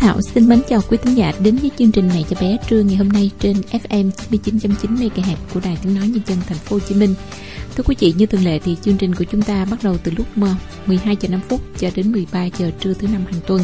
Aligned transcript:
Thảo 0.00 0.20
xin 0.20 0.48
mến 0.48 0.60
chào 0.68 0.80
quý 0.88 0.96
thính 0.96 1.14
giả 1.14 1.32
đến 1.42 1.56
với 1.56 1.70
chương 1.78 1.92
trình 1.92 2.08
này 2.08 2.24
cho 2.30 2.36
bé 2.40 2.56
trưa 2.68 2.82
ngày 2.82 2.96
hôm 2.96 3.08
nay 3.08 3.30
trên 3.40 3.56
FM 3.56 4.10
99.9 4.30 4.96
MHz 4.96 5.36
của 5.54 5.60
Đài 5.64 5.78
Tiếng 5.82 5.94
nói 5.94 6.08
nhân 6.08 6.22
dân 6.26 6.38
thành 6.46 6.58
phố 6.58 6.76
Hồ 6.76 6.80
Chí 6.88 6.94
Minh. 6.94 7.14
Thưa 7.76 7.84
quý 7.86 7.94
vị, 7.98 8.14
như 8.16 8.26
thường 8.26 8.44
lệ 8.44 8.58
thì 8.58 8.76
chương 8.82 8.96
trình 8.96 9.14
của 9.14 9.24
chúng 9.24 9.42
ta 9.42 9.64
bắt 9.64 9.78
đầu 9.82 9.96
từ 10.04 10.12
lúc 10.16 10.26
ờ, 10.42 10.54
12 10.86 11.16
giờ 11.20 11.28
5 11.28 11.40
phút 11.48 11.60
cho 11.78 11.88
đến 11.94 12.12
13 12.12 12.44
giờ 12.44 12.70
trưa 12.80 12.94
thứ 12.94 13.08
năm 13.08 13.24
hàng 13.24 13.40
tuần. 13.46 13.62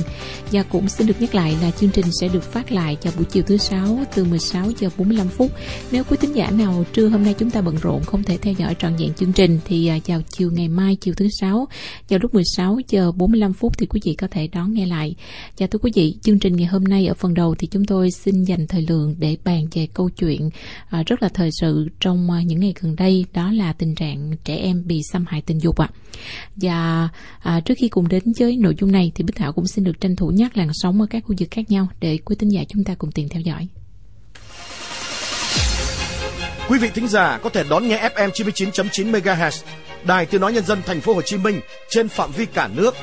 Và 0.52 0.62
cũng 0.62 0.88
xin 0.88 1.06
được 1.06 1.20
nhắc 1.20 1.34
lại 1.34 1.56
là 1.62 1.70
chương 1.70 1.90
trình 1.90 2.04
sẽ 2.20 2.28
được 2.28 2.42
phát 2.52 2.72
lại 2.72 2.96
vào 3.02 3.12
buổi 3.16 3.24
chiều 3.24 3.42
thứ 3.46 3.56
sáu 3.56 3.98
từ 4.14 4.24
16 4.24 4.70
giờ 4.78 4.88
45 4.98 5.28
phút. 5.28 5.52
Nếu 5.90 6.04
quý 6.04 6.16
thính 6.20 6.36
giả 6.36 6.50
nào 6.50 6.84
trưa 6.92 7.08
hôm 7.08 7.24
nay 7.24 7.34
chúng 7.38 7.50
ta 7.50 7.60
bận 7.60 7.76
rộn 7.82 8.04
không 8.04 8.22
thể 8.22 8.36
theo 8.36 8.54
dõi 8.58 8.76
trọn 8.78 8.96
vẹn 8.96 9.14
chương 9.14 9.32
trình 9.32 9.58
thì 9.64 9.86
ờ, 9.86 9.98
vào 10.06 10.20
chiều 10.28 10.50
ngày 10.50 10.68
mai 10.68 10.96
chiều 11.00 11.14
thứ 11.16 11.28
sáu 11.40 11.68
vào 12.08 12.18
lúc 12.22 12.34
16 12.34 12.78
giờ 12.88 13.12
45 13.12 13.52
phút 13.52 13.78
thì 13.78 13.86
quý 13.86 14.00
vị 14.04 14.14
có 14.14 14.28
thể 14.30 14.48
đón 14.52 14.72
nghe 14.72 14.86
lại. 14.86 15.14
Và 15.58 15.66
thưa 15.66 15.78
quý 15.78 15.92
vị, 15.94 16.14
chương 16.22 16.38
trình 16.38 16.56
ngày 16.56 16.66
hôm 16.66 16.84
nay 16.84 17.06
ở 17.06 17.14
phần 17.14 17.34
đầu 17.34 17.54
thì 17.58 17.66
chúng 17.66 17.84
tôi 17.84 18.10
xin 18.10 18.44
dành 18.44 18.66
thời 18.66 18.86
lượng 18.88 19.14
để 19.18 19.36
bàn 19.44 19.66
về 19.72 19.88
câu 19.94 20.10
chuyện 20.10 20.50
ờ, 20.90 21.02
rất 21.06 21.22
là 21.22 21.28
thời 21.28 21.50
sự 21.60 21.88
trong 22.00 22.28
những 22.46 22.60
ngày 22.60 22.74
gần 22.80 22.96
đây 22.96 23.24
đó 23.34 23.52
là 23.52 23.72
tình 23.72 23.95
trạng 23.96 24.32
trẻ 24.44 24.56
em 24.56 24.82
bị 24.86 25.00
xâm 25.12 25.24
hại 25.28 25.42
tình 25.46 25.60
dục 25.60 25.80
ạ. 25.80 25.88
Và 26.56 27.08
à, 27.38 27.60
trước 27.60 27.74
khi 27.78 27.88
cùng 27.88 28.08
đến 28.08 28.22
với 28.38 28.56
nội 28.56 28.74
dung 28.78 28.92
này 28.92 29.12
thì 29.14 29.24
Bích 29.24 29.36
Thảo 29.36 29.52
cũng 29.52 29.66
xin 29.66 29.84
được 29.84 30.00
tranh 30.00 30.16
thủ 30.16 30.28
nhắc 30.28 30.56
làn 30.56 30.68
sóng 30.72 31.00
ở 31.00 31.06
các 31.10 31.24
khu 31.26 31.34
vực 31.38 31.48
khác 31.50 31.70
nhau 31.70 31.88
để 32.00 32.18
quý 32.24 32.36
tín 32.38 32.48
giả 32.48 32.60
chúng 32.68 32.84
ta 32.84 32.94
cùng 32.94 33.12
tìm 33.12 33.28
theo 33.28 33.40
dõi. 33.40 33.68
Quý 36.68 36.78
vị 36.78 36.90
thính 36.94 37.08
giả 37.08 37.38
có 37.42 37.50
thể 37.50 37.64
đón 37.70 37.88
nghe 37.88 38.08
FM 38.14 38.30
99.9 38.30 39.10
MHz, 39.10 39.64
Đài 40.04 40.26
Tiếng 40.26 40.40
nói 40.40 40.52
nhân 40.52 40.64
dân 40.64 40.82
thành 40.86 41.00
phố 41.00 41.14
Hồ 41.14 41.22
Chí 41.22 41.36
Minh 41.36 41.60
trên 41.90 42.08
phạm 42.08 42.32
vi 42.32 42.46
cả 42.46 42.68
nước. 42.74 42.94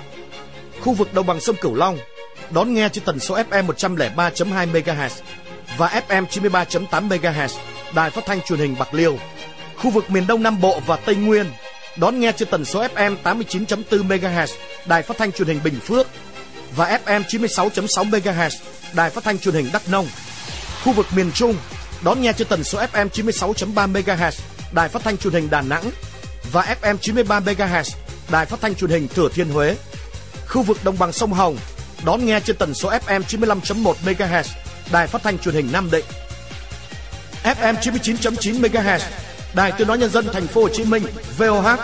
Khu 0.82 0.94
vực 0.94 1.14
đồng 1.14 1.26
bằng 1.26 1.40
sông 1.40 1.56
Cửu 1.62 1.76
Long 1.76 1.98
đón 2.52 2.74
nghe 2.74 2.90
trên 2.90 3.04
tần 3.04 3.20
số 3.20 3.36
FM 3.36 3.66
103.2 3.68 4.72
MHz 4.72 5.10
và 5.78 6.02
FM 6.08 6.26
93.8 6.26 7.08
MHz, 7.10 7.58
Đài 7.96 8.10
Phát 8.10 8.26
thanh 8.26 8.42
Truyền 8.42 8.60
hình 8.60 8.76
Bạc 8.80 8.94
Liêu 8.94 9.18
khu 9.84 9.90
vực 9.90 10.10
miền 10.10 10.28
Đông 10.28 10.44
Nam 10.44 10.62
Bộ 10.62 10.80
và 10.86 10.96
Tây 10.96 11.16
Nguyên 11.16 11.46
đón 11.96 12.20
nghe 12.20 12.32
trên 12.32 12.48
tần 12.48 12.66
số 12.66 12.84
FM 12.84 13.16
89.4 13.24 14.08
MHz 14.08 14.48
Đài 14.86 15.04
Phát 15.04 15.18
thanh 15.18 15.32
Truyền 15.32 15.48
hình 15.48 15.60
Bình 15.64 15.80
Phước, 15.80 16.08
và 16.76 17.00
FM 17.06 17.24
96.6 17.24 18.10
MHz 18.10 18.50
Đài 18.94 19.10
Phát 19.10 19.24
thanh 19.24 19.40
Truyền 19.40 19.56
hình 19.56 19.70
Đắk 19.74 19.90
Nông. 19.90 20.08
Khu 20.84 20.94
vực 20.94 21.06
miền 21.16 21.32
Trung, 21.32 21.56
đón 22.04 22.22
nghe 22.22 22.34
trên 22.34 22.48
tần 22.48 22.64
số 22.64 22.80
FM 22.80 23.10
96.3 23.10 23.92
MHz 23.92 24.32
Đài 24.72 24.90
Phát 24.90 25.04
thanh 25.04 25.18
Truyền 25.18 25.34
hình 25.34 25.50
Đà 25.50 25.62
Nẵng, 25.62 25.92
và 26.52 26.76
FM 26.82 26.98
93 26.98 27.40
MHz 27.40 27.90
Đài 28.32 28.46
Phát 28.46 28.62
thanh 28.62 28.76
Truyền 28.76 28.92
hình 28.92 29.08
Thừa 29.08 29.30
Thiên 29.30 29.50
Huế. 29.50 29.76
Khu 30.48 30.62
vực 30.62 30.78
đồng 30.84 31.00
bằng 31.00 31.12
sông 31.12 31.34
Hồng, 31.34 31.58
đón 32.06 32.26
nghe 32.26 32.40
trên 32.40 32.56
tần 32.56 32.74
số 32.74 32.90
FM 32.90 33.22
95.1 33.22 33.94
MHz 34.06 34.44
Đài 34.92 35.08
Phát 35.08 35.24
thanh 35.24 35.40
Truyền 35.40 35.56
hình 35.56 35.70
Nam 35.72 35.92
Định. 35.92 36.06
FM 37.44 37.76
99.9 37.76 38.62
MHz 38.62 39.00
Đài 39.56 39.72
Tiếng 39.78 39.88
nói 39.88 39.98
nhân 39.98 40.10
dân 40.10 40.26
thành 40.34 40.48
phố 40.48 40.62
Hồ 40.62 40.70
Chí 40.70 40.86
Minh 40.86 41.04
VOH 41.38 41.80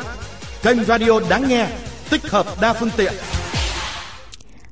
kênh 0.63 0.83
radio 0.83 1.19
đáng 1.29 1.47
nghe 1.47 1.67
tích 2.09 2.23
hợp 2.23 2.45
đa 2.61 2.73
phương 2.73 2.89
tiện 2.97 3.13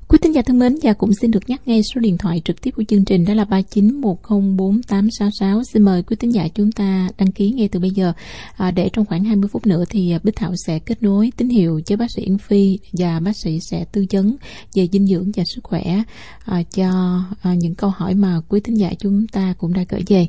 Quý 0.07 0.17
tín 0.21 0.31
giả 0.31 0.41
thân 0.41 0.59
mến 0.59 0.75
và 0.83 0.93
cũng 0.93 1.13
xin 1.13 1.31
được 1.31 1.39
nhắc 1.47 1.61
ngay 1.65 1.81
số 1.83 2.01
điện 2.01 2.17
thoại 2.17 2.41
trực 2.45 2.61
tiếp 2.61 2.71
của 2.71 2.83
chương 2.87 3.05
trình 3.05 3.25
đó 3.25 3.33
là 3.33 3.43
39104866. 3.43 5.63
Xin 5.63 5.83
mời 5.83 6.03
quý 6.03 6.15
tín 6.15 6.29
giả 6.29 6.47
chúng 6.47 6.71
ta 6.71 7.09
đăng 7.17 7.31
ký 7.31 7.51
ngay 7.51 7.67
từ 7.67 7.79
bây 7.79 7.89
giờ 7.89 8.13
à, 8.57 8.71
để 8.71 8.89
trong 8.93 9.05
khoảng 9.05 9.23
20 9.23 9.49
phút 9.53 9.67
nữa 9.67 9.83
thì 9.89 10.11
à, 10.11 10.19
Bích 10.23 10.35
Thảo 10.35 10.53
sẽ 10.65 10.79
kết 10.79 11.03
nối 11.03 11.31
tín 11.37 11.49
hiệu 11.49 11.81
với 11.87 11.97
bác 11.97 12.07
sĩ 12.15 12.21
Yến 12.21 12.37
Phi 12.37 12.79
và 12.93 13.19
bác 13.19 13.37
sĩ 13.43 13.59
sẽ 13.71 13.85
tư 13.91 14.05
vấn 14.11 14.35
về 14.75 14.87
dinh 14.91 15.07
dưỡng 15.07 15.31
và 15.35 15.43
sức 15.55 15.63
khỏe 15.63 16.01
à, 16.45 16.63
cho 16.75 17.21
à, 17.41 17.53
những 17.53 17.75
câu 17.75 17.89
hỏi 17.89 18.13
mà 18.13 18.41
quý 18.49 18.59
tín 18.59 18.75
giả 18.75 18.89
chúng 18.99 19.27
ta 19.27 19.53
cũng 19.57 19.73
đã 19.73 19.85
gửi 19.89 20.03
về. 20.07 20.27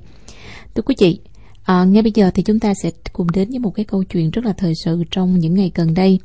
Thưa 0.75 0.83
quý 0.83 0.95
vị, 0.99 1.19
À, 1.69 1.85
ngay 1.85 2.03
bây 2.03 2.13
giờ 2.15 2.31
thì 2.35 2.43
chúng 2.43 2.61
ta 2.61 2.73
sẽ 2.83 2.91
cùng 3.13 3.27
đến 3.31 3.51
với 3.51 3.59
một 3.59 3.71
cái 3.71 3.85
câu 3.85 4.05
chuyện 4.05 4.31
rất 4.31 4.45
là 4.45 4.53
thời 4.53 4.73
sự 4.85 5.05
trong 5.11 5.39
những 5.39 5.55
ngày 5.55 5.73
gần 5.75 5.95
đây. 5.95 6.19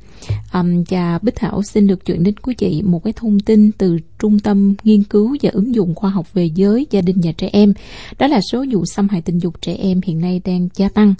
À, 0.51 0.63
và 0.89 1.19
Bích 1.21 1.35
Thảo 1.35 1.63
xin 1.63 1.87
được 1.87 2.05
chuyển 2.05 2.23
đến 2.23 2.35
quý 2.37 2.55
vị 2.59 2.81
một 2.85 3.03
cái 3.03 3.13
thông 3.13 3.39
tin 3.39 3.71
từ 3.71 3.97
Trung 4.19 4.39
tâm 4.39 4.75
Nghiên 4.83 5.03
cứu 5.03 5.37
và 5.41 5.49
Ứng 5.53 5.75
dụng 5.75 5.95
Khoa 5.95 6.09
học 6.09 6.33
về 6.33 6.49
giới, 6.55 6.87
gia 6.91 7.01
đình 7.01 7.15
và 7.23 7.31
trẻ 7.31 7.49
em. 7.53 7.73
Đó 8.19 8.27
là 8.27 8.41
số 8.51 8.65
vụ 8.71 8.85
xâm 8.85 9.09
hại 9.09 9.21
tình 9.21 9.39
dục 9.39 9.61
trẻ 9.61 9.73
em 9.73 10.01
hiện 10.05 10.19
nay 10.19 10.41
đang 10.45 10.69
gia 10.75 10.89
tăng. 10.89 11.13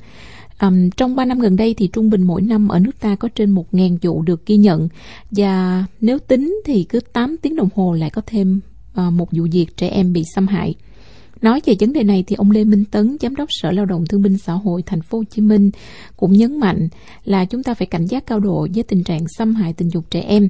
Um, 0.62 0.90
trong 0.90 1.16
3 1.16 1.26
năm 1.26 1.40
gần 1.40 1.56
đây 1.56 1.74
thì 1.74 1.88
trung 1.88 2.10
bình 2.10 2.24
mỗi 2.24 2.42
năm 2.42 2.68
ở 2.68 2.80
nước 2.80 3.00
ta 3.00 3.16
có 3.16 3.30
trên 3.36 3.56
1.000 3.56 3.98
vụ 4.02 4.22
được 4.22 4.46
ghi 4.46 4.58
nhận 4.58 4.88
và 5.32 5.86
nếu 6.02 6.20
tính 6.20 6.62
thì 6.66 6.84
cứ 6.84 7.00
8 7.00 7.38
tiếng 7.42 7.56
đồng 7.56 7.70
hồ 7.76 7.94
lại 7.94 8.10
có 8.10 8.22
thêm 8.26 8.60
uh, 9.08 9.14
một 9.14 9.28
vụ 9.32 9.48
việc 9.52 9.78
trẻ 9.78 9.88
em 9.88 10.14
bị 10.14 10.24
xâm 10.36 10.48
hại. 10.48 10.76
Nói 11.44 11.62
về 11.66 11.76
vấn 11.80 11.94
đề 11.94 12.04
này 12.04 12.24
thì 12.28 12.36
ông 12.36 12.52
Lê 12.52 12.64
Minh 12.64 12.84
Tấn, 12.92 13.18
giám 13.22 13.36
đốc 13.36 13.50
Sở 13.52 13.72
Lao 13.72 13.86
động 13.86 14.06
Thương 14.10 14.22
binh 14.22 14.38
Xã 14.38 14.54
hội 14.54 14.82
thành 14.86 15.02
phố 15.02 15.18
Hồ 15.18 15.24
Chí 15.24 15.42
Minh 15.42 15.72
cũng 16.18 16.34
nhấn 16.34 16.60
mạnh 16.60 16.88
là 17.26 17.46
chúng 17.46 17.64
ta 17.64 17.74
phải 17.74 17.88
cảnh 17.88 18.06
giác 18.06 18.26
cao 18.26 18.40
độ 18.40 18.68
với 18.74 18.84
tình 18.84 19.04
trạng 19.04 19.26
xâm 19.38 19.56
hại 19.56 19.74
tình 19.74 19.90
dục 19.90 20.06
trẻ 20.10 20.22
em. 20.22 20.48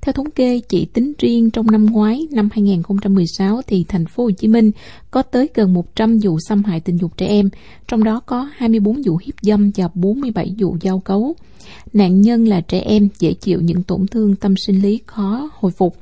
Theo 0.00 0.12
thống 0.12 0.30
kê 0.30 0.60
chỉ 0.68 0.84
tính 0.84 1.12
riêng 1.18 1.50
trong 1.50 1.66
năm 1.66 1.86
ngoái 1.86 2.26
năm 2.30 2.48
2016 2.52 3.62
thì 3.66 3.84
thành 3.88 4.06
phố 4.06 4.24
Hồ 4.24 4.30
Chí 4.30 4.48
Minh 4.48 4.70
có 5.10 5.22
tới 5.22 5.48
gần 5.54 5.74
100 5.74 6.18
vụ 6.22 6.38
xâm 6.48 6.64
hại 6.64 6.80
tình 6.80 6.96
dục 6.96 7.16
trẻ 7.16 7.26
em, 7.26 7.48
trong 7.88 8.04
đó 8.04 8.20
có 8.20 8.48
24 8.56 9.02
vụ 9.06 9.16
hiếp 9.16 9.34
dâm 9.42 9.70
và 9.76 9.88
47 9.94 10.54
vụ 10.58 10.76
giao 10.80 10.98
cấu. 10.98 11.34
Nạn 11.92 12.20
nhân 12.20 12.48
là 12.48 12.60
trẻ 12.60 12.80
em 12.80 13.08
dễ 13.18 13.32
chịu 13.32 13.60
những 13.60 13.82
tổn 13.82 14.06
thương 14.06 14.36
tâm 14.36 14.54
sinh 14.66 14.82
lý 14.82 15.00
khó 15.06 15.50
hồi 15.52 15.72
phục. 15.72 15.96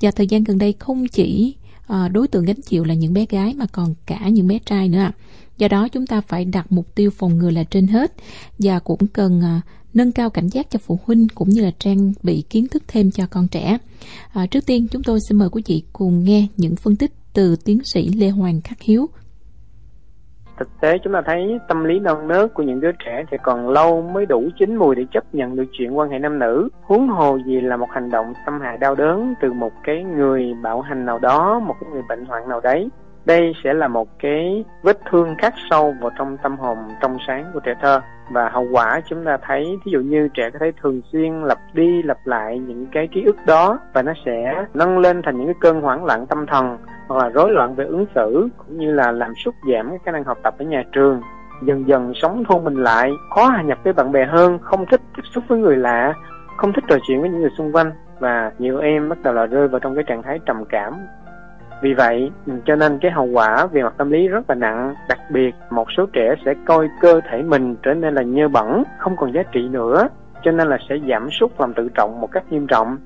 Và 0.00 0.10
thời 0.10 0.26
gian 0.26 0.44
gần 0.44 0.58
đây 0.58 0.74
không 0.78 1.08
chỉ 1.08 1.54
à, 1.90 2.08
đối 2.08 2.28
tượng 2.28 2.44
gánh 2.44 2.62
chịu 2.62 2.84
là 2.84 2.94
những 2.94 3.12
bé 3.12 3.26
gái 3.30 3.54
mà 3.54 3.66
còn 3.72 3.94
cả 4.06 4.28
những 4.28 4.46
bé 4.46 4.58
trai 4.66 4.88
nữa 4.88 4.98
ạ. 4.98 5.12
Do 5.58 5.68
đó 5.68 5.88
chúng 5.88 6.06
ta 6.06 6.20
phải 6.20 6.44
đặt 6.44 6.72
mục 6.72 6.94
tiêu 6.94 7.10
phòng 7.10 7.38
ngừa 7.38 7.50
là 7.50 7.64
trên 7.64 7.86
hết 7.86 8.12
và 8.58 8.78
cũng 8.78 9.06
cần 9.06 9.40
à, 9.40 9.60
nâng 9.94 10.12
cao 10.12 10.30
cảnh 10.30 10.48
giác 10.48 10.70
cho 10.70 10.78
phụ 10.78 10.98
huynh 11.04 11.28
cũng 11.28 11.48
như 11.48 11.62
là 11.62 11.70
trang 11.78 12.12
bị 12.22 12.42
kiến 12.50 12.68
thức 12.68 12.82
thêm 12.88 13.10
cho 13.10 13.26
con 13.26 13.48
trẻ. 13.48 13.78
À, 14.32 14.46
trước 14.46 14.66
tiên 14.66 14.86
chúng 14.88 15.02
tôi 15.02 15.18
xin 15.28 15.38
mời 15.38 15.48
quý 15.48 15.62
vị 15.66 15.82
cùng 15.92 16.24
nghe 16.24 16.46
những 16.56 16.76
phân 16.76 16.96
tích 16.96 17.12
từ 17.32 17.56
tiến 17.56 17.80
sĩ 17.84 18.08
Lê 18.08 18.28
Hoàng 18.28 18.60
Khắc 18.60 18.82
Hiếu, 18.82 19.08
thực 20.60 20.80
tế 20.80 20.98
chúng 20.98 21.12
ta 21.12 21.22
thấy 21.26 21.58
tâm 21.68 21.84
lý 21.84 21.98
non 21.98 22.28
nớt 22.28 22.54
của 22.54 22.62
những 22.62 22.80
đứa 22.80 22.92
trẻ 22.92 23.24
thì 23.30 23.36
còn 23.42 23.68
lâu 23.68 24.02
mới 24.02 24.26
đủ 24.26 24.48
chín 24.58 24.76
mùi 24.76 24.94
để 24.94 25.04
chấp 25.12 25.34
nhận 25.34 25.56
được 25.56 25.64
chuyện 25.72 25.98
quan 25.98 26.10
hệ 26.10 26.18
nam 26.18 26.38
nữ. 26.38 26.68
Huống 26.82 27.08
hồ 27.08 27.38
gì 27.46 27.60
là 27.60 27.76
một 27.76 27.90
hành 27.90 28.10
động 28.10 28.32
xâm 28.46 28.60
hại 28.60 28.78
đau 28.78 28.94
đớn 28.94 29.34
từ 29.40 29.52
một 29.52 29.72
cái 29.82 30.04
người 30.04 30.54
bạo 30.62 30.80
hành 30.80 31.06
nào 31.06 31.18
đó, 31.18 31.60
một 31.60 31.74
cái 31.80 31.90
người 31.92 32.02
bệnh 32.08 32.24
hoạn 32.24 32.48
nào 32.48 32.60
đấy 32.60 32.88
đây 33.24 33.52
sẽ 33.64 33.74
là 33.74 33.88
một 33.88 34.08
cái 34.18 34.64
vết 34.82 34.98
thương 35.10 35.34
khắc 35.38 35.54
sâu 35.70 35.94
vào 36.00 36.10
trong 36.18 36.36
tâm 36.42 36.56
hồn, 36.56 36.78
trong 37.02 37.16
sáng 37.26 37.50
của 37.54 37.60
trẻ 37.60 37.74
thơ. 37.82 38.00
Và 38.32 38.48
hậu 38.48 38.66
quả 38.72 39.00
chúng 39.08 39.24
ta 39.24 39.36
thấy 39.42 39.78
ví 39.84 39.92
dụ 39.92 40.00
như 40.00 40.28
trẻ 40.34 40.50
có 40.50 40.58
thể 40.58 40.72
thường 40.82 41.00
xuyên 41.12 41.42
lặp 41.42 41.58
đi 41.72 42.02
lặp 42.02 42.18
lại 42.24 42.58
những 42.58 42.86
cái 42.92 43.08
ký 43.12 43.22
ức 43.22 43.36
đó 43.46 43.78
và 43.92 44.02
nó 44.02 44.12
sẽ 44.26 44.64
nâng 44.74 44.98
lên 44.98 45.22
thành 45.22 45.36
những 45.36 45.46
cái 45.46 45.54
cơn 45.60 45.80
hoảng 45.80 46.04
loạn 46.04 46.26
tâm 46.26 46.46
thần 46.46 46.78
hoặc 47.08 47.22
là 47.22 47.28
rối 47.28 47.50
loạn 47.50 47.74
về 47.74 47.84
ứng 47.84 48.06
xử 48.14 48.48
cũng 48.58 48.78
như 48.78 48.92
là 48.92 49.12
làm 49.12 49.32
sút 49.44 49.54
giảm 49.72 49.88
cái 49.88 49.98
khả 50.04 50.12
năng 50.12 50.24
học 50.24 50.38
tập 50.42 50.54
ở 50.58 50.64
nhà 50.64 50.84
trường. 50.92 51.20
Dần 51.62 51.88
dần 51.88 52.12
sống 52.14 52.44
thu 52.48 52.60
mình 52.60 52.82
lại, 52.82 53.12
khó 53.34 53.46
hòa 53.46 53.62
nhập 53.62 53.78
với 53.84 53.92
bạn 53.92 54.12
bè 54.12 54.24
hơn, 54.26 54.58
không 54.58 54.86
thích 54.86 55.00
tiếp 55.16 55.22
xúc 55.34 55.44
với 55.48 55.58
người 55.58 55.76
lạ, 55.76 56.14
không 56.56 56.72
thích 56.72 56.84
trò 56.88 56.96
chuyện 57.06 57.20
với 57.20 57.30
những 57.30 57.40
người 57.40 57.50
xung 57.58 57.72
quanh. 57.72 57.92
Và 58.18 58.52
nhiều 58.58 58.78
em 58.78 59.08
bắt 59.08 59.18
đầu 59.22 59.34
là 59.34 59.46
rơi 59.46 59.68
vào 59.68 59.80
trong 59.80 59.94
cái 59.94 60.04
trạng 60.06 60.22
thái 60.22 60.38
trầm 60.46 60.64
cảm 60.64 60.94
vì 61.82 61.94
vậy, 61.94 62.30
cho 62.64 62.76
nên 62.76 62.98
cái 62.98 63.10
hậu 63.10 63.26
quả 63.26 63.66
về 63.66 63.82
mặt 63.82 63.94
tâm 63.96 64.10
lý 64.10 64.28
rất 64.28 64.50
là 64.50 64.54
nặng. 64.54 64.94
Đặc 65.08 65.18
biệt, 65.30 65.54
một 65.70 65.86
số 65.96 66.06
trẻ 66.12 66.34
sẽ 66.44 66.54
coi 66.66 66.88
cơ 67.00 67.20
thể 67.30 67.42
mình 67.42 67.76
trở 67.82 67.94
nên 67.94 68.14
là 68.14 68.22
nhơ 68.22 68.48
bẩn, 68.48 68.82
không 68.98 69.16
còn 69.16 69.32
giá 69.32 69.42
trị 69.52 69.68
nữa, 69.68 70.08
cho 70.42 70.50
nên 70.50 70.68
là 70.68 70.78
sẽ 70.88 70.96
giảm 71.08 71.30
sút 71.30 71.50
lòng 71.58 71.74
tự 71.74 71.88
trọng 71.94 72.20
một 72.20 72.32
cách 72.32 72.44
nghiêm 72.50 72.66
trọng. 72.66 72.96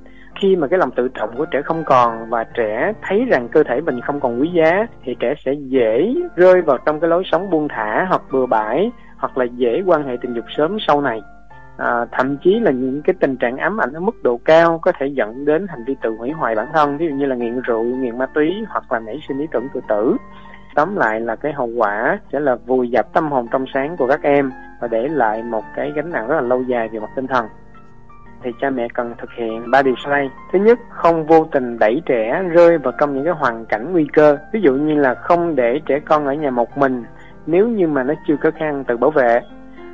Khi 0.41 0.57
mà 0.57 0.67
cái 0.67 0.79
lòng 0.79 0.91
tự 0.91 1.09
trọng 1.15 1.37
của 1.37 1.47
trẻ 1.47 1.63
không 1.65 1.85
còn 1.85 2.31
và 2.31 2.45
trẻ 2.45 2.93
thấy 3.03 3.25
rằng 3.31 3.49
cơ 3.49 3.63
thể 3.63 3.81
mình 3.81 4.01
không 4.01 4.21
còn 4.21 4.41
quý 4.41 4.51
giá, 4.55 4.87
thì 5.05 5.17
trẻ 5.21 5.35
sẽ 5.45 5.53
dễ 5.53 6.15
rơi 6.37 6.63
vào 6.63 6.79
trong 6.87 7.01
cái 7.01 7.11
lối 7.11 7.23
sống 7.33 7.51
buông 7.51 7.69
thả 7.69 8.07
hoặc 8.09 8.23
bừa 8.33 8.47
bãi, 8.47 8.91
hoặc 9.17 9.39
là 9.39 9.45
dễ 9.45 9.83
quan 9.87 10.05
hệ 10.05 10.17
tình 10.21 10.35
dục 10.35 10.45
sớm 10.57 10.77
sau 10.87 11.01
này 11.01 11.21
à, 11.77 12.07
thậm 12.13 12.37
chí 12.37 12.61
là 12.61 12.71
những 12.71 13.03
cái 13.03 13.15
tình 13.21 13.37
trạng 13.37 13.57
ám 13.57 13.81
ảnh 13.81 13.93
ở 13.93 14.01
mức 14.01 14.23
độ 14.23 14.41
cao 14.45 14.79
có 14.79 14.93
thể 14.99 15.07
dẫn 15.07 15.45
đến 15.45 15.67
hành 15.69 15.85
vi 15.87 15.97
tự 16.03 16.17
hủy 16.19 16.31
hoại 16.31 16.55
bản 16.55 16.67
thân 16.73 16.97
ví 16.97 17.07
dụ 17.07 17.15
như 17.15 17.27
là 17.27 17.37
nghiện 17.37 17.61
rượu 17.61 17.83
nghiện 17.83 18.19
ma 18.19 18.27
túy 18.27 18.65
hoặc 18.69 18.93
là 18.93 18.99
nảy 18.99 19.21
sinh 19.29 19.39
ý 19.39 19.47
tưởng 19.53 19.69
tự 19.75 19.81
tử. 19.89 20.17
Tóm 20.75 20.97
lại 20.97 21.21
là 21.21 21.37
cái 21.37 21.53
hậu 21.53 21.67
quả 21.77 22.19
sẽ 22.33 22.41
là 22.41 22.57
vùi 22.67 22.89
dập 22.89 23.13
tâm 23.13 23.33
hồn 23.33 23.47
trong 23.51 23.65
sáng 23.75 23.97
của 23.97 24.07
các 24.07 24.23
em 24.23 24.53
và 24.81 24.89
để 24.89 25.09
lại 25.09 25.43
một 25.43 25.65
cái 25.77 25.93
gánh 25.97 26.11
nặng 26.11 26.29
rất 26.29 26.35
là 26.35 26.41
lâu 26.41 26.63
dài 26.63 26.89
về 26.89 27.01
mặt 27.01 27.11
tinh 27.17 27.27
thần. 27.27 27.47
Thì 28.43 28.51
cha 28.61 28.71
mẹ 28.71 28.89
cần 28.95 29.15
thực 29.19 29.31
hiện 29.39 29.71
ba 29.71 29.83
điều 29.83 29.95
sau 30.05 30.13
đây. 30.13 30.31
Thứ 30.53 30.59
nhất 30.59 30.79
không 30.89 31.27
vô 31.27 31.45
tình 31.53 31.79
đẩy 31.79 32.03
trẻ 32.07 32.43
rơi 32.51 32.79
vào 32.79 32.93
trong 33.01 33.15
những 33.15 33.25
cái 33.25 33.33
hoàn 33.33 33.67
cảnh 33.67 33.93
nguy 33.93 34.07
cơ. 34.13 34.39
Ví 34.53 34.61
dụ 34.61 34.75
như 34.75 34.95
là 34.95 35.15
không 35.15 35.57
để 35.57 35.81
trẻ 35.87 36.01
con 36.01 36.27
ở 36.27 36.33
nhà 36.33 36.51
một 36.51 36.79
mình 36.79 37.05
nếu 37.47 37.69
như 37.69 37.89
mà 37.89 38.03
nó 38.03 38.15
chưa 38.27 38.37
có 38.37 38.51
khả 38.51 38.65
năng 38.65 38.85
tự 38.85 38.97
bảo 38.97 39.11
vệ 39.11 39.41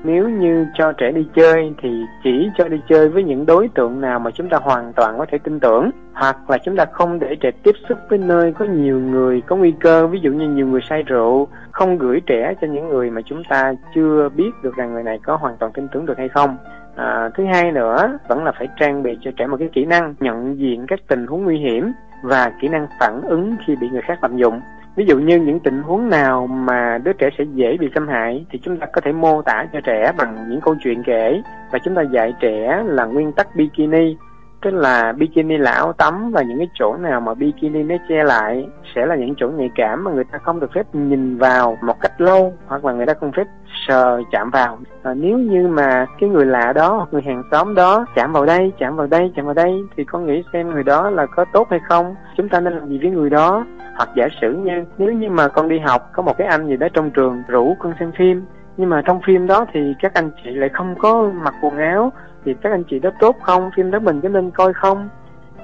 nếu 0.04 0.28
như 0.28 0.66
cho 0.74 0.92
trẻ 0.92 1.12
đi 1.12 1.26
chơi 1.34 1.74
thì 1.82 2.04
chỉ 2.24 2.50
cho 2.58 2.68
đi 2.68 2.80
chơi 2.88 3.08
với 3.08 3.24
những 3.24 3.46
đối 3.46 3.68
tượng 3.74 4.00
nào 4.00 4.18
mà 4.18 4.30
chúng 4.30 4.48
ta 4.48 4.58
hoàn 4.62 4.92
toàn 4.92 5.18
có 5.18 5.26
thể 5.30 5.38
tin 5.38 5.60
tưởng. 5.60 5.90
Hoặc 6.12 6.50
là 6.50 6.58
chúng 6.58 6.76
ta 6.76 6.84
không 6.92 7.18
để 7.18 7.36
trẻ 7.40 7.50
tiếp 7.62 7.74
xúc 7.88 7.98
với 8.08 8.18
nơi 8.18 8.52
có 8.58 8.64
nhiều 8.64 9.00
người 9.00 9.40
có 9.40 9.56
nguy 9.56 9.72
cơ 9.80 10.06
ví 10.06 10.18
dụ 10.22 10.30
như 10.30 10.48
nhiều 10.48 10.66
người 10.66 10.80
say 10.88 11.02
rượu 11.02 11.48
không 11.70 11.98
gửi 11.98 12.20
trẻ 12.26 12.54
cho 12.60 12.66
những 12.66 12.88
người 12.88 13.10
mà 13.10 13.20
chúng 13.26 13.42
ta 13.48 13.72
chưa 13.94 14.28
biết 14.28 14.50
được 14.62 14.76
rằng 14.76 14.92
người 14.92 15.02
này 15.02 15.18
có 15.22 15.36
hoàn 15.36 15.56
toàn 15.56 15.72
tin 15.72 15.88
tưởng 15.88 16.06
được 16.06 16.18
hay 16.18 16.28
không. 16.28 16.56
À, 16.96 17.30
thứ 17.34 17.44
hai 17.44 17.72
nữa 17.72 18.18
vẫn 18.28 18.44
là 18.44 18.52
phải 18.58 18.68
trang 18.80 19.02
bị 19.02 19.18
cho 19.20 19.30
trẻ 19.36 19.46
một 19.46 19.56
cái 19.56 19.68
kỹ 19.72 19.84
năng 19.84 20.14
nhận 20.20 20.58
diện 20.58 20.84
các 20.88 21.00
tình 21.08 21.26
huống 21.26 21.44
nguy 21.44 21.58
hiểm 21.58 21.92
và 22.22 22.52
kỹ 22.60 22.68
năng 22.68 22.86
phản 23.00 23.20
ứng 23.22 23.56
khi 23.66 23.76
bị 23.76 23.88
người 23.88 24.02
khác 24.02 24.18
lạm 24.22 24.36
dụng 24.36 24.60
ví 24.96 25.04
dụ 25.06 25.18
như 25.18 25.36
những 25.36 25.60
tình 25.60 25.82
huống 25.82 26.08
nào 26.08 26.46
mà 26.46 26.98
đứa 27.04 27.12
trẻ 27.12 27.28
sẽ 27.38 27.44
dễ 27.54 27.76
bị 27.76 27.88
xâm 27.94 28.08
hại 28.08 28.44
thì 28.50 28.58
chúng 28.62 28.76
ta 28.76 28.86
có 28.92 29.00
thể 29.00 29.12
mô 29.12 29.42
tả 29.42 29.66
cho 29.72 29.80
trẻ 29.80 30.12
bằng 30.18 30.46
những 30.50 30.60
câu 30.60 30.74
chuyện 30.84 31.02
kể. 31.02 31.42
Và 31.72 31.78
chúng 31.84 31.94
ta 31.94 32.02
dạy 32.02 32.34
trẻ 32.40 32.82
là 32.86 33.04
nguyên 33.04 33.32
tắc 33.32 33.56
bikini 33.56 34.16
tức 34.62 34.70
là 34.70 35.12
bikini 35.12 35.56
là 35.56 35.70
áo 35.70 35.92
tắm 35.92 36.30
và 36.32 36.42
những 36.42 36.58
cái 36.58 36.68
chỗ 36.74 36.96
nào 36.96 37.20
mà 37.20 37.34
bikini 37.34 37.82
nó 37.82 37.94
che 38.08 38.24
lại 38.24 38.68
sẽ 38.94 39.06
là 39.06 39.16
những 39.16 39.34
chỗ 39.36 39.48
nhạy 39.48 39.70
cảm 39.74 40.04
mà 40.04 40.10
người 40.10 40.24
ta 40.24 40.38
không 40.38 40.60
được 40.60 40.72
phép 40.74 40.86
nhìn 40.92 41.38
vào 41.38 41.78
một 41.82 42.00
cách 42.00 42.20
lâu 42.20 42.52
hoặc 42.66 42.84
là 42.84 42.92
người 42.92 43.06
ta 43.06 43.14
không 43.14 43.32
phép 43.32 43.46
sờ 43.88 44.20
chạm 44.32 44.50
vào. 44.50 44.78
À, 45.02 45.14
nếu 45.14 45.38
như 45.38 45.68
mà 45.68 46.06
cái 46.20 46.30
người 46.30 46.46
lạ 46.46 46.72
đó 46.72 46.94
hoặc 46.96 47.08
người 47.12 47.22
hàng 47.22 47.42
xóm 47.50 47.74
đó 47.74 48.06
chạm 48.14 48.32
vào 48.32 48.46
đây 48.46 48.72
chạm 48.78 48.96
vào 48.96 49.06
đây 49.06 49.32
chạm 49.36 49.44
vào 49.44 49.54
đây 49.54 49.80
thì 49.96 50.04
con 50.04 50.26
nghĩ 50.26 50.42
xem 50.52 50.70
người 50.70 50.82
đó 50.82 51.10
là 51.10 51.26
có 51.26 51.44
tốt 51.52 51.66
hay 51.70 51.80
không? 51.88 52.14
Chúng 52.36 52.48
ta 52.48 52.60
nên 52.60 52.72
làm 52.72 52.88
gì 52.88 52.98
với 53.02 53.10
người 53.10 53.30
đó? 53.30 53.66
Hoặc 53.96 54.08
giả 54.16 54.28
sử 54.40 54.52
như 54.52 54.84
nếu 54.98 55.12
như 55.12 55.30
mà 55.30 55.48
con 55.48 55.68
đi 55.68 55.78
học 55.78 56.10
có 56.12 56.22
một 56.22 56.38
cái 56.38 56.46
anh 56.46 56.68
gì 56.68 56.76
đó 56.76 56.88
trong 56.92 57.10
trường 57.10 57.42
rủ 57.48 57.76
con 57.78 57.92
xem 57.98 58.12
phim 58.18 58.44
nhưng 58.76 58.90
mà 58.90 59.02
trong 59.06 59.20
phim 59.26 59.46
đó 59.46 59.66
thì 59.72 59.94
các 60.00 60.14
anh 60.14 60.30
chị 60.44 60.50
lại 60.50 60.68
không 60.68 60.94
có 60.98 61.30
mặc 61.34 61.54
quần 61.62 61.78
áo 61.78 62.12
thì 62.44 62.54
các 62.62 62.70
anh 62.72 62.84
chị 62.90 62.98
đó 62.98 63.10
tốt 63.20 63.36
không? 63.42 63.70
Phim 63.76 63.90
đó 63.90 63.98
mình 63.98 64.20
có 64.20 64.28
nên 64.28 64.50
coi 64.50 64.72
không? 64.72 65.08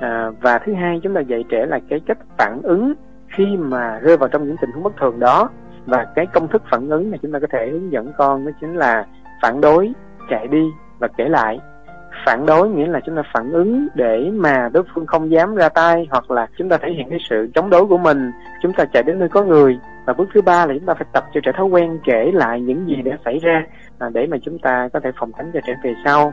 À, 0.00 0.30
và 0.40 0.58
thứ 0.58 0.74
hai 0.74 1.00
chúng 1.02 1.14
ta 1.14 1.20
dạy 1.20 1.44
trẻ 1.48 1.66
là 1.66 1.78
cái 1.88 2.00
cách 2.06 2.18
phản 2.38 2.60
ứng 2.62 2.94
khi 3.28 3.56
mà 3.56 3.98
rơi 3.98 4.16
vào 4.16 4.28
trong 4.28 4.46
những 4.46 4.56
tình 4.60 4.70
huống 4.70 4.82
bất 4.82 4.96
thường 4.96 5.20
đó. 5.20 5.50
Và 5.86 6.06
cái 6.14 6.26
công 6.26 6.48
thức 6.48 6.62
phản 6.70 6.88
ứng 6.88 7.10
mà 7.10 7.16
chúng 7.22 7.32
ta 7.32 7.38
có 7.38 7.46
thể 7.50 7.68
hướng 7.72 7.92
dẫn 7.92 8.12
con 8.18 8.46
đó 8.46 8.52
chính 8.60 8.74
là 8.74 9.06
phản 9.42 9.60
đối 9.60 9.92
chạy 10.30 10.46
đi 10.46 10.64
và 10.98 11.08
kể 11.08 11.28
lại. 11.28 11.60
Phản 12.26 12.46
đối 12.46 12.68
nghĩa 12.68 12.86
là 12.86 13.00
chúng 13.06 13.16
ta 13.16 13.22
phản 13.34 13.52
ứng 13.52 13.86
để 13.94 14.30
mà 14.34 14.70
đối 14.72 14.82
phương 14.94 15.06
không 15.06 15.30
dám 15.30 15.54
ra 15.54 15.68
tay 15.68 16.06
hoặc 16.10 16.30
là 16.30 16.46
chúng 16.58 16.68
ta 16.68 16.78
thể 16.78 16.92
hiện 16.92 17.10
cái 17.10 17.18
sự 17.30 17.48
chống 17.54 17.70
đối 17.70 17.86
của 17.86 17.98
mình. 17.98 18.32
Chúng 18.62 18.72
ta 18.72 18.84
chạy 18.84 19.02
đến 19.02 19.18
nơi 19.18 19.28
có 19.28 19.44
người. 19.44 19.78
Và 20.06 20.12
bước 20.12 20.28
thứ 20.34 20.42
ba 20.42 20.66
là 20.66 20.74
chúng 20.74 20.86
ta 20.86 20.94
phải 20.94 21.06
tập 21.12 21.24
cho 21.34 21.40
trẻ 21.44 21.52
thói 21.56 21.66
quen 21.66 21.98
kể 22.04 22.30
lại 22.34 22.60
những 22.60 22.86
gì 22.88 23.02
đã 23.02 23.16
xảy 23.24 23.38
ra 23.38 23.66
à, 23.98 24.10
để 24.12 24.26
mà 24.26 24.36
chúng 24.42 24.58
ta 24.58 24.88
có 24.92 25.00
thể 25.00 25.10
phòng 25.20 25.32
tránh 25.38 25.50
cho 25.54 25.60
trẻ 25.66 25.74
về 25.84 25.94
sau 26.04 26.32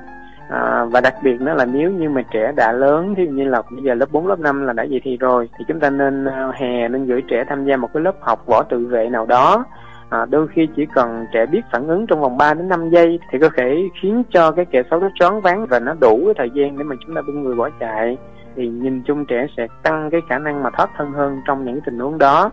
à, 0.49 0.85
và 0.85 1.01
đặc 1.01 1.15
biệt 1.23 1.41
nữa 1.41 1.53
là 1.53 1.65
nếu 1.65 1.91
như 1.91 2.09
mà 2.09 2.21
trẻ 2.33 2.51
đã 2.55 2.71
lớn 2.71 3.13
thì 3.17 3.27
như 3.27 3.43
là 3.43 3.61
bây 3.71 3.83
giờ 3.83 3.93
lớp 3.93 4.11
4, 4.11 4.27
lớp 4.27 4.39
5 4.39 4.65
là 4.65 4.73
đã 4.73 4.85
vậy 4.89 5.01
thì 5.03 5.17
rồi 5.17 5.49
thì 5.57 5.65
chúng 5.67 5.79
ta 5.79 5.89
nên 5.89 6.25
ờ, 6.25 6.51
hè 6.55 6.87
nên 6.87 7.05
gửi 7.05 7.21
trẻ 7.27 7.43
tham 7.49 7.65
gia 7.65 7.77
một 7.77 7.89
cái 7.93 8.03
lớp 8.03 8.15
học 8.19 8.45
võ 8.45 8.63
tự 8.63 8.87
vệ 8.87 9.09
nào 9.09 9.25
đó. 9.25 9.65
À, 10.09 10.25
đôi 10.25 10.47
khi 10.47 10.67
chỉ 10.75 10.85
cần 10.95 11.25
trẻ 11.33 11.45
biết 11.45 11.61
phản 11.71 11.87
ứng 11.87 12.07
trong 12.07 12.21
vòng 12.21 12.37
3 12.37 12.53
đến 12.53 12.69
5 12.69 12.89
giây 12.89 13.19
thì 13.31 13.39
có 13.39 13.49
thể 13.57 13.77
khiến 14.01 14.23
cho 14.33 14.51
cái 14.51 14.65
kẻ 14.65 14.83
xấu 14.89 14.99
nó 14.99 15.09
choáng 15.19 15.41
váng 15.41 15.65
và 15.69 15.79
nó 15.79 15.93
đủ 15.93 16.21
cái 16.25 16.33
thời 16.37 16.49
gian 16.53 16.77
để 16.77 16.83
mà 16.83 16.95
chúng 17.05 17.15
ta 17.15 17.21
buông 17.21 17.43
người 17.43 17.55
bỏ 17.55 17.69
chạy. 17.79 18.17
Thì 18.55 18.67
nhìn 18.67 19.01
chung 19.07 19.25
trẻ 19.25 19.47
sẽ 19.57 19.67
tăng 19.83 20.09
cái 20.11 20.21
khả 20.29 20.39
năng 20.39 20.63
mà 20.63 20.69
thoát 20.77 20.89
thân 20.97 21.11
hơn 21.11 21.41
trong 21.47 21.65
những 21.65 21.79
tình 21.85 21.99
huống 21.99 22.17
đó. 22.17 22.51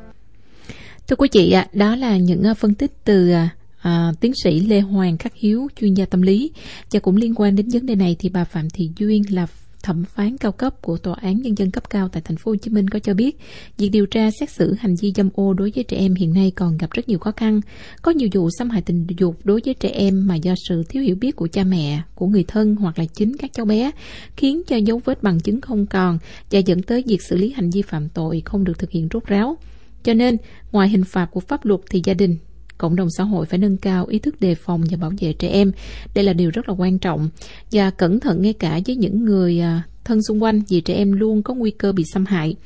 Thưa 1.09 1.17
quý 1.17 1.29
chị 1.29 1.53
ạ 1.53 1.67
đó 1.73 1.97
là 1.97 2.17
những 2.17 2.43
ờ, 2.43 2.55
phân 2.55 2.75
tích 2.75 2.91
từ 3.05 3.33
ờ, 3.33 3.41
à, 3.81 4.13
tiến 4.21 4.33
sĩ 4.45 4.61
Lê 4.61 4.81
Hoàng 4.81 5.19
Khắc 5.19 5.35
Hiếu, 5.35 5.69
chuyên 5.81 5.95
gia 5.95 6.05
tâm 6.05 6.23
lý. 6.23 6.51
Và 6.93 7.01
cũng 7.01 7.17
liên 7.17 7.35
quan 7.35 7.57
đến 7.57 7.69
vấn 7.73 7.87
đề 7.87 7.95
này 7.95 8.17
thì 8.19 8.29
bà 8.29 8.45
Phạm 8.45 8.71
Thị 8.71 8.91
Duyên 8.97 9.23
là 9.31 9.47
thẩm 9.83 10.05
phán 10.05 10.37
cao 10.37 10.53
cấp 10.53 10.83
của 10.83 10.97
tòa 10.97 11.15
án 11.23 11.43
nhân 11.43 11.59
dân 11.59 11.71
cấp 11.71 11.91
cao 11.91 12.09
tại 12.09 12.23
thành 12.25 12.37
phố 12.37 12.51
Hồ 12.51 12.57
Chí 12.57 12.71
Minh 12.71 12.89
có 12.89 12.99
cho 12.99 13.15
biết, 13.15 13.39
việc 13.79 13.89
điều 13.89 14.07
tra 14.07 14.31
xét 14.41 14.51
xử 14.51 14.75
hành 14.75 14.95
vi 15.01 15.13
dâm 15.17 15.31
ô 15.35 15.55
đối 15.55 15.73
với 15.75 15.85
trẻ 15.85 15.97
em 15.97 16.15
hiện 16.15 16.35
nay 16.35 16.53
còn 16.57 16.77
gặp 16.77 16.91
rất 16.91 17.09
nhiều 17.09 17.19
khó 17.19 17.33
khăn. 17.33 17.61
Có 18.03 18.11
nhiều 18.11 18.29
vụ 18.33 18.49
xâm 18.59 18.71
hại 18.71 18.83
tình 18.83 19.07
dục 19.19 19.37
đối 19.45 19.61
với 19.65 19.75
trẻ 19.75 19.89
em 19.89 20.27
mà 20.27 20.35
do 20.35 20.55
sự 20.69 20.83
thiếu 20.89 21.03
hiểu 21.03 21.17
biết 21.21 21.37
của 21.37 21.49
cha 21.53 21.65
mẹ, 21.65 22.03
của 22.15 22.27
người 22.27 22.45
thân 22.45 22.77
hoặc 22.77 22.99
là 22.99 23.05
chính 23.05 23.37
các 23.37 23.53
cháu 23.53 23.67
bé 23.67 23.91
khiến 24.37 24.63
cho 24.67 24.77
dấu 24.77 25.01
vết 25.05 25.23
bằng 25.23 25.41
chứng 25.41 25.61
không 25.61 25.87
còn 25.87 26.19
và 26.51 26.59
dẫn 26.59 26.83
tới 26.83 27.05
việc 27.07 27.23
xử 27.23 27.37
lý 27.37 27.53
hành 27.53 27.71
vi 27.71 27.83
phạm 27.83 28.09
tội 28.09 28.43
không 28.45 28.65
được 28.65 28.79
thực 28.79 28.91
hiện 28.91 29.09
rốt 29.13 29.27
ráo. 29.27 29.57
Cho 30.03 30.15
nên, 30.15 30.37
ngoài 30.73 30.89
hình 30.89 31.05
phạt 31.05 31.27
của 31.31 31.41
pháp 31.41 31.65
luật 31.65 31.81
thì 31.91 32.01
gia 32.05 32.15
đình 32.15 32.37
cộng 32.81 32.97
đồng 32.97 33.09
xã 33.17 33.25
hội 33.25 33.47
phải 33.47 33.59
nâng 33.59 33.77
cao 33.77 34.07
ý 34.07 34.19
thức 34.19 34.41
đề 34.41 34.55
phòng 34.55 34.83
và 34.91 34.97
bảo 34.97 35.13
vệ 35.21 35.33
trẻ 35.33 35.49
em. 35.49 35.73
Đây 36.15 36.25
là 36.25 36.33
điều 36.33 36.51
rất 36.51 36.69
là 36.69 36.75
quan 36.79 36.99
trọng 36.99 37.29
và 37.73 37.91
cẩn 37.91 38.21
thận 38.21 38.43
ngay 38.43 38.53
cả 38.53 38.81
với 38.87 38.97
những 38.97 39.25
người 39.25 39.61
à, 39.61 39.83
thân 40.05 40.23
xung 40.23 40.43
quanh 40.43 40.63
vì 40.69 40.81
trẻ 40.81 40.95
em 40.95 41.13
luôn 41.13 41.43
có 41.43 41.55
nguy 41.55 41.71
cơ 41.71 41.93
bị 41.93 42.05
xâm 42.13 42.27
hại. 42.27 42.57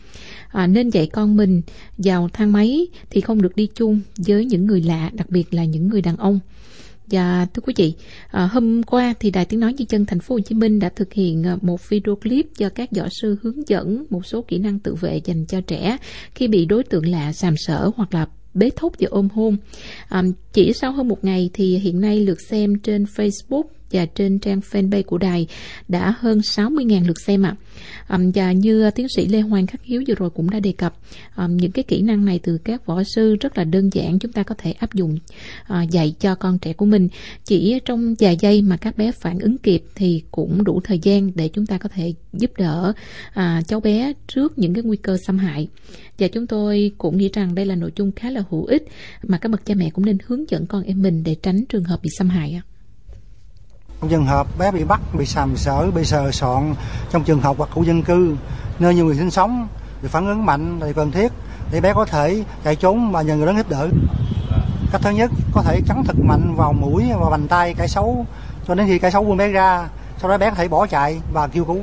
À, 0.48 0.66
nên 0.66 0.90
dạy 0.90 1.06
con 1.06 1.36
mình 1.36 1.62
vào 1.98 2.28
thang 2.32 2.52
máy 2.52 2.86
thì 3.10 3.20
không 3.20 3.42
được 3.42 3.56
đi 3.56 3.68
chung 3.74 4.00
với 4.26 4.44
những 4.44 4.66
người 4.66 4.80
lạ, 4.80 5.10
đặc 5.14 5.30
biệt 5.30 5.54
là 5.54 5.64
những 5.64 5.88
người 5.88 6.02
đàn 6.02 6.16
ông. 6.16 6.40
Và 7.06 7.46
thưa 7.54 7.60
quý 7.66 7.74
vị, 7.76 7.94
à, 8.30 8.46
hôm 8.46 8.82
qua 8.82 9.14
thì 9.20 9.30
Đài 9.30 9.44
Tiếng 9.44 9.60
Nói 9.60 9.74
Di 9.78 9.84
chân 9.84 10.06
Thành 10.06 10.20
phố 10.20 10.34
Hồ 10.34 10.40
Chí 10.40 10.54
Minh 10.54 10.78
đã 10.78 10.88
thực 10.88 11.12
hiện 11.12 11.46
à, 11.46 11.56
một 11.62 11.88
video 11.88 12.16
clip 12.16 12.46
do 12.56 12.68
các 12.68 12.88
võ 12.96 13.08
sư 13.20 13.36
hướng 13.42 13.68
dẫn 13.68 14.04
một 14.10 14.26
số 14.26 14.42
kỹ 14.48 14.58
năng 14.58 14.78
tự 14.78 14.94
vệ 14.94 15.20
dành 15.24 15.46
cho 15.46 15.60
trẻ 15.60 15.98
khi 16.34 16.48
bị 16.48 16.66
đối 16.66 16.84
tượng 16.84 17.06
lạ 17.06 17.32
sàm 17.32 17.54
sỡ 17.56 17.90
hoặc 17.96 18.14
là 18.14 18.26
bế 18.54 18.70
thúc 18.76 18.92
và 18.98 19.08
ôm 19.10 19.28
hôn. 19.34 19.56
À, 20.08 20.22
chỉ 20.52 20.72
sau 20.72 20.92
hơn 20.92 21.08
một 21.08 21.24
ngày 21.24 21.50
thì 21.52 21.78
hiện 21.78 22.00
nay 22.00 22.20
lượt 22.20 22.38
xem 22.50 22.78
trên 22.78 23.04
Facebook 23.04 23.64
và 23.94 24.06
trên 24.06 24.38
trang 24.38 24.60
fanpage 24.70 25.02
của 25.02 25.18
đài 25.18 25.46
đã 25.88 26.14
hơn 26.18 26.38
60.000 26.38 27.06
lượt 27.06 27.20
xem 27.20 27.42
ạ. 27.42 27.56
À. 28.06 28.18
Và 28.34 28.52
như 28.52 28.90
tiến 28.90 29.06
sĩ 29.16 29.26
Lê 29.26 29.40
Hoàng 29.40 29.66
Khắc 29.66 29.82
Hiếu 29.82 30.02
vừa 30.08 30.14
rồi 30.14 30.30
cũng 30.30 30.50
đã 30.50 30.60
đề 30.60 30.72
cập, 30.72 30.94
những 31.48 31.72
cái 31.72 31.82
kỹ 31.82 32.02
năng 32.02 32.24
này 32.24 32.40
từ 32.42 32.58
các 32.58 32.86
võ 32.86 33.02
sư 33.14 33.36
rất 33.40 33.58
là 33.58 33.64
đơn 33.64 33.90
giản 33.92 34.18
chúng 34.18 34.32
ta 34.32 34.42
có 34.42 34.54
thể 34.58 34.72
áp 34.72 34.94
dụng 34.94 35.18
ờ, 35.66 35.82
dạy 35.90 36.14
cho 36.20 36.34
con 36.34 36.58
trẻ 36.58 36.72
của 36.72 36.86
mình. 36.86 37.08
Chỉ 37.44 37.80
trong 37.84 38.14
vài 38.18 38.36
giây 38.40 38.62
mà 38.62 38.76
các 38.76 38.96
bé 38.98 39.12
phản 39.12 39.38
ứng 39.38 39.58
kịp 39.58 39.84
thì 39.94 40.22
cũng 40.30 40.64
đủ 40.64 40.80
thời 40.84 40.98
gian 40.98 41.30
để 41.34 41.48
chúng 41.48 41.66
ta 41.66 41.78
có 41.78 41.88
thể 41.88 42.14
giúp 42.32 42.50
đỡ 42.58 42.92
à, 43.32 43.62
cháu 43.66 43.80
bé 43.80 44.12
trước 44.26 44.58
những 44.58 44.74
cái 44.74 44.82
nguy 44.84 44.96
cơ 44.96 45.16
xâm 45.26 45.38
hại. 45.38 45.68
Và 46.18 46.28
chúng 46.28 46.46
tôi 46.46 46.92
cũng 46.98 47.16
nghĩ 47.16 47.30
rằng 47.32 47.54
đây 47.54 47.66
là 47.66 47.74
nội 47.74 47.92
dung 47.96 48.12
khá 48.12 48.30
là 48.30 48.42
hữu 48.50 48.64
ích 48.64 48.88
mà 49.22 49.38
các 49.38 49.48
bậc 49.48 49.66
cha 49.66 49.74
mẹ 49.74 49.90
cũng 49.90 50.04
nên 50.04 50.18
hướng 50.26 50.50
dẫn 50.50 50.66
con 50.66 50.82
em 50.82 51.02
mình 51.02 51.22
để 51.24 51.36
tránh 51.42 51.64
trường 51.68 51.84
hợp 51.84 52.02
bị 52.02 52.10
xâm 52.18 52.28
hại. 52.28 52.60
Trong 54.00 54.10
trường 54.10 54.26
hợp 54.26 54.46
bé 54.58 54.70
bị 54.70 54.84
bắt, 54.84 55.00
bị 55.18 55.26
sàm 55.26 55.56
sỡ, 55.56 55.90
bị 55.90 56.04
sờ 56.04 56.30
soạn 56.30 56.74
trong 57.10 57.24
trường 57.24 57.40
học 57.40 57.56
hoặc 57.58 57.70
khu 57.72 57.84
dân 57.84 58.02
cư, 58.02 58.36
nơi 58.78 58.94
nhiều 58.94 59.04
người 59.06 59.16
sinh 59.16 59.30
sống, 59.30 59.68
thì 60.02 60.08
phản 60.08 60.26
ứng 60.26 60.46
mạnh 60.46 60.80
là 60.80 60.92
cần 60.92 61.10
thiết 61.10 61.32
để 61.70 61.80
bé 61.80 61.92
có 61.94 62.04
thể 62.04 62.44
chạy 62.64 62.76
trốn 62.76 63.12
và 63.12 63.22
nhờ 63.22 63.36
người 63.36 63.46
lớn 63.46 63.56
giúp 63.56 63.68
đỡ. 63.68 63.88
Cách 64.92 65.00
thứ 65.04 65.10
nhất, 65.10 65.30
có 65.52 65.62
thể 65.62 65.80
cắn 65.88 66.02
thật 66.06 66.16
mạnh 66.22 66.54
vào 66.56 66.72
mũi 66.72 67.04
và 67.20 67.30
bàn 67.30 67.48
tay 67.48 67.74
cái 67.74 67.88
xấu 67.88 68.26
cho 68.66 68.74
đến 68.74 68.86
khi 68.86 68.98
cái 68.98 69.10
xấu 69.10 69.24
buông 69.24 69.36
bé 69.36 69.48
ra, 69.48 69.88
sau 70.18 70.30
đó 70.30 70.38
bé 70.38 70.50
có 70.50 70.56
thể 70.56 70.68
bỏ 70.68 70.86
chạy 70.86 71.20
và 71.32 71.46
kêu 71.46 71.64
cứu. 71.64 71.80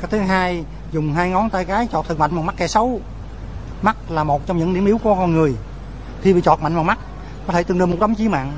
Cách 0.00 0.10
thứ 0.10 0.18
hai, 0.18 0.64
dùng 0.92 1.14
hai 1.14 1.30
ngón 1.30 1.50
tay 1.50 1.64
cái 1.64 1.88
chọt 1.92 2.08
thật 2.08 2.18
mạnh 2.18 2.34
vào 2.34 2.42
mắt 2.42 2.54
kẻ 2.56 2.66
xấu 2.66 3.00
mắt 3.82 3.96
là 4.10 4.24
một 4.24 4.46
trong 4.46 4.58
những 4.58 4.74
điểm 4.74 4.86
yếu 4.86 4.98
của 4.98 5.14
con 5.14 5.34
người. 5.34 5.54
Khi 6.22 6.32
bị 6.32 6.40
chọt 6.40 6.60
mạnh 6.60 6.74
vào 6.74 6.84
mắt 6.84 6.98
có 7.46 7.52
thể 7.52 7.62
tương 7.62 7.78
đương 7.78 7.90
một 7.90 7.96
đấm 8.00 8.14
chí 8.14 8.28
mạng. 8.28 8.52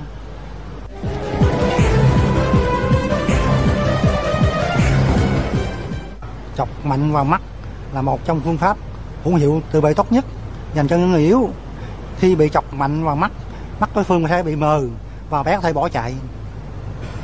Chọc 6.57 6.69
mạnh 6.85 7.13
vào 7.13 7.25
mắt 7.25 7.41
là 7.95 8.03
một 8.03 8.25
trong 8.25 8.41
phương 8.41 8.57
pháp 8.57 8.77
hữu 9.25 9.35
hiệu 9.35 9.63
tự 9.73 9.81
vệ 9.81 9.95
tốt 9.95 10.13
nhất 10.13 10.25
dành 10.75 10.89
cho 10.89 10.97
những 10.97 11.11
người 11.11 11.23
yếu. 11.23 11.51
Khi 12.19 12.35
bị 12.35 12.49
chọc 12.49 12.75
mạnh 12.75 13.05
vào 13.05 13.17
mắt 13.17 13.33
mắt 13.81 13.91
đối 13.95 14.05
phương 14.05 14.23
có 14.23 14.29
thể 14.29 14.43
bị 14.43 14.57
mờ 14.57 14.83
và 15.31 15.43
bé 15.43 15.57
có 15.57 15.61
thể 15.61 15.73
bỏ 15.73 15.89
chạy. 15.89 16.15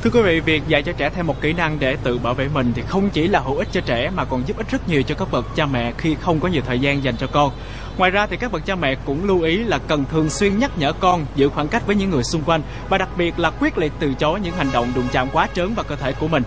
Thưa 0.03 0.09
quý 0.09 0.21
vị, 0.21 0.39
việc 0.39 0.67
dạy 0.67 0.83
cho 0.83 0.91
trẻ 0.91 1.09
thêm 1.09 1.27
một 1.27 1.41
kỹ 1.41 1.53
năng 1.53 1.79
để 1.79 1.97
tự 2.03 2.17
bảo 2.17 2.33
vệ 2.33 2.47
mình 2.47 2.71
thì 2.75 2.81
không 2.87 3.09
chỉ 3.09 3.27
là 3.27 3.39
hữu 3.39 3.57
ích 3.57 3.67
cho 3.71 3.81
trẻ 3.81 4.09
mà 4.09 4.25
còn 4.25 4.47
giúp 4.47 4.57
ích 4.57 4.71
rất 4.71 4.89
nhiều 4.89 5.03
cho 5.03 5.15
các 5.15 5.27
bậc 5.31 5.45
cha 5.55 5.65
mẹ 5.65 5.93
khi 5.97 6.15
không 6.21 6.39
có 6.39 6.47
nhiều 6.47 6.61
thời 6.65 6.79
gian 6.79 7.03
dành 7.03 7.17
cho 7.17 7.27
con. 7.27 7.51
Ngoài 7.97 8.11
ra 8.11 8.27
thì 8.27 8.37
các 8.37 8.51
bậc 8.51 8.65
cha 8.65 8.75
mẹ 8.75 8.95
cũng 9.05 9.25
lưu 9.25 9.41
ý 9.41 9.57
là 9.57 9.77
cần 9.77 10.05
thường 10.11 10.29
xuyên 10.29 10.59
nhắc 10.59 10.71
nhở 10.77 10.93
con 10.93 11.25
giữ 11.35 11.49
khoảng 11.49 11.67
cách 11.67 11.87
với 11.87 11.95
những 11.95 12.09
người 12.09 12.23
xung 12.23 12.41
quanh 12.41 12.61
và 12.89 12.97
đặc 12.97 13.09
biệt 13.17 13.39
là 13.39 13.49
quyết 13.49 13.77
liệt 13.77 13.91
từ 13.99 14.13
chối 14.13 14.39
những 14.39 14.55
hành 14.55 14.67
động 14.73 14.87
đụng 14.95 15.05
chạm 15.11 15.27
quá 15.33 15.49
trớn 15.55 15.73
vào 15.73 15.85
cơ 15.89 15.95
thể 15.95 16.13
của 16.19 16.27
mình. 16.27 16.43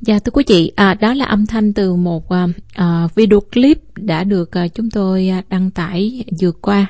Dạ 0.00 0.18
thưa 0.18 0.30
quý 0.30 0.44
vị, 0.46 0.72
à, 0.76 0.94
đó 0.94 1.14
là 1.14 1.24
âm 1.24 1.46
thanh 1.46 1.72
từ 1.72 1.94
một 1.94 2.32
à, 2.32 2.46
à 2.74 3.08
video 3.14 3.40
clip 3.40 3.78
đã 3.96 4.24
được 4.24 4.56
à, 4.56 4.68
chúng 4.68 4.90
tôi 4.90 5.28
à, 5.28 5.42
đăng 5.48 5.70
tải 5.70 6.24
vừa 6.40 6.52
qua 6.52 6.86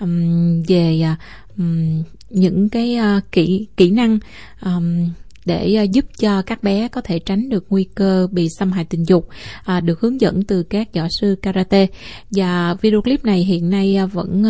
um, 0.00 0.62
về 0.62 1.00
à, 1.00 1.16
um, 1.58 2.02
những 2.30 2.68
cái 2.68 2.98
uh, 3.16 3.32
kỹ 3.32 3.66
kỹ 3.76 3.90
năng 3.90 4.18
um, 4.64 5.08
để 5.46 5.74
à, 5.74 5.82
giúp 5.82 6.04
cho 6.18 6.42
các 6.42 6.62
bé 6.62 6.88
có 6.88 7.00
thể 7.00 7.18
tránh 7.18 7.48
được 7.48 7.64
nguy 7.70 7.84
cơ 7.94 8.28
bị 8.32 8.48
xâm 8.48 8.72
hại 8.72 8.84
tình 8.84 9.04
dục 9.04 9.28
à, 9.64 9.80
được 9.80 10.00
hướng 10.00 10.20
dẫn 10.20 10.42
từ 10.42 10.62
các 10.62 10.94
võ 10.94 11.08
sư 11.20 11.36
karate. 11.42 11.86
Và 12.30 12.74
video 12.74 13.02
clip 13.02 13.24
này 13.24 13.38
hiện 13.44 13.70
nay 13.70 13.96
à, 13.96 14.06
vẫn 14.06 14.44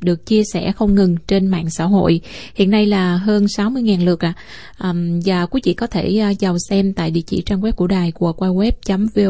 được 0.00 0.26
chia 0.26 0.42
sẻ 0.52 0.72
không 0.72 0.94
ngừng 0.94 1.16
trên 1.26 1.46
mạng 1.46 1.70
xã 1.70 1.84
hội. 1.84 2.20
Hiện 2.54 2.70
nay 2.70 2.86
là 2.86 3.16
hơn 3.16 3.44
60.000 3.44 4.04
lượt 4.04 4.24
à. 4.24 4.34
Um, 4.82 5.20
và 5.24 5.46
quý 5.46 5.60
vị 5.64 5.74
có 5.74 5.86
thể 5.86 6.18
ờ, 6.18 6.32
vào 6.40 6.56
xem 6.68 6.92
tại 6.92 7.10
địa 7.10 7.20
chỉ 7.20 7.42
trang 7.46 7.60
web 7.60 7.72
của 7.72 7.86
đài 7.86 8.12
của 8.12 8.32
www.voh.com.vn. 8.36 9.22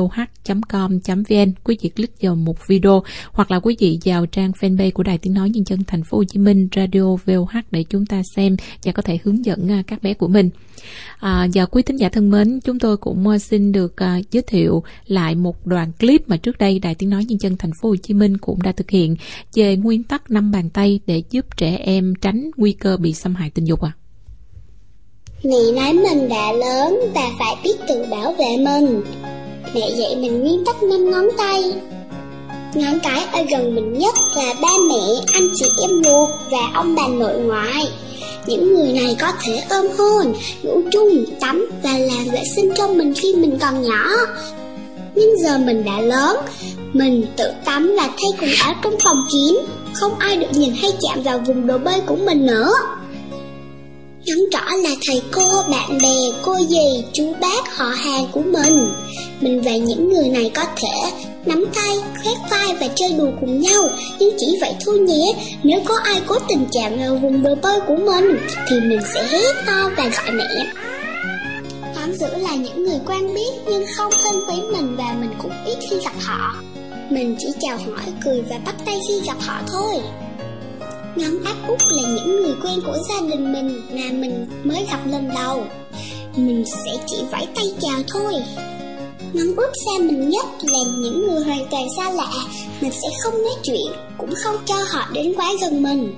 Quý 1.64 1.76
vị 1.80 1.88
click 1.88 2.22
vào 2.22 2.34
một 2.34 2.68
video 2.68 3.02
hoặc 3.32 3.50
là 3.50 3.60
quý 3.60 3.76
vị 3.78 3.98
vào 4.04 4.26
trang 4.26 4.50
fanpage 4.50 4.90
của 4.90 5.02
Đài 5.02 5.18
Tiếng 5.18 5.34
nói 5.34 5.50
nhân 5.50 5.64
dân 5.66 5.84
thành 5.86 6.04
phố 6.04 6.18
Hồ 6.18 6.24
Chí 6.24 6.38
Minh 6.38 6.68
Radio 6.76 7.16
VOH 7.24 7.56
để 7.70 7.84
chúng 7.84 8.06
ta 8.06 8.22
xem 8.36 8.56
và 8.84 8.92
có 8.92 9.02
thể 9.02 9.18
hướng 9.24 9.44
dẫn 9.44 9.68
ờ, 9.68 9.76
các 9.86 10.02
bé 10.02 10.14
của 10.14 10.28
mình. 10.28 10.50
À, 11.18 11.48
và 11.54 11.66
quý 11.66 11.82
thính 11.82 11.96
giả 11.96 12.08
thân 12.08 12.30
mến, 12.30 12.60
chúng 12.64 12.78
tôi 12.78 12.96
cũng 12.96 13.28
ờ, 13.28 13.38
xin 13.38 13.72
được 13.72 13.94
giới 14.30 14.42
thiệu 14.46 14.82
lại 15.06 15.34
một 15.34 15.66
đoạn 15.66 15.92
clip 16.00 16.28
mà 16.28 16.36
trước 16.36 16.58
đây 16.58 16.78
Đài 16.78 16.94
Tiếng 16.94 17.10
nói 17.10 17.24
nhân 17.24 17.38
dân 17.40 17.56
thành 17.56 17.72
phố 17.80 17.88
Hồ 17.88 17.96
Chí 17.96 18.14
Minh 18.14 18.36
cũng 18.36 18.62
đã 18.62 18.72
thực 18.72 18.90
hiện 18.90 19.16
về 19.54 19.76
nguyên 19.76 20.01
nguyên 20.02 20.08
tắc 20.08 20.30
năm 20.30 20.50
bàn 20.50 20.70
tay 20.70 21.00
để 21.06 21.22
giúp 21.30 21.46
trẻ 21.56 21.76
em 21.84 22.14
tránh 22.20 22.50
nguy 22.56 22.72
cơ 22.72 22.96
bị 22.96 23.14
xâm 23.14 23.34
hại 23.34 23.50
tình 23.50 23.64
dục 23.64 23.80
à? 23.80 23.92
Mẹ 25.44 25.72
nói 25.76 25.92
mình 25.92 26.28
đã 26.28 26.52
lớn 26.52 27.00
và 27.14 27.30
phải 27.38 27.56
biết 27.64 27.74
tự 27.88 28.04
bảo 28.10 28.34
vệ 28.38 28.56
mình. 28.64 29.02
Mẹ 29.74 29.90
dạy 29.96 30.16
mình 30.16 30.40
nguyên 30.40 30.64
tắc 30.64 30.82
năm 30.82 31.10
ngón 31.10 31.24
tay. 31.38 31.62
Ngón 32.74 32.98
cái 33.02 33.26
ở 33.32 33.44
gần 33.50 33.74
mình 33.74 33.92
nhất 33.92 34.14
là 34.36 34.54
ba 34.62 34.68
mẹ, 34.88 35.04
anh 35.32 35.48
chị 35.54 35.66
em 35.80 35.90
ruột 36.04 36.28
và 36.50 36.70
ông 36.74 36.94
bà 36.94 37.08
nội 37.08 37.40
ngoại. 37.40 37.84
Những 38.46 38.74
người 38.74 38.92
này 38.92 39.16
có 39.20 39.32
thể 39.42 39.62
ôm 39.70 39.86
hôn, 39.98 40.34
ngủ 40.62 40.82
chung, 40.92 41.24
tắm 41.40 41.70
và 41.82 41.98
làm 41.98 42.24
vệ 42.32 42.42
sinh 42.56 42.72
cho 42.76 42.88
mình 42.88 43.14
khi 43.16 43.34
mình 43.34 43.58
còn 43.60 43.82
nhỏ. 43.82 44.08
Nhưng 45.14 45.38
giờ 45.42 45.58
mình 45.58 45.84
đã 45.84 46.00
lớn, 46.00 46.36
mình 46.92 47.26
tự 47.36 47.44
tắm 47.64 47.94
và 47.96 48.06
thay 48.06 48.30
quần 48.40 48.50
áo 48.64 48.74
trong 48.82 48.94
phòng 49.04 49.24
kín 49.32 49.56
Không 49.94 50.18
ai 50.18 50.36
được 50.36 50.46
nhìn 50.52 50.74
hay 50.82 50.90
chạm 51.00 51.22
vào 51.22 51.38
vùng 51.38 51.66
đồ 51.66 51.78
bơi 51.78 52.00
của 52.06 52.16
mình 52.16 52.46
nữa. 52.46 52.72
Nhắn 54.24 54.38
rõ 54.52 54.76
là 54.76 54.90
thầy 55.06 55.22
cô, 55.32 55.62
bạn 55.70 55.98
bè, 56.02 56.16
cô 56.42 56.56
dì, 56.68 57.04
chú 57.12 57.34
bác, 57.40 57.76
họ 57.76 57.84
hàng 57.84 58.26
của 58.32 58.40
mình. 58.40 58.88
Mình 59.40 59.62
và 59.62 59.76
những 59.76 60.12
người 60.12 60.28
này 60.28 60.50
có 60.54 60.62
thể 60.76 61.10
nắm 61.46 61.64
tay, 61.74 61.98
khoét 62.22 62.36
vai 62.50 62.76
và 62.80 62.88
chơi 62.94 63.12
đùa 63.12 63.30
cùng 63.40 63.60
nhau. 63.60 63.88
Nhưng 64.18 64.30
chỉ 64.38 64.58
vậy 64.60 64.72
thôi 64.84 64.98
nhé 64.98 65.32
Nếu 65.62 65.80
có 65.84 65.98
ai 66.04 66.20
cố 66.26 66.38
tình 66.48 66.66
chạm 66.72 66.98
vào 66.98 67.16
vùng 67.16 67.42
đồ 67.42 67.54
bơi 67.54 67.80
của 67.86 67.96
mình 67.96 68.38
Thì 68.68 68.80
mình 68.80 69.00
sẽ 69.14 69.26
hét 69.30 69.54
to 69.66 69.90
và 69.96 70.04
gọi 70.04 70.32
mẹ. 70.32 70.66
Hám 71.96 72.12
giữ 72.12 72.26
là 72.36 72.54
những 72.54 72.84
người 72.84 72.98
quen 73.06 73.34
biết 73.34 73.52
nhưng 73.66 73.84
không 73.96 74.12
thân 74.24 74.46
với 74.46 74.62
mình 74.72 74.96
và 74.96 75.16
mình 75.20 75.30
cũng 75.42 75.52
ít 75.66 75.76
khi 75.90 75.96
gặp 76.04 76.12
họ 76.20 76.54
mình 77.10 77.36
chỉ 77.38 77.46
chào 77.60 77.76
hỏi, 77.76 78.12
cười 78.24 78.42
và 78.42 78.58
bắt 78.64 78.74
tay 78.86 79.00
khi 79.08 79.14
gặp 79.26 79.36
họ 79.40 79.60
thôi. 79.72 80.02
Nhóm 81.16 81.44
áp 81.44 81.56
út 81.68 81.80
là 81.90 82.02
những 82.08 82.42
người 82.42 82.54
quen 82.62 82.80
của 82.86 82.98
gia 83.08 83.28
đình 83.28 83.52
mình 83.52 83.80
mà 83.94 84.12
mình 84.12 84.46
mới 84.64 84.86
gặp 84.90 85.00
lần 85.06 85.30
đầu. 85.34 85.64
Mình 86.36 86.64
sẽ 86.66 86.90
chỉ 87.06 87.16
vẫy 87.32 87.46
tay 87.54 87.64
chào 87.80 88.02
thôi. 88.08 88.34
Nhóm 89.32 89.56
út 89.56 89.70
xa 89.84 90.04
mình 90.04 90.28
nhất 90.28 90.46
là 90.62 90.78
những 90.98 91.26
người 91.26 91.44
hoàn 91.44 91.66
toàn 91.70 91.86
xa 91.96 92.10
lạ. 92.10 92.30
Mình 92.80 92.92
sẽ 92.92 93.08
không 93.22 93.42
nói 93.42 93.54
chuyện, 93.62 93.92
cũng 94.18 94.34
không 94.44 94.56
cho 94.66 94.76
họ 94.90 95.08
đến 95.12 95.32
quá 95.36 95.52
gần 95.60 95.82
mình. 95.82 96.14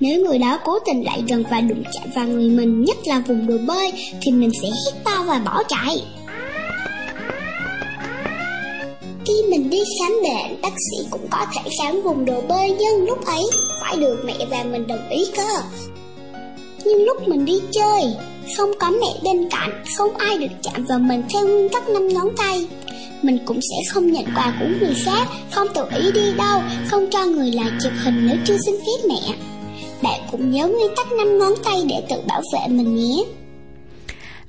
Nếu 0.00 0.24
người 0.24 0.38
đó 0.38 0.58
cố 0.64 0.78
tình 0.86 1.04
lại 1.04 1.22
gần 1.28 1.44
và 1.50 1.60
đụng 1.60 1.82
chạm 1.92 2.10
vào 2.14 2.26
người 2.26 2.50
mình, 2.50 2.84
nhất 2.84 2.96
là 3.06 3.22
vùng 3.26 3.46
đồ 3.46 3.54
bơi, 3.66 3.92
thì 4.22 4.32
mình 4.32 4.50
sẽ 4.62 4.68
hét 4.68 5.04
to 5.04 5.24
và 5.26 5.38
bỏ 5.44 5.62
chạy. 5.68 6.02
Khi 9.28 9.42
mình 9.50 9.70
đi 9.70 9.78
khám 10.00 10.12
bệnh, 10.22 10.60
bác 10.62 10.72
sĩ 10.72 11.06
cũng 11.10 11.26
có 11.30 11.46
thể 11.54 11.70
khám 11.78 12.02
vùng 12.02 12.24
đồ 12.24 12.40
bơi 12.48 12.76
nhưng 12.78 13.06
lúc 13.06 13.26
ấy 13.26 13.42
phải 13.80 13.96
được 13.96 14.22
mẹ 14.24 14.46
và 14.50 14.64
mình 14.64 14.86
đồng 14.86 15.08
ý 15.08 15.24
cơ. 15.36 15.62
Nhưng 16.84 17.04
lúc 17.04 17.28
mình 17.28 17.44
đi 17.44 17.60
chơi, 17.70 18.02
không 18.56 18.70
có 18.78 18.90
mẹ 18.90 19.14
bên 19.24 19.48
cạnh, 19.50 19.84
không 19.96 20.16
ai 20.16 20.38
được 20.38 20.46
chạm 20.62 20.84
vào 20.84 20.98
mình 20.98 21.22
theo 21.30 21.46
nguyên 21.46 21.68
tắc 21.68 21.88
năm 21.88 22.08
ngón 22.08 22.28
tay. 22.36 22.68
Mình 23.22 23.38
cũng 23.46 23.60
sẽ 23.60 23.76
không 23.92 24.12
nhận 24.12 24.24
quà 24.36 24.54
của 24.60 24.66
người 24.80 24.94
khác, 25.04 25.26
không 25.52 25.68
tự 25.74 25.84
ý 25.96 26.12
đi 26.12 26.32
đâu, 26.38 26.60
không 26.90 27.10
cho 27.10 27.24
người 27.24 27.52
lại 27.52 27.70
chụp 27.82 27.92
hình 28.04 28.26
nếu 28.26 28.36
chưa 28.46 28.56
xin 28.66 28.74
phép 28.74 29.08
mẹ. 29.08 29.36
Bạn 30.02 30.20
cũng 30.30 30.50
nhớ 30.50 30.68
nguyên 30.68 30.94
tắc 30.96 31.12
năm 31.12 31.38
ngón 31.38 31.52
tay 31.64 31.82
để 31.88 32.02
tự 32.08 32.16
bảo 32.26 32.42
vệ 32.52 32.68
mình 32.68 32.94
nhé. 32.96 33.24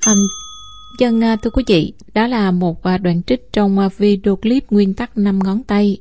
Um, 0.06 0.18
chân 1.00 1.24
à, 1.24 1.36
thưa 1.36 1.50
quý 1.50 1.64
vị, 1.68 1.94
đó 2.14 2.28
là 2.28 2.52
một 2.52 2.84
à, 2.84 2.98
đoạn 2.98 3.22
trích 3.28 3.54
trong 3.54 3.80
à, 3.80 3.90
video 3.98 4.36
clip 4.36 4.72
nguyên 4.72 4.94
tắc 4.94 5.18
năm 5.18 5.40
ngón 5.44 5.64
tay 5.64 5.98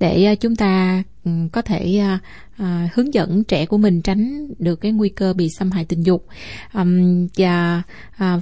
để 0.00 0.36
chúng 0.40 0.56
ta 0.56 1.02
ừ, 1.24 1.30
có 1.52 1.62
thể 1.62 2.02
hướng 2.94 3.14
dẫn 3.14 3.44
trẻ 3.44 3.66
của 3.66 3.78
mình 3.78 4.02
tránh 4.02 4.48
được 4.58 4.76
cái 4.76 4.92
nguy 4.92 5.08
cơ 5.08 5.32
bị 5.32 5.48
xâm 5.58 5.70
hại 5.70 5.84
tình 5.84 6.02
dục. 6.02 6.26
Và 7.36 7.82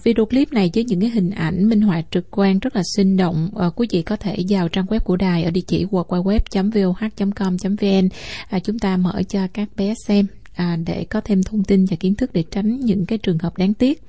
video 0.05 0.27
clip 0.27 0.53
này 0.53 0.71
với 0.75 0.85
những 0.85 1.01
cái 1.01 1.11
hình 1.11 1.31
ảnh 1.31 1.69
minh 1.69 1.81
họa 1.81 2.03
trực 2.11 2.31
quan 2.31 2.59
rất 2.59 2.77
là 2.77 2.83
sinh 2.97 3.17
động 3.17 3.51
quý 3.77 3.87
vị 3.91 4.03
có 4.03 4.17
thể 4.17 4.37
vào 4.49 4.69
trang 4.69 4.87
web 4.87 5.01
của 5.01 5.17
đài 5.17 5.45
ở 5.45 5.51
địa 5.51 5.61
chỉ 5.61 5.85
www.voh.com.vn 5.85 8.09
chúng 8.65 8.79
ta 8.79 8.97
mở 8.97 9.23
cho 9.29 9.47
các 9.53 9.69
bé 9.77 9.95
xem 10.07 10.27
à, 10.55 10.79
để 10.87 11.05
có 11.05 11.21
thêm 11.21 11.43
thông 11.43 11.65
tin 11.65 11.85
và 11.91 11.97
kiến 12.01 12.15
thức 12.15 12.33
để 12.33 12.45
tránh 12.51 12.81
những 12.81 13.07
cái 13.07 13.19
trường 13.19 13.39
hợp 13.39 13.57
đáng 13.57 13.75
tiếc 13.75 14.03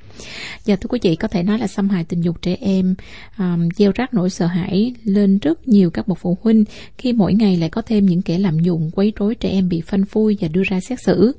và 0.65 0.75
thưa 0.75 0.88
quý 0.88 1.00
vị 1.01 1.15
có 1.15 1.27
thể 1.27 1.43
nói 1.43 1.60
là 1.60 1.67
xâm 1.67 1.89
hại 1.89 2.03
tình 2.03 2.22
dục 2.22 2.41
trẻ 2.41 2.57
em 2.62 2.95
um, 3.38 3.69
gieo 3.75 3.91
rắc 3.95 4.13
nỗi 4.13 4.29
sợ 4.29 4.45
hãi 4.45 4.93
lên 5.03 5.38
rất 5.38 5.67
nhiều 5.67 5.89
các 5.89 6.07
bậc 6.07 6.17
phụ 6.17 6.38
huynh 6.41 6.65
khi 6.98 7.13
mỗi 7.13 7.34
ngày 7.34 7.57
lại 7.57 7.69
có 7.69 7.81
thêm 7.81 8.05
những 8.05 8.22
kẻ 8.22 8.38
lạm 8.38 8.60
dụng 8.60 8.91
quấy 8.95 9.13
rối 9.15 9.36
trẻ 9.36 9.50
em 9.50 9.69
bị 9.69 9.81
phanh 9.81 10.05
phui 10.05 10.38
và 10.41 10.48
đưa 10.48 10.63
ra 10.63 10.79
xét 10.79 11.00
xử. 11.01 11.36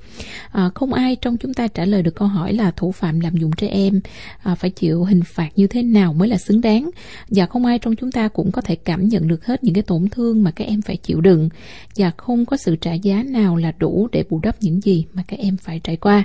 À, 0.50 0.70
không 0.74 0.92
ai 0.92 1.16
trong 1.16 1.36
chúng 1.36 1.54
ta 1.54 1.68
trả 1.68 1.84
lời 1.84 2.02
được 2.02 2.14
câu 2.14 2.28
hỏi 2.28 2.52
là 2.52 2.70
thủ 2.70 2.92
phạm 2.92 3.20
lạm 3.20 3.36
dụng 3.36 3.50
trẻ 3.56 3.68
em 3.68 4.00
à, 4.42 4.54
phải 4.54 4.70
chịu 4.70 5.04
hình 5.04 5.22
phạt 5.22 5.48
như 5.56 5.66
thế 5.66 5.82
nào 5.82 6.12
mới 6.12 6.28
là 6.28 6.38
xứng 6.38 6.60
đáng. 6.60 6.90
Và 7.28 7.46
không 7.46 7.66
ai 7.66 7.78
trong 7.78 7.96
chúng 7.96 8.12
ta 8.12 8.28
cũng 8.28 8.52
có 8.52 8.62
thể 8.62 8.76
cảm 8.76 9.08
nhận 9.08 9.28
được 9.28 9.46
hết 9.46 9.64
những 9.64 9.74
cái 9.74 9.82
tổn 9.82 10.08
thương 10.08 10.42
mà 10.42 10.50
các 10.50 10.64
em 10.64 10.82
phải 10.82 10.96
chịu 10.96 11.20
đựng. 11.20 11.48
Và 11.96 12.10
không 12.16 12.46
có 12.46 12.56
sự 12.56 12.76
trả 12.76 12.92
giá 12.92 13.22
nào 13.22 13.56
là 13.56 13.72
đủ 13.78 14.08
để 14.12 14.24
bù 14.30 14.40
đắp 14.42 14.56
những 14.60 14.80
gì 14.80 15.04
mà 15.12 15.22
các 15.28 15.38
em 15.38 15.56
phải 15.56 15.80
trải 15.84 15.96
qua. 15.96 16.24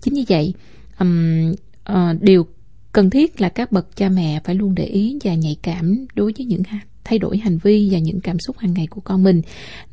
Chính 0.00 0.14
như 0.14 0.24
vậy 0.28 0.54
um, 0.98 1.54
uh, 1.92 2.22
điều 2.22 2.46
cần 2.92 3.10
thiết 3.10 3.40
là 3.40 3.48
các 3.48 3.72
bậc 3.72 3.96
cha 3.96 4.08
mẹ 4.08 4.40
phải 4.44 4.54
luôn 4.54 4.74
để 4.74 4.84
ý 4.84 5.18
và 5.24 5.34
nhạy 5.34 5.56
cảm 5.62 6.06
đối 6.14 6.32
với 6.36 6.46
những 6.46 6.62
thay 7.04 7.18
đổi 7.18 7.38
hành 7.38 7.58
vi 7.58 7.88
và 7.92 7.98
những 7.98 8.20
cảm 8.20 8.38
xúc 8.38 8.58
hàng 8.58 8.74
ngày 8.74 8.86
của 8.86 9.00
con 9.00 9.22
mình. 9.22 9.42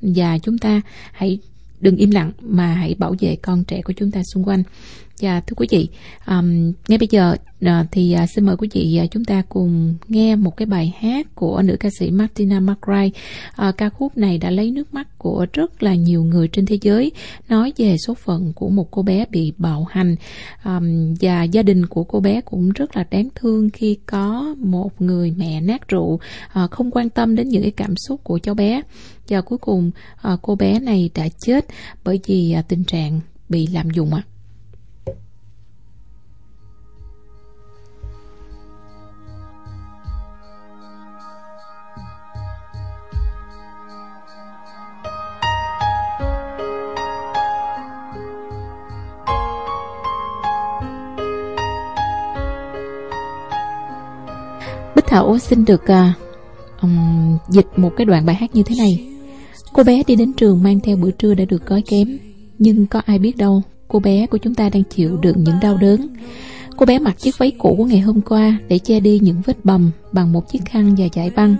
Và 0.02 0.38
chúng 0.38 0.58
ta 0.58 0.82
hãy 1.12 1.40
đừng 1.80 1.96
im 1.96 2.12
lặng 2.12 2.32
mà 2.42 2.74
hãy 2.74 2.96
bảo 3.00 3.16
vệ 3.20 3.36
con 3.36 3.64
trẻ 3.64 3.82
của 3.82 3.94
chúng 3.94 4.12
ta 4.12 4.22
xung 4.34 4.44
quanh 4.44 4.64
và 5.20 5.40
thưa 5.40 5.54
quý 5.58 5.68
vị 5.70 5.88
um, 6.28 6.72
ngay 6.88 6.98
bây 6.98 7.08
giờ 7.12 7.36
uh, 7.66 7.70
thì 7.92 8.16
uh, 8.24 8.30
xin 8.30 8.46
mời 8.46 8.58
quý 8.58 8.70
vị 8.74 9.00
uh, 9.04 9.12
chúng 9.12 9.26
ta 9.26 9.42
cùng 9.50 9.96
nghe 10.08 10.36
một 10.36 10.58
cái 10.58 10.66
bài 10.66 10.94
hát 11.00 11.36
của 11.36 11.62
nữ 11.62 11.78
ca 11.80 11.90
sĩ 12.00 12.12
Martina 12.12 12.60
McRae. 12.60 13.10
uh, 13.68 13.78
ca 13.78 13.90
khúc 13.90 14.18
này 14.18 14.38
đã 14.38 14.50
lấy 14.50 14.72
nước 14.72 14.94
mắt 14.94 15.18
của 15.18 15.46
rất 15.54 15.84
là 15.84 15.96
nhiều 15.96 16.24
người 16.24 16.48
trên 16.48 16.66
thế 16.66 16.78
giới 16.82 17.12
nói 17.50 17.74
về 17.78 17.96
số 17.98 18.14
phận 18.14 18.54
của 18.56 18.70
một 18.70 18.92
cô 18.92 19.02
bé 19.02 19.26
bị 19.30 19.54
bạo 19.58 19.88
hành 19.90 20.16
um, 20.66 21.14
và 21.22 21.44
gia 21.44 21.64
đình 21.64 21.86
của 21.86 22.04
cô 22.04 22.20
bé 22.20 22.42
cũng 22.42 22.70
rất 22.70 22.98
là 22.98 23.06
đáng 23.12 23.28
thương 23.36 23.70
khi 23.70 23.98
có 24.06 24.56
một 24.58 25.02
người 25.02 25.34
mẹ 25.38 25.62
nát 25.62 25.88
rượu 25.88 26.20
uh, 26.64 26.72
không 26.72 26.92
quan 26.92 27.10
tâm 27.10 27.36
đến 27.36 27.50
những 27.50 27.62
cái 27.62 27.72
cảm 27.72 27.94
xúc 28.08 28.24
của 28.24 28.40
cháu 28.40 28.56
bé 28.56 28.82
và 29.30 29.42
cuối 29.42 29.58
cùng 29.58 29.92
uh, 30.34 30.40
cô 30.42 30.56
bé 30.56 30.80
này 30.80 31.10
đã 31.16 31.28
chết 31.46 31.66
bởi 32.04 32.20
vì 32.26 32.56
uh, 32.60 32.68
tình 32.68 32.84
trạng 32.84 33.20
bị 33.50 33.68
lạm 33.68 33.90
dụng 33.90 34.14
ạ. 34.14 34.24
À. 34.26 34.33
Thảo 55.14 55.38
xin 55.40 55.66
được 55.66 55.84
uh, 55.84 56.16
um, 56.82 57.38
dịch 57.50 57.68
một 57.76 57.90
cái 57.98 58.06
đoạn 58.06 58.26
bài 58.26 58.36
hát 58.36 58.56
như 58.56 58.64
thế 58.64 58.76
này. 58.78 59.08
Cô 59.74 59.84
bé 59.84 60.04
đi 60.08 60.16
đến 60.16 60.34
trường 60.34 60.64
mang 60.64 60.80
theo 60.80 60.96
bữa 60.96 61.12
trưa 61.12 61.34
đã 61.34 61.46
được 61.46 61.66
gói 61.66 61.82
kém, 61.82 62.18
nhưng 62.60 62.88
có 62.88 63.02
ai 63.06 63.20
biết 63.20 63.38
đâu 63.38 63.62
cô 63.88 64.00
bé 64.00 64.26
của 64.28 64.38
chúng 64.38 64.54
ta 64.54 64.70
đang 64.70 64.84
chịu 64.84 65.18
đựng 65.18 65.44
những 65.44 65.56
đau 65.62 65.78
đớn. 65.78 66.08
Cô 66.78 66.86
bé 66.86 67.00
mặc 67.00 67.20
chiếc 67.20 67.38
váy 67.38 67.52
cũ 67.52 67.76
của 67.78 67.86
ngày 67.86 68.00
hôm 68.00 68.22
qua 68.22 68.58
để 68.68 68.80
che 68.80 69.00
đi 69.00 69.20
những 69.20 69.42
vết 69.46 69.66
bầm 69.66 69.92
bằng 70.12 70.32
một 70.32 70.52
chiếc 70.52 70.66
khăn 70.66 70.96
và 70.98 71.06
giải 71.14 71.32
băng. 71.36 71.56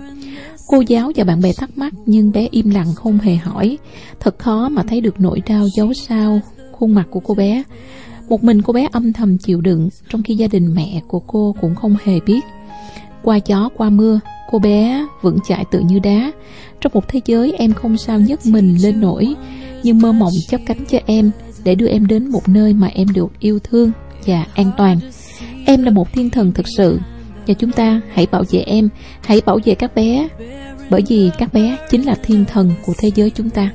Cô 0.68 0.80
giáo 0.80 1.12
và 1.16 1.24
bạn 1.24 1.40
bè 1.40 1.52
thắc 1.56 1.78
mắc 1.78 1.92
nhưng 2.06 2.32
bé 2.32 2.48
im 2.50 2.70
lặng 2.70 2.94
không 2.94 3.18
hề 3.18 3.36
hỏi. 3.36 3.78
Thật 4.20 4.38
khó 4.38 4.68
mà 4.68 4.82
thấy 4.82 5.00
được 5.00 5.20
nỗi 5.20 5.42
đau 5.46 5.66
giấu 5.76 5.92
sau 5.92 6.40
khuôn 6.72 6.94
mặt 6.94 7.06
của 7.10 7.20
cô 7.20 7.34
bé. 7.34 7.62
Một 8.28 8.44
mình 8.44 8.62
cô 8.62 8.72
bé 8.72 8.88
âm 8.92 9.12
thầm 9.12 9.38
chịu 9.38 9.60
đựng 9.60 9.88
Trong 10.08 10.22
khi 10.22 10.34
gia 10.34 10.46
đình 10.46 10.74
mẹ 10.74 11.00
của 11.08 11.20
cô 11.20 11.54
cũng 11.60 11.74
không 11.74 11.96
hề 12.04 12.20
biết 12.20 12.40
qua 13.24 13.38
gió, 13.46 13.68
qua 13.76 13.90
mưa, 13.90 14.20
Cô 14.50 14.58
bé 14.58 15.06
vững 15.22 15.38
chãi 15.48 15.64
tự 15.70 15.80
như 15.80 15.98
đá. 15.98 16.32
Trong 16.80 16.92
một 16.94 17.08
thế 17.08 17.20
giới 17.24 17.52
em 17.52 17.72
không 17.72 17.96
sao 17.96 18.20
nhấc 18.20 18.46
mình 18.46 18.76
lên 18.82 19.00
nổi, 19.00 19.34
Nhưng 19.82 19.98
mơ 19.98 20.12
mộng 20.12 20.32
chấp 20.48 20.60
cánh 20.66 20.84
cho 20.88 20.98
em 21.06 21.30
Để 21.64 21.74
đưa 21.74 21.86
em 21.86 22.06
đến 22.06 22.30
một 22.30 22.48
nơi 22.48 22.72
mà 22.72 22.86
em 22.86 23.08
được 23.14 23.32
yêu 23.38 23.58
thương 23.58 23.90
Và 24.26 24.46
an 24.54 24.70
toàn. 24.76 24.98
Em 25.66 25.82
là 25.82 25.90
một 25.90 26.12
thiên 26.12 26.30
thần 26.30 26.52
thực 26.52 26.66
sự, 26.76 26.98
Và 27.46 27.54
chúng 27.54 27.72
ta 27.72 28.00
hãy 28.12 28.26
bảo 28.30 28.44
vệ 28.50 28.60
em, 28.60 28.88
Hãy 29.22 29.40
bảo 29.46 29.58
vệ 29.64 29.74
các 29.74 29.94
bé, 29.94 30.28
Bởi 30.90 31.02
vì 31.08 31.30
các 31.38 31.52
bé 31.52 31.76
chính 31.90 32.02
là 32.06 32.14
thiên 32.22 32.44
thần 32.44 32.70
của 32.86 32.92
thế 32.98 33.10
giới 33.14 33.30
chúng 33.30 33.50
ta. 33.50 33.70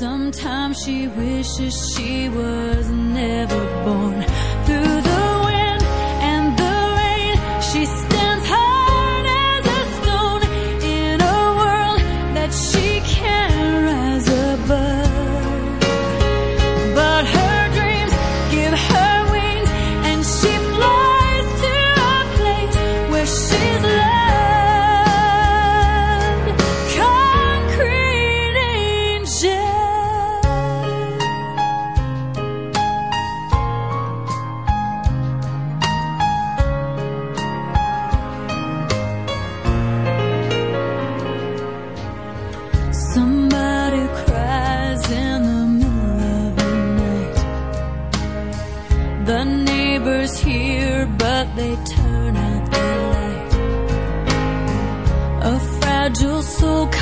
Sometimes 0.00 0.76
she 0.86 0.92
wishes 0.92 1.70
she 1.70 2.28
was 2.28 3.14
never 3.14 3.62
born. 3.86 4.14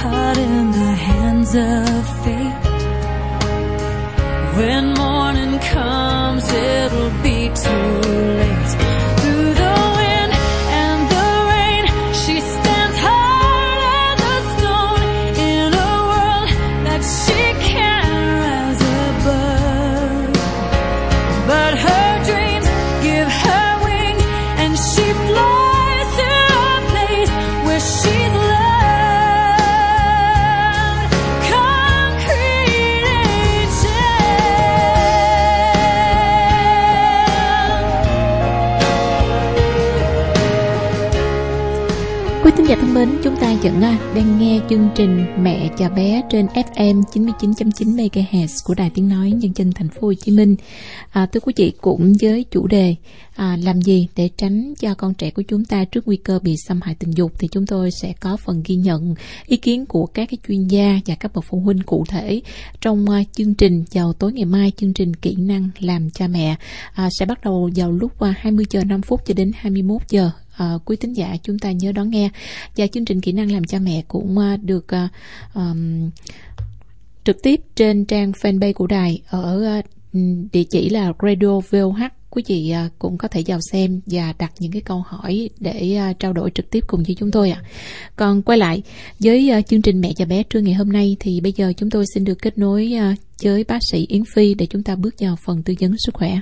Caught 0.03 0.39
in 0.39 0.71
the 0.73 0.93
hands 1.09 1.55
of 1.55 2.01
fate. 2.23 2.65
When 4.57 4.95
morning 4.95 5.59
comes, 5.75 6.45
it'll 6.51 7.23
be 7.23 7.51
too 7.65 8.11
late. 8.11 8.30
Chẩn 43.63 43.81
à, 43.81 44.13
đang 44.15 44.39
nghe 44.39 44.61
chương 44.71 44.89
trình 44.95 45.27
Mẹ 45.43 45.71
và 45.79 45.89
bé 45.89 46.23
trên 46.31 46.47
FM 46.47 47.03
99.9 47.03 47.97
MHz 47.97 48.47
của 48.65 48.75
Đài 48.75 48.91
Tiếng 48.95 49.09
nói 49.09 49.31
Nhân 49.31 49.53
dân 49.55 49.73
Thành 49.73 49.89
phố 49.89 50.07
Hồ 50.07 50.15
Chí 50.15 50.33
Minh. 50.33 50.57
À, 51.11 51.27
thưa 51.27 51.41
quý 51.41 51.53
vị, 51.57 51.73
cũng 51.81 52.13
với 52.21 52.45
chủ 52.51 52.67
đề 52.67 52.95
à, 53.37 53.57
làm 53.63 53.83
gì 53.83 54.09
để 54.17 54.31
tránh 54.37 54.75
cho 54.81 54.95
con 54.95 55.15
trẻ 55.15 55.31
của 55.31 55.43
chúng 55.43 55.65
ta 55.65 55.85
trước 55.85 56.07
nguy 56.07 56.17
cơ 56.17 56.39
bị 56.43 56.57
xâm 56.57 56.81
hại 56.83 56.95
tình 56.95 57.11
dục 57.11 57.33
thì 57.39 57.49
chúng 57.49 57.67
tôi 57.67 57.91
sẽ 57.91 58.13
có 58.21 58.37
phần 58.37 58.63
ghi 58.67 58.77
nhận 58.77 59.15
ý 59.47 59.57
kiến 59.57 59.87
của 59.87 60.07
các 60.07 60.29
cái 60.31 60.39
chuyên 60.49 60.69
gia 60.69 61.01
và 61.07 61.15
các 61.15 61.35
bậc 61.35 61.45
phụ 61.49 61.61
huynh 61.61 61.83
cụ 61.83 62.05
thể 62.09 62.43
trong 62.81 63.05
uh, 63.05 63.27
chương 63.33 63.55
trình 63.55 63.85
vào 63.93 64.13
tối 64.13 64.33
ngày 64.33 64.45
mai 64.45 64.73
chương 64.77 64.93
trình 64.93 65.17
kỹ 65.17 65.37
năng 65.39 65.69
làm 65.79 66.11
cha 66.11 66.27
mẹ 66.27 66.57
à, 66.95 67.09
sẽ 67.19 67.27
bắt 67.27 67.45
đầu 67.45 67.71
vào 67.77 67.93
lúc 67.93 68.21
à, 68.21 68.31
uh, 68.31 68.37
20 68.37 68.67
giờ 68.71 68.85
5 68.85 69.03
phút 69.03 69.21
cho 69.27 69.35
đến 69.35 69.53
21 69.55 70.03
giờ 70.09 70.31
à, 70.57 70.75
quý 70.85 70.97
tín 70.97 71.13
giả 71.13 71.37
chúng 71.43 71.59
ta 71.59 71.73
nhớ 71.73 71.93
đón 71.93 72.11
nghe 72.11 72.31
và 72.77 72.87
chương 72.87 73.05
trình 73.05 73.21
kỹ 73.21 73.33
năng 73.33 73.53
làm 73.53 73.65
cha 73.65 73.79
mẹ 73.79 74.03
cũng 74.09 74.39
à, 74.39 74.57
được 74.63 74.95
à, 74.95 75.09
um, 75.55 76.11
trực 77.25 77.43
tiếp 77.43 77.61
trên 77.75 78.05
trang 78.05 78.33
fanpage 78.33 78.73
của 78.73 78.87
đài 78.87 79.23
ở 79.31 79.65
à, 79.65 79.83
địa 80.53 80.65
chỉ 80.65 80.89
là 80.89 81.13
radio 81.23 81.61
VOH 81.71 82.11
quý 82.31 82.43
vị 82.47 82.71
à, 82.71 82.89
cũng 82.99 83.19
có 83.19 83.29
thể 83.29 83.43
vào 83.47 83.59
xem 83.73 84.01
và 84.07 84.35
đặt 84.39 84.53
những 84.59 84.73
cái 84.73 84.83
câu 84.83 85.05
hỏi 85.07 85.51
để 85.61 85.95
à, 85.99 86.13
trao 86.13 86.33
đổi 86.33 86.51
trực 86.51 86.71
tiếp 86.71 86.85
cùng 86.87 87.03
với 87.03 87.17
chúng 87.19 87.31
tôi 87.31 87.51
ạ. 87.51 87.63
Còn 88.17 88.43
quay 88.43 88.59
lại 88.59 88.83
với 89.21 89.51
à, 89.51 89.61
chương 89.61 89.83
trình 89.83 90.01
mẹ 90.01 90.13
và 90.19 90.25
bé 90.25 90.43
trưa 90.43 90.61
ngày 90.61 90.75
hôm 90.75 90.93
nay 90.93 91.17
thì 91.21 91.41
bây 91.41 91.53
giờ 91.53 91.73
chúng 91.77 91.91
tôi 91.91 92.05
xin 92.15 92.25
được 92.25 92.39
kết 92.43 92.59
nối 92.59 92.93
à, 92.99 93.15
với 93.43 93.65
bác 93.65 93.79
sĩ 93.91 94.07
Yến 94.09 94.23
Phi 94.35 94.55
để 94.55 94.67
chúng 94.67 94.83
ta 94.83 94.97
bước 94.97 95.15
vào 95.19 95.37
phần 95.47 95.63
tư 95.63 95.75
vấn 95.81 95.95
sức 95.99 96.15
khỏe. 96.15 96.41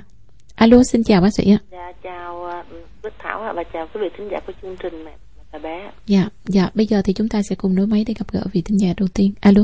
Alo, 0.55 0.83
xin 0.83 1.03
chào 1.03 1.21
bác 1.21 1.33
sĩ 1.33 1.51
ạ. 1.51 1.59
Dạ, 1.71 1.91
chào 2.03 2.63
Bích 3.03 3.13
Thảo 3.19 3.41
ạ 3.41 3.53
và 3.53 3.63
chào 3.63 3.87
quý 3.93 4.01
vị 4.01 4.09
thính 4.17 4.29
giả 4.31 4.39
của 4.47 4.53
chương 4.61 4.75
trình 4.77 5.05
mẹ 5.05 5.11
và 5.51 5.59
bé. 5.59 5.91
Dạ, 6.05 6.23
dạ, 6.43 6.69
bây 6.75 6.85
giờ 6.85 7.01
thì 7.05 7.13
chúng 7.13 7.29
ta 7.29 7.41
sẽ 7.49 7.55
cùng 7.55 7.75
nối 7.75 7.87
máy 7.87 8.03
để 8.07 8.13
gặp 8.19 8.25
gỡ 8.31 8.41
vị 8.53 8.61
thính 8.65 8.79
giả 8.79 8.89
đầu 8.97 9.07
tiên. 9.15 9.33
Alo. 9.41 9.61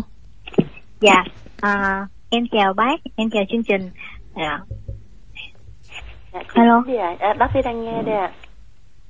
Dạ, 1.01 1.23
à, 1.61 2.07
em 2.29 2.43
chào 2.51 2.73
bác, 2.73 2.99
em 3.15 3.29
chào 3.29 3.43
chương 3.51 3.63
trình. 3.63 3.89
Dạ, 4.35 4.59
Dạ, 6.33 6.41
Alo. 6.53 6.83
Đi 6.87 6.95
ạ. 6.95 7.15
À, 7.19 7.33
bác 7.39 7.47
sĩ 7.53 7.59
đang 7.65 7.85
nghe 7.85 8.01
đây 8.05 8.15
ạ. 8.15 8.31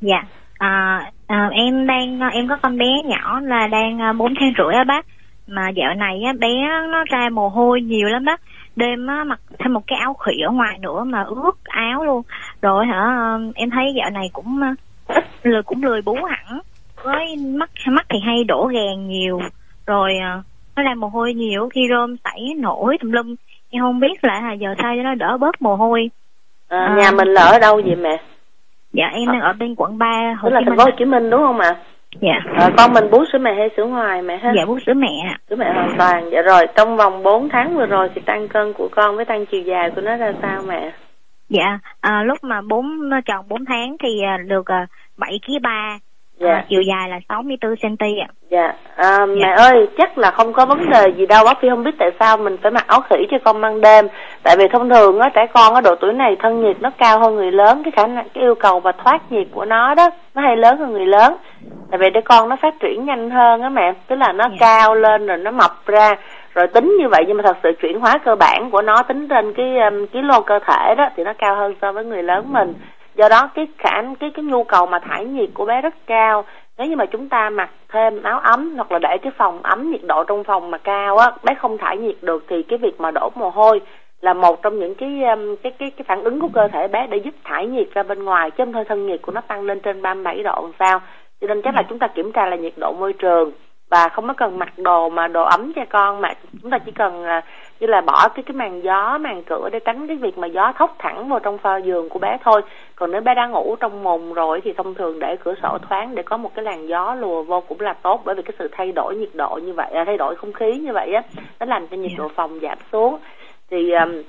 dạ. 0.01 0.23
À, 0.57 0.99
à, 1.27 1.49
em 1.51 1.87
đang 1.87 2.19
em 2.33 2.47
có 2.49 2.57
con 2.61 2.77
bé 2.77 2.85
nhỏ 3.05 3.39
là 3.39 3.67
đang 3.67 4.01
à, 4.01 4.13
bốn 4.13 4.33
tháng 4.39 4.53
rưỡi 4.57 4.75
á 4.75 4.83
bác. 4.83 5.05
Mà 5.47 5.69
dạo 5.69 5.93
này 5.93 6.21
á, 6.25 6.33
bé 6.39 6.53
nó 6.91 7.03
ra 7.09 7.29
mồ 7.29 7.49
hôi 7.49 7.81
nhiều 7.81 8.07
lắm 8.07 8.25
bác. 8.25 8.41
Đêm 8.75 9.07
á, 9.07 9.23
mặc 9.23 9.39
thêm 9.59 9.73
một 9.73 9.81
cái 9.87 9.99
áo 9.99 10.13
khỉ 10.13 10.31
ở 10.47 10.51
ngoài 10.51 10.77
nữa 10.79 11.03
mà 11.03 11.23
ướt 11.23 11.63
áo 11.63 12.03
luôn. 12.03 12.21
Rồi 12.65 12.85
hả 12.85 12.99
à, 12.99 13.37
em 13.55 13.69
thấy 13.69 13.85
dạo 13.97 14.09
này 14.09 14.29
cũng 14.33 14.61
à, 14.61 14.75
ít 15.07 15.23
lười 15.43 15.63
cũng 15.63 15.83
lười 15.83 16.01
bú 16.01 16.13
hẳn. 16.13 16.59
Với 17.03 17.35
mắt 17.37 17.69
mắt 17.87 18.05
thì 18.09 18.19
hay 18.25 18.43
đổ 18.43 18.67
gàn 18.73 19.07
nhiều. 19.07 19.39
Rồi 19.87 20.11
à, 20.21 20.41
nó 20.75 20.83
ra 20.83 20.93
mồ 20.97 21.07
hôi 21.07 21.33
nhiều 21.33 21.69
khi 21.73 21.81
rôm 21.89 22.15
sảy 22.23 22.53
nổi 22.57 22.97
tùm 23.01 23.11
lum. 23.11 23.35
Em 23.71 23.81
không 23.81 23.99
biết 23.99 24.23
là 24.23 24.33
à, 24.33 24.53
giờ 24.53 24.75
sao 24.81 24.93
cho 24.97 25.03
nó 25.03 25.15
đỡ 25.15 25.37
bớt 25.37 25.61
mồ 25.61 25.75
hôi. 25.75 26.09
À, 26.67 26.77
À. 26.77 26.95
Nhà 26.97 27.11
mình 27.11 27.27
là 27.27 27.41
ở 27.41 27.59
đâu 27.59 27.81
vậy 27.85 27.95
mẹ? 27.95 28.17
Dạ 28.93 29.05
em 29.13 29.25
đang 29.31 29.41
ở 29.41 29.53
bên 29.53 29.75
quận 29.77 29.97
3 29.97 30.07
Hồ 30.39 30.49
Tức 30.49 30.53
là 30.53 30.59
Chí 30.59 30.65
thành 30.65 30.75
Minh. 30.75 30.77
phố 30.77 30.83
Hồ 30.83 30.91
Chí 30.99 31.05
Minh 31.05 31.29
đúng 31.29 31.41
không 31.41 31.59
ạ? 31.59 31.75
Dạ. 32.21 32.39
À, 32.57 32.69
con 32.77 32.93
mình 32.93 33.11
bú 33.11 33.23
sữa 33.33 33.39
mẹ 33.39 33.53
hay 33.57 33.69
sữa 33.77 33.85
ngoài 33.85 34.21
mẹ 34.21 34.37
ha? 34.37 34.53
Dạ 34.55 34.65
bú 34.65 34.79
sữa 34.85 34.93
mẹ. 34.93 35.35
Sữa 35.49 35.55
mẹ 35.55 35.71
hoàn 35.73 35.95
toàn. 35.97 36.29
Dạ 36.31 36.41
rồi, 36.41 36.61
trong 36.75 36.97
vòng 36.97 37.23
4 37.23 37.49
tháng 37.49 37.75
vừa 37.75 37.85
rồi 37.85 38.09
thì 38.15 38.21
tăng 38.25 38.47
cân 38.47 38.73
của 38.73 38.89
con 38.91 39.15
với 39.15 39.25
tăng 39.25 39.45
chiều 39.45 39.61
dài 39.61 39.91
của 39.95 40.01
nó 40.01 40.15
ra 40.17 40.33
sao 40.41 40.61
mẹ? 40.67 40.91
Dạ, 41.49 41.79
à, 42.01 42.23
lúc 42.23 42.37
mà 42.41 42.61
bốn 42.61 42.85
tròn 43.25 43.45
4 43.49 43.65
tháng 43.65 43.95
thì 44.03 44.21
à, 44.23 44.37
được 44.47 44.65
à, 44.65 44.87
7 45.17 45.39
kg 45.47 45.61
3. 45.61 45.97
Dạ. 46.39 46.63
chiều 46.69 46.81
dài 46.81 47.09
là 47.09 47.19
64 47.29 47.75
cm 47.81 48.05
ạ. 48.21 48.27
Dạ, 48.49 48.73
à, 48.95 49.25
mẹ 49.25 49.53
ơi, 49.57 49.87
chắc 49.97 50.17
là 50.17 50.31
không 50.31 50.53
có 50.53 50.65
vấn 50.65 50.89
đề 50.89 51.03
gì 51.17 51.25
đâu. 51.25 51.45
Bác 51.45 51.61
Phi 51.61 51.69
không 51.69 51.83
biết 51.83 51.91
tại 51.99 52.09
sao 52.19 52.37
mình 52.37 52.57
phải 52.61 52.71
mặc 52.71 52.87
áo 52.87 53.01
khỉ 53.09 53.15
cho 53.31 53.37
con 53.43 53.61
ban 53.61 53.81
đêm. 53.81 54.07
Tại 54.43 54.55
vì 54.59 54.67
thông 54.73 54.89
thường 54.89 55.19
á, 55.19 55.29
trẻ 55.35 55.45
con 55.53 55.73
ở 55.73 55.81
độ 55.81 55.95
tuổi 56.01 56.13
này 56.13 56.35
thân 56.39 56.61
nhiệt 56.61 56.81
nó 56.81 56.89
cao 56.97 57.19
hơn 57.19 57.35
người 57.35 57.51
lớn. 57.51 57.81
Cái 57.83 57.91
khả 57.95 58.07
năng, 58.07 58.29
cái 58.33 58.43
yêu 58.43 58.55
cầu 58.55 58.79
và 58.79 58.91
thoát 58.91 59.31
nhiệt 59.31 59.47
của 59.51 59.65
nó 59.65 59.95
đó, 59.95 60.09
nó 60.35 60.41
hay 60.41 60.57
lớn 60.57 60.77
hơn 60.77 60.91
người 60.93 61.05
lớn. 61.05 61.35
Tại 61.91 61.97
vì 61.97 62.09
để 62.09 62.21
con 62.21 62.49
nó 62.49 62.55
phát 62.55 62.73
triển 62.79 63.05
nhanh 63.05 63.29
hơn 63.29 63.61
á 63.61 63.69
mẹ. 63.69 63.93
Tức 64.07 64.15
là 64.15 64.31
nó 64.31 64.43
Dạ. 64.49 64.55
cao 64.59 64.95
lên 64.95 65.27
rồi 65.27 65.37
nó 65.37 65.51
mập 65.51 65.71
ra. 65.85 66.15
Rồi 66.55 66.67
tính 66.67 66.97
như 66.99 67.09
vậy 67.09 67.23
nhưng 67.27 67.37
mà 67.37 67.43
thật 67.43 67.57
sự 67.63 67.71
chuyển 67.81 67.99
hóa 67.99 68.17
cơ 68.25 68.35
bản 68.35 68.69
của 68.71 68.81
nó 68.81 69.03
tính 69.03 69.27
trên 69.27 69.53
cái 69.53 69.77
um, 69.77 70.05
ký 70.05 70.21
lô 70.21 70.41
cơ 70.41 70.59
thể 70.59 70.95
đó 70.97 71.09
thì 71.15 71.23
nó 71.23 71.33
cao 71.37 71.55
hơn 71.55 71.75
so 71.81 71.91
với 71.91 72.05
người 72.05 72.23
lớn 72.23 72.45
mình. 72.53 72.73
Do 73.15 73.29
đó 73.29 73.49
cái 73.55 73.67
khả 73.77 74.01
cái 74.19 74.31
cái 74.33 74.45
nhu 74.45 74.63
cầu 74.63 74.85
mà 74.85 74.99
thải 74.99 75.25
nhiệt 75.25 75.49
của 75.53 75.65
bé 75.65 75.81
rất 75.81 75.93
cao. 76.05 76.45
Nếu 76.77 76.87
như 76.87 76.95
mà 76.95 77.05
chúng 77.05 77.29
ta 77.29 77.49
mặc 77.49 77.69
thêm 77.89 78.23
áo 78.23 78.39
ấm 78.39 78.75
hoặc 78.75 78.91
là 78.91 78.99
để 78.99 79.17
cái 79.21 79.31
phòng 79.37 79.59
ấm 79.63 79.91
nhiệt 79.91 80.01
độ 80.03 80.23
trong 80.23 80.43
phòng 80.43 80.71
mà 80.71 80.77
cao 80.77 81.17
á 81.17 81.31
bé 81.43 81.53
không 81.53 81.77
thải 81.77 81.97
nhiệt 81.97 82.15
được 82.21 82.43
thì 82.47 82.63
cái 82.63 82.79
việc 82.79 83.01
mà 83.01 83.11
đổ 83.11 83.29
mồ 83.35 83.49
hôi 83.49 83.81
là 84.21 84.33
một 84.33 84.61
trong 84.61 84.79
những 84.79 84.95
cái 84.95 85.23
um, 85.23 85.55
cái 85.63 85.71
cái 85.79 85.91
cái 85.91 86.05
phản 86.07 86.23
ứng 86.23 86.39
của 86.39 86.49
cơ 86.53 86.67
thể 86.67 86.87
bé 86.87 87.07
để 87.07 87.17
giúp 87.17 87.33
thải 87.43 87.67
nhiệt 87.67 87.87
ra 87.93 88.03
bên 88.03 88.23
ngoài 88.23 88.51
chứ 88.51 88.65
không 88.65 88.73
thôi 88.73 88.83
thân 88.87 89.07
nhiệt 89.07 89.21
của 89.21 89.31
nó 89.31 89.41
tăng 89.41 89.61
lên 89.61 89.79
trên 89.79 90.01
37 90.01 90.43
độ 90.43 90.59
làm 90.61 90.71
sao. 90.79 90.99
Cho 91.41 91.47
nên 91.47 91.61
chắc 91.61 91.75
là 91.75 91.83
chúng 91.89 91.99
ta 91.99 92.07
kiểm 92.07 92.31
tra 92.31 92.45
là 92.45 92.55
nhiệt 92.55 92.73
độ 92.77 92.93
môi 92.99 93.13
trường 93.13 93.51
và 93.89 94.09
không 94.09 94.27
có 94.27 94.33
cần 94.33 94.59
mặc 94.59 94.73
đồ 94.77 95.09
mà 95.09 95.27
đồ 95.27 95.43
ấm 95.43 95.73
cho 95.75 95.85
con 95.89 96.21
mà 96.21 96.33
chúng 96.61 96.71
ta 96.71 96.77
chỉ 96.85 96.91
cần 96.91 97.25
như 97.79 97.87
là 97.87 98.01
bỏ 98.01 98.27
cái 98.35 98.43
cái 98.43 98.55
màn 98.55 98.83
gió 98.83 99.17
màn 99.17 99.43
cửa 99.43 99.69
để 99.71 99.79
tránh 99.79 100.07
cái 100.07 100.17
việc 100.17 100.37
mà 100.37 100.47
gió 100.47 100.73
thốc 100.77 100.95
thẳng 100.99 101.29
vào 101.29 101.39
trong 101.39 101.57
pha 101.57 101.77
giường 101.77 102.09
của 102.09 102.19
bé 102.19 102.37
thôi. 102.43 102.61
Còn 102.95 103.11
nếu 103.11 103.21
bé 103.21 103.33
đang 103.35 103.51
ngủ 103.51 103.75
trong 103.79 104.03
mùng 104.03 104.33
rồi 104.33 104.61
thì 104.63 104.73
thông 104.73 104.95
thường 104.95 105.19
để 105.19 105.35
cửa 105.43 105.53
sổ 105.63 105.77
thoáng 105.89 106.15
để 106.15 106.23
có 106.23 106.37
một 106.37 106.55
cái 106.55 106.65
làn 106.65 106.87
gió 106.87 107.15
lùa 107.15 107.43
vô 107.43 107.61
cũng 107.61 107.81
là 107.81 107.93
tốt 107.93 108.21
bởi 108.25 108.35
vì 108.35 108.41
cái 108.41 108.53
sự 108.59 108.69
thay 108.71 108.91
đổi 108.91 109.15
nhiệt 109.15 109.29
độ 109.33 109.59
như 109.63 109.73
vậy 109.73 109.91
à, 109.93 110.03
thay 110.05 110.17
đổi 110.17 110.35
không 110.35 110.53
khí 110.53 110.77
như 110.77 110.93
vậy 110.93 111.13
á 111.13 111.21
nó 111.59 111.65
làm 111.65 111.87
cho 111.87 111.97
nhiệt 111.97 112.11
độ 112.17 112.27
phòng 112.35 112.59
giảm 112.61 112.77
xuống. 112.91 113.17
Thì 113.69 113.91
um, 113.91 114.23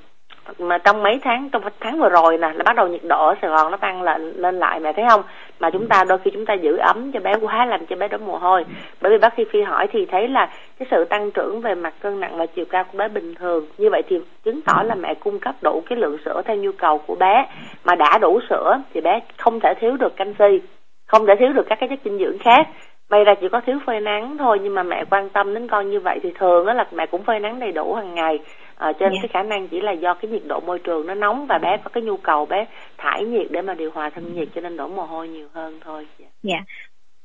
mà 0.59 0.77
trong 0.77 1.03
mấy 1.03 1.19
tháng 1.23 1.49
trong 1.49 1.61
tháng 1.79 1.99
vừa 1.99 2.09
rồi 2.09 2.37
nè 2.37 2.47
là 2.53 2.63
bắt 2.65 2.75
đầu 2.75 2.87
nhiệt 2.87 3.03
độ 3.09 3.27
ở 3.27 3.35
Sài 3.41 3.51
Gòn 3.51 3.71
nó 3.71 3.77
tăng 3.77 4.01
lên 4.01 4.33
lên 4.35 4.59
lại 4.59 4.79
mẹ 4.79 4.93
thấy 4.93 5.05
không? 5.09 5.21
Mà 5.59 5.69
chúng 5.69 5.87
ta 5.87 6.03
đôi 6.07 6.17
khi 6.17 6.31
chúng 6.33 6.45
ta 6.45 6.53
giữ 6.53 6.77
ấm 6.77 7.11
cho 7.11 7.19
bé 7.19 7.33
quá, 7.41 7.65
làm 7.65 7.85
cho 7.85 7.95
bé 7.95 8.07
đổ 8.07 8.17
mồ 8.17 8.37
hôi. 8.37 8.65
Bởi 9.01 9.11
vì 9.11 9.17
bác 9.17 9.33
sĩ 9.37 9.43
phi 9.51 9.61
hỏi 9.61 9.87
thì 9.91 10.05
thấy 10.05 10.27
là 10.27 10.49
cái 10.79 10.87
sự 10.91 11.05
tăng 11.05 11.31
trưởng 11.31 11.61
về 11.61 11.75
mặt 11.75 11.93
cân 12.01 12.19
nặng 12.19 12.37
và 12.37 12.45
chiều 12.45 12.65
cao 12.69 12.83
của 12.83 12.97
bé 12.97 13.07
bình 13.07 13.35
thường. 13.35 13.65
Như 13.77 13.89
vậy 13.89 14.01
thì 14.09 14.15
chứng 14.43 14.61
tỏ 14.61 14.83
là 14.83 14.95
mẹ 14.95 15.13
cung 15.13 15.39
cấp 15.39 15.55
đủ 15.61 15.83
cái 15.89 15.97
lượng 15.97 16.17
sữa 16.25 16.41
theo 16.45 16.55
nhu 16.55 16.71
cầu 16.77 16.97
của 16.97 17.15
bé. 17.15 17.47
Mà 17.85 17.95
đã 17.95 18.17
đủ 18.21 18.39
sữa 18.49 18.81
thì 18.93 19.01
bé 19.01 19.19
không 19.37 19.59
thể 19.59 19.73
thiếu 19.79 19.97
được 19.97 20.15
canxi, 20.15 20.61
không 21.05 21.25
thể 21.25 21.33
thiếu 21.39 21.53
được 21.53 21.65
các 21.69 21.77
cái 21.79 21.89
chất 21.89 21.99
dinh 22.05 22.17
dưỡng 22.17 22.37
khác. 22.39 22.67
May 23.09 23.23
ra 23.23 23.33
chỉ 23.41 23.49
có 23.49 23.61
thiếu 23.65 23.79
phơi 23.85 23.99
nắng 23.99 24.37
thôi, 24.37 24.59
nhưng 24.63 24.75
mà 24.75 24.83
mẹ 24.83 25.03
quan 25.09 25.29
tâm 25.29 25.53
đến 25.53 25.67
con 25.67 25.89
như 25.89 25.99
vậy 25.99 26.19
thì 26.23 26.31
thường 26.39 26.65
đó 26.65 26.73
là 26.73 26.85
mẹ 26.91 27.05
cũng 27.05 27.23
phơi 27.23 27.39
nắng 27.39 27.59
đầy 27.59 27.71
đủ 27.71 27.93
hàng 27.93 28.15
ngày 28.15 28.39
à, 28.77 28.93
cho 28.93 29.05
nên 29.05 29.11
yeah. 29.11 29.21
cái 29.21 29.29
khả 29.33 29.43
năng 29.43 29.67
chỉ 29.67 29.81
là 29.81 29.91
do 29.91 30.13
cái 30.13 30.31
nhiệt 30.31 30.41
độ 30.47 30.59
môi 30.59 30.79
trường 30.79 31.07
nó 31.07 31.13
nóng 31.13 31.45
và 31.45 31.57
bé 31.57 31.77
có 31.83 31.89
cái 31.89 32.03
nhu 32.03 32.17
cầu 32.17 32.45
bé 32.45 32.65
thải 32.97 33.23
nhiệt 33.23 33.47
để 33.49 33.61
mà 33.61 33.73
điều 33.73 33.91
hòa 33.91 34.09
thân 34.09 34.35
nhiệt 34.35 34.47
cho 34.55 34.61
nên 34.61 34.77
đổ 34.77 34.87
mồ 34.87 35.03
hôi 35.03 35.27
nhiều 35.27 35.47
hơn 35.53 35.79
thôi. 35.83 36.07
Dạ. 36.19 36.53
Yeah 36.53 36.63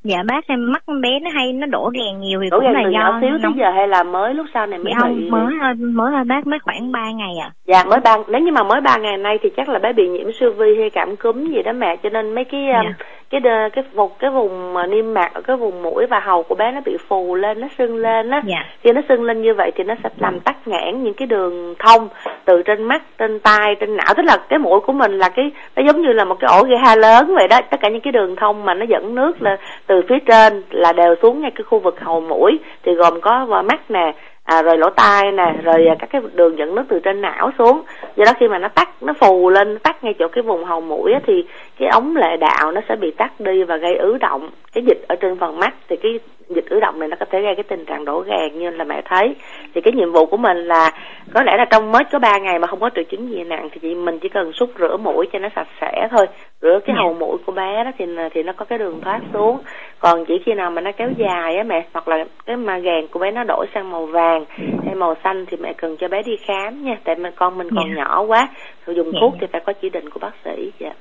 dạ 0.05 0.23
bác 0.29 0.47
em 0.47 0.73
mắt 0.73 0.83
bé 1.03 1.21
nó 1.21 1.31
hay 1.35 1.53
nó 1.53 1.67
đổ 1.67 1.91
ghèn 1.95 2.21
nhiều 2.21 2.41
thì 2.43 2.51
đổ 2.51 2.61
cũng 2.61 2.73
là 2.73 2.83
do 2.93 3.19
xíu 3.21 3.38
tới 3.43 3.53
giờ 3.57 3.71
hay 3.71 3.88
là 3.88 4.03
mới 4.03 4.35
lúc 4.35 4.47
sau 4.55 4.67
này 4.67 4.79
mới 4.79 4.93
dạ 5.01 5.09
bị 5.09 5.31
mới 5.31 5.75
mới 5.75 6.12
là 6.12 6.25
bác 6.25 6.47
mới 6.47 6.59
khoảng 6.59 6.93
3 6.93 7.11
ngày 7.11 7.37
à. 7.43 7.51
Dạ 7.67 7.85
mới 7.85 8.01
ba 8.01 8.17
nếu 8.29 8.41
như 8.41 8.53
mà 8.53 8.62
mới 8.62 8.81
ba 8.81 8.97
ngày 8.97 9.17
nay 9.17 9.38
thì 9.43 9.51
chắc 9.57 9.69
là 9.69 9.79
bé 9.79 9.93
bị 9.93 10.09
nhiễm 10.09 10.33
siêu 10.41 10.53
vi 10.53 10.77
hay 10.79 10.91
cảm 10.91 11.17
cúm 11.17 11.51
gì 11.51 11.62
đó 11.62 11.73
mẹ 11.73 11.97
cho 12.03 12.11
nên 12.11 12.35
mấy 12.35 12.45
cái 12.45 12.67
dạ. 12.73 13.05
Cái 13.33 13.40
cái 13.45 13.71
cái 13.71 13.85
vùng 13.95 14.11
cái 14.18 14.31
vùng 14.31 14.75
mà 14.75 14.87
niêm 14.87 15.14
mạc 15.14 15.35
ở 15.35 15.40
cái 15.40 15.57
vùng 15.57 15.83
mũi 15.83 16.07
và 16.07 16.21
hầu 16.21 16.42
của 16.42 16.55
bé 16.55 16.73
nó 16.73 16.81
bị 16.85 16.97
phù 17.09 17.35
lên 17.35 17.61
nó 17.61 17.68
sưng 17.79 17.97
lên 17.97 18.31
á. 18.31 18.42
Dạ. 18.45 18.64
khi 18.83 18.92
nó 18.92 19.01
sưng 19.09 19.25
lên 19.25 19.42
như 19.42 19.55
vậy 19.55 19.71
thì 19.75 19.85
nó 19.85 19.95
sẽ 20.03 20.11
làm 20.18 20.40
tắc 20.40 20.68
nghẽn 20.68 21.03
những 21.03 21.14
cái 21.14 21.27
đường 21.27 21.75
thông 21.79 22.09
từ 22.45 22.62
trên 22.62 22.83
mắt 22.83 23.03
trên 23.18 23.40
tai 23.40 23.75
trên 23.81 23.97
não. 23.97 24.14
Tức 24.16 24.23
là 24.23 24.37
cái 24.49 24.59
mũi 24.59 24.81
của 24.81 24.92
mình 24.92 25.18
là 25.18 25.29
cái 25.29 25.51
nó 25.77 25.83
giống 25.87 26.03
như 26.03 26.12
là 26.12 26.25
một 26.25 26.37
cái 26.40 26.51
ổ 26.59 26.62
ghê 26.62 26.77
ha 26.77 26.97
lớn 26.97 27.35
vậy 27.35 27.49
đó. 27.49 27.61
Tất 27.71 27.77
cả 27.81 27.88
những 27.88 28.01
cái 28.01 28.12
đường 28.12 28.37
thông 28.37 28.64
mà 28.64 28.75
nó 28.75 28.85
dẫn 28.88 29.14
nước 29.14 29.42
là 29.42 29.57
từ 29.87 30.03
phía 30.09 30.18
trên 30.27 30.62
là 30.71 30.92
đều 30.92 31.14
xuống 31.23 31.40
ngay 31.40 31.51
cái 31.55 31.64
khu 31.64 31.79
vực 31.79 32.01
hầu 32.01 32.21
mũi. 32.21 32.59
Thì 32.83 32.95
gồm 32.95 33.21
có 33.21 33.62
mắt 33.62 33.90
nè 33.90 34.12
à, 34.44 34.62
rồi 34.62 34.78
lỗ 34.78 34.90
tai 34.90 35.33
nè 35.33 35.55
rồi 35.62 35.87
các 35.98 36.09
cái 36.12 36.22
đường 36.35 36.59
dẫn 36.59 36.74
nước 36.74 36.85
từ 36.88 37.00
trên 37.05 37.20
não 37.20 37.50
xuống. 37.59 37.83
Do 38.16 38.24
đó 38.24 38.33
khi 38.40 38.48
mà 38.48 38.59
nó 38.59 38.68
tắt 38.68 38.88
nó 39.00 39.12
phù 39.20 39.50
lên 39.50 39.72
nó 39.72 39.78
tắt 39.83 40.05
ngay 40.05 40.14
chỗ 40.18 40.28
cái 40.28 40.42
vùng 40.42 40.64
hầu 40.64 40.81
mũi 40.81 41.12
á, 41.12 41.20
thì 41.26 41.44
cái 41.78 41.88
ống 41.88 42.16
lệ 42.16 42.37
đạo 42.37 42.72
nó 42.72 42.81
sẽ 42.88 42.96
bị 42.96 43.11
tắt 43.11 43.33
đi 43.40 43.64
và 43.64 43.76
gây 43.76 43.96
ứ 43.96 44.18
động. 44.20 44.50
Cái 44.74 44.85
dịch 44.87 45.05
ở 45.09 45.16
trên 45.16 45.38
phần 45.38 45.59
mắt 45.59 45.74
thì 45.88 45.96
cái 45.96 46.18
dịch 46.48 46.64
ứ 46.68 46.81
động 46.81 46.98
này 46.98 47.09
nó 47.09 47.16
có 47.20 47.26
thể 47.31 47.40
gây 47.40 47.55
cái 47.55 47.62
tình 47.62 47.85
trạng 47.85 48.05
đổ 48.05 48.20
gàn 48.20 48.59
như 48.59 48.70
là 48.70 48.85
mẹ 48.85 49.02
thấy. 49.05 49.35
Thì 49.74 49.81
cái 49.81 49.92
nhiệm 49.92 50.12
vụ 50.12 50.26
của 50.26 50.37
mình 50.37 50.57
là 50.57 50.90
có 51.35 51.42
lẽ 51.42 51.57
là 51.57 51.64
trong 51.64 51.92
mới 51.92 52.02
có 52.12 52.18
3 52.18 52.38
ngày 52.38 52.59
mà 52.59 52.66
không 52.66 52.81
có 52.81 52.90
triệu 52.94 53.05
chứng 53.05 53.31
gì 53.31 53.44
nặng 53.44 53.68
thì 53.72 53.78
chị 53.83 53.94
mình 53.94 54.18
chỉ 54.18 54.28
cần 54.28 54.52
xúc 54.52 54.70
rửa 54.78 54.96
mũi 54.96 55.26
cho 55.33 55.38
nó 55.38 55.48
sạch 55.57 55.68
sẽ 55.81 56.09
thôi. 56.11 56.26
Rửa 56.62 56.78
cái 56.87 56.96
hầu 56.96 57.14
mũi 57.14 57.38
của 57.46 57.52
bé 57.52 57.85
đó 57.85 57.90
thì 57.98 58.07
thì 58.35 58.42
nó 58.42 58.52
có 58.52 58.64
cái 58.64 58.78
đường 58.78 59.00
thoát 59.00 59.20
xuống 59.33 59.59
còn 60.03 60.25
chỉ 60.29 60.35
khi 60.47 60.55
nào 60.55 60.71
mà 60.71 60.81
nó 60.81 60.91
kéo 60.97 61.11
dài 61.19 61.57
á 61.57 61.62
mẹ 61.62 61.87
hoặc 61.93 62.09
là 62.09 62.25
cái 62.47 62.57
mà 62.57 62.79
gàn 62.79 63.07
của 63.11 63.19
bé 63.19 63.31
nó 63.31 63.45
đổi 63.45 63.67
sang 63.75 63.91
màu 63.91 64.07
vàng 64.07 64.45
hay 64.87 64.95
màu 64.95 65.15
xanh 65.25 65.45
thì 65.49 65.57
mẹ 65.57 65.73
cần 65.79 65.97
cho 66.01 66.09
bé 66.09 66.23
đi 66.23 66.37
khám 66.37 66.85
nha. 66.85 66.99
Tại 67.05 67.17
mà 67.17 67.31
con 67.37 67.59
mình 67.59 67.69
còn 67.77 67.95
nhỏ 67.95 68.23
quá 68.23 68.49
rồi 68.87 68.97
dùng 68.97 69.12
thuốc 69.21 69.35
thì 69.41 69.47
phải 69.53 69.61
có 69.67 69.73
chỉ 69.83 69.91
định 69.91 70.11
của 70.11 70.21
bác 70.21 70.33
sĩ 70.45 70.73
dạ. 70.79 70.93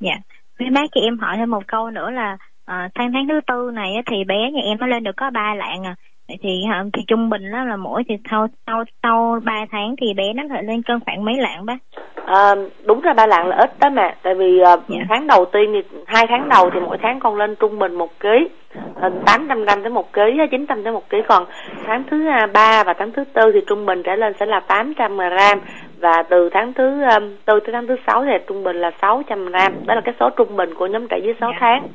Dạ. 0.00 0.14
Với 0.58 0.68
bác 0.70 0.84
chị 0.94 1.00
em 1.00 1.18
hỏi 1.18 1.36
thêm 1.38 1.50
một 1.50 1.62
câu 1.66 1.90
nữa 1.90 2.10
là 2.10 2.36
à, 2.66 2.88
tháng 2.94 3.12
tháng 3.12 3.28
thứ 3.28 3.40
tư 3.46 3.70
này 3.74 3.90
thì 4.06 4.24
bé 4.24 4.50
nhà 4.52 4.60
em 4.64 4.78
nó 4.80 4.86
lên 4.86 5.04
được 5.04 5.16
có 5.16 5.30
ba 5.30 5.54
lạng 5.54 5.86
à 5.86 5.94
thì 6.42 6.62
thì 6.92 7.02
trung 7.06 7.30
bình 7.30 7.42
đó 7.52 7.64
là 7.64 7.76
mỗi 7.76 8.02
thì 8.08 8.14
sau 8.30 8.46
sau 8.66 8.84
sau 9.02 9.40
ba 9.44 9.66
tháng 9.70 9.94
thì 10.00 10.06
bé 10.16 10.32
nó 10.32 10.42
thể 10.50 10.62
lên 10.62 10.82
cân 10.82 11.00
khoảng 11.00 11.24
mấy 11.24 11.34
lạng 11.38 11.66
bác 11.66 11.76
à, 12.26 12.54
đúng 12.84 13.00
ra 13.00 13.12
ba 13.12 13.26
lạng 13.26 13.46
là 13.48 13.56
ít 13.56 13.70
đó 13.80 13.90
mà 13.90 14.14
tại 14.22 14.34
vì 14.34 14.60
uh, 14.60 14.66
yeah. 14.88 15.06
tháng 15.08 15.26
đầu 15.26 15.44
tiên 15.52 15.70
thì 15.72 15.98
hai 16.06 16.26
tháng 16.28 16.48
đầu 16.48 16.70
thì 16.74 16.80
mỗi 16.80 16.98
tháng 17.02 17.20
con 17.20 17.36
lên 17.36 17.54
trung 17.60 17.78
bình 17.78 17.94
một 17.94 18.20
ký 18.20 18.48
tám 19.26 19.46
trăm 19.48 19.64
gram 19.64 19.82
tới 19.82 19.90
một 19.90 20.12
ký 20.12 20.22
chín 20.50 20.66
trăm 20.66 20.84
tới 20.84 20.92
một 20.92 21.10
ký. 21.10 21.18
Còn 21.28 21.44
tháng 21.86 22.04
thứ 22.10 22.28
ba 22.52 22.84
và 22.84 22.94
tháng 22.98 23.12
thứ 23.12 23.24
tư 23.32 23.52
thì 23.54 23.60
trung 23.66 23.86
bình 23.86 24.02
trở 24.02 24.16
lên 24.16 24.32
sẽ 24.40 24.46
là 24.46 24.60
tám 24.60 24.94
trăm 24.94 25.16
gram. 25.16 25.60
Và 25.98 26.22
từ 26.30 26.48
tháng 26.52 26.72
thứ 26.72 27.02
tư 27.44 27.60
tới 27.60 27.72
tháng 27.72 27.86
thứ 27.86 27.96
sáu 28.06 28.24
thì 28.24 28.44
trung 28.46 28.64
bình 28.64 28.76
là 28.76 28.90
sáu 29.02 29.22
trăm 29.26 29.46
gram. 29.46 29.72
Đó 29.86 29.94
là 29.94 30.00
cái 30.04 30.14
số 30.20 30.30
trung 30.30 30.56
bình 30.56 30.74
của 30.74 30.86
nhóm 30.86 31.08
trẻ 31.08 31.18
dưới 31.22 31.34
6 31.40 31.48
yeah. 31.50 31.60
tháng. 31.60 31.88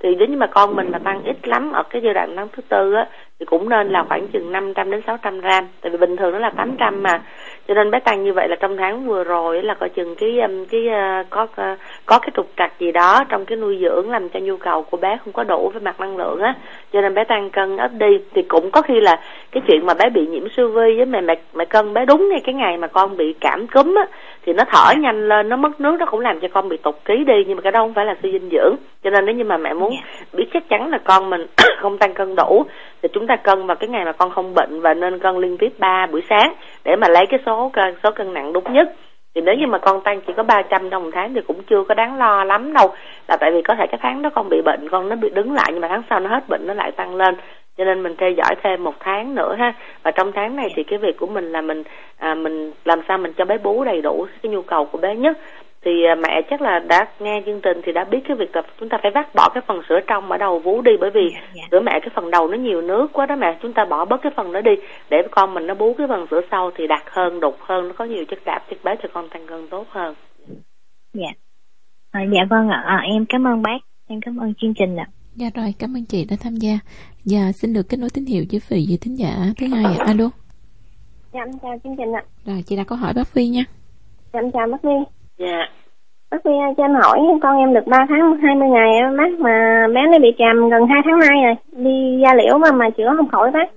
Thì 0.00 0.14
nếu 0.18 0.28
như 0.28 0.36
mà 0.36 0.46
con 0.46 0.76
mình 0.76 0.90
mà 0.90 0.98
tăng 0.98 1.22
ít 1.24 1.48
lắm 1.48 1.72
ở 1.72 1.82
cái 1.90 2.02
giai 2.04 2.14
đoạn 2.14 2.34
tháng 2.36 2.48
thứ 2.52 2.62
tư 2.68 2.94
á 2.94 3.06
thì 3.40 3.46
cũng 3.46 3.68
nên 3.68 3.88
là 3.88 4.04
khoảng 4.08 4.28
chừng 4.28 4.52
500 4.52 4.90
đến 4.90 5.00
600 5.06 5.40
gram. 5.40 5.68
Tại 5.80 5.90
vì 5.90 5.98
bình 5.98 6.16
thường 6.16 6.32
nó 6.32 6.38
là 6.38 6.50
800 6.50 7.02
mà 7.02 7.22
cho 7.68 7.74
nên 7.74 7.90
bé 7.90 8.00
tăng 8.00 8.24
như 8.24 8.32
vậy 8.32 8.48
là 8.48 8.56
trong 8.60 8.76
tháng 8.76 9.06
vừa 9.06 9.24
rồi 9.24 9.62
là 9.62 9.74
coi 9.74 9.88
chừng 9.88 10.14
cái 10.14 10.40
um, 10.40 10.64
cái 10.64 10.80
uh, 10.86 11.26
có 11.30 11.42
uh, 11.42 11.78
có 12.06 12.18
cái 12.18 12.30
trục 12.34 12.46
trặc 12.56 12.72
gì 12.78 12.92
đó 12.92 13.24
trong 13.28 13.44
cái 13.44 13.56
nuôi 13.56 13.78
dưỡng 13.80 14.10
làm 14.10 14.28
cho 14.28 14.40
nhu 14.40 14.56
cầu 14.56 14.82
của 14.82 14.96
bé 14.96 15.18
không 15.24 15.32
có 15.32 15.44
đủ 15.44 15.70
về 15.74 15.80
mặt 15.80 16.00
năng 16.00 16.16
lượng 16.16 16.40
á. 16.40 16.54
Cho 16.92 17.00
nên 17.00 17.14
bé 17.14 17.24
tăng 17.24 17.50
cân 17.50 17.76
ít 17.76 17.90
đi. 17.98 18.18
Thì 18.34 18.42
cũng 18.42 18.70
có 18.70 18.82
khi 18.82 19.00
là 19.00 19.20
cái 19.52 19.62
chuyện 19.66 19.86
mà 19.86 19.94
bé 19.94 20.10
bị 20.10 20.26
nhiễm 20.26 20.48
siêu 20.56 20.68
vi 20.68 20.96
với 20.96 21.06
mẹ 21.06 21.20
mẹ 21.20 21.34
mẹ 21.54 21.64
cân 21.64 21.94
bé 21.94 22.04
đúng 22.04 22.28
ngay 22.28 22.40
cái 22.44 22.54
ngày 22.54 22.76
mà 22.76 22.86
con 22.86 23.16
bị 23.16 23.34
cảm 23.40 23.66
cúm 23.66 23.94
á 23.94 24.06
thì 24.46 24.52
nó 24.52 24.64
thở 24.64 24.94
nhanh 24.98 25.28
lên 25.28 25.48
nó 25.48 25.56
mất 25.56 25.80
nước 25.80 25.96
nó 25.98 26.06
cũng 26.06 26.20
làm 26.20 26.40
cho 26.40 26.48
con 26.48 26.68
bị 26.68 26.76
tụt 26.76 26.94
ký 27.04 27.24
đi. 27.26 27.44
Nhưng 27.46 27.56
mà 27.56 27.62
cái 27.62 27.72
đó 27.72 27.80
không 27.80 27.94
phải 27.94 28.04
là 28.04 28.14
suy 28.22 28.32
dinh 28.32 28.50
dưỡng. 28.50 28.76
Cho 29.04 29.10
nên 29.10 29.24
nếu 29.26 29.34
như 29.34 29.44
mà 29.44 29.56
mẹ 29.56 29.74
muốn 29.74 29.94
biết 30.32 30.46
chắc 30.52 30.68
chắn 30.68 30.90
là 30.90 30.98
con 31.04 31.30
mình 31.30 31.46
không 31.80 31.98
tăng 31.98 32.14
cân 32.14 32.34
đủ 32.36 32.66
thì 33.02 33.08
chúng 33.12 33.26
ta 33.26 33.36
cân 33.36 33.66
vào 33.66 33.76
cái 33.76 33.88
ngày 33.88 34.04
mà 34.04 34.12
con 34.12 34.30
không 34.30 34.54
bệnh 34.54 34.80
và 34.80 34.94
nên 34.94 35.18
cân 35.18 35.36
liên 35.36 35.58
tiếp 35.58 35.72
3 35.78 36.06
buổi 36.06 36.22
sáng 36.30 36.54
để 36.84 36.96
mà 36.96 37.08
lấy 37.08 37.26
cái 37.30 37.40
số 37.46 37.70
số 38.02 38.10
cân 38.10 38.34
nặng 38.34 38.52
đúng 38.52 38.72
nhất. 38.72 38.92
Thì 39.34 39.40
nếu 39.40 39.54
như 39.54 39.66
mà 39.66 39.78
con 39.78 40.00
tăng 40.00 40.20
chỉ 40.26 40.32
có 40.36 40.42
300 40.42 40.90
trong 40.90 41.04
một 41.04 41.10
tháng 41.14 41.34
thì 41.34 41.40
cũng 41.46 41.62
chưa 41.62 41.84
có 41.88 41.94
đáng 41.94 42.18
lo 42.18 42.44
lắm 42.44 42.72
đâu. 42.72 42.88
Là 43.28 43.36
tại 43.36 43.50
vì 43.52 43.62
có 43.62 43.74
thể 43.74 43.86
cái 43.86 43.98
tháng 44.02 44.22
đó 44.22 44.30
con 44.34 44.48
bị 44.48 44.60
bệnh 44.64 44.88
con 44.90 45.08
nó 45.08 45.16
bị 45.16 45.30
đứng 45.30 45.52
lại 45.52 45.66
nhưng 45.72 45.80
mà 45.80 45.88
tháng 45.88 46.02
sau 46.10 46.20
nó 46.20 46.30
hết 46.30 46.48
bệnh 46.48 46.66
nó 46.66 46.74
lại 46.74 46.92
tăng 46.92 47.14
lên. 47.14 47.34
Cho 47.78 47.84
nên 47.84 48.02
mình 48.02 48.16
theo 48.18 48.30
dõi 48.30 48.54
thêm 48.62 48.84
một 48.84 48.94
tháng 49.00 49.34
nữa 49.34 49.54
ha. 49.58 49.74
Và 50.02 50.10
trong 50.10 50.32
tháng 50.32 50.56
này 50.56 50.68
thì 50.76 50.82
cái 50.82 50.98
việc 50.98 51.16
của 51.18 51.26
mình 51.26 51.52
là 51.52 51.60
mình 51.60 51.82
à, 52.18 52.34
mình 52.34 52.72
làm 52.84 53.00
sao 53.08 53.18
mình 53.18 53.32
cho 53.32 53.44
bé 53.44 53.58
bú 53.58 53.84
đầy 53.84 54.00
đủ 54.00 54.26
cái 54.42 54.52
nhu 54.52 54.62
cầu 54.62 54.84
của 54.84 54.98
bé 54.98 55.16
nhất 55.16 55.38
thì 55.84 55.90
à, 56.08 56.14
mẹ 56.14 56.42
chắc 56.50 56.60
là 56.60 56.78
đã 56.88 57.08
nghe 57.20 57.42
chương 57.46 57.60
trình 57.60 57.80
thì 57.84 57.92
đã 57.92 58.04
biết 58.04 58.18
cái 58.28 58.36
việc 58.36 58.56
là 58.56 58.62
chúng 58.80 58.88
ta 58.88 58.98
phải 59.02 59.10
vắt 59.14 59.34
bỏ 59.34 59.48
cái 59.54 59.62
phần 59.66 59.80
sữa 59.88 60.00
trong 60.06 60.30
ở 60.30 60.38
đầu 60.38 60.58
vú 60.58 60.82
đi. 60.82 60.92
Bởi 61.00 61.10
vì 61.14 61.30
yeah, 61.32 61.54
yeah. 61.54 61.70
sữa 61.70 61.80
mẹ 61.80 61.92
cái 62.00 62.10
phần 62.14 62.30
đầu 62.30 62.48
nó 62.48 62.56
nhiều 62.56 62.82
nước 62.82 63.06
quá 63.12 63.26
đó 63.26 63.36
mẹ. 63.36 63.58
Chúng 63.62 63.72
ta 63.72 63.84
bỏ 63.84 64.04
bớt 64.04 64.16
cái 64.22 64.32
phần 64.36 64.52
đó 64.52 64.60
đi 64.60 64.72
để 65.10 65.16
con 65.30 65.54
mình 65.54 65.66
nó 65.66 65.74
bú 65.74 65.94
cái 65.98 66.06
phần 66.08 66.26
sữa 66.30 66.40
sau 66.50 66.70
thì 66.76 66.86
đặc 66.86 67.02
hơn 67.10 67.40
đục 67.40 67.56
hơn 67.60 67.88
nó 67.88 67.94
có 67.98 68.04
nhiều 68.04 68.24
chất 68.30 68.38
đạm 68.44 68.62
chất 68.70 68.78
béo 68.84 68.94
cho 69.02 69.08
con 69.12 69.28
tăng 69.28 69.46
cân 69.46 69.68
tốt 69.70 69.86
hơn. 69.90 70.14
Dạ. 71.14 71.32
À, 72.10 72.20
dạ 72.34 72.40
vâng 72.50 72.68
ạ. 72.68 72.82
À, 72.86 72.96
em 73.14 73.24
cảm 73.28 73.46
ơn 73.46 73.62
bác. 73.62 73.78
Em 74.08 74.20
cảm 74.20 74.36
ơn 74.36 74.54
chương 74.54 74.74
trình 74.74 74.96
ạ. 74.96 75.06
Dạ 75.34 75.46
rồi 75.54 75.74
cảm 75.78 75.96
ơn 75.96 76.04
chị 76.04 76.26
đã 76.30 76.36
tham 76.40 76.56
gia. 76.56 76.72
Và 77.24 77.52
xin 77.52 77.72
được 77.72 77.82
kết 77.88 77.96
nối 78.00 78.10
tín 78.14 78.24
hiệu 78.24 78.44
với 78.50 78.60
vị 78.68 78.86
vị 78.88 78.98
thính 79.00 79.18
giả 79.18 79.28
thứ 79.58 79.66
hai 79.66 79.84
ạ. 79.84 80.04
Alo. 80.06 80.30
Dạ 81.32 81.40
em 81.40 81.58
chào 81.62 81.76
chương 81.84 81.96
trình 81.96 82.12
ạ. 82.12 82.22
Rồi 82.44 82.62
chị 82.66 82.76
đã 82.76 82.84
câu 82.84 82.98
hỏi 82.98 83.12
bác 83.16 83.26
phi 83.26 83.48
nha. 83.48 83.64
Dạ 84.32 84.40
em 84.40 84.50
chào 84.52 84.66
bác 84.72 84.82
phi 84.82 85.23
dạ. 85.38 85.68
Bác 86.30 86.38
sĩ 86.44 86.50
cho 86.76 86.84
em 86.84 86.94
hỏi 86.94 87.18
con 87.42 87.58
em 87.58 87.74
được 87.74 87.86
3 87.86 88.06
tháng 88.08 88.36
20 88.42 88.68
ngày 88.68 89.00
bác 89.18 89.40
mà 89.40 89.86
bé 89.94 90.00
nó 90.12 90.18
bị 90.18 90.28
tràm 90.38 90.70
gần 90.70 90.86
2 90.86 91.02
tháng 91.04 91.18
nay 91.18 91.44
rồi 91.44 91.54
đi 91.72 92.20
da 92.22 92.34
liễu 92.34 92.58
mà 92.58 92.72
mà 92.72 92.90
chữa 92.90 93.14
không 93.16 93.28
khỏi 93.28 93.50
bác. 93.50 93.68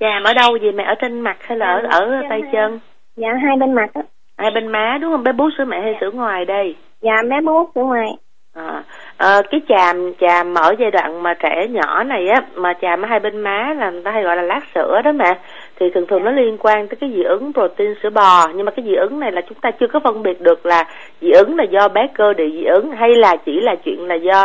Tràm 0.00 0.24
ở 0.24 0.34
đâu 0.34 0.56
gì 0.56 0.72
mẹ 0.72 0.84
ở 0.84 0.94
trên 0.94 1.20
mặt 1.20 1.36
hay 1.40 1.58
là 1.58 1.66
ở 1.66 1.80
ở 1.90 2.22
tay 2.28 2.42
chân? 2.52 2.78
Dạ 3.16 3.28
hai 3.42 3.56
bên 3.56 3.72
mặt 3.72 3.90
á. 3.94 4.02
Hai 4.38 4.50
bên 4.50 4.68
má 4.68 4.98
đúng 5.00 5.12
không? 5.12 5.24
Bé 5.24 5.32
bú 5.32 5.50
sữa 5.58 5.64
mẹ 5.64 5.80
hay 5.80 5.94
sữa 6.00 6.10
ngoài 6.10 6.44
đây? 6.44 6.74
Dạ 7.02 7.12
bé 7.30 7.40
bú 7.40 7.68
sữa 7.74 7.84
ngoài. 7.84 8.08
À, 8.54 8.82
à, 9.16 9.42
cái 9.50 9.60
chàm 9.68 10.12
chàm 10.20 10.54
ở 10.54 10.74
giai 10.78 10.90
đoạn 10.90 11.22
mà 11.22 11.34
trẻ 11.34 11.66
nhỏ 11.70 12.04
này 12.04 12.28
á 12.28 12.40
mà 12.54 12.72
chàm 12.80 13.02
ở 13.02 13.06
hai 13.08 13.20
bên 13.20 13.40
má 13.40 13.74
là 13.76 13.90
người 13.90 14.02
ta 14.02 14.10
hay 14.10 14.22
gọi 14.22 14.36
là 14.36 14.42
lát 14.42 14.60
sữa 14.74 15.00
đó 15.04 15.12
mẹ 15.12 15.38
thì 15.80 15.90
thường 15.94 16.06
thường 16.06 16.24
nó 16.24 16.30
liên 16.30 16.58
quan 16.58 16.88
tới 16.88 16.96
cái 17.00 17.10
dị 17.14 17.22
ứng 17.22 17.52
protein 17.52 17.94
sữa 18.02 18.10
bò. 18.10 18.46
Nhưng 18.54 18.66
mà 18.66 18.72
cái 18.72 18.84
dị 18.84 18.94
ứng 18.94 19.20
này 19.20 19.32
là 19.32 19.40
chúng 19.48 19.58
ta 19.60 19.70
chưa 19.70 19.86
có 19.86 20.00
phân 20.04 20.22
biệt 20.22 20.40
được 20.40 20.66
là 20.66 20.84
dị 21.20 21.30
ứng 21.30 21.56
là 21.56 21.64
do 21.64 21.88
bé 21.88 22.06
cơ 22.14 22.32
địa 22.32 22.50
dị 22.50 22.64
ứng 22.64 22.90
hay 22.90 23.14
là 23.14 23.36
chỉ 23.46 23.60
là 23.60 23.74
chuyện 23.84 24.06
là 24.06 24.14
do 24.14 24.44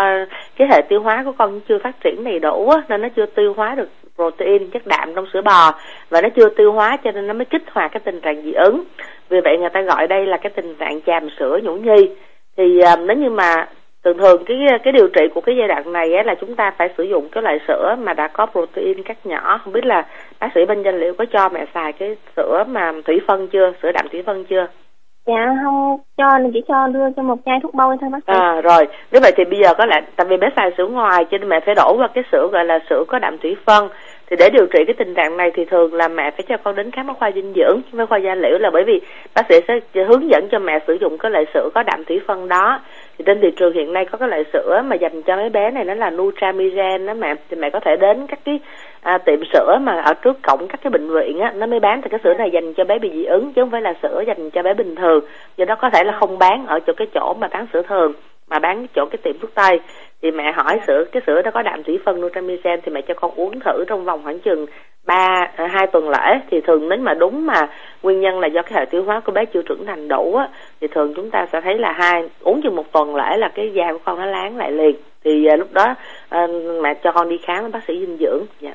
cái 0.56 0.68
hệ 0.72 0.82
tiêu 0.90 1.02
hóa 1.02 1.22
của 1.26 1.32
con 1.38 1.60
chưa 1.70 1.78
phát 1.84 1.96
triển 2.04 2.24
đầy 2.24 2.40
đủ 2.40 2.70
á, 2.70 2.82
nên 2.90 3.02
nó 3.02 3.08
chưa 3.16 3.26
tiêu 3.26 3.54
hóa 3.58 3.76
được 3.76 3.90
protein 4.16 4.70
chất 4.70 4.88
đạm 4.88 5.16
trong 5.16 5.26
sữa 5.34 5.42
bò. 5.42 5.72
Và 6.10 6.22
nó 6.22 6.30
chưa 6.36 6.50
tiêu 6.50 6.72
hóa 6.72 6.98
cho 7.04 7.12
nên 7.12 7.28
nó 7.28 7.34
mới 7.34 7.46
kích 7.46 7.64
hoạt 7.72 7.92
cái 7.92 8.02
tình 8.06 8.22
trạng 8.22 8.42
dị 8.42 8.54
ứng. 8.54 8.84
Vì 9.30 9.38
vậy 9.44 9.58
người 9.58 9.70
ta 9.70 9.82
gọi 9.82 10.08
đây 10.08 10.26
là 10.26 10.38
cái 10.38 10.52
tình 10.56 10.76
trạng 10.76 11.02
chàm 11.02 11.30
sữa 11.40 11.60
nhũ 11.64 11.76
nhi. 11.76 12.10
Thì 12.58 12.80
um, 12.80 13.08
nếu 13.08 13.18
như 13.18 13.30
mà 13.30 13.68
thường 14.06 14.18
thường 14.18 14.44
cái 14.46 14.58
cái 14.84 14.94
điều 14.94 15.08
trị 15.08 15.22
của 15.34 15.42
cái 15.42 15.56
giai 15.60 15.68
đoạn 15.68 15.94
này 15.94 16.14
á, 16.14 16.24
là 16.24 16.36
chúng 16.42 16.56
ta 16.56 16.72
phải 16.78 16.90
sử 16.98 17.04
dụng 17.04 17.30
cái 17.32 17.44
loại 17.44 17.60
sữa 17.68 17.96
mà 18.00 18.14
đã 18.14 18.28
có 18.28 18.46
protein 18.46 19.04
cắt 19.04 19.18
nhỏ. 19.24 19.58
Không 19.64 19.74
biết 19.74 19.86
là 19.86 20.06
bác 20.40 20.48
sĩ 20.56 20.66
bên 20.66 20.84
danh 20.84 21.00
liệu 21.00 21.14
có 21.14 21.26
cho 21.34 21.50
mẹ 21.50 21.66
xài 21.74 21.94
cái 21.94 22.16
sữa 22.36 22.64
mà 22.68 22.92
thủy 23.06 23.22
phân 23.28 23.48
chưa 23.48 23.72
sữa 23.84 23.92
đạm 23.92 24.08
thủy 24.12 24.24
phân 24.26 24.46
chưa? 24.46 24.68
Dạ 25.28 25.56
không. 25.64 25.98
Cho 26.18 26.30
chỉ 26.54 26.62
cho 26.68 26.88
đưa 26.88 27.12
cho 27.16 27.24
một 27.24 27.36
chai 27.46 27.60
thuốc 27.64 27.74
bôi 27.74 27.98
thôi 28.02 28.10
bác 28.14 28.20
sĩ. 28.28 28.34
À 28.34 28.62
rồi. 28.62 28.88
Nếu 29.12 29.22
vậy 29.22 29.32
thì 29.36 29.44
bây 29.46 29.60
giờ 29.64 29.74
có 29.78 29.86
lẽ 29.86 30.02
tại 30.16 30.28
vì 30.30 30.38
bé 30.38 30.48
xài 30.56 30.72
sữa 30.78 30.88
ngoài 30.88 31.26
cho 31.32 31.38
nên 31.38 31.50
mẹ 31.50 31.60
phải 31.66 31.76
đổ 31.76 31.98
vào 31.98 32.08
cái 32.14 32.24
sữa 32.32 32.48
gọi 32.52 32.66
là 32.66 32.80
sữa 32.90 33.04
có 33.08 33.20
đạm 33.20 33.38
thủy 33.38 33.56
phân. 33.66 33.90
Thì 34.30 34.36
để 34.40 34.50
điều 34.50 34.66
trị 34.66 34.80
cái 34.88 34.94
tình 34.98 35.14
trạng 35.14 35.38
này 35.38 35.52
thì 35.54 35.66
thường 35.66 35.94
là 35.94 36.08
mẹ 36.08 36.32
phải 36.32 36.46
cho 36.50 36.58
con 36.64 36.76
đến 36.76 36.92
khám 36.92 37.08
ở 37.08 37.14
khoa 37.14 37.32
dinh 37.32 37.54
dưỡng 37.56 37.82
với 37.92 38.08
khoa 38.08 38.18
da 38.18 38.36
liễu 38.36 38.58
là 38.58 38.70
bởi 38.70 38.84
vì 38.84 39.02
bác 39.36 39.42
sĩ 39.50 39.56
sẽ 39.68 40.04
hướng 40.04 40.30
dẫn 40.30 40.48
cho 40.52 40.60
mẹ 40.60 40.80
sử 40.88 40.98
dụng 41.02 41.18
cái 41.18 41.32
loại 41.32 41.46
sữa 41.54 41.70
có 41.74 41.84
đạm 41.84 42.04
thủy 42.04 42.22
phân 42.28 42.48
đó 42.48 42.80
thì 43.18 43.24
trên 43.26 43.42
thị 43.42 43.52
trường 43.56 43.74
hiện 43.74 43.94
nay 43.94 44.06
có 44.06 44.18
cái 44.18 44.30
loại 44.30 44.44
sữa 44.54 44.82
mà 44.86 44.96
dành 44.96 45.22
cho 45.22 45.36
mấy 45.36 45.50
bé 45.50 45.72
này 45.72 45.86
nó 45.86 45.94
là 45.94 46.10
Nutramigen 46.10 47.06
đó 47.06 47.14
mẹ. 47.14 47.36
Thì 47.50 47.58
mẹ 47.58 47.70
có 47.70 47.80
thể 47.80 47.96
đến 47.96 48.28
các 48.28 48.40
cái 48.46 48.60
à, 49.02 49.18
tiệm 49.18 49.40
sữa 49.54 49.78
mà 49.82 50.02
ở 50.02 50.14
trước 50.14 50.38
cổng 50.44 50.68
các 50.68 50.80
cái 50.84 50.92
bệnh 50.92 51.10
viện 51.10 51.40
á 51.40 51.54
nó 51.56 51.66
mới 51.66 51.80
bán. 51.80 52.02
Thì 52.02 52.10
cái 52.10 52.20
sữa 52.24 52.34
này 52.34 52.52
dành 52.52 52.74
cho 52.74 52.84
bé 52.84 53.00
bị 53.00 53.12
dị 53.14 53.24
ứng 53.24 53.54
chứ 53.54 53.62
không 53.62 53.72
phải 53.72 53.82
là 53.82 53.94
sữa 54.04 54.24
dành 54.28 54.50
cho 54.50 54.64
bé 54.64 54.74
bình 54.74 54.96
thường. 54.96 55.24
Do 55.58 55.66
đó 55.66 55.76
có 55.76 55.90
thể 55.90 56.04
là 56.04 56.18
không 56.20 56.40
bán 56.40 56.66
ở 56.68 56.80
chỗ 56.80 56.94
cái 56.98 57.08
chỗ 57.14 57.34
mà 57.40 57.48
bán 57.48 57.68
sữa 57.74 57.82
thường 57.88 58.14
mà 58.50 58.60
bán 58.60 58.86
chỗ 58.96 59.06
cái 59.06 59.18
tiệm 59.24 59.40
thuốc 59.40 59.56
tây. 59.56 59.80
Thì 60.22 60.32
mẹ 60.32 60.52
hỏi 60.52 60.80
sữa 60.88 61.04
cái 61.12 61.22
sữa 61.28 61.42
đó 61.42 61.52
có 61.52 61.62
đạm 61.62 61.84
thủy 61.84 62.00
phân 62.06 62.22
Nutramigen 62.22 62.80
thì 62.84 62.92
mẹ 62.92 63.02
cho 63.02 63.14
con 63.14 63.32
uống 63.36 63.60
thử 63.60 63.86
trong 63.88 64.06
vòng 64.06 64.22
khoảng 64.24 64.40
chừng 64.40 64.66
ba 65.08 65.52
hai 65.56 65.88
tuần 65.88 66.10
lễ 66.10 66.40
thì 66.52 66.62
thường 66.62 66.90
nếu 66.90 67.00
mà 67.00 67.14
đúng 67.14 67.46
mà 67.46 67.68
nguyên 68.04 68.22
nhân 68.22 68.40
là 68.40 68.48
do 68.48 68.62
cái 68.62 68.74
hệ 68.80 68.86
tiêu 68.86 69.04
hóa 69.04 69.20
của 69.20 69.32
bé 69.32 69.46
chưa 69.46 69.62
trưởng 69.62 69.86
thành 69.86 70.08
đủ 70.08 70.36
á 70.36 70.48
thì 70.82 70.88
thường 70.88 71.14
chúng 71.16 71.32
ta 71.32 71.46
sẽ 71.52 71.62
thấy 71.62 71.78
là 71.78 71.92
hai 71.92 72.30
uống 72.42 72.62
chừng 72.62 72.76
một 72.76 72.92
tuần 72.92 73.16
lễ 73.16 73.38
là 73.38 73.50
cái 73.56 73.72
da 73.74 73.92
của 73.92 74.00
con 74.06 74.20
nó 74.20 74.26
láng 74.26 74.58
lại 74.58 74.72
liền. 74.72 74.96
Thì 75.24 75.46
à, 75.46 75.56
lúc 75.56 75.68
đó 75.72 75.96
à, 76.30 76.48
mẹ 76.82 76.94
cho 77.04 77.12
con 77.12 77.30
đi 77.30 77.38
khám 77.38 77.62
với 77.62 77.72
bác 77.72 77.84
sĩ 77.88 78.00
dinh 78.00 78.18
dưỡng. 78.18 78.46
Dạ. 78.60 78.72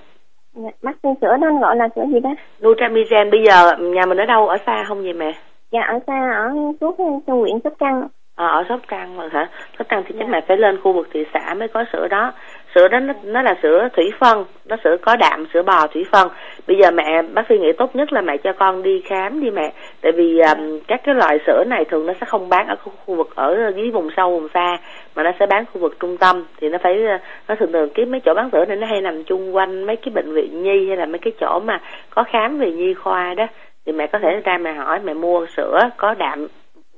Dạ, 0.54 0.70
bác 0.82 0.92
sĩ 1.02 1.08
sữa 1.20 1.36
đó 1.40 1.48
gọi 1.60 1.76
là 1.76 1.88
sữa 1.96 2.04
gì 2.12 2.20
đó? 2.20 2.30
Nutramigen 2.62 3.30
bây 3.30 3.44
giờ 3.44 3.76
nhà 3.80 4.06
mình 4.06 4.20
ở 4.20 4.24
đâu? 4.24 4.48
Ở 4.48 4.56
xa 4.66 4.84
không 4.88 5.02
vậy 5.02 5.12
mẹ? 5.12 5.32
Dạ 5.72 5.80
ở 5.80 5.98
xa 6.06 6.30
ở 6.34 6.50
suốt 6.80 6.96
trong 7.26 7.40
huyện 7.40 7.60
sóc 7.64 7.72
trăng. 7.80 8.08
À, 8.36 8.46
ở 8.46 8.64
sóc 8.68 8.80
trăng 8.88 9.16
mà 9.16 9.28
hả? 9.32 9.48
Sóc 9.78 9.86
trăng 9.88 10.02
thì 10.06 10.14
chắc 10.18 10.28
mẹ 10.28 10.40
phải 10.48 10.56
lên 10.56 10.80
khu 10.80 10.92
vực 10.92 11.08
thị 11.12 11.24
xã 11.34 11.54
mới 11.54 11.68
có 11.68 11.84
sữa 11.92 12.08
đó 12.10 12.32
sữa 12.74 12.88
đó 12.88 12.98
nó, 12.98 13.14
nó 13.24 13.42
là 13.42 13.54
sữa 13.62 13.88
thủy 13.96 14.12
phân 14.18 14.44
nó 14.64 14.76
sữa 14.84 14.96
có 15.02 15.16
đạm 15.16 15.46
sữa 15.54 15.62
bò 15.62 15.86
thủy 15.86 16.04
phân. 16.12 16.28
Bây 16.66 16.76
giờ 16.76 16.90
mẹ 16.90 17.22
bác 17.22 17.42
sĩ 17.48 17.58
nghĩ 17.58 17.72
tốt 17.78 17.96
nhất 17.96 18.12
là 18.12 18.20
mẹ 18.20 18.36
cho 18.36 18.52
con 18.52 18.82
đi 18.82 19.02
khám 19.04 19.40
đi 19.40 19.50
mẹ. 19.50 19.72
Tại 20.00 20.12
vì 20.12 20.38
um, 20.38 20.80
các 20.88 21.00
cái 21.04 21.14
loại 21.14 21.38
sữa 21.46 21.64
này 21.66 21.84
thường 21.84 22.06
nó 22.06 22.12
sẽ 22.20 22.26
không 22.26 22.48
bán 22.48 22.66
ở 22.66 22.76
khu, 22.76 22.92
khu 23.06 23.14
vực 23.14 23.28
ở 23.34 23.72
dưới 23.76 23.90
vùng 23.90 24.08
sâu 24.16 24.30
vùng 24.30 24.48
xa 24.54 24.76
mà 25.16 25.22
nó 25.22 25.32
sẽ 25.40 25.46
bán 25.46 25.64
khu 25.72 25.80
vực 25.80 25.96
trung 26.00 26.16
tâm. 26.16 26.44
Thì 26.60 26.68
nó 26.68 26.78
phải 26.82 26.92
uh, 27.14 27.20
nó 27.48 27.54
thường 27.54 27.72
thường 27.72 27.90
cái 27.94 28.06
mấy 28.06 28.20
chỗ 28.20 28.34
bán 28.34 28.50
sữa 28.52 28.64
này 28.64 28.76
nó 28.76 28.86
hay 28.86 29.00
nằm 29.00 29.24
chung 29.24 29.56
quanh 29.56 29.86
mấy 29.86 29.96
cái 29.96 30.12
bệnh 30.14 30.32
viện 30.34 30.62
nhi 30.62 30.88
hay 30.88 30.96
là 30.96 31.06
mấy 31.06 31.18
cái 31.18 31.32
chỗ 31.40 31.60
mà 31.64 31.80
có 32.10 32.24
khám 32.32 32.58
về 32.58 32.72
nhi 32.72 32.94
khoa 32.94 33.34
đó. 33.34 33.46
Thì 33.86 33.92
mẹ 33.92 34.06
có 34.06 34.18
thể 34.18 34.28
ra 34.44 34.58
mẹ 34.58 34.72
hỏi 34.72 35.00
mẹ 35.04 35.14
mua 35.14 35.46
sữa 35.56 35.90
có 35.96 36.14
đạm 36.14 36.46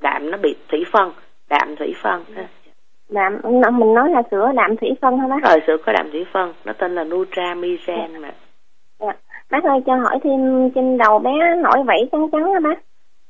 đạm 0.01 0.31
nó 0.31 0.37
bị 0.37 0.55
thủy 0.69 0.85
phân 0.91 1.11
đạm 1.49 1.75
thủy 1.75 1.93
phân 2.01 2.23
đạm 3.13 3.79
mình 3.79 3.93
nói 3.93 4.09
là 4.09 4.21
sữa 4.31 4.51
đạm 4.55 4.77
thủy 4.77 4.89
phân 5.01 5.17
hả 5.17 5.27
bác 5.27 5.43
rồi 5.43 5.59
sữa 5.67 5.77
có 5.85 5.93
đạm 5.93 6.11
thủy 6.11 6.25
phân 6.31 6.53
nó 6.65 6.73
tên 6.73 6.95
là 6.95 7.03
Nutramigen 7.03 8.21
mà 8.21 8.31
dạ. 8.99 9.13
bác 9.51 9.63
ơi 9.63 9.79
cho 9.85 9.95
hỏi 9.95 10.19
thêm 10.23 10.69
trên 10.75 10.97
đầu 10.97 11.19
bé 11.19 11.31
nổi 11.63 11.83
vảy 11.85 12.09
trắng 12.11 12.27
trắng 12.31 12.53
hả 12.53 12.59
bác 12.59 12.79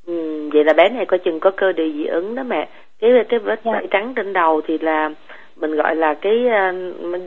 ừ, 0.08 0.50
vậy 0.54 0.64
là 0.64 0.74
bé 0.74 0.90
này 0.90 1.06
có 1.06 1.18
chừng 1.18 1.40
có 1.40 1.52
cơ 1.58 1.72
địa 1.72 1.92
dị 1.94 2.06
ứng 2.06 2.36
đó 2.36 2.44
mẹ 2.44 2.70
cái 3.00 3.12
cái 3.30 3.40
vết 3.40 3.60
dạ. 3.64 3.72
vảy 3.72 3.88
trắng 3.92 4.14
trên 4.16 4.34
đầu 4.34 4.62
thì 4.68 4.78
là 4.78 5.10
mình 5.56 5.76
gọi 5.76 5.96
là 5.96 6.14
cái 6.14 6.48
ờ, 6.48 6.72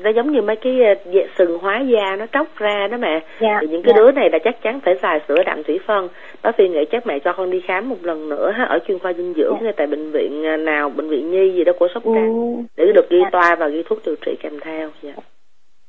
nó 0.02 0.10
giống 0.10 0.32
như 0.32 0.42
mấy 0.42 0.56
cái 0.56 0.80
ờ, 0.82 0.94
sừng 1.38 1.58
hóa 1.58 1.80
da 1.80 2.16
nó 2.16 2.26
tróc 2.32 2.46
ra 2.56 2.88
đó 2.90 2.96
mẹ 2.96 3.20
dạ, 3.40 3.58
thì 3.60 3.66
những 3.66 3.82
cái 3.82 3.94
dạ. 3.96 4.00
đứa 4.02 4.12
này 4.12 4.30
là 4.30 4.38
chắc 4.44 4.62
chắn 4.62 4.80
phải 4.80 4.94
xài 5.02 5.20
sữa 5.28 5.42
đạm 5.46 5.62
thủy 5.62 5.80
phân 5.86 6.08
bác 6.42 6.54
sĩ 6.58 6.68
nghĩ 6.68 6.84
chắc 6.90 7.06
mẹ 7.06 7.18
cho 7.18 7.32
con 7.32 7.50
đi 7.50 7.60
khám 7.60 7.88
một 7.88 7.96
lần 8.02 8.28
nữa 8.28 8.50
ha, 8.50 8.64
ở 8.64 8.78
chuyên 8.86 8.98
khoa 8.98 9.12
dinh 9.12 9.34
dưỡng 9.34 9.56
dạ. 9.62 9.72
tại 9.76 9.86
bệnh 9.86 10.10
viện 10.10 10.44
ờ, 10.44 10.56
nào 10.56 10.88
bệnh 10.88 11.08
viện 11.08 11.30
nhi 11.30 11.52
gì 11.52 11.64
đó 11.64 11.72
của 11.78 11.88
sóc 11.94 12.02
trăng 12.04 12.34
ừ. 12.34 12.62
để 12.76 12.92
được 12.94 13.10
ghi 13.10 13.18
dạ. 13.22 13.30
toa 13.32 13.54
và 13.54 13.68
ghi 13.68 13.82
thuốc 13.82 13.98
điều 14.06 14.16
trị 14.26 14.36
kèm 14.42 14.60
theo 14.60 14.88
dạ. 15.02 15.12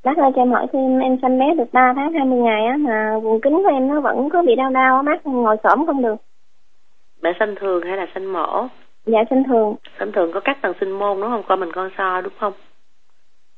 bác 0.04 0.17
ơi 0.17 0.32
cho 0.36 0.41
em 0.41 0.52
hỏi 0.52 0.67
thêm 0.73 1.00
em 1.00 1.17
sanh 1.21 1.39
bé 1.39 1.45
được 1.58 1.73
3 1.73 1.93
tháng 1.95 2.13
20 2.13 2.39
ngày 2.39 2.65
á 2.65 2.78
mà 2.80 3.19
vùng 3.23 3.41
kính 3.41 3.63
của 3.63 3.69
em 3.69 3.88
nó 3.88 4.02
vẫn 4.02 4.30
có 4.30 4.41
bị 4.41 4.56
đau 4.56 4.69
đau 4.69 4.95
á 4.95 5.02
bác 5.02 5.28
ngồi 5.28 5.58
xổm 5.63 5.86
không 5.86 6.02
được 6.02 6.15
mẹ 7.21 7.34
sanh 7.39 7.56
thường 7.56 7.84
hay 7.84 7.97
là 7.97 8.08
sanh 8.13 8.34
mổ 8.34 8.67
dạ 9.07 9.23
sinh 9.29 9.43
thường. 9.47 9.75
Sinh 9.99 10.11
thường 10.11 10.31
có 10.33 10.39
các 10.39 10.57
tầng 10.61 10.73
sinh 10.79 10.91
môn, 10.91 11.21
đúng 11.21 11.29
không? 11.29 11.43
Con 11.47 11.59
mình 11.59 11.71
con 11.71 11.89
so, 11.97 12.21
đúng 12.21 12.33
không? 12.39 12.53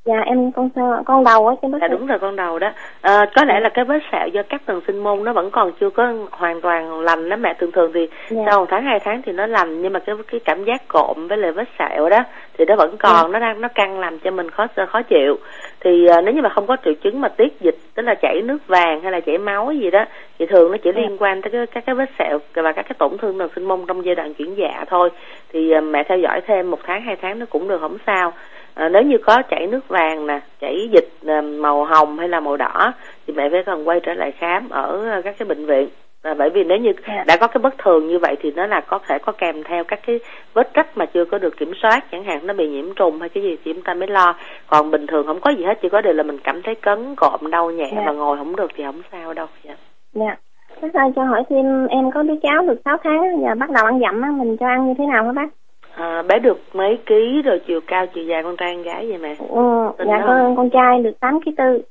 Dạ 0.06 0.20
em 0.26 0.52
con 0.52 0.70
con 1.06 1.24
đầu 1.24 1.48
á 1.48 1.56
chứ 1.62 1.68
dạ 1.82 1.88
đúng 1.88 2.08
rồi 2.08 2.20
con 2.20 2.36
đầu 2.36 2.60
đó. 2.60 2.72
À, 3.02 3.26
có 3.36 3.44
lẽ 3.46 3.60
là 3.60 3.70
cái 3.70 3.86
vết 3.86 4.00
sẹo 4.12 4.28
do 4.28 4.42
các 4.50 4.62
tầng 4.66 4.82
sinh 4.88 5.04
môn 5.04 5.24
nó 5.24 5.34
vẫn 5.34 5.52
còn 5.52 5.72
chưa 5.80 5.90
có 5.90 6.14
hoàn 6.32 6.62
toàn 6.62 7.02
lành 7.02 7.30
đó 7.30 7.36
mẹ. 7.36 7.54
Thường 7.60 7.72
thường 7.72 7.92
thì 7.94 8.08
dạ. 8.30 8.42
sau 8.50 8.60
một 8.60 8.66
tháng 8.70 8.84
hai 8.84 9.00
tháng 9.00 9.22
thì 9.26 9.32
nó 9.32 9.46
lành 9.46 9.82
nhưng 9.82 9.94
mà 9.94 10.00
cái 10.00 10.16
cái 10.32 10.40
cảm 10.46 10.64
giác 10.64 10.88
cộm 10.88 11.28
với 11.28 11.38
lại 11.38 11.52
vết 11.52 11.68
sẹo 11.80 12.10
đó 12.10 12.20
thì 12.58 12.66
nó 12.66 12.76
vẫn 12.76 12.98
còn 12.98 13.16
Dạ. 13.24 13.28
nó 13.32 13.40
đang 13.40 13.62
nó 13.62 13.68
căng 13.76 14.00
làm 14.00 14.20
cho 14.20 14.32
mình 14.32 14.50
khó 14.50 14.68
khó 14.90 15.02
chịu. 15.02 15.36
Thì 15.80 16.08
à, 16.08 16.22
nếu 16.22 16.34
như 16.34 16.42
mà 16.42 16.50
không 16.50 16.68
có 16.68 16.78
triệu 16.86 16.94
chứng 17.04 17.22
mà 17.22 17.28
tiết 17.30 17.62
dịch 17.62 17.76
tức 17.96 18.04
là 18.04 18.16
chảy 18.22 18.42
nước 18.42 18.68
vàng 18.68 19.02
hay 19.02 19.12
là 19.12 19.20
chảy 19.20 19.38
máu 19.38 19.72
gì 19.72 19.92
đó 19.92 20.06
thì 20.40 20.46
thường 20.46 20.72
nó 20.72 20.78
chỉ 20.84 20.90
Dạ. 20.96 21.02
liên 21.02 21.18
quan 21.20 21.42
tới 21.42 21.52
cái, 21.52 21.66
các 21.68 21.84
cái 21.86 21.96
vết 21.96 22.10
sẹo 22.20 22.40
và 22.54 22.72
các 22.72 22.84
cái 22.84 22.96
tổn 22.98 23.18
thương 23.18 23.40
tầng 23.40 23.50
sinh 23.56 23.66
môn 23.68 23.80
trong 23.88 24.06
giai 24.06 24.16
đoạn 24.16 24.34
chuyển 24.34 24.56
dạ 24.58 24.86
thôi. 24.88 25.10
Thì 25.54 25.72
à, 25.72 25.82
mẹ 25.82 26.04
theo 26.04 26.18
dõi 26.18 26.42
thêm 26.48 26.72
một 26.72 26.80
tháng 26.84 27.02
hai 27.02 27.16
tháng 27.22 27.40
nó 27.40 27.46
cũng 27.50 27.68
được 27.68 27.82
không 27.82 27.98
sao 28.08 28.34
à, 28.74 28.90
nếu 28.90 29.02
như 29.02 29.18
có 29.26 29.42
chảy 29.50 29.68
nước 29.68 29.88
vàng 29.88 30.28
nè 30.28 30.40
chảy 30.62 30.90
dịch 30.92 31.10
à, 31.28 31.42
màu 31.42 31.86
hồng 31.86 32.20
hay 32.20 32.30
là 32.30 32.40
màu 32.40 32.58
đỏ 32.58 32.94
thì 33.28 33.34
mẹ 33.34 33.50
phải 33.50 33.64
cần 33.66 33.88
quay 33.88 34.00
trở 34.00 34.14
lại 34.14 34.32
khám 34.32 34.70
ở 34.70 35.06
à, 35.10 35.22
các 35.24 35.36
cái 35.40 35.48
bệnh 35.48 35.66
viện 35.66 35.90
và 36.24 36.34
bởi 36.34 36.50
vì 36.50 36.64
nếu 36.64 36.78
như 36.78 36.92
Dạ. 37.08 37.24
đã 37.28 37.38
có 37.38 37.48
cái 37.48 37.62
bất 37.62 37.78
thường 37.78 38.08
như 38.08 38.20
vậy 38.20 38.36
thì 38.42 38.52
nó 38.52 38.66
là 38.68 38.82
có 38.82 39.00
thể 39.08 39.18
có 39.20 39.32
kèm 39.32 39.64
theo 39.64 39.84
các 39.84 40.00
cái 40.08 40.20
vết 40.54 40.74
rách 40.74 40.98
mà 40.98 41.06
chưa 41.06 41.26
có 41.26 41.38
được 41.38 41.58
kiểm 41.58 41.72
soát 41.82 42.00
chẳng 42.12 42.24
hạn 42.24 42.48
nó 42.48 42.54
bị 42.54 42.68
nhiễm 42.70 42.94
trùng 42.96 43.20
hay 43.20 43.30
cái 43.30 43.44
gì 43.44 43.58
thì 43.66 43.74
chúng 43.74 43.84
ta 43.84 43.94
mới 43.94 44.08
lo 44.08 44.36
còn 44.68 44.92
bình 44.92 45.08
thường 45.08 45.26
không 45.28 45.40
có 45.40 45.50
gì 45.50 45.64
hết 45.64 45.74
chỉ 45.82 45.90
có 45.90 46.02
điều 46.02 46.14
là 46.14 46.24
mình 46.24 46.38
cảm 46.44 46.62
thấy 46.62 46.76
cấn 46.76 47.16
cộm 47.16 47.40
đau 47.52 47.72
nhẹ 47.72 47.92
Dạ. 47.96 48.02
và 48.06 48.12
ngồi 48.12 48.38
không 48.38 48.56
được 48.56 48.72
thì 48.76 48.84
không 48.84 49.02
sao 49.12 49.34
đâu 49.34 49.48
dạ. 49.64 49.74
dạ 50.14 50.36
bác 50.82 50.94
ơi 50.94 51.10
cho 51.16 51.24
hỏi 51.24 51.44
thêm 51.50 51.88
em 51.88 52.12
có 52.12 52.24
đứa 52.24 52.34
cháu 52.44 52.62
được 52.68 52.82
6 52.86 52.98
tháng 53.04 53.22
giờ 53.42 53.56
bắt 53.60 53.70
đầu 53.70 53.86
ăn 53.86 54.00
dặm 54.00 54.22
á 54.22 54.30
mình 54.38 54.58
cho 54.60 54.68
ăn 54.68 54.88
như 54.88 54.94
thế 54.98 55.06
nào 55.06 55.24
hả 55.26 55.32
bác 55.32 55.48
à, 55.96 56.22
bé 56.28 56.40
được 56.40 56.60
mấy 56.74 56.98
ký 57.06 57.42
rồi 57.46 57.62
chiều 57.68 57.80
cao 57.88 58.06
chiều 58.08 58.24
dài 58.24 58.44
con 58.44 58.58
trai 58.58 58.74
con 58.76 58.84
gái 58.84 59.08
vậy 59.10 59.18
mẹ? 59.18 59.36
Ừ, 59.50 60.06
dạ 60.08 60.24
con 60.28 60.56
con 60.56 60.70
trai 60.70 61.00
được 61.04 61.20
8 61.20 61.42
ký 61.46 61.52
tư. 61.58 61.82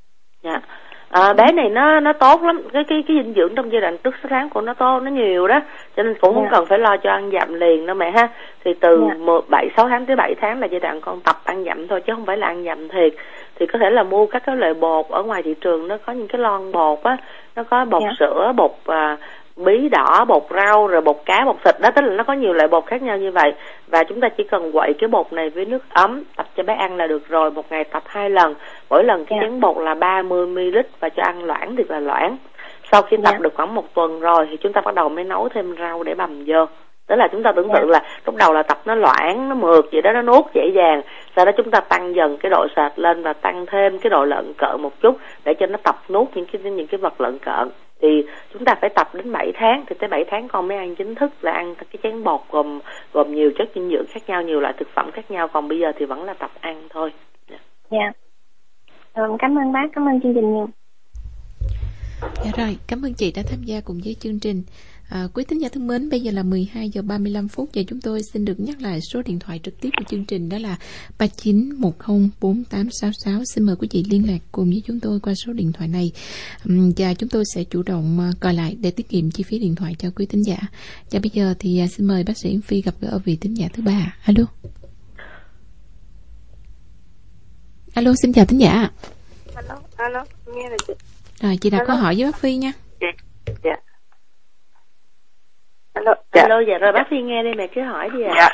Dạ. 0.43 0.61
À, 1.11 1.33
bé 1.33 1.53
này 1.53 1.69
nó 1.69 2.01
nó 2.01 2.13
tốt 2.13 2.43
lắm. 2.43 2.63
Cái 2.73 2.85
cái 2.89 3.05
cái 3.09 3.17
dinh 3.17 3.35
dưỡng 3.35 3.55
trong 3.55 3.73
giai 3.73 3.81
đoạn 3.81 3.97
trước 3.99 4.15
sáu 4.23 4.29
tháng 4.31 4.49
của 4.51 4.61
nó 4.61 4.75
tốt 4.75 5.01
nó 5.03 5.11
nhiều 5.11 5.47
đó. 5.49 5.61
Cho 5.97 6.03
nên 6.03 6.15
cũng 6.21 6.35
không 6.35 6.43
Dạ. 6.45 6.49
cần 6.53 6.65
phải 6.67 6.79
lo 6.79 6.97
cho 6.97 7.11
ăn 7.11 7.31
dặm 7.33 7.55
liền 7.55 7.87
đâu 7.87 7.97
mẹ 7.97 8.11
ha. 8.11 8.29
Thì 8.65 8.75
từ 8.81 9.05
Dạ. 9.09 9.33
bảy 9.49 9.69
sáu 9.77 9.89
tháng 9.89 10.07
tới 10.07 10.17
7 10.17 10.35
tháng 10.41 10.61
là 10.61 10.67
giai 10.71 10.81
đoạn 10.81 11.01
con 11.01 11.21
tập 11.21 11.37
ăn 11.45 11.65
dặm 11.65 11.89
thôi 11.89 12.01
chứ 12.01 12.13
không 12.15 12.27
phải 12.27 12.37
là 12.37 12.47
ăn 12.47 12.65
dặm 12.65 12.89
thiệt. 12.89 13.13
Thì 13.59 13.67
có 13.67 13.79
thể 13.79 13.91
là 13.91 14.03
mua 14.03 14.27
các 14.27 14.43
cái 14.47 14.57
loại 14.57 14.75
bột 14.75 15.07
ở 15.09 15.23
ngoài 15.23 15.43
thị 15.43 15.55
trường 15.61 15.89
nó 15.89 15.97
có 16.07 16.13
những 16.13 16.29
cái 16.29 16.41
lon 16.41 16.73
bột 16.73 16.99
á. 17.03 17.17
Nó 17.57 17.63
có 17.71 17.85
bột 17.85 18.03
Dạ. 18.03 18.11
sữa 18.19 18.53
bột 18.57 18.71
à, 18.87 19.17
bí 19.65 19.89
đỏ 19.89 20.25
bột 20.29 20.43
rau 20.51 20.87
rồi 20.87 21.01
bột 21.01 21.17
cá 21.25 21.45
bột 21.45 21.57
thịt. 21.65 21.75
Đó 21.81 21.91
tức 21.91 22.03
là 22.05 22.15
nó 22.15 22.25
có 22.25 22.33
nhiều 22.33 22.53
loại 22.53 22.69
bột 22.69 22.87
khác 22.87 23.03
nhau 23.03 23.17
như 23.17 23.31
vậy. 23.31 23.53
Và 23.87 24.05
chúng 24.05 24.21
ta 24.21 24.29
chỉ 24.29 24.45
cần 24.45 24.73
quậy 24.73 24.93
cái 24.99 25.09
bột 25.09 25.33
này 25.33 25.51
với 25.51 25.65
nước 25.65 25.83
ấm 25.89 26.25
tập 26.37 26.47
cho 26.57 26.63
bé 26.63 26.75
ăn 26.75 26.97
là 26.97 27.07
được 27.07 27.29
rồi. 27.29 27.51
Một 27.51 27.65
ngày 27.71 27.85
tập 27.85 28.03
hai 28.07 28.31
lần. 28.31 28.55
Mỗi 28.91 29.05
lần 29.05 29.25
cái 29.25 29.39
Dạ. 29.43 29.47
chén 29.49 29.61
bột 29.61 29.77
là 29.79 29.95
30 29.95 30.47
ml 30.47 30.79
và 31.01 31.09
cho 31.09 31.23
ăn 31.23 31.45
loãng 31.45 31.77
thì 31.77 31.85
là 31.89 32.01
loãng. 32.01 32.37
Sau 32.93 33.03
khi 33.03 33.17
tập 33.17 33.33
Dạ. 33.33 33.39
được 33.41 33.55
khoảng 33.55 33.75
một 33.75 33.95
tuần 33.95 34.21
rồi 34.21 34.47
thì 34.51 34.57
chúng 34.57 34.73
ta 34.73 34.81
bắt 34.81 34.95
đầu 34.95 35.09
mới 35.09 35.25
nấu 35.25 35.49
thêm 35.49 35.75
rau 35.79 36.03
để 36.03 36.15
bầm 36.15 36.45
vô. 36.47 36.67
Tức 37.07 37.17
là 37.17 37.29
chúng 37.33 37.43
ta 37.43 37.53
tưởng 37.53 37.69
tượng 37.75 37.89
Dạ. 37.93 37.99
là 37.99 38.03
lúc 38.27 38.35
đầu 38.37 38.53
là 38.53 38.63
tập 38.63 38.79
nó 38.85 38.95
loãng 38.95 39.49
nó 39.49 39.55
mượt 39.55 39.87
vậy 39.93 40.03
đó 40.03 40.13
nó 40.13 40.23
nuốt 40.23 40.45
dễ 40.55 40.71
dàng. 40.75 41.03
Sau 41.37 41.45
đó 41.45 41.53
chúng 41.57 41.71
ta 41.71 41.81
tăng 41.81 42.15
dần 42.15 42.37
cái 42.39 42.51
độ 42.51 42.67
sệt 42.77 42.99
lên 42.99 43.23
và 43.23 43.33
tăng 43.33 43.67
thêm 43.67 43.99
cái 43.99 44.11
độ 44.11 44.25
lợn 44.25 44.53
cợn 44.59 44.83
một 44.83 45.01
chút 45.01 45.17
để 45.45 45.55
cho 45.55 45.67
nó 45.67 45.79
tập 45.83 45.97
nuốt 46.09 46.29
những 46.35 46.47
cái 46.53 46.73
những 46.73 46.87
cái 46.87 46.99
vật 46.99 47.21
lợn 47.21 47.39
cợn 47.39 47.69
thì 48.03 48.09
chúng 48.53 48.65
ta 48.65 48.75
phải 48.81 48.91
tập 48.97 49.15
đến 49.15 49.33
7 49.33 49.53
tháng 49.55 49.85
thì 49.89 49.97
tới 50.01 50.09
7 50.09 50.25
tháng 50.31 50.49
con 50.49 50.69
mới 50.69 50.79
ăn 50.79 50.95
chính 50.95 51.15
thức 51.15 51.31
là 51.41 51.53
ăn 51.53 51.75
cái 51.75 51.99
chén 52.03 52.25
bột 52.25 52.41
gồm 52.51 52.81
gồm 53.13 53.35
nhiều 53.35 53.51
chất 53.59 53.69
dinh 53.75 53.91
dưỡng 53.91 54.07
khác 54.09 54.29
nhau 54.29 54.43
nhiều 54.43 54.61
loại 54.61 54.75
thực 54.79 54.89
phẩm 54.95 55.11
khác 55.13 55.31
nhau. 55.31 55.49
Còn 55.49 55.69
bây 55.69 55.79
giờ 55.79 55.93
thì 55.99 56.07
vẫn 56.07 56.25
là 56.25 56.35
tập 56.35 56.51
ăn 56.61 56.89
thôi. 56.91 57.13
Dạ. 57.91 58.13
Rồi 59.15 59.37
cảm 59.39 59.59
ơn 59.59 59.73
bác 59.73 59.89
cảm 59.93 60.09
ơn 60.09 60.21
chương 60.21 60.35
trình 60.35 60.55
nhiều. 60.55 60.69
Dạ 62.45 62.51
rồi, 62.57 62.77
cảm 62.89 63.03
ơn 63.03 63.15
chị 63.15 63.33
đã 63.37 63.43
tham 63.51 63.63
gia 63.65 63.81
cùng 63.85 64.01
với 64.05 64.17
chương 64.21 64.41
trình. 64.41 64.63
À, 65.09 65.29
quý 65.35 65.45
thính 65.45 65.61
giả 65.61 65.69
thân 65.69 65.87
mến, 65.87 66.11
bây 66.11 66.21
giờ 66.21 66.33
là 66.33 66.43
12 66.43 66.91
giờ 66.91 67.03
35 67.03 67.49
phút 67.49 67.71
và 67.75 67.83
chúng 67.87 68.01
tôi 68.01 68.21
xin 68.33 68.45
được 68.45 68.61
nhắc 68.61 68.83
lại 68.83 69.01
số 69.01 69.23
điện 69.23 69.39
thoại 69.39 69.61
trực 69.63 69.81
tiếp 69.81 69.91
của 69.99 70.05
chương 70.09 70.25
trình 70.25 70.49
đó 70.49 70.59
là 70.59 70.79
39104866. 71.19 73.45
Xin 73.45 73.65
mời 73.65 73.77
quý 73.77 73.89
vị 73.91 74.05
liên 74.11 74.29
lạc 74.29 74.39
cùng 74.53 74.71
với 74.71 74.83
chúng 74.87 75.01
tôi 75.01 75.21
qua 75.21 75.35
số 75.47 75.53
điện 75.53 75.73
thoại 75.73 75.89
này 75.89 76.13
và 76.97 77.15
chúng 77.15 77.29
tôi 77.29 77.45
sẽ 77.55 77.65
chủ 77.65 77.83
động 77.83 78.21
à, 78.21 78.31
gọi 78.41 78.55
lại 78.55 78.77
để 78.81 78.91
tiết 78.91 79.09
kiệm 79.09 79.31
chi 79.31 79.43
phí 79.43 79.59
điện 79.59 79.75
thoại 79.75 79.95
cho 79.99 80.11
quý 80.11 80.27
thính 80.27 80.43
giả. 80.43 80.59
Và 81.11 81.21
bây 81.21 81.31
giờ 81.35 81.55
thì 81.59 81.79
à, 81.79 81.87
xin 81.87 82.07
mời 82.07 82.25
bác 82.25 82.39
sĩ 82.39 82.59
Phi 82.65 82.83
gặp 82.83 82.95
gỡ 83.01 83.19
vị 83.25 83.37
thính 83.37 83.55
giả 83.55 83.69
thứ 83.73 83.83
ba. 83.83 84.17
Alo. 84.25 84.45
alo 87.95 88.13
xin 88.23 88.33
chào 88.33 88.45
thính 88.45 88.61
giả 88.61 88.91
alo 89.55 89.81
alo 89.97 90.25
nghe 90.47 90.69
này 90.69 90.79
chị 90.87 90.93
rồi 91.43 91.57
chị 91.61 91.71
Alo. 91.73 91.85
câu 91.87 91.97
hỏi 91.97 92.15
với 92.15 92.25
bác 92.25 92.41
phi 92.41 92.57
nha 92.57 92.73
dạ 93.65 93.88
alo 95.99 96.15
dạ. 96.33 96.43
Alo 96.43 96.61
dạ 96.61 96.79
rồi 96.79 96.93
bác 96.93 97.05
phi 97.11 97.21
nghe 97.23 97.43
đi 97.43 97.53
mẹ 97.57 97.67
cứ 97.67 97.83
hỏi 97.83 98.09
đi 98.15 98.23
ạ. 98.23 98.33
Dạ. 98.37 98.49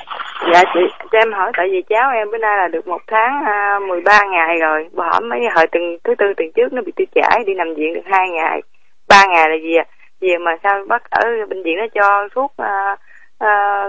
Dạ 0.52 0.62
chị 0.74 0.80
cho 1.12 1.18
em 1.18 1.32
hỏi 1.32 1.52
tại 1.56 1.68
vì 1.70 1.82
cháu 1.82 2.10
em 2.10 2.30
bữa 2.30 2.38
nay 2.38 2.56
là 2.58 2.68
được 2.68 2.86
một 2.86 3.00
tháng 3.06 3.44
à, 3.44 3.78
13 3.88 4.24
ngày 4.30 4.56
rồi. 4.60 4.88
Hỏi 4.96 5.20
mấy 5.20 5.40
hồi 5.54 5.66
tuần 5.66 5.82
thứ 6.04 6.14
tư 6.18 6.26
tuần 6.36 6.52
trước 6.52 6.72
nó 6.72 6.82
bị 6.82 6.92
tiêu 6.96 7.06
chảy 7.14 7.44
đi 7.46 7.54
nằm 7.54 7.74
viện 7.74 7.94
được 7.94 8.04
hai 8.04 8.30
ngày. 8.30 8.60
Ba 9.08 9.26
ngày 9.26 9.48
là 9.50 9.56
gì 9.62 9.76
à 9.76 9.84
gì 10.20 10.36
mà 10.40 10.56
sao 10.62 10.84
bác 10.88 11.10
ở 11.10 11.20
bệnh 11.48 11.62
viện 11.62 11.76
nó 11.78 11.86
cho 11.94 12.28
thuốc 12.34 12.52
à, 12.56 12.96
à, 13.38 13.84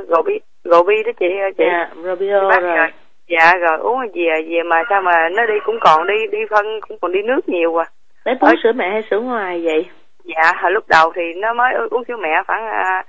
gồ 0.63 0.83
bi 0.83 1.03
đó 1.03 1.11
chị 1.19 1.25
chị? 1.57 1.63
Dạ 1.67 1.89
robio 2.03 2.49
bác 2.49 2.61
rồi. 2.61 2.77
rồi. 2.77 2.87
Dạ 3.29 3.57
rồi 3.57 3.77
uống 3.77 3.99
cái 3.99 4.09
gì 4.13 4.27
à 4.27 4.37
gì 4.37 4.55
mà 4.65 4.83
sao 4.89 5.01
mà 5.01 5.29
nó 5.29 5.45
đi 5.45 5.53
cũng 5.65 5.77
còn 5.81 6.07
đi 6.07 6.27
đi 6.31 6.39
phân 6.49 6.65
cũng 6.87 6.97
còn 7.01 7.11
đi 7.11 7.21
nước 7.21 7.49
nhiều 7.49 7.77
à. 7.77 7.85
Bé 8.25 8.33
bú 8.41 8.47
Ơi. 8.47 8.55
sữa 8.63 8.71
mẹ 8.75 8.89
hay 8.89 9.01
sữa 9.09 9.19
ngoài 9.19 9.61
vậy? 9.63 9.85
Dạ 10.23 10.53
hồi 10.61 10.71
lúc 10.71 10.83
đầu 10.87 11.11
thì 11.15 11.21
nó 11.37 11.53
mới 11.53 11.73
uống 11.89 12.03
sữa 12.07 12.17
mẹ 12.19 12.43
khoảng 12.47 12.67
à, 12.67 13.03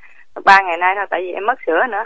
ba 0.45 0.61
ngày 0.63 0.77
nay 0.77 0.95
thôi 0.97 1.07
tại 1.11 1.21
vì 1.21 1.33
em 1.33 1.47
mất 1.47 1.55
sữa 1.67 1.87
nữa. 1.91 2.05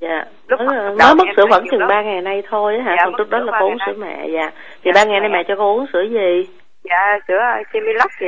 Dạ. 0.00 0.24
Lúc 0.48 0.60
mới, 0.60 0.76
bắt 0.98 1.04
mới 1.06 1.14
mất 1.14 1.24
sữa 1.36 1.44
vẫn 1.50 1.64
chừng 1.70 1.86
ba 1.88 2.02
ngày 2.02 2.20
nay 2.20 2.42
thôi 2.50 2.76
á 2.76 2.82
hả? 2.84 2.94
Dạ, 2.98 3.04
còn 3.04 3.14
trước 3.18 3.30
đó 3.30 3.38
là 3.38 3.52
cô 3.60 3.66
uống 3.66 3.78
sữa 3.86 3.92
mẹ 3.98 4.26
dạ. 4.34 4.50
Thì 4.84 4.90
Dạ, 4.90 4.92
ba 4.94 5.04
ngày 5.04 5.20
nay 5.20 5.28
mẹ. 5.28 5.42
cho 5.48 5.54
con 5.56 5.66
uống 5.66 5.86
sữa 5.92 6.02
gì? 6.10 6.48
Dạ 6.84 7.18
sữa 7.28 7.40
Similac 7.72 8.10
chị. 8.20 8.26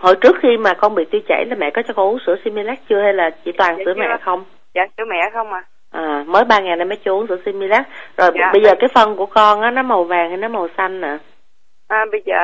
Hồi 0.00 0.14
trước 0.20 0.36
khi 0.42 0.56
mà 0.56 0.74
con 0.74 0.94
bị 0.94 1.04
tiêu 1.10 1.20
chảy 1.28 1.44
là 1.44 1.56
mẹ 1.58 1.70
có 1.70 1.82
cho 1.88 1.94
con 1.94 2.06
uống 2.08 2.18
sữa 2.26 2.36
Similac 2.44 2.78
chưa 2.88 3.02
hay 3.02 3.12
là 3.12 3.30
chỉ 3.44 3.52
toàn 3.52 3.74
Dạ 3.78 3.82
sữa 3.84 3.92
chưa. 3.96 4.00
mẹ 4.00 4.16
không? 4.24 4.44
Dạ 4.74 4.82
sữa 4.96 5.04
mẹ 5.08 5.30
không 5.32 5.52
à. 5.52 5.62
À 5.92 6.24
mới 6.26 6.44
ba 6.44 6.60
ngày 6.60 6.76
nay 6.76 6.84
mới 6.84 6.98
cho 7.04 7.12
uống 7.12 7.26
sữa 7.26 7.36
Similac. 7.44 7.86
Rồi 8.16 8.30
Dạ. 8.34 8.50
bây 8.52 8.62
giờ 8.62 8.74
cái 8.80 8.88
phân 8.94 9.16
của 9.16 9.26
con 9.26 9.60
á 9.60 9.70
nó 9.70 9.82
màu 9.82 10.04
vàng 10.04 10.28
hay 10.28 10.36
nó 10.36 10.48
màu 10.48 10.68
xanh 10.76 11.00
nè 11.00 11.08
à, 11.08 11.18
bây 11.88 12.22
giờ 12.26 12.34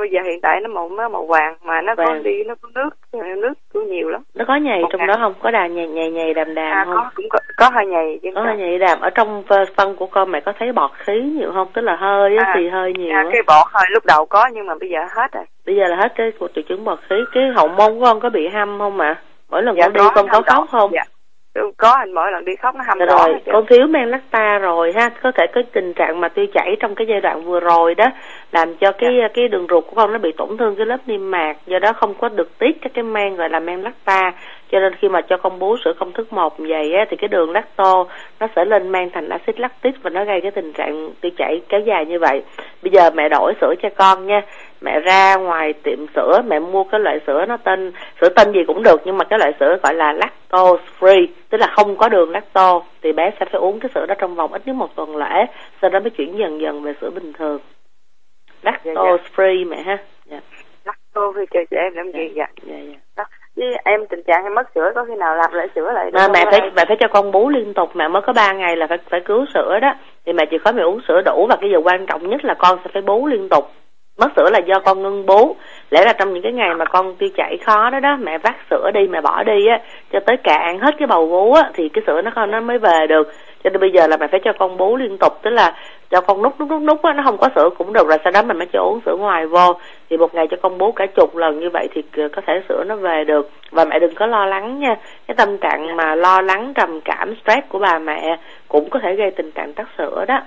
bây 0.00 0.10
giờ 0.10 0.20
hiện 0.24 0.40
tại 0.40 0.60
nó 0.60 0.68
màu 0.68 0.88
nó 0.88 1.08
màu 1.08 1.26
vàng 1.26 1.54
mà 1.64 1.80
nó 1.80 1.94
có 1.94 2.04
Vàng. 2.06 2.22
đi 2.22 2.44
nó 2.46 2.54
có 2.62 2.68
nước 2.74 2.90
nước 3.36 3.52
cũng 3.72 3.90
nhiều 3.90 4.08
lắm. 4.08 4.22
Nó 4.34 4.44
có 4.48 4.56
nhầy 4.56 4.82
Một 4.82 4.88
trong 4.92 4.98
ngày. 4.98 5.06
đó 5.08 5.14
không? 5.18 5.34
Có 5.42 5.50
đà 5.50 5.66
nhầy 5.66 5.88
nhầy 5.88 6.10
nhầy 6.10 6.34
đàm 6.34 6.54
đàm 6.54 6.72
à 6.76 6.84
không? 6.84 6.94
có 6.96 7.10
cũng 7.14 7.28
có 7.30 7.38
có 7.56 7.70
hơi 7.74 7.86
nhầy 7.86 8.18
chứ 8.22 8.28
có 8.34 8.42
hơi 8.42 8.56
nhầy 8.56 8.78
đàm. 8.78 9.00
Ở 9.00 9.10
trong 9.10 9.42
phân 9.76 9.96
của 9.96 10.06
con 10.06 10.30
mẹ 10.32 10.40
có 10.40 10.52
thấy 10.58 10.72
bọt 10.72 10.90
khí 10.94 11.20
nhiều 11.20 11.50
không? 11.54 11.68
Tức 11.74 11.82
là 11.82 11.96
hơi 11.96 12.36
á 12.36 12.44
À, 12.44 12.54
thì 12.56 12.68
hơi 12.68 12.92
nhiều 12.98 13.12
à, 13.14 13.24
cái 13.32 13.42
bọt 13.46 13.66
hơi 13.72 13.84
lúc 13.90 14.04
đầu 14.06 14.26
có 14.26 14.46
nhưng 14.54 14.66
mà 14.66 14.74
bây 14.80 14.88
giờ 14.88 14.98
hết 15.16 15.32
rồi. 15.32 15.44
Bây 15.66 15.76
giờ 15.76 15.84
là 15.88 15.96
hết 15.96 16.12
cái 16.14 16.32
cuộc 16.38 16.48
triệu 16.54 16.64
chứng 16.68 16.84
bọt 16.84 16.98
khí. 17.08 17.16
Cái 17.32 17.42
hậu 17.56 17.68
môn 17.68 17.98
của 17.98 18.04
con 18.04 18.20
có 18.20 18.30
bị 18.30 18.48
hâm 18.48 18.78
không 18.78 18.96
mà 18.96 19.14
mỗi 19.50 19.62
lần 19.62 19.76
Dạ, 19.76 19.84
con 19.84 19.92
đi 19.92 20.00
có, 20.04 20.10
con 20.14 20.26
có 20.28 20.42
khóc 20.46 20.64
không? 20.70 20.90
Dạ 20.92 21.02
có 21.76 21.90
anh 21.90 22.12
mỗi 22.12 22.32
lần 22.32 22.44
đi 22.44 22.56
khóc 22.56 22.74
nó 22.74 22.84
hâm 22.86 22.98
Dạ 22.98 23.06
đỏ 23.06 23.26
rồi 23.26 23.40
con 23.52 23.66
thiếu 23.66 23.86
men 23.86 24.08
lacta 24.08 24.58
rồi 24.58 24.92
ha. 24.92 25.10
Có 25.22 25.32
thể 25.34 25.46
có 25.54 25.62
tình 25.72 25.94
trạng 25.94 26.20
mà 26.20 26.28
tiêu 26.28 26.46
chảy 26.54 26.76
trong 26.80 26.94
cái 26.94 27.06
giai 27.06 27.20
đoạn 27.20 27.44
vừa 27.44 27.60
rồi 27.60 27.94
đó 27.94 28.04
làm 28.52 28.74
cho 28.74 28.92
cái 28.92 29.10
Dạ. 29.20 29.28
cái 29.34 29.48
đường 29.48 29.66
ruột 29.70 29.84
của 29.86 29.96
con 29.96 30.12
nó 30.12 30.18
bị 30.18 30.32
tổn 30.36 30.56
thương 30.58 30.76
cái 30.76 30.86
lớp 30.86 30.98
niêm 31.06 31.30
mạc. 31.30 31.56
Do 31.66 31.78
đó 31.78 31.92
không 31.92 32.14
có 32.14 32.28
được 32.28 32.58
tiết 32.58 32.82
các 32.82 32.92
cái 32.94 33.04
men 33.04 33.36
gọi 33.36 33.50
là 33.50 33.60
men 33.60 33.82
lacta 33.82 34.32
cho 34.70 34.80
nên 34.80 34.94
khi 34.94 35.08
mà 35.08 35.20
cho 35.20 35.36
con 35.36 35.58
bú 35.58 35.76
sữa 35.84 35.92
công 35.98 36.12
thức 36.12 36.32
một 36.32 36.58
vậy 36.58 36.92
á 36.94 37.04
thì 37.10 37.16
cái 37.16 37.28
đường 37.28 37.50
lacto 37.50 38.04
nó 38.40 38.46
sẽ 38.56 38.64
lên 38.64 38.92
men 38.92 39.10
thành 39.10 39.28
axit 39.28 39.60
lactic 39.60 39.94
và 40.02 40.10
nó 40.10 40.24
gây 40.24 40.40
cái 40.40 40.50
tình 40.50 40.72
trạng 40.72 41.10
tiêu 41.20 41.32
chảy 41.36 41.60
kéo 41.68 41.80
dài 41.80 42.06
như 42.06 42.18
vậy. 42.18 42.42
Bây 42.82 42.90
giờ 42.92 43.10
mẹ 43.10 43.28
đổi 43.28 43.54
sữa 43.60 43.74
cho 43.82 43.88
con 43.96 44.26
nha. 44.26 44.42
Mẹ 44.80 45.00
ra 45.00 45.36
ngoài 45.36 45.72
tiệm 45.72 46.06
sữa 46.14 46.42
mẹ 46.46 46.58
mua 46.58 46.84
cái 46.84 47.00
loại 47.00 47.20
sữa 47.26 47.44
nó 47.48 47.56
tên 47.56 47.92
sữa 48.20 48.28
tên 48.28 48.52
gì 48.52 48.60
cũng 48.66 48.82
được 48.82 49.00
nhưng 49.04 49.18
mà 49.18 49.24
cái 49.24 49.38
loại 49.38 49.52
sữa 49.60 49.76
gọi 49.82 49.94
là 49.94 50.12
lactose 50.12 50.82
free 51.00 51.26
tức 51.48 51.58
là 51.58 51.66
không 51.76 51.96
có 51.96 52.08
đường 52.08 52.30
lacto 52.30 52.82
thì 53.02 53.12
bé 53.12 53.30
sẽ 53.40 53.46
phải 53.52 53.60
uống 53.60 53.80
cái 53.80 53.90
sữa 53.94 54.06
đó 54.06 54.14
trong 54.18 54.34
vòng 54.34 54.52
ít 54.52 54.62
nhất 54.66 54.76
một 54.76 54.96
tuần 54.96 55.16
lễ 55.16 55.46
sau 55.80 55.90
đó 55.90 56.00
mới 56.00 56.10
chuyển 56.10 56.38
dần 56.38 56.60
dần 56.60 56.82
về 56.82 56.92
sữa 57.00 57.10
bình 57.10 57.32
thường. 57.32 57.58
Lactose 58.62 59.24
free 59.36 59.68
mẹ 59.68 59.82
ha. 59.82 59.98
Dạ. 60.24 60.40
Lacto 60.84 61.32
thì 61.36 61.42
chờ 61.50 61.60
cho 61.70 61.76
em 61.76 61.94
làm 61.94 62.12
gì 62.12 62.32
dạ 62.34 62.46
dạ 62.62 62.76
dạ. 62.76 62.94
đó 63.09 63.09
với 63.56 63.76
em 63.84 64.06
tình 64.06 64.22
trạng 64.22 64.44
em 64.44 64.54
mất 64.54 64.66
sữa 64.74 64.92
có 64.94 65.04
khi 65.04 65.14
nào 65.14 65.36
làm 65.36 65.52
lại 65.52 65.68
sữa 65.74 65.92
lại 65.94 66.10
mà 66.12 66.28
mẹ 66.28 66.44
phải 66.50 66.60
mẹ 66.76 66.84
phải 66.88 66.96
cho 67.00 67.08
con 67.08 67.32
bú 67.32 67.48
liên 67.48 67.74
tục. 67.74 67.90
Mẹ 67.94 68.08
mới 68.08 68.22
có 68.22 68.32
3 68.32 68.52
ngày 68.52 68.76
là 68.76 68.86
phải 68.86 68.98
phải 69.10 69.20
cứu 69.20 69.44
sữa 69.54 69.78
đó. 69.82 69.94
Thì 70.26 70.32
mẹ 70.32 70.44
chỉ 70.50 70.58
có 70.64 70.72
mẹ 70.72 70.82
uống 70.82 71.00
sữa 71.08 71.20
đủ 71.24 71.46
và 71.50 71.56
cái 71.60 71.70
điều 71.70 71.82
quan 71.82 72.06
trọng 72.06 72.28
nhất 72.28 72.44
là 72.44 72.54
con 72.54 72.78
sẽ 72.84 72.90
phải 72.92 73.02
bú 73.02 73.26
liên 73.26 73.48
tục 73.48 73.64
mất 74.20 74.28
sữa 74.36 74.50
là 74.52 74.58
do 74.58 74.74
con 74.84 75.02
ngưng 75.02 75.26
bú. 75.26 75.56
Lẽ 75.90 76.04
là 76.04 76.12
trong 76.12 76.34
những 76.34 76.42
cái 76.42 76.52
ngày 76.52 76.74
mà 76.74 76.84
con 76.84 77.14
tiêu 77.14 77.28
chảy 77.36 77.58
khó 77.66 77.90
đó 77.90 78.00
đó, 78.00 78.16
mẹ 78.20 78.38
vắt 78.38 78.54
sữa 78.70 78.90
đi, 78.94 79.00
mẹ 79.10 79.20
bỏ 79.20 79.42
đi 79.42 79.66
á, 79.66 79.80
cho 80.12 80.20
tới 80.26 80.36
cạn 80.36 80.78
hết 80.78 80.94
cái 80.98 81.06
bầu 81.06 81.26
vú 81.26 81.52
á, 81.52 81.70
thì 81.74 81.88
cái 81.88 82.02
sữa 82.06 82.20
nó 82.22 82.30
con 82.34 82.50
nó 82.50 82.60
mới 82.60 82.78
về 82.78 83.06
được. 83.08 83.32
Cho 83.64 83.70
nên 83.70 83.80
bây 83.80 83.90
giờ 83.90 84.06
là 84.06 84.16
mẹ 84.16 84.26
phải 84.30 84.40
cho 84.44 84.52
con 84.58 84.76
bú 84.76 84.96
liên 84.96 85.18
tục, 85.18 85.32
tức 85.42 85.50
là 85.50 85.74
cho 86.10 86.20
con 86.20 86.42
nút 86.42 86.60
nút 86.60 86.70
nút 86.70 86.82
nút 86.82 87.02
á, 87.02 87.12
nó 87.12 87.22
không 87.26 87.38
có 87.38 87.48
sữa 87.54 87.70
cũng 87.78 87.92
được, 87.92 88.08
rồi 88.08 88.18
sau 88.24 88.30
đó 88.30 88.42
mình 88.42 88.58
mới 88.58 88.66
cho 88.72 88.80
uống 88.80 89.00
sữa 89.06 89.16
ngoài 89.18 89.46
vô. 89.46 89.72
Thì 90.10 90.16
một 90.16 90.34
ngày 90.34 90.46
cho 90.50 90.56
con 90.62 90.78
bú 90.78 90.92
cả 90.92 91.06
chục 91.06 91.36
lần 91.36 91.60
như 91.60 91.70
vậy 91.70 91.88
thì 91.94 92.02
có 92.36 92.42
thể 92.46 92.62
sữa 92.68 92.84
nó 92.86 92.96
về 92.96 93.24
được. 93.24 93.50
Và 93.70 93.84
mẹ 93.84 93.98
đừng 93.98 94.14
có 94.14 94.26
lo 94.26 94.46
lắng 94.46 94.80
nha, 94.80 94.96
cái 95.28 95.34
tâm 95.34 95.58
trạng 95.58 95.96
mà 95.96 96.14
lo 96.14 96.40
lắng, 96.40 96.72
trầm 96.74 97.00
cảm, 97.00 97.34
stress 97.42 97.68
của 97.68 97.78
bà 97.78 97.98
mẹ 97.98 98.38
cũng 98.68 98.90
có 98.90 98.98
thể 99.02 99.14
gây 99.14 99.30
tình 99.30 99.50
trạng 99.50 99.72
tắc 99.72 99.86
sữa 99.98 100.24
đó 100.28 100.40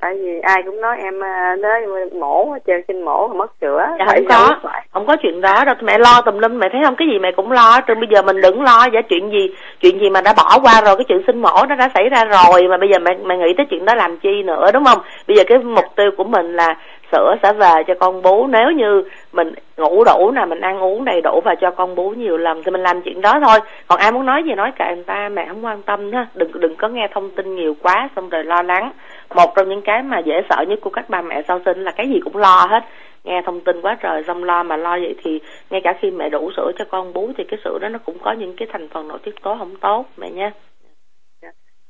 tại 0.00 0.14
vì 0.14 0.40
ai 0.42 0.62
cũng 0.62 0.80
nói 0.80 0.96
em 0.98 1.24
à, 1.24 1.56
nói 1.58 1.80
mổ 2.20 2.56
chơi 2.66 2.84
sinh 2.88 3.04
mổ 3.04 3.28
mất 3.28 3.52
sữa 3.60 3.86
dạ 3.98 4.04
không 4.06 4.24
có. 4.28 4.70
không 4.92 5.06
có 5.06 5.16
chuyện 5.22 5.40
đó 5.40 5.64
đâu 5.64 5.74
mẹ 5.82 5.98
lo 5.98 6.20
tùm 6.20 6.38
lum 6.38 6.58
mẹ 6.58 6.68
thấy 6.72 6.80
không? 6.84 6.96
Cái 6.96 7.08
gì 7.08 7.18
mẹ 7.18 7.32
cũng 7.32 7.52
lo 7.52 7.80
trên 7.80 8.00
bây 8.00 8.08
giờ 8.12 8.22
mình 8.22 8.40
đừng 8.40 8.62
lo. 8.62 8.86
Giả 8.92 9.00
chuyện 9.08 9.30
gì 9.30 9.48
chuyện 9.80 10.00
gì 10.00 10.10
mà 10.10 10.20
đã 10.20 10.34
bỏ 10.36 10.58
qua 10.62 10.80
rồi 10.84 10.96
cái 10.96 11.04
chuyện 11.08 11.22
sinh 11.26 11.42
mổ 11.42 11.66
nó 11.68 11.74
đã 11.74 11.88
xảy 11.94 12.08
ra 12.08 12.24
rồi 12.24 12.68
mà 12.68 12.76
bây 12.76 12.88
giờ 12.88 12.98
mẹ 12.98 13.16
mẹ 13.24 13.36
nghĩ 13.36 13.54
tới 13.56 13.66
chuyện 13.70 13.84
đó 13.84 13.94
làm 13.94 14.16
chi 14.18 14.42
nữa 14.42 14.70
đúng 14.72 14.84
không? 14.84 14.98
Bây 15.28 15.36
giờ 15.36 15.42
cái 15.46 15.58
mục 15.58 15.84
tiêu 15.96 16.10
của 16.16 16.24
mình 16.24 16.56
là 16.56 16.76
sữa 17.12 17.34
sẽ 17.42 17.52
về 17.52 17.82
cho 17.86 17.94
con 18.00 18.22
bú. 18.22 18.46
Nếu 18.46 18.70
như 18.70 19.04
mình 19.32 19.52
ngủ 19.76 20.04
đủ 20.04 20.30
nè 20.30 20.44
mình 20.44 20.60
ăn 20.60 20.82
uống 20.82 21.04
đầy 21.04 21.20
đủ 21.20 21.40
và 21.44 21.54
cho 21.60 21.70
con 21.70 21.94
bú 21.94 22.10
nhiều 22.10 22.36
lần 22.36 22.62
thì 22.62 22.70
mình 22.70 22.82
làm 22.82 23.02
chuyện 23.02 23.20
đó 23.20 23.40
thôi. 23.46 23.58
Còn 23.86 23.98
ai 23.98 24.12
muốn 24.12 24.26
nói 24.26 24.42
gì 24.44 24.54
nói 24.54 24.72
kệ 24.78 24.94
người 24.94 25.04
ta 25.04 25.28
mẹ 25.32 25.46
không 25.48 25.64
quan 25.64 25.82
tâm 25.82 26.12
ha 26.12 26.26
đừng 26.34 26.50
đừng 26.54 26.76
có 26.76 26.88
nghe 26.88 27.08
thông 27.14 27.30
tin 27.30 27.56
nhiều 27.56 27.76
quá 27.82 28.08
xong 28.16 28.28
rồi 28.28 28.44
lo 28.44 28.62
lắng 28.62 28.92
một 29.34 29.52
trong 29.56 29.68
những 29.68 29.82
cái 29.82 30.02
mà 30.02 30.18
dễ 30.18 30.34
sợ 30.50 30.64
nhất 30.68 30.78
của 30.82 30.90
các 30.90 31.04
bà 31.08 31.22
mẹ 31.22 31.42
sau 31.48 31.60
sinh 31.64 31.84
là 31.84 31.90
cái 31.90 32.08
gì 32.08 32.20
cũng 32.24 32.36
lo 32.36 32.66
hết. 32.70 32.80
Nghe 33.24 33.42
thông 33.46 33.60
tin 33.60 33.80
quá 33.80 33.96
trời 34.02 34.22
xong 34.26 34.44
lo 34.44 34.62
mà 34.62 34.76
lo 34.76 34.98
vậy 34.98 35.14
thì 35.24 35.40
ngay 35.70 35.80
cả 35.84 35.94
khi 36.00 36.10
mẹ 36.10 36.28
đủ 36.28 36.50
sữa 36.56 36.72
cho 36.78 36.84
con 36.90 37.12
bú 37.12 37.30
thì 37.36 37.44
cái 37.44 37.58
sữa 37.64 37.78
đó 37.80 37.88
nó 37.88 37.98
cũng 38.04 38.18
có 38.18 38.32
những 38.32 38.56
cái 38.56 38.68
thành 38.72 38.88
phần 38.88 39.08
nội 39.08 39.18
tiết 39.22 39.42
tố 39.42 39.56
không 39.58 39.76
tốt 39.76 40.04
mẹ 40.16 40.30
nha 40.30 40.52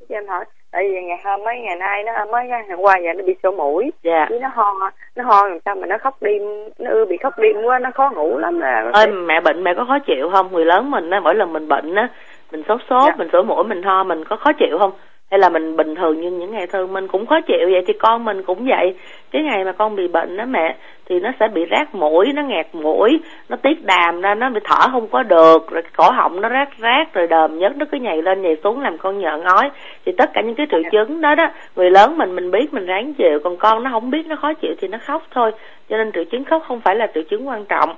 cho 0.09 0.17
em 0.17 0.29
hỏi 0.29 0.45
tại 0.73 0.83
vì 0.89 1.03
ngày 1.03 1.19
hôm 1.25 1.45
mấy 1.45 1.59
ngày 1.59 1.77
nay 1.77 2.03
nó 2.03 2.13
mới 2.33 2.49
hôm 2.71 2.81
qua 2.81 2.95
giờ 3.05 3.13
nó 3.17 3.25
bị 3.25 3.35
sổ 3.43 3.51
mũi. 3.51 3.91
Dạ. 4.03 4.27
Với 4.31 4.41
nó 4.41 4.49
ho 4.55 4.75
nó 5.17 5.25
ho 5.25 5.47
làm 5.49 5.59
sao 5.65 5.75
mà 5.75 5.87
nó 5.87 5.99
khóc 5.99 6.23
đêm 6.23 6.43
nó 6.79 6.91
ư 6.91 7.07
bị 7.09 7.17
khóc 7.23 7.39
đêm 7.39 7.63
quá 7.65 7.79
nó 7.79 7.91
khó 7.95 8.11
ngủ 8.15 8.39
lắm 8.39 8.61
là 8.61 8.91
ơi 8.93 9.07
mẹ 9.07 9.41
bệnh 9.41 9.65
mẹ 9.65 9.75
có 9.77 9.85
khó 9.89 9.99
chịu 10.07 10.31
không? 10.33 10.53
Người 10.53 10.65
lớn 10.65 10.91
mình 10.91 11.11
á 11.11 11.21
mỗi 11.21 11.35
lần 11.35 11.53
mình 11.53 11.69
bệnh 11.69 11.95
á 11.95 12.09
mình 12.53 12.63
sốt 12.69 12.81
sốt 12.91 13.05
Dạ. 13.07 13.15
mình 13.19 13.29
sổ 13.33 13.43
mũi 13.43 13.65
mình 13.65 13.83
ho 13.83 14.05
mình 14.05 14.25
có 14.25 14.37
khó 14.37 14.53
chịu 14.53 14.79
không 14.79 14.93
hay 15.31 15.41
là 15.41 15.49
mình 15.49 15.77
bình 15.77 15.95
thường 15.95 16.21
như 16.21 16.31
những 16.31 16.51
ngày 16.51 16.67
thường, 16.67 16.93
mình 16.93 17.09
cũng 17.09 17.27
khó 17.27 17.41
chịu 17.41 17.69
vậy, 17.73 17.83
thì 17.87 17.93
con 17.93 18.25
mình 18.25 18.43
cũng 18.43 18.67
vậy. 18.69 18.95
Cái 19.31 19.43
ngày 19.43 19.65
mà 19.65 19.73
con 19.73 19.97
bị 19.97 20.09
bệnh 20.09 20.37
đó 20.37 20.45
mẹ, 20.49 20.77
thì 21.07 21.21
nó 21.21 21.31
sẽ 21.41 21.49
bị 21.49 21.63
rát 21.71 21.95
mũi, 21.95 22.27
nó 22.35 22.43
nghẹt 22.43 22.67
mũi, 22.73 23.21
nó 23.49 23.57
tiết 23.57 23.85
đàm 23.85 24.21
ra, 24.21 24.35
nó 24.35 24.51
bị 24.51 24.61
thở 24.65 24.89
không 24.93 25.09
có 25.09 25.23
được, 25.23 25.71
rồi 25.71 25.83
cổ 25.97 26.11
họng 26.11 26.41
nó 26.41 26.49
rát 26.49 26.69
rát, 26.79 27.15
rồi 27.15 27.27
đờm 27.27 27.59
nhất 27.59 27.73
nó 27.77 27.87
cứ 27.93 27.99
nhảy 27.99 28.23
lên, 28.23 28.43
nhảy 28.43 28.57
xuống, 28.65 28.81
làm 28.81 28.99
con 28.99 29.19
nhợ 29.19 29.39
ngói 29.45 29.71
thì 30.07 30.13
tất 30.19 30.31
cả 30.35 30.41
những 30.41 30.55
cái 30.55 30.67
triệu 30.71 30.83
chứng 30.93 31.21
đó 31.21 31.35
đó, 31.35 31.49
người 31.77 31.91
lớn 31.91 32.19
mình 32.19 32.35
mình 32.35 32.51
biết, 32.51 32.75
mình 32.75 32.87
ráng 32.87 33.15
chịu, 33.15 33.41
còn 33.45 33.57
con 33.57 33.83
nó 33.83 33.91
không 33.91 34.11
biết, 34.11 34.27
nó 34.27 34.37
khó 34.37 34.53
chịu 34.53 34.75
thì 34.79 34.89
nó 34.89 34.99
khóc 35.07 35.23
thôi. 35.31 35.53
Cho 35.89 35.97
nên 35.97 36.13
triệu 36.13 36.25
chứng 36.25 36.45
khóc 36.45 36.63
không 36.69 36.81
phải 36.81 36.97
là 36.97 37.07
triệu 37.15 37.23
chứng 37.23 37.49
quan 37.49 37.65
trọng. 37.65 37.91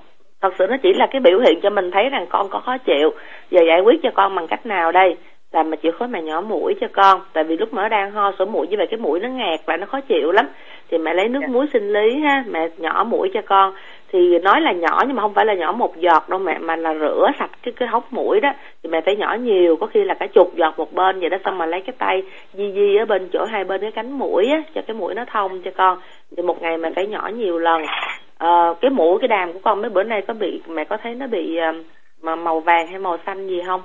Thật 0.43 0.55
sự 0.59 0.67
nó 0.71 0.77
chỉ 0.83 0.93
là 0.95 1.07
cái 1.11 1.21
biểu 1.21 1.39
hiện 1.39 1.61
cho 1.63 1.71
mình 1.71 1.91
thấy 1.91 2.09
rằng 2.09 2.27
con 2.29 2.49
có 2.51 2.61
khó 2.61 2.79
chịu. 2.79 3.11
Giờ 3.51 3.61
giải 3.69 3.81
quyết 3.81 4.01
cho 4.03 4.11
con 4.15 4.35
bằng 4.35 4.47
cách 4.47 4.67
nào 4.67 4.93
đây? 4.93 5.17
Là 5.53 5.63
mà 5.63 5.77
chịu 5.77 5.93
khó 5.93 6.07
mẹ 6.07 6.23
nhỏ 6.23 6.41
mũi 6.41 6.75
cho 6.81 6.87
con. 6.93 7.21
Tại 7.33 7.45
vì 7.45 7.57
lúc 7.57 7.73
mà 7.73 7.83
nó 7.83 7.89
đang 7.89 8.11
ho 8.11 8.33
sổ 8.39 8.45
mũi 8.45 8.67
như 8.67 8.77
vậy 8.77 8.87
cái 8.91 8.99
mũi 8.99 9.21
nó 9.21 9.29
nghẹt 9.29 9.61
lại 9.67 9.79
nó 9.79 9.87
khó 9.87 10.01
chịu 10.01 10.33
lắm. 10.33 10.47
Thì 10.91 10.99
mẹ 10.99 11.15
lấy 11.15 11.29
nước 11.29 11.41
muối 11.49 11.67
sinh 11.73 11.93
lý 11.93 12.21
ha 12.21 12.45
mẹ 12.47 12.69
nhỏ 12.77 13.05
mũi 13.05 13.31
cho 13.35 13.41
con. 13.47 13.75
Thì 14.13 14.39
nói 14.39 14.61
là 14.61 14.73
nhỏ 14.73 15.03
nhưng 15.07 15.17
mà 15.17 15.23
không 15.23 15.35
phải 15.35 15.47
là 15.47 15.55
nhỏ 15.55 15.73
một 15.73 15.97
giọt 15.97 16.29
đâu 16.29 16.39
mẹ 16.39 16.59
mà 16.59 16.77
là 16.77 16.95
rửa 16.95 17.31
sạch 17.39 17.51
cái 17.63 17.73
cái 17.77 17.89
hốc 17.89 18.13
mũi 18.13 18.41
đó. 18.41 18.53
Thì 18.83 18.91
mẹ 18.91 19.01
phải 19.01 19.17
nhỏ 19.17 19.35
nhiều 19.35 19.77
có 19.77 19.87
khi 19.87 20.05
là 20.05 20.15
cả 20.15 20.27
chục 20.27 20.57
giọt 20.57 20.79
một 20.79 20.93
bên 20.93 21.21
vậy 21.21 21.31
đó. 21.31 21.39
Xong 21.45 21.59
mà 21.59 21.67
lấy 21.67 21.81
cái 21.81 21.95
tay 21.99 22.23
di 22.53 22.73
di 22.73 22.97
ở 22.97 23.05
bên 23.05 23.29
chỗ 23.33 23.45
hai 23.45 23.65
bên 23.65 23.81
cái 23.81 23.93
cánh 23.93 24.19
mũi 24.19 24.47
á 24.47 24.63
cho 24.75 24.81
cái 24.87 24.95
mũi 24.95 25.15
nó 25.15 25.25
thông 25.25 25.63
cho 25.63 25.71
con. 25.77 25.99
Thì 26.37 26.43
một 26.43 26.63
ngày 26.63 26.79
mẹ 26.79 26.91
phải 26.97 27.07
nhỏ 27.07 27.31
nhiều 27.35 27.59
lần. 27.59 27.83
Ờ, 28.39 28.75
cái 28.81 28.91
mũi 28.91 29.19
cái 29.21 29.29
đàm 29.29 29.53
của 29.53 29.61
con 29.63 29.81
mấy 29.81 29.91
bữa 29.91 30.03
nay 30.03 30.23
có 30.29 30.35
bị 30.35 30.61
mẹ 30.69 30.85
có 30.85 30.97
thấy 31.03 31.15
nó 31.15 31.27
bị 31.27 31.57
ờ, 31.57 31.73
mà 32.23 32.37
màu 32.37 32.61
vàng 32.61 32.87
hay 32.87 32.99
màu 32.99 33.19
xanh 33.27 33.49
gì 33.49 33.61
không 33.67 33.81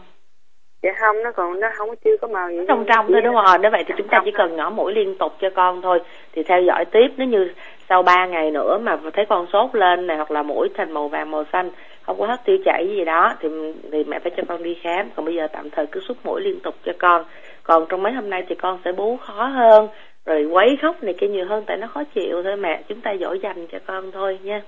dạ 0.84 0.92
không 1.00 1.24
nó 1.24 1.32
còn 1.32 1.60
nó 1.60 1.68
không 1.76 1.90
chưa 2.04 2.18
có 2.22 2.28
màu 2.28 2.50
gì 2.50 2.58
nó 2.58 2.64
trong 2.68 2.86
trong 2.86 3.08
thôi 3.12 3.22
đúng 3.22 3.36
không 3.46 3.62
nếu 3.62 3.72
vậy 3.72 3.84
thì 3.88 3.94
chúng 3.98 4.08
ta 4.08 4.22
chỉ 4.26 4.32
cần 4.32 4.56
nhỏ 4.56 4.70
mũi 4.70 4.94
liên 4.94 5.18
tục 5.18 5.34
cho 5.40 5.50
con 5.50 5.82
thôi 5.82 6.00
thì 6.34 6.44
theo 6.44 6.62
dõi 6.62 6.86
tiếp. 6.86 7.08
Nếu 7.18 7.28
như 7.28 7.52
sau 7.90 8.04
3 8.04 8.26
ngày 8.26 8.52
nữa 8.52 8.78
mà 8.82 8.98
thấy 9.14 9.26
con 9.30 9.46
sốt 9.54 9.76
lên 9.76 10.08
này 10.08 10.18
hoặc 10.18 10.32
là 10.32 10.44
mũi 10.44 10.70
thành 10.74 10.92
màu 10.92 11.08
vàng 11.08 11.32
màu 11.32 11.44
xanh 11.54 11.72
không 12.02 12.20
có 12.20 12.28
hết 12.28 12.42
tiêu 12.46 12.58
chảy 12.66 12.88
gì 12.88 13.06
đó 13.06 13.36
thì 13.40 13.50
thì 13.92 14.04
mẹ 14.04 14.20
phải 14.20 14.32
cho 14.38 14.44
con 14.48 14.64
đi 14.64 14.74
khám. 14.84 15.10
Còn 15.16 15.26
bây 15.26 15.36
giờ 15.36 15.48
tạm 15.54 15.70
thời 15.70 15.86
cứ 15.88 16.00
xúc 16.00 16.18
mũi 16.24 16.42
liên 16.42 16.60
tục 16.60 16.76
cho 16.86 16.94
con. 17.00 17.26
Còn 17.64 17.86
trong 17.90 18.04
mấy 18.04 18.14
hôm 18.14 18.30
nay 18.30 18.44
thì 18.48 18.56
con 18.56 18.80
sẽ 18.86 18.92
bú 18.92 19.18
khó 19.18 19.46
hơn 19.46 19.88
rồi 20.26 20.46
quấy 20.46 20.78
khóc 20.82 21.04
này 21.04 21.14
kia 21.14 21.28
nhiều 21.28 21.46
hơn 21.46 21.64
tại 21.68 21.78
nó 21.78 21.88
khó 21.88 22.04
chịu 22.04 22.44
thôi 22.44 22.56
mẹ. 22.56 22.82
Chúng 22.88 23.02
ta 23.02 23.14
dỗ 23.20 23.34
dành 23.34 23.68
cho 23.72 23.80
con 23.88 24.12
thôi 24.12 24.40
nha 24.44 24.62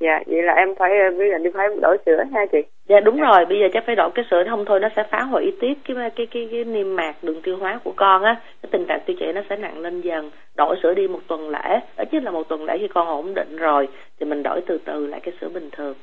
dạ 0.00 0.20
vậy 0.26 0.42
là 0.42 0.52
em 0.52 0.74
phải 0.78 0.90
bây 1.18 1.30
giờ 1.30 1.38
đi 1.38 1.50
phải 1.54 1.68
đổi 1.82 1.96
sữa 2.06 2.24
ha 2.32 2.46
chị. 2.52 2.58
Dạ 2.88 3.00
đúng 3.00 3.20
rồi. 3.20 3.44
Bây 3.44 3.58
giờ 3.58 3.66
chắc 3.72 3.82
phải 3.86 3.96
đổi 3.96 4.10
cái 4.14 4.24
sữa 4.30 4.44
không 4.50 4.64
thôi 4.64 4.80
nó 4.80 4.88
sẽ 4.96 5.02
phá 5.10 5.22
hủy 5.22 5.56
tiếp 5.60 5.74
cái 5.84 5.96
cái 6.16 6.26
cái 6.26 6.48
cái, 6.50 6.64
niêm 6.64 6.96
mạc 6.96 7.14
đường 7.22 7.42
tiêu 7.42 7.56
hóa 7.56 7.80
của 7.84 7.92
con 7.96 8.22
á. 8.22 8.40
Cái 8.62 8.70
tình 8.72 8.86
trạng 8.86 9.00
tiêu 9.06 9.16
chảy 9.20 9.32
nó 9.32 9.40
sẽ 9.50 9.56
nặng 9.56 9.78
lên 9.78 10.00
dần. 10.00 10.30
Đổi 10.56 10.76
sữa 10.82 10.94
đi 10.94 11.08
một 11.08 11.20
tuần 11.26 11.48
lễ. 11.48 11.80
Ít 11.96 12.08
nhất 12.12 12.22
là 12.22 12.30
một 12.30 12.48
tuần 12.48 12.64
lễ 12.64 12.78
khi 12.80 12.88
con 12.88 13.06
ổn 13.06 13.34
định 13.34 13.56
rồi. 13.56 13.88
Thì 14.20 14.26
mình 14.26 14.42
đổi 14.42 14.60
từ 14.66 14.78
từ 14.84 15.06
lại 15.06 15.20
cái 15.20 15.34
sữa 15.40 15.48
bình 15.48 15.70
thường. 15.72 15.94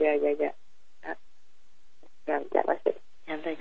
Dạ 0.00 0.12
dạ 0.22 0.30
dạ. 0.38 0.48
Dạ, 2.26 2.40
dạ 2.50 2.62
bác 2.66 2.76
sĩ. 2.84 2.90
Dạ 3.28 3.38
thầy 3.44 3.56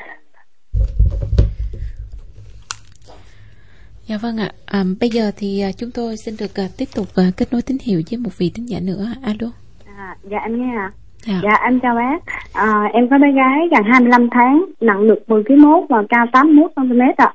Dạ 4.08 4.16
vâng 4.22 4.38
ạ. 4.38 4.50
À, 4.66 4.84
bây 5.02 5.10
giờ 5.10 5.32
thì 5.38 5.62
à, 5.62 5.70
chúng 5.78 5.90
tôi 5.96 6.18
xin 6.26 6.34
được 6.40 6.56
à, 6.56 6.68
tiếp 6.78 6.86
tục 6.96 7.06
à, 7.16 7.24
kết 7.38 7.46
nối 7.52 7.62
tín 7.68 7.78
hiệu 7.86 8.02
với 8.12 8.18
một 8.24 8.30
vị 8.38 8.52
thính 8.56 8.70
giả 8.70 8.80
nữa. 8.88 9.06
Alo. 9.24 9.50
À, 9.98 10.16
dạ 10.24 10.38
em 10.38 10.54
nghe 10.62 10.76
ạ. 10.78 10.90
Dạ. 11.28 11.34
Dạ 11.44 11.54
anh 11.62 11.80
chào 11.80 11.96
bác. 11.96 12.18
À, 12.54 12.84
em 12.94 13.10
có 13.10 13.18
bé 13.18 13.32
gái 13.32 13.60
gần 13.72 13.84
25 13.84 14.30
tháng, 14.32 14.66
nặng 14.82 15.08
được 15.08 15.30
10 15.30 15.44
kg 15.44 15.62
mốt 15.62 15.84
và 15.90 16.04
cao 16.10 16.26
81 16.32 16.72
cm 16.76 17.02
ạ. 17.18 17.34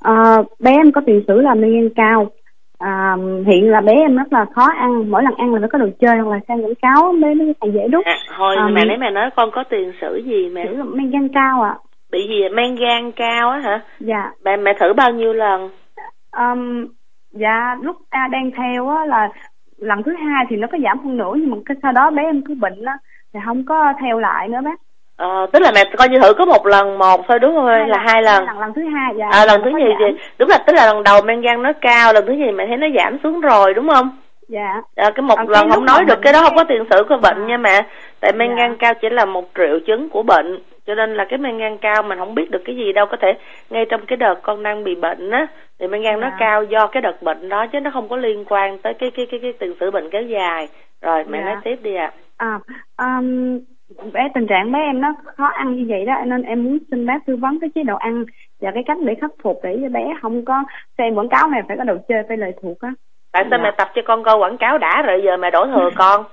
À, 0.00 0.36
bé 0.60 0.70
em 0.72 0.92
có 0.92 1.00
tiền 1.06 1.22
sử 1.28 1.40
là 1.40 1.54
men 1.54 1.72
gan 1.72 1.88
cao. 1.96 2.30
À, 2.78 3.16
hiện 3.46 3.70
là 3.70 3.80
bé 3.80 3.92
em 3.92 4.16
rất 4.16 4.32
là 4.32 4.44
khó 4.54 4.66
ăn, 4.78 5.10
mỗi 5.10 5.22
lần 5.22 5.34
ăn 5.34 5.54
là 5.54 5.60
phải 5.60 5.68
có 5.72 5.78
đồ 5.78 5.86
chơi 6.00 6.18
hoặc 6.18 6.32
là 6.34 6.40
sang 6.48 6.60
những 6.60 6.74
cáo 6.82 7.12
bé 7.22 7.34
nó 7.34 7.44
càng 7.60 7.72
dễ 7.74 7.88
đút. 7.88 8.04
à, 8.04 8.16
thôi 8.38 8.56
À, 8.58 8.68
mẹ 8.72 8.84
nãy 8.84 8.96
mẹ 9.00 9.10
nói 9.10 9.30
con 9.36 9.50
có 9.54 9.64
tiền 9.70 9.92
sử 10.00 10.22
gì 10.26 10.48
mẹ 10.52 10.66
Sử 10.68 10.82
men 10.84 11.10
gan 11.10 11.28
cao 11.34 11.62
ạ. 11.62 11.74
bị 12.12 12.18
gì 12.28 12.40
men 12.56 12.74
gan 12.76 13.12
cao 13.12 13.50
á 13.50 13.58
hả 13.58 13.80
Dạ. 14.00 14.30
mẹ 14.44 14.56
mẹ 14.56 14.72
thử 14.80 14.86
bao 14.96 15.10
nhiêu 15.12 15.32
lần 15.32 15.70
Um, 16.32 16.86
dạ 17.32 17.76
lúc 17.82 17.96
ta 18.10 18.28
đang 18.30 18.50
theo 18.56 18.88
á 18.88 19.04
là 19.04 19.28
lần 19.78 20.02
thứ 20.02 20.12
hai 20.12 20.44
thì 20.48 20.56
nó 20.56 20.68
có 20.72 20.78
giảm 20.84 20.98
hơn 20.98 21.16
nữa 21.16 21.32
nhưng 21.36 21.50
mà 21.50 21.56
cái 21.66 21.76
sau 21.82 21.92
đó 21.92 22.10
bé 22.10 22.22
em 22.22 22.42
cứ 22.42 22.54
bệnh 22.54 22.84
á 22.84 22.98
thì 23.34 23.40
không 23.44 23.64
có 23.64 23.92
theo 24.00 24.18
lại 24.18 24.48
nữa 24.48 24.58
bác. 24.64 24.80
Ờ, 25.16 25.46
tức 25.52 25.62
là 25.62 25.72
mẹ 25.74 25.84
coi 25.96 26.08
như 26.08 26.18
thử 26.18 26.34
có 26.34 26.44
một 26.44 26.66
lần 26.66 26.98
một 26.98 27.20
thôi 27.28 27.38
đúng 27.38 27.54
không 27.54 27.66
hay 27.66 27.88
là 27.88 27.98
hai 28.06 28.22
lần 28.22 28.44
lần 28.44 28.58
lần 28.58 28.72
thứ 28.74 28.82
hai 28.94 29.14
dạ. 29.18 29.28
à 29.30 29.44
lần 29.44 29.60
thứ 29.64 29.70
giảm. 29.70 29.88
thì 29.98 30.04
đúng 30.38 30.48
là 30.48 30.58
tức 30.66 30.72
là 30.72 30.86
lần 30.86 31.02
đầu 31.02 31.22
men 31.22 31.40
gan 31.40 31.62
nó 31.62 31.72
cao 31.80 32.12
lần 32.12 32.26
thứ 32.26 32.32
nhì 32.32 32.50
mẹ 32.50 32.66
thấy 32.66 32.76
nó 32.76 32.86
giảm 32.98 33.18
xuống 33.22 33.40
rồi 33.40 33.74
đúng 33.74 33.88
không 33.88 34.10
Dạ. 34.48 34.82
à, 34.96 35.10
cái 35.14 35.22
một 35.22 35.34
Còn 35.36 35.48
lần 35.48 35.70
không 35.70 35.84
nói 35.84 36.04
được 36.04 36.18
cái 36.22 36.32
đó 36.32 36.40
không 36.42 36.56
có 36.56 36.64
tiền 36.64 36.84
sử 36.90 37.04
của 37.08 37.16
bệnh 37.22 37.46
nha 37.46 37.56
mẹ 37.56 37.82
tại 38.20 38.32
men 38.32 38.48
Dạ. 38.50 38.56
gan 38.56 38.76
cao 38.76 38.94
chỉ 38.94 39.08
là 39.10 39.24
một 39.24 39.44
triệu 39.54 39.78
chứng 39.86 40.08
của 40.08 40.22
bệnh 40.22 40.58
cho 40.86 40.94
nên 40.94 41.14
là 41.14 41.24
cái 41.28 41.38
men 41.38 41.58
gan 41.58 41.78
cao 41.78 42.02
mình 42.02 42.18
không 42.18 42.34
biết 42.34 42.50
được 42.50 42.62
cái 42.64 42.76
gì 42.76 42.92
đâu 42.92 43.06
có 43.10 43.16
thể 43.20 43.32
ngay 43.70 43.84
trong 43.90 44.00
cái 44.06 44.16
đợt 44.16 44.34
con 44.42 44.62
đang 44.62 44.84
bị 44.84 44.94
bệnh 44.94 45.30
á 45.30 45.46
thì 45.78 45.86
men 45.88 46.02
gan 46.02 46.20
nó 46.20 46.28
Dạ. 46.30 46.36
cao 46.38 46.64
do 46.64 46.86
cái 46.86 47.00
đợt 47.02 47.22
bệnh 47.22 47.48
đó 47.48 47.66
chứ 47.72 47.80
nó 47.80 47.90
không 47.90 48.08
có 48.08 48.16
liên 48.16 48.44
quan 48.48 48.78
tới 48.78 48.94
cái 48.94 49.10
cái 49.10 49.26
cái 49.30 49.40
cái 49.42 49.52
tiền 49.58 49.74
sử 49.80 49.90
bệnh 49.90 50.10
kéo 50.10 50.22
dài 50.22 50.68
rồi 51.02 51.24
mẹ 51.28 51.38
Dạ. 51.38 51.44
nói 51.44 51.56
tiếp 51.64 51.76
đi 51.82 51.94
ạ 51.94 52.12
À, 52.36 52.58
um, 52.98 53.58
bé 54.12 54.28
tình 54.34 54.46
trạng 54.46 54.72
bé 54.72 54.78
em 54.78 55.00
nó 55.00 55.14
khó 55.36 55.46
ăn 55.46 55.76
như 55.76 55.84
vậy 55.88 56.04
đó 56.04 56.14
nên 56.26 56.42
em 56.42 56.64
muốn 56.64 56.78
xin 56.90 57.06
bác 57.06 57.18
tư 57.26 57.36
vấn 57.36 57.60
cái 57.60 57.70
chế 57.74 57.82
độ 57.82 57.96
ăn 57.96 58.24
và 58.60 58.70
cái 58.74 58.82
cách 58.86 58.96
để 59.04 59.14
khắc 59.20 59.30
phục 59.42 59.60
để 59.62 59.78
cho 59.82 59.88
bé 59.88 60.14
không 60.22 60.44
có 60.44 60.64
xem 60.98 61.14
quảng 61.14 61.28
cáo 61.28 61.48
này 61.48 61.60
phải 61.68 61.76
có 61.76 61.84
đồ 61.84 61.96
chơi 62.08 62.22
phải 62.28 62.36
lệ 62.36 62.52
thuộc 62.62 62.80
á. 62.80 62.92
Tại 63.32 63.44
sao 63.50 63.58
Dạ. 63.58 63.62
mẹ 63.64 63.70
tập 63.76 63.88
cho 63.94 64.02
con 64.06 64.24
coi 64.24 64.36
quảng 64.36 64.58
cáo 64.58 64.78
đã 64.78 65.02
rồi 65.02 65.20
giờ 65.24 65.36
mẹ 65.36 65.50
đổ 65.50 65.66
thừa 65.66 65.90
con 65.96 66.24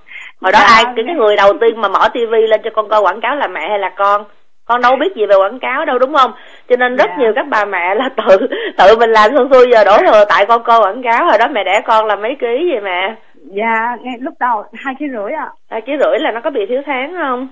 hồi 0.41 0.51
đó 0.51 0.59
Dạ. 0.61 0.67
ai 0.75 0.83
cái 0.95 1.05
cái 1.07 1.15
người 1.15 1.35
đầu 1.35 1.53
tiên 1.61 1.81
mà 1.81 1.87
mở 1.87 1.99
tivi 2.13 2.47
lên 2.47 2.61
cho 2.63 2.69
con 2.75 2.89
coi 2.89 3.01
quảng 3.01 3.21
cáo 3.21 3.35
là 3.35 3.47
mẹ 3.47 3.69
hay 3.69 3.79
là 3.79 3.89
con 3.89 4.23
con 4.65 4.81
đâu 4.81 4.95
biết 4.95 5.15
gì 5.15 5.25
về 5.25 5.35
quảng 5.35 5.59
cáo 5.59 5.85
đâu 5.85 5.99
đúng 5.99 6.13
không 6.15 6.31
cho 6.69 6.75
nên 6.79 6.95
rất 6.95 7.09
Dạ. 7.09 7.15
nhiều 7.17 7.31
các 7.35 7.45
bà 7.49 7.65
mẹ 7.65 7.95
là 7.95 8.09
tự 8.17 8.47
tự 8.77 8.97
mình 8.99 9.09
làm 9.11 9.31
xuôi 9.37 9.47
xuôi 9.51 9.65
giờ 9.71 9.83
đổ 9.83 9.97
thừa 9.97 10.23
tại 10.29 10.45
con 10.45 10.63
coi 10.63 10.79
quảng 10.79 11.03
cáo 11.03 11.25
hồi 11.25 11.37
đó 11.39 11.47
mẹ 11.51 11.63
đẻ 11.63 11.81
con 11.85 12.05
là 12.05 12.15
mấy 12.15 12.35
ký 12.39 12.69
vậy 12.71 12.81
mẹ 12.83 13.15
Dạ, 13.51 13.95
ngay 14.01 14.15
lúc 14.21 14.33
đầu 14.39 14.63
hai 14.73 14.95
ký 14.99 15.05
rưỡi 15.11 15.31
ạ. 15.33 15.49
hai 15.69 15.81
ký 15.81 15.91
rưỡi 16.03 16.19
là 16.19 16.31
nó 16.31 16.41
có 16.41 16.49
bị 16.49 16.65
thiếu 16.69 16.81
tháng 16.85 17.13
không 17.21 17.47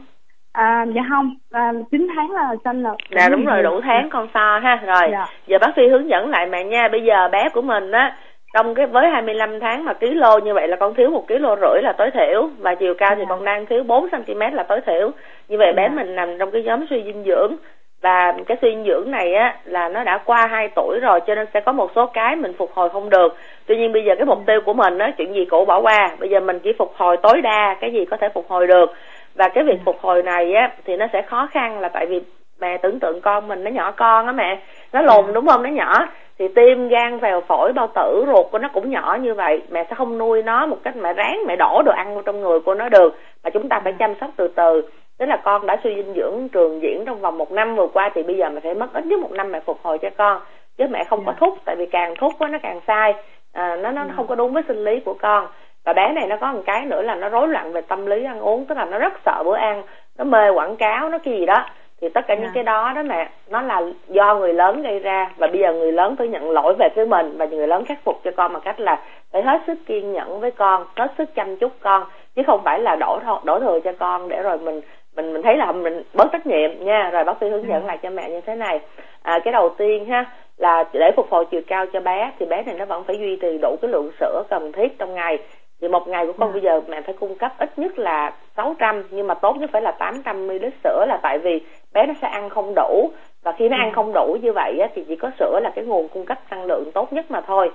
À, 0.53 0.85
dạ 0.95 1.01
không, 1.09 1.35
à, 1.51 1.71
9 1.91 2.07
tháng 2.15 2.31
là 2.31 2.49
sinh 2.63 2.83
rồi. 2.83 2.95
dạ 3.11 3.29
đúng 3.29 3.45
rồi 3.45 3.63
đủ 3.63 3.81
tháng 3.83 4.09
con 4.09 4.27
so 4.33 4.59
ha 4.63 4.75
rồi 4.85 5.09
Dạ. 5.11 5.25
giờ 5.47 5.57
bác 5.61 5.67
phi 5.75 5.87
hướng 5.87 6.09
dẫn 6.09 6.29
lại 6.29 6.45
mẹ 6.47 6.63
nha 6.63 6.87
bây 6.91 7.01
giờ 7.03 7.27
bé 7.31 7.49
của 7.53 7.61
mình 7.61 7.91
á 7.91 8.15
trong 8.53 8.75
cái 8.75 8.85
với 8.85 9.09
25 9.09 9.59
tháng 9.59 9.85
mà 9.85 9.93
ký 9.93 10.13
lô 10.13 10.39
như 10.39 10.53
vậy 10.53 10.67
là 10.67 10.75
con 10.75 10.93
thiếu 10.93 11.09
một 11.09 11.27
ký 11.27 11.37
lô 11.37 11.55
rưỡi 11.55 11.81
là 11.81 11.93
tối 11.97 12.11
thiểu 12.11 12.49
và 12.59 12.75
chiều 12.75 12.93
cao 12.93 13.15
thì 13.15 13.21
Dạ. 13.21 13.25
con 13.29 13.45
đang 13.45 13.65
thiếu 13.65 13.83
4 13.83 14.09
cm 14.09 14.39
là 14.53 14.63
tối 14.63 14.81
thiểu. 14.85 15.11
Như 15.47 15.57
vậy 15.57 15.73
bé 15.73 15.83
Dạ. 15.89 15.95
mình 15.95 16.15
nằm 16.15 16.37
trong 16.39 16.51
cái 16.51 16.63
nhóm 16.63 16.85
suy 16.89 17.03
dinh 17.03 17.23
dưỡng 17.23 17.55
và 18.01 18.33
cái 18.47 18.57
suy 18.61 18.69
dinh 18.69 18.83
dưỡng 18.83 19.11
này 19.11 19.33
á 19.33 19.55
là 19.65 19.89
nó 19.89 20.03
đã 20.03 20.17
qua 20.25 20.47
2 20.47 20.69
tuổi 20.75 20.99
rồi 20.99 21.19
cho 21.27 21.35
nên 21.35 21.47
sẽ 21.53 21.59
có 21.59 21.71
một 21.71 21.91
số 21.95 22.05
cái 22.05 22.35
mình 22.35 22.53
phục 22.57 22.71
hồi 22.73 22.89
không 22.89 23.09
được. 23.09 23.35
Tuy 23.65 23.77
nhiên 23.77 23.93
bây 23.93 24.03
giờ 24.03 24.15
cái 24.17 24.25
mục 24.25 24.39
tiêu 24.47 24.61
của 24.65 24.73
mình 24.73 24.97
á 24.97 25.11
chuyện 25.17 25.33
gì 25.33 25.45
cũ 25.45 25.65
bỏ 25.65 25.79
qua. 25.81 26.09
Bây 26.19 26.29
giờ 26.29 26.39
mình 26.39 26.59
chỉ 26.59 26.73
phục 26.77 26.93
hồi 26.95 27.17
tối 27.17 27.41
đa 27.41 27.75
cái 27.81 27.91
gì 27.91 28.05
có 28.05 28.17
thể 28.17 28.29
phục 28.33 28.45
hồi 28.49 28.67
được. 28.67 28.93
Và 29.35 29.49
cái 29.49 29.63
việc 29.63 29.77
phục 29.85 29.99
hồi 30.01 30.23
này 30.23 30.53
á 30.53 30.71
thì 30.85 30.97
nó 30.97 31.07
sẽ 31.13 31.21
khó 31.21 31.47
khăn 31.51 31.79
là 31.79 31.89
tại 31.89 32.05
vì 32.05 32.21
mẹ 32.61 32.77
tưởng 32.77 32.99
tượng 32.99 33.21
con 33.21 33.47
mình 33.47 33.63
nó 33.63 33.71
nhỏ 33.71 33.91
con 33.91 34.25
á 34.25 34.31
mẹ. 34.31 34.59
Nó 34.93 35.01
lùn 35.01 35.33
đúng 35.33 35.47
không? 35.47 35.63
Nó 35.63 35.69
nhỏ 35.69 36.07
thì 36.39 36.47
tim 36.47 36.87
gan 36.87 37.19
phèo 37.19 37.41
phổi 37.41 37.73
bao 37.73 37.87
tử 37.95 38.23
ruột 38.27 38.45
của 38.51 38.57
nó 38.57 38.69
cũng 38.73 38.89
nhỏ 38.89 39.17
như 39.21 39.33
vậy. 39.33 39.61
Mẹ 39.69 39.83
sẽ 39.89 39.95
không 39.95 40.17
nuôi 40.17 40.43
nó 40.43 40.65
một 40.65 40.77
cách 40.83 40.95
mẹ 40.95 41.13
ráng 41.13 41.39
mẹ 41.47 41.55
đổ 41.55 41.81
đồ 41.85 41.91
ăn 41.91 42.13
vào 42.13 42.23
trong 42.25 42.41
người 42.41 42.59
của 42.59 42.73
nó 42.73 42.89
được. 42.89 43.15
Mà 43.43 43.49
chúng 43.49 43.69
ta 43.69 43.81
phải 43.83 43.93
chăm 43.99 44.13
sóc 44.21 44.29
từ 44.35 44.47
từ. 44.47 44.81
Tức 45.17 45.25
là 45.25 45.37
con 45.43 45.65
đã 45.65 45.77
suy 45.83 45.95
dinh 45.95 46.13
dưỡng 46.15 46.49
trường 46.49 46.81
diễn 46.81 47.03
trong 47.05 47.21
vòng 47.21 47.37
một 47.37 47.51
năm 47.51 47.75
vừa 47.75 47.87
qua 47.87 48.09
thì 48.13 48.23
bây 48.23 48.37
giờ 48.37 48.49
mẹ 48.49 48.59
phải 48.63 48.73
mất 48.73 48.93
ít 48.93 49.05
nhất 49.05 49.19
một 49.19 49.31
năm 49.31 49.51
mẹ 49.51 49.59
phục 49.59 49.79
hồi 49.83 49.97
cho 49.97 50.09
con. 50.17 50.41
Chứ 50.77 50.85
mẹ 50.91 51.03
không 51.03 51.25
có 51.25 51.31
Dạ. 51.31 51.37
thúc 51.39 51.57
tại 51.65 51.75
vì 51.75 51.85
càng 51.85 52.13
thúc 52.19 52.31
nó 52.39 52.57
càng 52.63 52.79
sai. 52.87 53.13
À, 53.53 53.75
nó 53.75 53.91
nó 53.91 54.03
Dạ. 54.07 54.13
không 54.15 54.27
có 54.27 54.35
đúng 54.35 54.53
với 54.53 54.63
sinh 54.67 54.83
lý 54.83 54.99
của 54.99 55.13
con. 55.13 55.47
Và 55.85 55.93
bé 55.93 56.09
này 56.13 56.27
nó 56.27 56.37
có 56.41 56.51
một 56.53 56.61
cái 56.65 56.85
nữa 56.85 57.01
là 57.01 57.15
nó 57.15 57.29
rối 57.29 57.47
loạn 57.47 57.73
về 57.73 57.81
tâm 57.81 58.05
lý 58.05 58.23
ăn 58.23 58.39
uống. 58.39 58.65
Tức 58.65 58.77
là 58.77 58.85
nó 58.85 58.97
rất 58.97 59.13
sợ 59.25 59.43
bữa 59.45 59.55
ăn 59.55 59.83
nó 60.17 60.23
mê 60.23 60.49
quảng 60.49 60.75
cáo 60.75 61.09
nó 61.09 61.17
cái 61.17 61.33
gì 61.39 61.45
đó 61.45 61.65
thì 62.03 62.09
tất 62.09 62.27
cả 62.27 62.35
những 62.35 62.43
Dạ. 62.45 62.51
cái 62.53 62.63
đó 62.63 62.93
đó 62.95 63.03
mẹ 63.03 63.29
nó 63.49 63.61
là 63.61 63.81
do 64.07 64.35
người 64.35 64.53
lớn 64.53 64.81
gây 64.81 64.99
ra 64.99 65.31
và 65.37 65.47
bây 65.47 65.59
giờ 65.61 65.73
người 65.73 65.91
lớn 65.91 66.15
phải 66.17 66.27
nhận 66.27 66.51
lỗi 66.51 66.73
về 66.79 66.87
phía 66.95 67.05
mình 67.05 67.37
và 67.37 67.45
người 67.45 67.67
lớn 67.67 67.85
khắc 67.85 67.97
phục 68.03 68.19
cho 68.23 68.31
con 68.37 68.53
bằng 68.53 68.61
cách 68.65 68.79
là 68.79 68.99
phải 69.31 69.41
hết 69.41 69.61
sức 69.67 69.77
kiên 69.85 70.13
nhẫn 70.13 70.39
với 70.39 70.51
con 70.51 70.85
hết 70.95 71.11
sức 71.17 71.35
chăm 71.35 71.55
chút 71.57 71.71
con 71.79 72.03
chứ 72.35 72.41
không 72.47 72.61
phải 72.63 72.79
là 72.79 72.95
đổ 72.95 73.19
đổ 73.43 73.59
thừa 73.59 73.79
cho 73.83 73.91
con 73.99 74.29
để 74.29 74.41
rồi 74.41 74.57
mình 74.57 74.81
mình 75.15 75.33
mình 75.33 75.41
thấy 75.41 75.57
là 75.57 75.71
mình 75.71 76.01
bớt 76.13 76.31
trách 76.31 76.47
nhiệm 76.47 76.85
nha 76.85 77.09
rồi 77.13 77.23
bác 77.23 77.33
sĩ 77.41 77.49
hướng 77.49 77.67
dẫn 77.67 77.83
Ừ. 77.83 77.87
lại 77.87 77.97
cho 78.03 78.09
mẹ 78.09 78.29
như 78.29 78.41
thế 78.41 78.55
này 78.55 78.79
à, 79.23 79.39
cái 79.43 79.51
đầu 79.51 79.69
tiên 79.77 80.05
ha 80.05 80.25
là 80.57 80.83
để 80.93 81.11
phục 81.15 81.31
hồi 81.31 81.45
chiều 81.51 81.61
cao 81.67 81.85
cho 81.93 81.99
bé 81.99 82.31
thì 82.39 82.45
bé 82.45 82.63
này 82.63 82.75
nó 82.77 82.85
vẫn 82.85 83.03
phải 83.03 83.17
duy 83.19 83.35
trì 83.41 83.57
đủ 83.61 83.75
cái 83.81 83.91
lượng 83.91 84.11
sữa 84.19 84.43
cần 84.49 84.71
thiết 84.71 84.99
trong 84.99 85.13
ngày 85.13 85.37
thì 85.81 85.87
một 85.89 86.07
ngày 86.07 86.25
của 86.27 86.33
con 86.39 86.49
Ừ. 86.49 86.53
bây 86.53 86.61
giờ 86.61 86.81
mẹ 86.87 87.01
phải 87.01 87.15
cung 87.19 87.35
cấp 87.35 87.51
ít 87.57 87.79
nhất 87.79 87.99
là 87.99 88.33
600 88.57 89.03
nhưng 89.11 89.27
mà 89.27 89.33
tốt 89.33 89.55
nhất 89.57 89.69
phải 89.73 89.81
là 89.81 89.91
800 89.91 90.47
ml 90.47 90.65
sữa 90.83 91.05
là 91.07 91.17
tại 91.23 91.37
vì 91.39 91.61
bé 91.93 92.05
nó 92.05 92.13
sẽ 92.21 92.27
ăn 92.27 92.49
không 92.49 92.73
đủ 92.75 93.11
và 93.43 93.51
khi 93.57 93.69
nó 93.69 93.77
ăn 93.77 93.89
Ừ. 93.89 93.93
không 93.95 94.11
đủ 94.13 94.37
như 94.41 94.53
vậy 94.53 94.79
á, 94.79 94.87
thì 94.95 95.03
chỉ 95.07 95.15
có 95.15 95.31
sữa 95.39 95.59
là 95.63 95.69
cái 95.75 95.85
nguồn 95.85 96.07
cung 96.07 96.25
cấp 96.25 96.37
năng 96.51 96.65
lượng 96.65 96.91
tốt 96.93 97.13
nhất 97.13 97.25
mà 97.31 97.41
thôi 97.41 97.71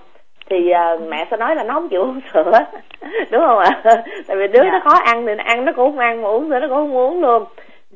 thì 0.50 0.70
à, 0.70 0.96
mẹ 1.08 1.26
sẽ 1.30 1.36
nói 1.36 1.54
là 1.56 1.62
nó 1.64 1.74
không 1.74 1.88
chịu 1.88 2.02
uống 2.02 2.20
sữa 2.34 2.52
đúng 3.30 3.42
không 3.46 3.58
ạ 3.58 3.82
tại 4.28 4.36
vì 4.36 4.48
đứa 4.48 4.62
Dạ. 4.62 4.70
nó 4.72 4.80
khó 4.84 4.98
ăn 5.04 5.26
thì 5.26 5.34
nó 5.34 5.44
ăn 5.44 5.64
nó 5.64 5.72
cũng 5.72 5.90
không 5.90 5.98
ăn 5.98 6.22
mà 6.22 6.28
uống 6.28 6.48
sữa 6.50 6.58
nó 6.60 6.68
cũng 6.68 6.76
không 6.76 6.96
uống 6.96 7.20
luôn 7.22 7.44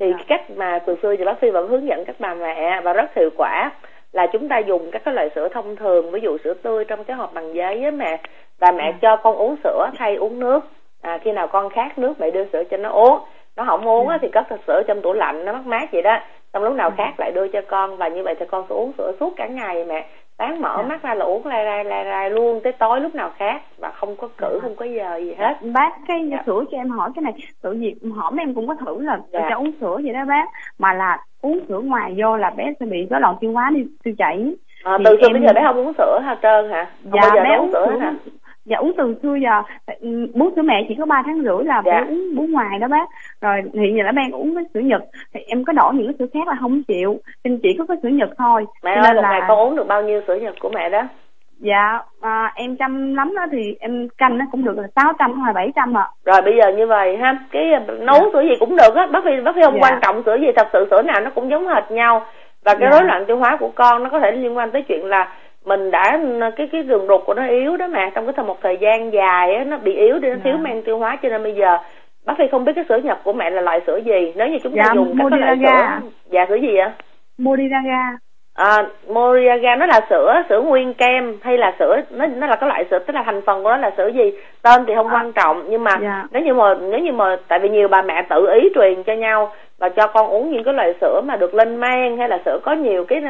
thì 0.00 0.10
Dạ. 0.10 0.16
cái 0.16 0.24
cách 0.28 0.50
mà 0.56 0.78
từ 0.86 0.96
xưa 1.02 1.16
thì 1.16 1.24
bác 1.24 1.36
sĩ 1.40 1.50
vẫn 1.50 1.68
hướng 1.68 1.86
dẫn 1.86 2.04
các 2.04 2.16
bà 2.18 2.34
mẹ 2.34 2.80
và 2.84 2.92
rất 2.92 3.14
hiệu 3.14 3.30
quả 3.36 3.70
là 4.12 4.26
chúng 4.26 4.48
ta 4.48 4.58
dùng 4.58 4.90
các 4.90 5.02
cái 5.04 5.14
loại 5.14 5.30
sữa 5.34 5.48
thông 5.48 5.76
thường 5.76 6.10
ví 6.10 6.20
dụ 6.20 6.38
sữa 6.44 6.54
tươi 6.62 6.84
trong 6.84 7.04
cái 7.04 7.16
hộp 7.16 7.34
bằng 7.34 7.54
giấy 7.54 7.84
á 7.84 7.90
mẹ 7.90 8.18
và 8.58 8.70
mẹ 8.72 8.86
Ừ. 8.86 8.92
cho 9.02 9.16
con 9.16 9.36
uống 9.36 9.56
sữa 9.64 9.90
thay 9.98 10.16
uống 10.16 10.40
nước 10.40 10.60
à, 11.02 11.18
khi 11.24 11.32
nào 11.32 11.46
con 11.48 11.70
khát 11.70 11.98
nước 11.98 12.20
mẹ 12.20 12.30
đưa 12.30 12.44
sữa 12.52 12.62
cho 12.70 12.76
nó 12.76 12.88
uống 12.88 13.18
nó 13.56 13.64
không 13.66 13.88
uống 13.88 14.08
á, 14.08 14.14
Ừ. 14.14 14.18
thì 14.22 14.28
cất 14.32 14.46
thật 14.48 14.60
sữa 14.66 14.82
trong 14.88 15.02
tủ 15.02 15.12
lạnh 15.12 15.44
nó 15.44 15.52
mát 15.52 15.66
mát 15.66 15.92
vậy 15.92 16.02
đó 16.02 16.18
xong 16.52 16.62
lúc 16.62 16.74
nào 16.74 16.88
Ừ. 16.90 16.94
khát 16.98 17.12
lại 17.20 17.32
đưa 17.34 17.48
cho 17.48 17.60
con 17.68 17.96
và 17.96 18.08
như 18.08 18.22
vậy 18.22 18.34
thì 18.40 18.46
con 18.50 18.64
sẽ 18.68 18.74
uống 18.74 18.92
sữa 18.98 19.12
suốt 19.20 19.32
cả 19.36 19.46
ngày 19.46 19.84
mẹ 19.84 20.06
sáng 20.38 20.60
mở 20.60 20.74
Dạ. 20.76 20.82
mắt 20.82 21.02
ra 21.02 21.14
là 21.14 21.24
uống 21.24 21.46
lai 21.46 21.64
rai 21.64 21.84
lai 21.84 22.04
rai 22.04 22.30
luôn 22.30 22.60
tới 22.64 22.72
tối 22.72 23.00
lúc 23.00 23.14
nào 23.14 23.30
khát 23.38 23.60
và 23.78 23.90
không 23.90 24.16
có 24.16 24.28
cử 24.38 24.50
Dạ. 24.52 24.58
không 24.62 24.76
có 24.76 24.84
giờ 24.84 25.16
gì 25.16 25.34
hết 25.38 25.54
bác 25.74 25.90
cái 26.08 26.28
Dạ. 26.30 26.42
sữa 26.46 26.64
cho 26.70 26.78
em 26.78 26.90
hỏi 26.90 27.10
cái 27.14 27.22
này 27.22 27.32
tự 27.62 27.76
việc 27.80 27.94
hổm 28.16 28.36
em 28.36 28.54
cũng 28.54 28.66
có 28.68 28.74
thử 28.74 29.00
là 29.02 29.18
Dạ. 29.32 29.46
cho 29.50 29.56
uống 29.56 29.72
sữa 29.80 29.96
vậy 30.04 30.12
đó 30.12 30.20
bác 30.28 30.44
mà 30.78 30.92
là 30.92 31.18
uống 31.42 31.60
sữa 31.68 31.78
ngoài 31.84 32.14
vô 32.22 32.36
là 32.36 32.50
bé 32.50 32.64
sẽ 32.80 32.86
bị 32.86 33.06
rối 33.10 33.20
loạn 33.20 33.34
tiêu 33.40 33.52
hóa 33.52 33.70
đi 33.74 33.86
tiêu 34.04 34.14
chảy 34.18 34.54
à, 34.84 34.98
từ 35.04 35.10
xưa 35.20 35.26
em- 35.28 35.32
bây 35.32 35.42
giờ 35.42 35.52
bé 35.54 35.62
không 35.66 35.76
uống 35.76 35.92
sữa 35.98 36.20
hết 36.24 36.36
trơn 36.42 36.70
hả 36.70 36.86
không 37.02 37.20
bao 37.20 37.30
giờ 37.34 37.42
bé 37.44 37.56
uống 37.56 37.72
sữa 37.72 37.86
hết 37.90 37.98
hả 38.00 38.14
dạ 38.64 38.76
uống 38.78 38.92
từ 38.98 39.14
xưa 39.22 39.34
giờ. 39.34 39.62
Ừ, 40.00 40.26
bú 40.34 40.50
sữa 40.56 40.62
mẹ 40.62 40.84
chỉ 40.88 40.94
có 40.98 41.06
3 41.06 41.22
tháng 41.26 41.42
rưỡi 41.42 41.64
là 41.64 41.82
Dạ. 41.86 42.04
uống 42.08 42.36
bú 42.36 42.46
ngoài 42.50 42.78
đó 42.78 42.88
bác. 42.88 43.06
Rồi 43.40 43.62
hiện 43.74 43.96
giờ 43.96 44.02
nó 44.04 44.12
đang 44.12 44.30
uống 44.30 44.54
cái 44.54 44.64
sữa 44.74 44.80
nhật. 44.80 45.02
Thì 45.34 45.40
em 45.46 45.64
có 45.64 45.72
đổi 45.72 45.94
những 45.94 46.06
cái 46.06 46.14
sữa 46.18 46.26
khác 46.34 46.48
là 46.48 46.54
không 46.60 46.82
chịu. 46.88 47.16
Nên 47.44 47.58
chỉ 47.62 47.68
có 47.78 47.84
cái 47.88 47.96
sữa 48.02 48.08
nhật 48.08 48.30
thôi. 48.38 48.64
Mẹ 48.84 48.90
ơi 48.92 49.00
nên 49.02 49.16
một 49.16 49.22
là- 49.22 49.30
ngày 49.30 49.40
con 49.48 49.58
uống 49.58 49.76
được 49.76 49.86
bao 49.86 50.02
nhiêu 50.02 50.20
sữa 50.26 50.34
nhật 50.42 50.54
của 50.60 50.70
mẹ 50.74 50.88
đó? 50.90 51.02
Dạ 51.58 51.98
à, 52.20 52.52
em 52.54 52.76
chăm 52.76 53.14
lắm 53.14 53.32
đó 53.36 53.42
thì 53.52 53.76
em 53.80 54.08
canh 54.18 54.38
nó 54.38 54.44
cũng 54.52 54.64
được 54.64 54.78
là 54.78 54.88
600 54.96 55.32
hoặc 55.32 55.46
là 55.46 55.52
700 55.52 55.96
ạ. 55.96 56.08
Rồi 56.24 56.42
bây 56.42 56.54
giờ 56.62 56.72
như 56.76 56.86
vậy 56.86 57.16
ha. 57.16 57.38
Cái 57.52 57.72
ờ, 57.72 57.94
nấu 58.00 58.14
Dạ. 58.20 58.26
sữa 58.32 58.42
gì 58.42 58.54
cũng 58.60 58.76
được 58.76 58.94
á. 58.94 59.06
Bác 59.12 59.24
phi 59.24 59.30
bác 59.44 59.54
phi 59.54 59.62
không 59.64 59.74
Dạ. 59.74 59.80
quan 59.82 59.98
trọng 60.02 60.22
sữa 60.26 60.36
gì. 60.40 60.46
Thật 60.56 60.68
sự 60.72 60.86
sữa 60.90 61.02
nào 61.02 61.20
nó 61.20 61.30
cũng 61.34 61.50
giống 61.50 61.68
hệt 61.68 61.90
nhau. 61.90 62.26
Và 62.64 62.74
cái 62.74 62.88
Dạ. 62.90 62.98
rối 62.98 63.04
loạn 63.06 63.24
tiêu 63.26 63.36
hóa 63.36 63.56
của 63.60 63.70
con 63.74 64.02
nó 64.02 64.10
có 64.10 64.20
thể 64.20 64.32
liên 64.32 64.56
quan 64.56 64.70
tới 64.70 64.82
chuyện 64.88 65.04
là 65.06 65.28
mình 65.64 65.90
đã 65.90 66.18
cái 66.56 66.68
cái 66.72 66.82
đường 66.82 67.06
ruột 67.08 67.20
của 67.26 67.34
nó 67.34 67.46
yếu 67.46 67.76
đó 67.76 67.86
mà 67.86 68.10
trong 68.14 68.26
cái 68.26 68.32
thời 68.36 68.44
một 68.46 68.56
thời 68.62 68.76
gian 68.76 69.12
dài 69.12 69.54
á, 69.54 69.64
nó 69.64 69.76
bị 69.78 69.92
yếu 69.94 70.18
đi 70.18 70.28
nó 70.28 70.36
thiếu 70.44 70.54
Dạ. 70.56 70.60
men 70.62 70.82
tiêu 70.82 70.98
hóa 70.98 71.16
cho 71.22 71.28
nên 71.28 71.42
bây 71.42 71.52
giờ 71.54 71.78
bác 72.26 72.34
phi 72.38 72.44
không 72.50 72.64
biết 72.64 72.72
cái 72.76 72.84
sữa 72.88 72.96
nhập 73.04 73.20
của 73.24 73.32
mẹ 73.32 73.50
là 73.50 73.60
loại 73.60 73.80
sữa 73.86 73.96
gì. 74.04 74.32
Nếu 74.36 74.46
như 74.48 74.58
chúng 74.62 74.76
ta 74.76 74.82
Dạ, 74.86 74.94
dùng 74.94 75.14
các 75.18 75.24
cái 75.30 75.40
loại 75.40 75.56
sữa 75.56 76.08
dạ 76.30 76.46
sữa 76.48 76.54
gì 76.56 76.76
ạ 76.76 76.92
Modiraga 77.38 78.10
À, 78.54 78.86
Moriaga 79.08 79.76
nó 79.76 79.86
là 79.86 80.00
sữa 80.10 80.42
sữa 80.48 80.60
nguyên 80.60 80.94
kem 80.94 81.36
hay 81.42 81.58
là 81.58 81.72
sữa 81.78 81.96
nó 82.10 82.26
nó 82.26 82.46
là 82.46 82.56
cái 82.56 82.68
loại 82.68 82.84
sữa 82.90 82.98
tức 82.98 83.12
là 83.16 83.22
thành 83.26 83.40
phần 83.46 83.62
của 83.62 83.70
nó 83.70 83.76
là 83.76 83.90
sữa 83.96 84.06
gì? 84.14 84.32
Tên 84.62 84.84
thì 84.86 84.94
không 84.94 85.08
quan 85.12 85.32
trọng 85.32 85.64
nhưng 85.68 85.84
mà 85.84 85.90
Dạ. 86.02 86.24
nếu 86.32 86.42
như 86.42 86.54
mà 86.54 86.74
nếu 86.74 87.00
như 87.00 87.12
mà 87.12 87.36
tại 87.48 87.58
vì 87.58 87.68
nhiều 87.68 87.88
bà 87.88 88.02
mẹ 88.02 88.22
tự 88.30 88.46
ý 88.54 88.68
truyền 88.74 89.02
cho 89.02 89.12
nhau 89.12 89.52
và 89.78 89.88
cho 89.88 90.06
con 90.06 90.26
uống 90.30 90.50
những 90.50 90.64
cái 90.64 90.74
loại 90.74 90.94
sữa 91.00 91.20
mà 91.24 91.36
được 91.36 91.54
lên 91.54 91.80
men 91.80 92.18
hay 92.18 92.28
là 92.28 92.38
sữa 92.44 92.58
có 92.62 92.72
nhiều 92.72 93.04
cái 93.04 93.20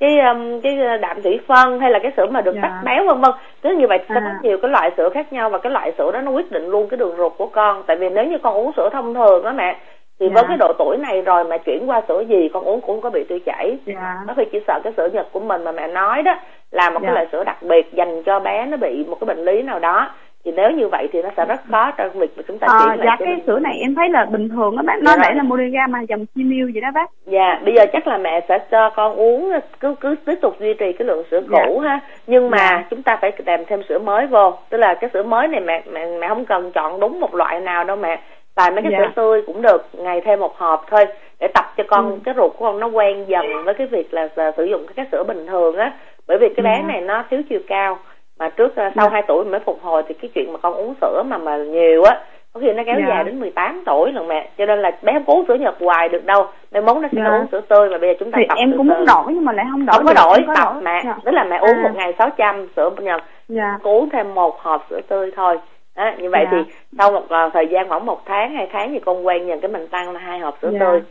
cái 0.00 0.18
um, 0.18 0.60
cái 0.60 0.78
đạm 1.00 1.22
thủy 1.22 1.40
phân 1.46 1.80
hay 1.80 1.90
là 1.90 1.98
cái 1.98 2.12
sữa 2.16 2.26
mà 2.30 2.40
được 2.40 2.54
Dạ. 2.54 2.60
tách 2.62 2.72
béo 2.84 3.04
vân 3.06 3.20
vân 3.20 3.30
là 3.62 3.72
như 3.72 3.86
vậy 3.86 3.98
sẽ 4.08 4.14
có 4.14 4.20
À. 4.20 4.38
nhiều 4.42 4.58
cái 4.62 4.70
loại 4.70 4.90
sữa 4.96 5.08
khác 5.14 5.32
nhau 5.32 5.50
và 5.50 5.58
cái 5.58 5.72
loại 5.72 5.92
sữa 5.98 6.10
đó 6.12 6.20
nó 6.20 6.30
quyết 6.30 6.52
định 6.52 6.66
luôn 6.68 6.88
cái 6.88 6.98
đường 6.98 7.14
ruột 7.16 7.32
của 7.38 7.46
con 7.46 7.82
tại 7.86 7.96
vì 7.96 8.08
nếu 8.08 8.24
như 8.24 8.38
con 8.38 8.54
uống 8.54 8.72
sữa 8.76 8.88
thông 8.92 9.14
thường 9.14 9.44
đó 9.44 9.52
mẹ 9.52 9.76
thì 10.20 10.26
Dạ. 10.28 10.34
với 10.34 10.44
cái 10.48 10.56
độ 10.56 10.72
tuổi 10.78 10.96
này 10.96 11.22
rồi 11.22 11.44
mà 11.44 11.58
chuyển 11.58 11.90
qua 11.90 12.02
sữa 12.08 12.20
gì 12.28 12.48
con 12.54 12.64
uống 12.64 12.80
cũng 12.80 12.94
không 12.94 13.00
có 13.00 13.10
bị 13.10 13.24
tiêu 13.24 13.38
chảy 13.46 13.78
dạ 13.86 14.16
nó 14.26 14.32
phải 14.36 14.44
chỉ 14.52 14.60
sợ 14.66 14.80
cái 14.84 14.92
sữa 14.96 15.08
nhật 15.12 15.26
của 15.32 15.40
mình 15.40 15.64
mà 15.64 15.72
mẹ 15.72 15.88
nói 15.88 16.22
đó 16.22 16.34
là 16.70 16.90
một 16.90 17.00
Dạ. 17.02 17.06
cái 17.06 17.14
loại 17.14 17.26
sữa 17.32 17.44
đặc 17.44 17.62
biệt 17.62 17.92
dành 17.92 18.22
cho 18.22 18.40
bé 18.40 18.66
nó 18.66 18.76
bị 18.76 19.04
một 19.08 19.16
cái 19.20 19.26
bệnh 19.26 19.44
lý 19.44 19.62
nào 19.62 19.78
đó 19.78 20.10
thì 20.46 20.52
nếu 20.56 20.70
như 20.70 20.88
vậy 20.88 21.08
thì 21.12 21.22
nó 21.22 21.28
sẽ 21.36 21.44
rất 21.44 21.60
khó 21.70 21.90
trong 21.96 22.10
việc 22.18 22.30
mà 22.36 22.42
chúng 22.48 22.58
ta 22.58 22.66
chuyển 22.66 22.88
lại 22.98 23.06
dạ 23.06 23.16
cái 23.18 23.28
mình. 23.36 23.46
sữa 23.46 23.58
này 23.58 23.78
em 23.80 23.94
thấy 23.94 24.08
là 24.10 24.24
bình 24.24 24.48
thường 24.48 24.76
á 24.76 24.82
bác 24.86 24.94
Dạ 24.96 25.00
nó 25.02 25.22
để 25.22 25.34
là 25.34 25.42
Modiraga 25.42 25.86
mà 25.86 26.00
dòng 26.08 26.24
chimil 26.34 26.70
gì 26.74 26.80
đó 26.80 26.88
bác 26.94 27.10
Dạ, 27.26 27.60
bây 27.64 27.74
giờ 27.74 27.84
chắc 27.92 28.06
là 28.06 28.18
mẹ 28.18 28.40
sẽ 28.48 28.58
cho 28.70 28.90
con 28.90 29.16
uống 29.16 29.52
cứ 29.80 29.94
cứ 30.00 30.14
tiếp 30.26 30.34
tục 30.42 30.56
duy 30.60 30.74
trì 30.74 30.92
cái 30.92 31.06
lượng 31.08 31.24
sữa 31.30 31.40
cũ 31.50 31.78
ha. 31.78 32.00
Nhưng 32.26 32.50
mà 32.50 32.56
Dạ. 32.58 32.84
chúng 32.90 33.02
ta 33.02 33.16
phải 33.20 33.32
kèm 33.46 33.64
thêm 33.66 33.82
sữa 33.88 33.98
mới 33.98 34.26
vô. 34.26 34.52
Tức 34.70 34.78
là 34.78 34.94
cái 34.94 35.10
sữa 35.12 35.22
mới 35.22 35.48
này 35.48 35.60
mẹ 35.60 35.82
mẹ 35.92 36.06
mẹ 36.20 36.28
không 36.28 36.44
cần 36.44 36.72
chọn 36.72 37.00
đúng 37.00 37.20
một 37.20 37.34
loại 37.34 37.60
nào 37.60 37.84
đâu 37.84 37.96
mẹ. 37.96 38.20
Xài 38.56 38.70
mấy 38.70 38.82
cái 38.82 38.92
Dạ. 38.92 38.98
sữa 38.98 39.10
tươi 39.16 39.42
cũng 39.46 39.62
được, 39.62 39.86
ngày 39.92 40.20
thêm 40.20 40.40
một 40.40 40.56
hộp 40.58 40.84
thôi 40.90 41.04
để 41.40 41.48
tập 41.54 41.64
cho 41.76 41.84
con 41.88 42.10
Ừ. 42.10 42.16
cái 42.24 42.34
ruột 42.36 42.52
của 42.56 42.64
con 42.64 42.80
nó 42.80 42.86
quen 42.86 43.24
dần 43.28 43.46
với 43.64 43.74
cái 43.74 43.86
việc 43.86 44.14
là, 44.14 44.28
là 44.36 44.52
sử 44.56 44.64
dụng 44.64 44.86
cái 44.96 45.06
sữa 45.12 45.24
bình 45.28 45.46
thường 45.46 45.76
á. 45.76 45.92
Bởi 46.28 46.38
vì 46.40 46.48
cái 46.56 46.64
bé 46.64 46.78
Dạ. 46.82 46.88
này 46.92 47.00
nó 47.00 47.24
thiếu 47.30 47.40
chiều 47.48 47.60
cao 47.68 47.98
mà 48.38 48.48
trước 48.48 48.76
à, 48.76 48.92
sau 48.96 49.04
Dạ. 49.06 49.10
2 49.12 49.22
tuổi 49.28 49.44
mới 49.44 49.60
phục 49.60 49.82
hồi 49.82 50.02
thì 50.08 50.14
cái 50.14 50.30
chuyện 50.34 50.52
mà 50.52 50.58
con 50.58 50.74
uống 50.74 50.94
sữa 51.00 51.22
mà 51.26 51.38
mà 51.38 51.56
nhiều 51.56 52.02
á 52.04 52.20
có 52.52 52.60
khi 52.60 52.72
nó 52.72 52.82
kéo 52.86 52.94
Dạ. 53.00 53.06
dài 53.08 53.24
đến 53.24 53.40
18 53.40 53.82
tuổi 53.86 54.12
lần 54.12 54.28
mẹ 54.28 54.48
cho 54.58 54.66
nên 54.66 54.78
là 54.82 54.90
bé 55.02 55.12
không 55.12 55.24
có 55.26 55.32
uống 55.32 55.44
sữa 55.48 55.54
nhật 55.54 55.74
hoài 55.80 56.08
được 56.08 56.24
đâu 56.26 56.46
mai 56.72 56.82
mốt 56.82 56.96
nó 56.96 57.08
sẽ 57.12 57.18
Dạ. 57.24 57.30
uống 57.38 57.46
sữa 57.52 57.60
tươi 57.68 57.88
mà 57.90 57.98
bây 57.98 58.10
giờ 58.10 58.16
chúng 58.20 58.30
ta 58.30 58.36
thì 58.40 58.44
tập 58.48 58.54
em 58.58 58.72
cũng 58.76 58.86
muốn 58.86 59.04
đổi 59.06 59.24
nhưng 59.34 59.44
mà 59.44 59.52
lại 59.52 59.66
không 59.70 59.86
đổi 59.86 59.96
không 59.96 60.06
có 60.06 60.14
đổi 60.14 60.36
không 60.46 60.54
tập 60.56 60.70
đổi. 60.72 60.82
mẹ 60.82 61.00
Dạ. 61.04 61.16
tức 61.24 61.30
là 61.34 61.44
mẹ 61.44 61.56
uống 61.58 61.76
À. 61.76 61.82
một 61.82 61.90
ngày 61.94 62.12
600 62.18 62.66
sữa 62.76 62.90
nhật 62.98 63.22
dạ 63.48 63.78
uống 63.82 64.10
thêm 64.10 64.34
một 64.34 64.60
hộp 64.60 64.86
sữa 64.90 65.00
tươi 65.08 65.30
thôi 65.36 65.58
đó, 65.96 66.10
như 66.18 66.30
vậy 66.30 66.44
Dạ. 66.44 66.48
thì 66.52 66.72
sau 66.98 67.12
một 67.12 67.22
ờ, 67.28 67.50
thời 67.54 67.66
gian 67.66 67.88
khoảng 67.88 68.06
một 68.06 68.20
tháng 68.26 68.54
hai 68.54 68.68
tháng 68.72 68.90
thì 68.92 69.00
con 69.00 69.26
quen 69.26 69.46
dần 69.46 69.60
cái 69.60 69.70
mình 69.70 69.88
tăng 69.88 70.12
là 70.12 70.20
hai 70.20 70.38
hộp 70.38 70.58
sữa 70.62 70.70
Dạ. 70.72 70.78
tươi 70.80 71.02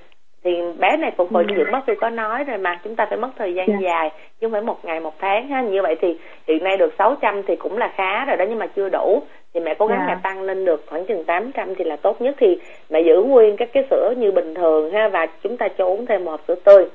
thì 0.46 0.62
bé 0.80 0.98
này 0.98 1.12
phục 1.18 1.34
hồi 1.34 1.44
Dạ. 1.44 1.48
dinh 1.56 1.64
dưỡng 1.64 1.72
bác 1.72 1.82
sĩ 1.88 1.94
có 2.02 2.10
nói 2.10 2.44
rồi 2.44 2.58
mà 2.58 2.80
chúng 2.84 2.96
ta 2.96 3.06
phải 3.06 3.18
mất 3.18 3.30
thời 3.38 3.54
gian 3.54 3.68
Dạ. 3.68 3.76
dài 3.82 4.10
chứ 4.10 4.48
không 4.48 4.52
phải 4.52 4.62
một 4.62 4.86
ngày 4.86 5.00
một 5.00 5.14
tháng 5.20 5.48
ha 5.48 5.62
như 5.62 5.82
vậy 5.82 5.96
thì 6.02 6.18
hiện 6.48 6.64
nay 6.64 6.78
được 6.78 6.94
600 6.98 7.42
thì 7.48 7.56
cũng 7.56 7.78
là 7.78 7.92
khá 7.96 8.26
rồi 8.26 8.38
đó 8.38 8.46
nhưng 8.50 8.60
mà 8.60 8.68
chưa 8.76 8.90
đủ 8.90 9.22
thì 9.54 9.60
mẹ 9.60 9.74
cố 9.74 9.88
gắng 9.88 10.00
Dạ. 10.00 10.06
mẹ 10.08 10.18
tăng 10.24 10.42
lên 10.42 10.66
được 10.66 10.84
khoảng 10.90 11.06
chừng 11.06 11.24
800 11.24 11.76
thì 11.76 11.84
là 11.84 11.96
tốt 11.96 12.22
nhất 12.22 12.36
thì 12.40 12.58
mẹ 12.90 13.02
giữ 13.02 13.24
nguyên 13.24 13.58
các 13.58 13.70
cái 13.74 13.84
sữa 13.90 14.14
như 14.18 14.32
bình 14.32 14.56
thường 14.56 14.92
ha 14.92 15.08
và 15.08 15.26
chúng 15.44 15.58
ta 15.58 15.68
cho 15.78 15.86
uống 15.86 16.06
thêm 16.06 16.26
một 16.26 16.32
hộp 16.32 16.42
sữa 16.48 16.56
tươi 16.64 16.86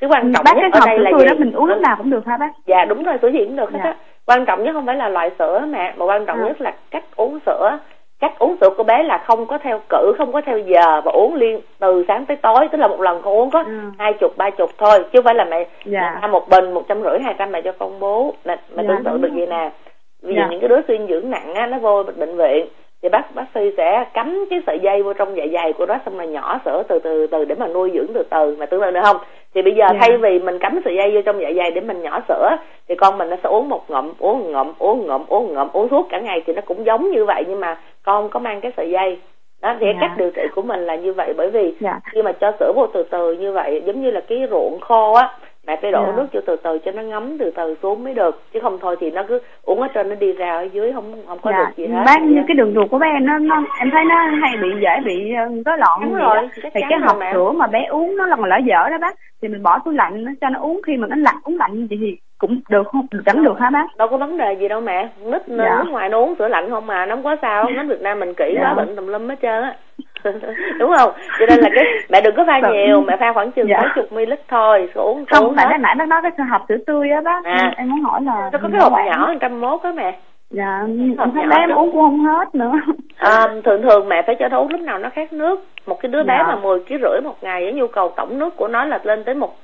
cái 0.00 0.10
quan 0.10 0.32
trọng 0.34 0.44
bác 0.44 0.56
nhất 0.56 0.72
ở 0.72 0.80
đây 0.86 0.98
là 0.98 1.10
gì 1.18 1.24
đó 1.24 1.34
mình 1.38 1.52
uống 1.52 1.66
lúc 1.66 1.76
Ừ. 1.78 1.80
nào 1.80 1.96
cũng 1.98 2.10
được 2.10 2.26
hả 2.26 2.36
bác 2.40 2.50
dạ 2.66 2.84
đúng 2.84 3.02
rồi 3.02 3.16
sữa 3.22 3.30
gì 3.30 3.38
cũng 3.44 3.56
được 3.56 3.72
hết 3.72 3.78
Dạ. 3.84 3.90
á 3.90 3.96
quan 4.26 4.44
trọng 4.46 4.64
nhất 4.64 4.72
không 4.72 4.86
phải 4.86 4.94
là 4.96 5.08
loại 5.08 5.30
sữa 5.38 5.64
mẹ 5.70 5.94
mà 5.96 6.04
quan 6.06 6.26
trọng 6.26 6.38
À. 6.38 6.44
nhất 6.46 6.60
là 6.60 6.72
cách 6.90 7.04
uống 7.16 7.38
sữa 7.46 7.78
cách 8.20 8.38
uống 8.38 8.56
sữa 8.60 8.70
của 8.76 8.82
bé 8.82 9.02
là 9.02 9.18
không 9.18 9.46
có 9.46 9.58
theo 9.58 9.80
cử 9.88 10.12
không 10.18 10.32
có 10.32 10.40
theo 10.40 10.58
giờ 10.58 11.00
và 11.04 11.12
uống 11.12 11.34
liên 11.34 11.60
từ 11.78 12.04
sáng 12.08 12.26
tới 12.26 12.36
tối 12.36 12.68
tức 12.72 12.78
là 12.78 12.88
một 12.88 13.00
lần 13.00 13.22
con 13.22 13.34
uống 13.34 13.50
có 13.50 13.58
Ừ. 13.66 13.72
hai 13.98 14.12
chục 14.12 14.36
ba 14.36 14.50
chục 14.50 14.70
thôi 14.78 14.98
chứ 14.98 15.18
không 15.18 15.24
phải 15.24 15.34
là 15.34 15.44
mẹ 15.44 15.66
Dạ. 15.84 16.18
mẹ 16.22 16.28
một 16.28 16.48
bình 16.48 16.72
một 16.74 16.82
trăm 16.88 17.02
rưỡi 17.02 17.18
hai 17.24 17.34
trăm 17.38 17.52
mẹ 17.52 17.60
cho 17.62 17.72
con 17.78 18.00
bú 18.00 18.34
mẹ, 18.44 18.56
mẹ 18.76 18.82
Dạ, 18.82 18.88
tưởng 18.88 19.04
tượng 19.04 19.20
được 19.22 19.32
gì 19.34 19.46
nè 19.46 19.70
ví 20.22 20.34
dụ 20.34 20.40
Dạ. 20.40 20.48
những 20.50 20.60
cái 20.60 20.68
đứa 20.68 20.80
suy 20.88 20.98
dinh 20.98 21.06
dưỡng 21.06 21.30
nặng 21.30 21.54
á 21.54 21.66
nó 21.66 21.78
vô 21.78 22.02
bệnh 22.18 22.36
viện 22.36 22.66
thì 23.02 23.08
bác 23.08 23.34
bác 23.34 23.44
sĩ 23.54 23.60
sẽ 23.76 24.04
cắm 24.14 24.44
cái 24.50 24.62
sợi 24.66 24.78
dây 24.78 25.02
vô 25.02 25.12
trong 25.12 25.36
dạ 25.36 25.44
dày 25.52 25.72
của 25.72 25.86
nó 25.86 25.96
xong 26.06 26.16
rồi 26.18 26.26
nhỏ 26.26 26.60
sữa 26.64 26.82
từ 26.88 26.98
từ 26.98 27.26
từ 27.26 27.44
để 27.44 27.54
mà 27.54 27.66
nuôi 27.66 27.90
dưỡng 27.94 28.06
từ 28.14 28.22
từ 28.30 28.56
mà 28.58 28.66
tưởng 28.66 28.80
tượng 28.80 28.92
được 28.94 29.00
không 29.04 29.16
thì 29.54 29.62
bây 29.62 29.74
giờ 29.74 29.84
Dạ. 29.92 29.98
thay 30.00 30.16
vì 30.16 30.38
mình 30.38 30.58
cắm 30.58 30.80
sợi 30.84 30.96
dây 30.96 31.10
vô 31.14 31.20
trong 31.26 31.40
dạ 31.42 31.48
dày 31.56 31.70
để 31.70 31.80
mình 31.80 32.02
nhỏ 32.02 32.20
sữa 32.28 32.56
thì 32.88 32.94
con 32.94 33.18
mình 33.18 33.30
nó 33.30 33.36
sẽ 33.42 33.48
uống 33.48 33.68
một 33.68 33.90
ngụm 33.90 34.12
uống 34.18 34.38
một 34.42 34.48
ngụm 34.52 34.72
uống 34.78 34.98
một 34.98 35.04
ngụm 35.08 35.26
uống 35.28 35.46
một 35.46 35.54
ngụm 35.54 35.68
uống 35.72 35.88
suốt 35.90 36.06
cả 36.08 36.18
ngày 36.20 36.42
thì 36.46 36.52
nó 36.52 36.60
cũng 36.66 36.84
giống 36.86 37.10
như 37.10 37.24
vậy 37.24 37.44
nhưng 37.48 37.60
mà 37.60 37.78
con 38.02 38.28
có 38.28 38.40
mang 38.40 38.60
cái 38.60 38.72
sợi 38.76 38.90
dây 38.90 39.18
đó 39.62 39.74
thì 39.80 39.86
cái 39.86 39.94
Dạ. 39.94 40.00
cách 40.00 40.16
điều 40.18 40.30
trị 40.30 40.42
của 40.54 40.62
mình 40.62 40.80
là 40.86 40.96
như 40.96 41.12
vậy 41.12 41.32
bởi 41.36 41.50
vì 41.50 41.74
dạ 41.80 42.00
khi 42.12 42.22
mà 42.22 42.32
cho 42.32 42.52
sữa 42.60 42.72
vô 42.76 42.86
từ 42.86 43.02
từ 43.02 43.32
như 43.32 43.52
vậy 43.52 43.82
giống 43.86 44.02
như 44.02 44.10
là 44.10 44.20
cái 44.28 44.38
ruộng 44.50 44.78
khô 44.80 45.12
á 45.14 45.38
mẹ 45.70 45.78
phải 45.82 45.92
đổ 45.92 46.04
Dạ. 46.06 46.12
nước 46.16 46.26
vô 46.32 46.40
từ 46.46 46.56
từ 46.56 46.78
cho 46.78 46.92
nó 46.92 47.02
ngấm 47.02 47.38
từ 47.38 47.50
từ 47.56 47.74
xuống 47.82 48.04
mới 48.04 48.14
được. 48.14 48.42
Chứ 48.52 48.60
không 48.62 48.78
thôi 48.80 48.96
thì 49.00 49.10
nó 49.10 49.22
cứ 49.28 49.38
uống 49.64 49.80
ở 49.80 49.88
trên 49.94 50.08
nó 50.08 50.14
đi 50.14 50.32
ra 50.32 50.52
ở 50.52 50.62
dưới 50.72 50.92
không 50.92 51.12
không 51.26 51.38
có 51.42 51.50
dạ. 51.50 51.58
được 51.58 51.76
gì 51.76 51.86
hết. 51.86 52.02
Bác 52.06 52.22
như 52.22 52.40
cái 52.48 52.54
đường 52.54 52.72
ruột 52.74 52.90
của 52.90 52.98
bé 52.98 53.06
nó, 53.20 53.38
nó 53.38 53.56
em 53.80 53.90
thấy 53.90 54.04
nó 54.04 54.14
hay 54.42 54.56
bị 54.62 54.68
dễ 54.82 54.90
bị 55.04 55.32
ờ, 55.34 55.44
rối 55.66 55.78
loạn 55.78 56.00
Đúng 56.02 56.12
gì 56.12 56.18
rồi, 56.18 56.36
đó. 56.36 56.42
thì 56.74 56.80
cái 56.90 56.98
hộp 56.98 57.16
mà. 57.20 57.30
sữa 57.32 57.50
mà 57.56 57.66
bé 57.66 57.84
uống 57.84 58.16
nó 58.16 58.26
là 58.26 58.36
lỡ 58.46 58.56
dở 58.64 58.88
đó 58.90 58.96
bác. 59.00 59.14
Thì 59.42 59.48
mình 59.48 59.62
bỏ 59.62 59.78
túi 59.84 59.94
lạnh 59.94 60.24
nó 60.24 60.32
cho 60.40 60.48
nó 60.48 60.60
uống. 60.60 60.80
Khi 60.86 60.96
mà 60.96 61.06
nó 61.06 61.16
lạnh 61.18 61.36
uống 61.44 61.56
lạnh 61.58 61.74
như 61.74 61.86
vậy 61.90 61.98
thì 62.00 62.16
cũng 62.38 62.60
được 62.70 62.86
không? 62.92 63.06
Vẫn 63.26 63.44
được 63.44 63.58
hả 63.60 63.70
bác? 63.70 63.86
Đâu 63.98 64.08
có 64.08 64.16
vấn 64.16 64.36
đề 64.36 64.56
gì 64.60 64.68
đâu 64.68 64.80
mẹ. 64.80 65.08
Nít 65.24 65.42
Dạ. 65.46 65.82
nước 65.84 65.90
ngoài 65.90 66.08
nó 66.08 66.18
uống 66.18 66.34
sữa 66.38 66.48
lạnh 66.48 66.70
không 66.70 66.86
mà. 66.86 67.06
Nó 67.06 67.14
không 67.14 67.24
có 67.24 67.36
sao. 67.42 67.64
Đến 67.76 67.88
Việt 67.88 68.00
Nam 68.00 68.20
mình 68.20 68.34
kỹ 68.34 68.52
Dạ. 68.54 68.62
quá 68.62 68.74
bệnh 68.74 68.96
tùm 68.96 69.06
lum 69.06 69.28
hết 69.28 69.36
trơn 69.42 69.62
á 69.62 69.74
đúng 70.78 70.92
không 70.98 71.10
cho 71.38 71.46
nên 71.48 71.60
là 71.60 71.68
cái 71.74 71.84
mẹ 72.10 72.20
đừng 72.20 72.34
có 72.36 72.44
pha 72.46 72.60
Vâng. 72.62 72.72
nhiều 72.72 73.00
mẹ 73.00 73.16
pha 73.20 73.32
khoảng 73.32 73.50
chừng 73.52 73.68
Dạ. 73.68 73.78
mấy 73.80 73.88
chục 73.94 74.12
ml 74.12 74.32
thôi 74.48 74.88
uống 74.94 75.24
không 75.26 75.44
uống 75.46 75.54
hết 75.56 75.64
nãy 75.68 75.78
nãy 75.78 75.94
bác 75.98 76.08
nói 76.08 76.20
cái 76.22 76.46
hộp 76.50 76.62
sữa 76.68 76.76
tươi 76.86 77.10
á 77.10 77.20
bác 77.20 77.44
À. 77.44 77.72
em, 77.76 77.90
muốn 77.90 78.00
hỏi 78.00 78.20
là 78.22 78.50
nó 78.52 78.58
có 78.62 78.68
cái 78.72 78.80
hộp 78.80 78.92
nhỏ 79.06 79.34
trăm 79.40 79.60
mốt 79.60 79.82
á 79.82 79.92
mẹ 79.96 80.18
dạ 80.50 80.82
nhỏ 80.86 81.26
bé 81.50 81.56
em 81.58 81.68
đó. 81.68 81.76
uống 81.76 81.92
cũng 81.92 82.00
không 82.02 82.24
hết 82.24 82.54
nữa 82.54 82.72
À, 83.18 83.46
thường 83.64 83.82
thường 83.82 84.08
mẹ 84.08 84.22
phải 84.26 84.34
cho 84.38 84.48
nó 84.48 84.58
uống 84.58 84.68
lúc 84.70 84.80
nào 84.80 84.98
nó 84.98 85.08
khát 85.10 85.32
nước 85.32 85.64
một 85.86 86.00
cái 86.02 86.10
đứa 86.12 86.22
bé 86.22 86.34
Dạ. 86.38 86.44
mà 86.46 86.56
10 86.56 86.78
kg 86.78 86.88
rưỡi 87.02 87.20
một 87.24 87.34
ngày 87.42 87.72
nhu 87.72 87.86
cầu 87.86 88.12
tổng 88.16 88.38
nước 88.38 88.56
của 88.56 88.68
nó 88.68 88.84
là 88.84 89.00
lên 89.04 89.24
tới 89.24 89.34
một 89.34 89.56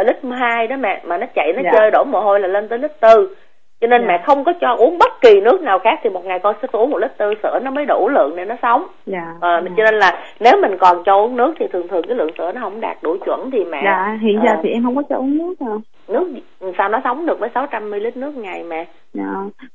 uh, 0.00 0.06
lít 0.06 0.16
hai 0.40 0.66
đó 0.66 0.76
mẹ 0.76 1.00
mà 1.04 1.18
nó 1.18 1.26
chạy 1.34 1.52
nó 1.56 1.62
Dạ. 1.64 1.70
chơi 1.72 1.90
đổ 1.90 2.04
mồ 2.04 2.20
hôi 2.20 2.40
là 2.40 2.48
lên 2.48 2.68
tới 2.68 2.78
lít 2.78 3.00
tư 3.00 3.36
cho 3.84 3.88
nên 3.88 4.00
Dạ. 4.02 4.08
mẹ 4.08 4.22
không 4.26 4.44
có 4.44 4.52
cho 4.60 4.74
uống 4.74 4.98
bất 4.98 5.20
kỳ 5.20 5.40
nước 5.40 5.62
nào 5.62 5.78
khác 5.78 6.00
thì 6.02 6.10
một 6.10 6.24
ngày 6.24 6.38
con 6.38 6.54
sẽ 6.62 6.68
uống 6.72 6.90
một 6.90 6.98
lít 6.98 7.18
tư 7.18 7.34
sữa 7.42 7.58
nó 7.62 7.70
mới 7.70 7.86
đủ 7.86 8.08
lượng 8.08 8.36
để 8.36 8.44
nó 8.44 8.54
sống. 8.62 8.86
Dạ. 9.06 9.34
Ờ, 9.40 9.60
dạ. 9.64 9.70
cho 9.76 9.84
nên 9.84 9.94
là 9.94 10.24
nếu 10.40 10.52
mình 10.62 10.78
còn 10.78 11.04
cho 11.04 11.16
uống 11.16 11.36
nước 11.36 11.54
thì 11.60 11.66
thường 11.72 11.88
thường 11.88 12.02
cái 12.08 12.16
lượng 12.16 12.30
sữa 12.38 12.52
nó 12.54 12.60
không 12.60 12.80
đạt 12.80 12.96
đủ 13.02 13.16
chuẩn 13.24 13.50
thì 13.50 13.64
mẹ 13.64 13.80
dạ 13.84 14.18
hiện 14.22 14.40
giờ 14.44 14.50
ờ, 14.50 14.60
thì 14.62 14.70
em 14.70 14.82
không 14.84 14.96
có 14.96 15.02
cho 15.08 15.16
uống 15.16 15.38
nước 15.38 15.54
rồi 15.60 15.78
nước 16.08 16.32
sao 16.78 16.88
nó 16.88 17.00
sống 17.04 17.26
được 17.26 17.38
với 17.40 17.50
600 17.54 17.90
ml 17.90 18.06
nước 18.14 18.36
ngày 18.36 18.62
mẹ? 18.62 18.86
Dạ. 19.14 19.24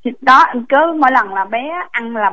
Thì 0.05 0.11
đó 0.21 0.45
cứ 0.69 0.93
mỗi 0.99 1.11
lần 1.11 1.33
là 1.33 1.45
bé 1.45 1.71
ăn 1.91 2.15
là 2.15 2.31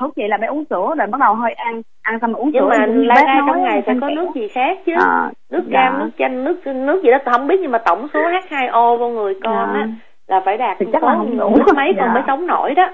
thức 0.00 0.12
vậy 0.16 0.28
là 0.28 0.36
bé 0.36 0.46
uống 0.46 0.64
sữa 0.70 0.94
rồi 0.98 1.06
bắt 1.06 1.20
đầu 1.20 1.34
hơi 1.34 1.52
ăn. 1.52 1.82
Ăn 2.02 2.18
xong 2.20 2.32
rồi 2.32 2.40
uống 2.40 2.50
nhưng 2.52 2.62
sữa 2.62 2.68
mà 2.68 2.86
cũng 2.86 3.00
như 3.00 3.04
lai 3.04 3.24
nói 3.24 3.42
trong 3.46 3.62
ngày 3.62 3.82
ăn 3.86 4.00
có 4.00 4.08
nước 4.08 4.26
gì 4.34 4.48
khác 4.48 4.78
chứ? 4.86 4.92
Ờ, 5.00 5.30
nước 5.50 5.62
dạ. 5.66 5.72
cam 5.72 5.98
nước 5.98 6.10
chanh 6.18 6.44
nước 6.44 6.66
nước 6.66 7.00
gì 7.04 7.10
đó. 7.10 7.18
Tôi 7.24 7.32
không 7.32 7.46
biết 7.46 7.56
nhưng 7.62 7.70
mà 7.70 7.78
tổng 7.78 8.08
số 8.14 8.20
H2O 8.20 8.96
vô 8.98 9.08
người 9.08 9.34
con 9.44 9.68
Dạ. 9.74 9.80
á 9.80 9.88
là 10.28 10.40
phải 10.44 10.56
đạt 10.56 10.76
Thì 10.80 10.86
chắc 10.92 11.02
là 11.04 11.14
không 11.14 11.38
đủ. 11.38 11.48
mấy 11.76 11.92
con 11.98 12.06
Dạ. 12.06 12.14
mới 12.14 12.22
sống 12.26 12.46
nổi 12.46 12.74
đó 12.74 12.88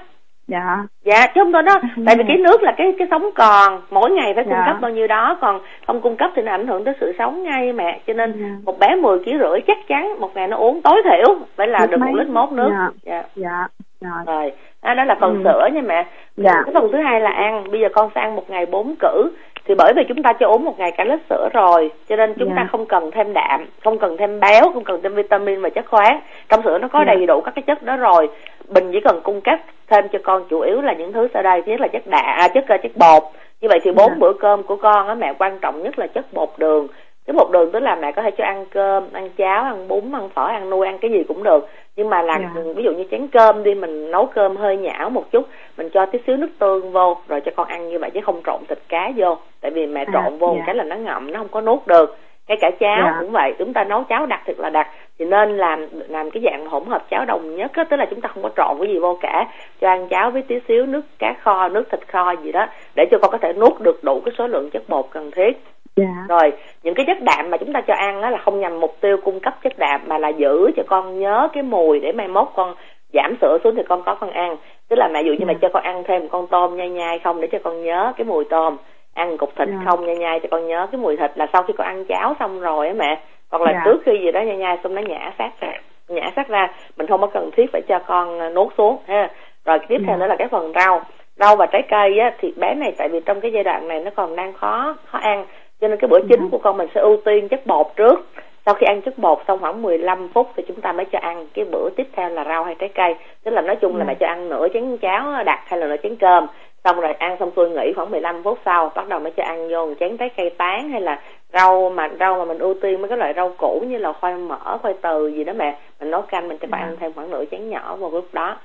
dạ 0.47 0.77
dạ 1.05 1.27
chứ 1.35 1.41
không 1.43 1.51
thôi 1.53 1.63
đó 1.63 1.73
Ừ. 1.97 2.03
tại 2.05 2.15
vì 2.15 2.23
cái 2.27 2.37
nước 2.37 2.61
là 2.63 2.73
cái 2.77 2.95
cái 2.99 3.07
sống 3.11 3.29
còn 3.35 3.81
mỗi 3.89 4.11
ngày 4.11 4.33
phải 4.33 4.43
cung 4.43 4.53
Dạ. 4.53 4.63
cấp 4.67 4.77
bao 4.81 4.91
nhiêu 4.91 5.07
đó 5.07 5.37
còn 5.41 5.59
không 5.87 6.01
cung 6.01 6.15
cấp 6.15 6.31
thì 6.35 6.41
nó 6.41 6.51
ảnh 6.51 6.67
hưởng 6.67 6.83
tới 6.83 6.93
sự 6.99 7.13
sống 7.19 7.43
ngay 7.43 7.73
mẹ 7.73 7.99
cho 8.07 8.13
nên 8.13 8.31
Dạ. 8.39 8.47
một 8.65 8.79
bé 8.79 8.95
10 8.95 9.19
kg 9.19 9.25
rưỡi 9.25 9.61
chắc 9.67 9.77
chắn 9.87 10.19
một 10.19 10.29
ngày 10.35 10.47
nó 10.47 10.57
uống 10.57 10.81
tối 10.81 11.01
thiểu 11.03 11.35
phải 11.55 11.67
là 11.67 11.79
Lít 11.81 11.89
được 11.89 11.97
một 11.99 12.05
mấy. 12.05 12.13
lít 12.23 12.27
mốt 12.33 12.51
nước 12.51 12.69
Dạ. 12.71 12.89
dạ 13.03 13.23
dạ 13.35 13.67
rồi 14.01 14.23
rồi 14.25 14.51
đó, 14.83 14.93
đó 14.93 15.03
là 15.03 15.15
phần 15.21 15.33
Ừ. 15.35 15.41
sữa 15.43 15.67
nha 15.73 15.81
mẹ 15.81 16.05
Dạ. 16.37 16.53
cái 16.65 16.73
phần 16.73 16.89
thứ 16.91 16.97
hai 16.97 17.19
là 17.21 17.31
ăn 17.31 17.63
bây 17.71 17.79
giờ 17.81 17.87
con 17.93 18.09
sẽ 18.15 18.21
ăn 18.21 18.35
một 18.35 18.49
ngày 18.49 18.65
bốn 18.65 18.95
cử 18.99 19.31
thì 19.67 19.75
bởi 19.77 19.93
vì 19.95 20.03
chúng 20.07 20.23
ta 20.23 20.33
cho 20.33 20.47
uống 20.47 20.65
một 20.65 20.79
ngày 20.79 20.91
cả 20.91 21.03
lít 21.03 21.19
sữa 21.29 21.49
rồi 21.53 21.91
cho 22.09 22.15
nên 22.15 22.33
chúng 22.39 22.49
Dạ. 22.49 22.55
ta 22.55 22.67
không 22.71 22.85
cần 22.85 23.11
thêm 23.11 23.33
đạm 23.33 23.65
không 23.83 23.99
cần 23.99 24.17
thêm 24.17 24.39
béo 24.39 24.71
không 24.73 24.83
cần 24.83 24.99
thêm 25.03 25.15
vitamin 25.15 25.61
và 25.61 25.69
chất 25.69 25.85
khoáng 25.89 26.19
trong 26.49 26.63
sữa 26.63 26.77
nó 26.77 26.87
có 26.87 26.99
Dạ. 26.99 27.13
đầy 27.13 27.25
đủ 27.25 27.41
các 27.41 27.55
cái 27.55 27.63
chất 27.67 27.83
đó 27.83 27.95
rồi 27.95 28.29
bình 28.69 28.89
chỉ 28.91 28.99
cần 28.99 29.21
cung 29.23 29.41
cấp 29.41 29.59
thêm 29.87 30.07
cho 30.11 30.19
con 30.23 30.43
chủ 30.49 30.59
yếu 30.59 30.81
là 30.81 30.93
những 30.93 31.13
thứ 31.13 31.27
sau 31.33 31.43
đây 31.43 31.61
thứ 31.61 31.71
nhất 31.71 31.81
là 31.81 31.87
chất 31.87 32.07
đạm 32.07 32.23
à, 32.25 32.47
chất 32.47 32.65
chất 32.67 32.91
bột 32.95 33.23
như 33.61 33.67
vậy 33.69 33.79
thì 33.83 33.91
bốn 33.91 34.09
Dạ. 34.09 34.15
bữa 34.19 34.33
cơm 34.33 34.63
của 34.63 34.75
con 34.75 35.07
á 35.07 35.13
mẹ 35.15 35.33
quan 35.39 35.59
trọng 35.61 35.83
nhất 35.83 35.99
là 35.99 36.07
chất 36.07 36.25
bột 36.33 36.49
đường 36.57 36.87
cái 37.27 37.33
bột 37.33 37.51
đường 37.51 37.71
tức 37.71 37.79
là 37.79 37.95
mẹ 37.95 38.11
có 38.11 38.21
thể 38.21 38.31
cho 38.31 38.43
ăn 38.43 38.65
cơm 38.71 39.03
ăn 39.13 39.29
cháo 39.37 39.63
ăn 39.63 39.87
bún 39.87 40.11
ăn 40.11 40.29
phở 40.29 40.45
ăn 40.45 40.69
nuôi 40.69 40.87
ăn 40.87 40.97
cái 40.97 41.11
gì 41.11 41.23
cũng 41.27 41.43
được 41.43 41.67
nhưng 41.95 42.09
mà 42.09 42.21
làm 42.21 42.41
Dạ. 42.55 42.61
ví 42.75 42.83
dụ 42.83 42.91
như 42.91 43.03
chén 43.11 43.27
cơm 43.27 43.63
đi 43.63 43.75
mình 43.75 44.11
nấu 44.11 44.25
cơm 44.25 44.55
hơi 44.55 44.77
nhão 44.77 45.09
một 45.09 45.31
chút 45.31 45.45
mình 45.77 45.89
cho 45.89 46.05
tí 46.05 46.19
xíu 46.27 46.37
nước 46.37 46.49
tương 46.59 46.91
vô 46.91 47.17
rồi 47.27 47.41
cho 47.41 47.51
con 47.55 47.67
ăn 47.67 47.89
như 47.89 47.99
vậy 47.99 48.09
chứ 48.13 48.19
không 48.23 48.41
trộn 48.45 48.59
thịt 48.69 48.79
cá 48.89 49.11
vô 49.15 49.37
tại 49.61 49.71
vì 49.71 49.85
mẹ 49.87 50.05
À, 50.07 50.11
trộn 50.13 50.37
vô 50.37 50.47
một 50.47 50.55
dạ. 50.59 50.63
cái 50.65 50.75
là 50.75 50.83
nó 50.83 50.95
ngậm 50.95 51.31
nó 51.31 51.39
không 51.39 51.47
có 51.51 51.61
nuốt 51.61 51.87
được 51.87 52.17
ngay 52.47 52.57
cả 52.61 52.71
cháo 52.79 52.97
Dạ. 53.03 53.17
cũng 53.19 53.31
vậy 53.31 53.53
chúng 53.59 53.73
ta 53.73 53.83
nấu 53.83 54.03
cháo 54.03 54.25
đặc 54.25 54.41
thật 54.45 54.59
là 54.59 54.69
đặc 54.69 54.87
thì 55.19 55.25
nên 55.25 55.57
làm 55.57 55.85
làm 56.07 56.31
cái 56.31 56.43
dạng 56.45 56.65
hỗn 56.67 56.85
hợp 56.85 57.09
cháo 57.09 57.25
đồng 57.25 57.55
nhất 57.55 57.71
á, 57.73 57.83
tức 57.83 57.97
là 57.97 58.05
chúng 58.05 58.21
ta 58.21 58.29
không 58.33 58.43
có 58.43 58.49
trộn 58.57 58.77
cái 58.79 58.87
gì 58.93 58.99
vô 58.99 59.17
cả 59.21 59.47
cho 59.81 59.87
ăn 59.89 60.07
cháo 60.07 60.31
với 60.31 60.41
tí 60.41 60.55
xíu 60.67 60.85
nước 60.85 61.01
cá 61.19 61.33
kho 61.43 61.67
nước 61.69 61.83
thịt 61.91 62.07
kho 62.07 62.31
gì 62.43 62.51
đó 62.51 62.67
để 62.95 63.05
cho 63.11 63.17
con 63.21 63.31
có 63.31 63.37
thể 63.37 63.53
nuốt 63.53 63.79
được 63.81 64.03
đủ 64.03 64.21
cái 64.25 64.33
số 64.37 64.47
lượng 64.47 64.69
chất 64.69 64.83
bột 64.89 65.05
cần 65.11 65.31
thiết 65.31 65.61
dạ. 65.95 66.25
Rồi 66.29 66.53
những 66.83 66.93
cái 66.95 67.05
chất 67.05 67.17
đạm 67.21 67.49
mà 67.49 67.57
chúng 67.57 67.73
ta 67.73 67.81
cho 67.87 67.93
ăn 67.93 68.21
đó 68.21 68.29
là 68.29 68.37
không 68.37 68.59
nhằm 68.59 68.79
mục 68.79 68.95
tiêu 69.01 69.17
cung 69.23 69.39
cấp 69.39 69.53
chất 69.63 69.73
đạm 69.77 70.01
mà 70.07 70.17
là 70.17 70.29
giữ 70.29 70.71
cho 70.75 70.83
con 70.87 71.19
nhớ 71.19 71.47
cái 71.53 71.63
mùi 71.63 71.99
để 71.99 72.11
mai 72.11 72.27
mốt 72.27 72.47
con 72.55 72.75
giảm 73.13 73.35
sữa 73.41 73.57
xuống 73.63 73.75
thì 73.75 73.81
con 73.89 74.03
có 74.05 74.15
con 74.15 74.29
ăn. 74.29 74.57
Tức 74.89 74.95
là 74.99 75.07
mẹ 75.13 75.21
dụ 75.23 75.31
như 75.33 75.45
mẹ 75.45 75.53
cho 75.61 75.69
con 75.73 75.83
ăn 75.83 76.03
thêm 76.07 76.21
một 76.21 76.27
con 76.31 76.47
tôm 76.47 76.75
nhai 76.77 76.89
nhai 76.89 77.19
không 77.19 77.41
để 77.41 77.47
cho 77.51 77.59
con 77.63 77.83
nhớ 77.83 78.13
cái 78.17 78.25
mùi 78.25 78.45
tôm. 78.49 78.77
Ăn 79.13 79.37
cục 79.37 79.55
thịt 79.55 79.67
Dạ. 79.67 79.75
không 79.85 80.05
nhai 80.05 80.15
nhai 80.15 80.39
cho 80.39 80.47
con 80.51 80.67
nhớ 80.67 80.87
cái 80.91 81.01
mùi 81.01 81.17
thịt 81.17 81.31
là 81.35 81.47
sau 81.53 81.63
khi 81.63 81.73
con 81.77 81.87
ăn 81.87 82.05
cháo 82.05 82.35
xong 82.39 82.59
rồi 82.59 82.87
á 82.87 82.93
mẹ. 82.97 83.21
Hoặc 83.51 83.61
là 83.61 83.71
Dạ. 83.73 83.81
trước 83.85 84.01
khi 84.05 84.11
gì 84.25 84.31
đó 84.31 84.41
nhai 84.41 84.57
nhai 84.57 84.77
xong 84.83 84.95
nó 84.95 85.01
nhả 85.01 85.31
xác 85.37 85.49
ra 85.61 85.71
nhả 86.07 86.31
xác 86.35 86.47
ra. 86.47 86.67
Mình 86.97 87.07
không 87.07 87.21
có 87.21 87.27
cần 87.27 87.49
thiết 87.57 87.65
phải 87.73 87.81
cho 87.87 87.99
con 88.07 88.39
à, 88.39 88.49
nuốt 88.49 88.67
xuống 88.77 88.97
ha. 89.07 89.29
Rồi 89.65 89.79
tiếp 89.87 89.97
theo 90.07 90.15
Dạ. 90.15 90.17
nữa 90.17 90.27
là 90.27 90.35
cái 90.39 90.47
phần 90.47 90.73
rau. 90.75 91.01
Rau 91.35 91.55
và 91.55 91.65
trái 91.65 91.81
cây 91.89 92.19
á 92.19 92.31
thì 92.39 92.53
bé 92.57 92.75
này 92.75 92.93
tại 92.97 93.09
vì 93.09 93.19
trong 93.25 93.41
cái 93.41 93.51
giai 93.51 93.63
đoạn 93.63 93.87
này 93.87 93.99
nó 93.99 94.11
còn 94.15 94.35
đang 94.35 94.53
khó 94.53 94.95
khó 95.05 95.19
ăn 95.19 95.45
cho 95.81 95.87
nên 95.87 95.99
cái 95.99 96.07
bữa 96.07 96.19
chính 96.29 96.49
của 96.49 96.57
con 96.57 96.77
mình 96.77 96.87
sẽ 96.95 97.01
ưu 97.01 97.17
tiên 97.25 97.47
chất 97.47 97.65
bột 97.67 97.87
trước. 97.95 98.25
Sau 98.65 98.73
khi 98.75 98.85
ăn 98.85 99.01
chất 99.01 99.17
bột 99.17 99.37
xong 99.47 99.59
khoảng 99.59 99.81
15 99.81 100.29
phút 100.33 100.47
thì 100.55 100.63
chúng 100.67 100.81
ta 100.81 100.91
mới 100.91 101.05
cho 101.05 101.19
ăn. 101.19 101.47
Cái 101.53 101.65
bữa 101.65 101.89
tiếp 101.95 102.07
theo 102.13 102.29
là 102.29 102.43
rau 102.43 102.63
hay 102.63 102.75
trái 102.79 102.89
cây. 102.95 103.15
Tức 103.43 103.51
là 103.51 103.61
nói 103.61 103.75
chung 103.75 103.97
là 103.97 104.03
Ừ. 104.03 104.07
mẹ 104.07 104.15
cho 104.19 104.27
ăn 104.27 104.49
nửa 104.49 104.67
chén 104.73 104.97
cháo 104.97 105.43
đặc 105.43 105.59
hay 105.67 105.79
là 105.79 105.87
nửa 105.87 105.95
chén 106.03 106.15
cơm. 106.15 106.47
Xong 106.83 106.99
rồi 107.01 107.13
ăn 107.13 107.35
xong 107.39 107.51
xuôi 107.55 107.69
nghỉ 107.69 107.93
khoảng 107.95 108.11
15 108.11 108.43
phút 108.43 108.59
sau 108.65 108.91
bắt 108.95 109.07
đầu 109.07 109.19
mới 109.19 109.31
cho 109.31 109.43
ăn 109.43 109.69
vô 109.71 109.85
một 109.85 109.93
chén 109.99 110.17
trái 110.17 110.29
cây 110.37 110.49
tán 110.49 110.89
hay 110.89 111.01
là 111.01 111.21
rau 111.53 111.89
mà 111.89 112.09
rau 112.19 112.37
mà 112.37 112.45
mình 112.45 112.59
ưu 112.59 112.73
tiên 112.81 113.01
mấy 113.01 113.09
cái 113.09 113.17
loại 113.17 113.33
rau 113.35 113.53
củ 113.57 113.83
như 113.87 113.97
là 113.97 114.13
khoai 114.13 114.33
mỡ 114.35 114.77
khoai 114.81 114.93
từ 115.01 115.27
gì 115.27 115.43
đó 115.43 115.53
mẹ. 115.53 115.77
Mình 115.99 116.11
nấu 116.11 116.21
canh 116.21 116.47
mình 116.47 116.57
cho 116.57 116.67
con 116.71 116.79
Dạ. 116.81 116.87
ăn 116.87 116.95
thêm 116.99 117.13
khoảng 117.15 117.29
nửa 117.31 117.43
chén 117.51 117.69
nhỏ 117.69 117.95
vào 117.95 118.11
lúc 118.11 118.25
đó 118.33 118.57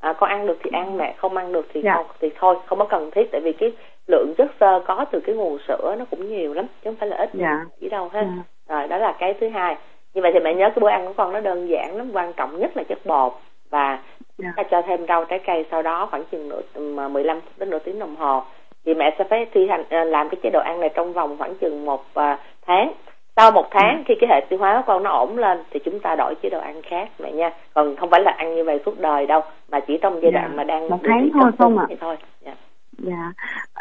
à, 0.00 0.12
con 0.12 0.30
ăn 0.30 0.46
được 0.46 0.58
thì 0.62 0.70
ăn 0.72 0.96
mẹ 0.96 1.14
không 1.16 1.36
ăn 1.36 1.52
được 1.52 1.66
thì 1.74 1.80
Dạ. 1.84 1.94
không 1.94 2.06
thì 2.20 2.30
thôi 2.38 2.56
không 2.66 2.78
có 2.78 2.84
cần 2.84 3.10
thiết 3.10 3.28
tại 3.32 3.40
vì 3.40 3.52
cái 3.52 3.72
lượng 4.06 4.34
chất 4.38 4.50
xơ 4.60 4.80
có 4.86 5.04
từ 5.10 5.20
cái 5.20 5.34
nguồn 5.34 5.58
sữa 5.68 5.94
nó 5.98 6.04
cũng 6.10 6.28
nhiều 6.28 6.54
lắm 6.54 6.64
chứ 6.66 6.90
không 6.90 6.96
phải 7.00 7.08
là 7.08 7.16
ít 7.16 7.30
Dạ. 7.32 7.64
chỉ 7.80 7.88
đâu 7.88 8.08
hết 8.12 8.24
Dạ. 8.68 8.76
rồi 8.78 8.88
đó 8.88 8.96
là 8.98 9.12
cái 9.18 9.34
thứ 9.40 9.48
hai 9.48 9.76
như 10.14 10.22
vậy 10.22 10.30
thì 10.34 10.40
mẹ 10.40 10.54
nhớ 10.54 10.68
cái 10.70 10.80
bữa 10.80 10.88
ăn 10.88 11.06
của 11.06 11.12
con 11.16 11.32
nó 11.32 11.40
đơn 11.40 11.68
giản 11.68 11.96
lắm 11.96 12.10
quan 12.14 12.32
trọng 12.32 12.58
nhất 12.58 12.76
là 12.76 12.82
chất 12.88 12.98
bột 13.06 13.32
và 13.70 13.98
Dạ. 14.38 14.48
ta 14.56 14.62
cho 14.62 14.82
thêm 14.82 15.06
rau 15.06 15.24
trái 15.24 15.38
cây 15.46 15.64
sau 15.70 15.82
đó 15.82 16.06
khoảng 16.10 16.24
chừng 16.24 16.48
nửa 16.48 16.60
mà 16.80 17.08
15 17.08 17.40
phút 17.40 17.52
đến 17.56 17.70
nửa 17.70 17.78
tiếng 17.78 17.98
đồng 17.98 18.16
hồ 18.16 18.42
thì 18.84 18.94
mẹ 18.94 19.14
sẽ 19.18 19.24
phải 19.24 19.46
thi 19.52 19.66
hành 19.68 19.84
à, 19.88 20.04
làm 20.04 20.28
cái 20.28 20.40
chế 20.42 20.50
độ 20.50 20.60
ăn 20.60 20.80
này 20.80 20.90
trong 20.94 21.12
vòng 21.12 21.36
khoảng 21.38 21.54
chừng 21.54 21.84
một 21.84 22.04
à, 22.14 22.38
tháng 22.66 22.92
sau 23.38 23.50
một 23.50 23.66
tháng 23.70 23.96
Ừ. 23.96 24.02
khi 24.06 24.14
cái 24.20 24.30
hệ 24.30 24.40
tiêu 24.48 24.58
hóa 24.58 24.74
của 24.76 24.82
con 24.92 25.02
nó 25.02 25.10
ổn 25.10 25.38
lên 25.38 25.58
thì 25.70 25.80
chúng 25.84 26.00
ta 26.00 26.14
đổi 26.14 26.34
chế 26.42 26.48
độ 26.50 26.58
ăn 26.60 26.82
khác 26.82 27.08
mẹ 27.18 27.32
nha 27.32 27.50
còn 27.74 27.96
không 27.96 28.10
phải 28.10 28.20
là 28.20 28.30
ăn 28.30 28.54
như 28.54 28.64
vậy 28.64 28.80
suốt 28.86 29.00
đời 29.00 29.26
đâu 29.26 29.40
mà 29.72 29.80
chỉ 29.80 29.98
trong 30.02 30.20
giai 30.22 30.32
Dạ. 30.34 30.40
đoạn 30.40 30.56
mà 30.56 30.64
đang 30.64 30.88
Một 30.88 30.98
tháng 31.04 31.28
thôi 31.40 31.50
không 31.58 31.78
ạ? 31.78 31.86
thôi 32.00 32.16
dạ. 32.46 32.52
dạ 32.98 33.32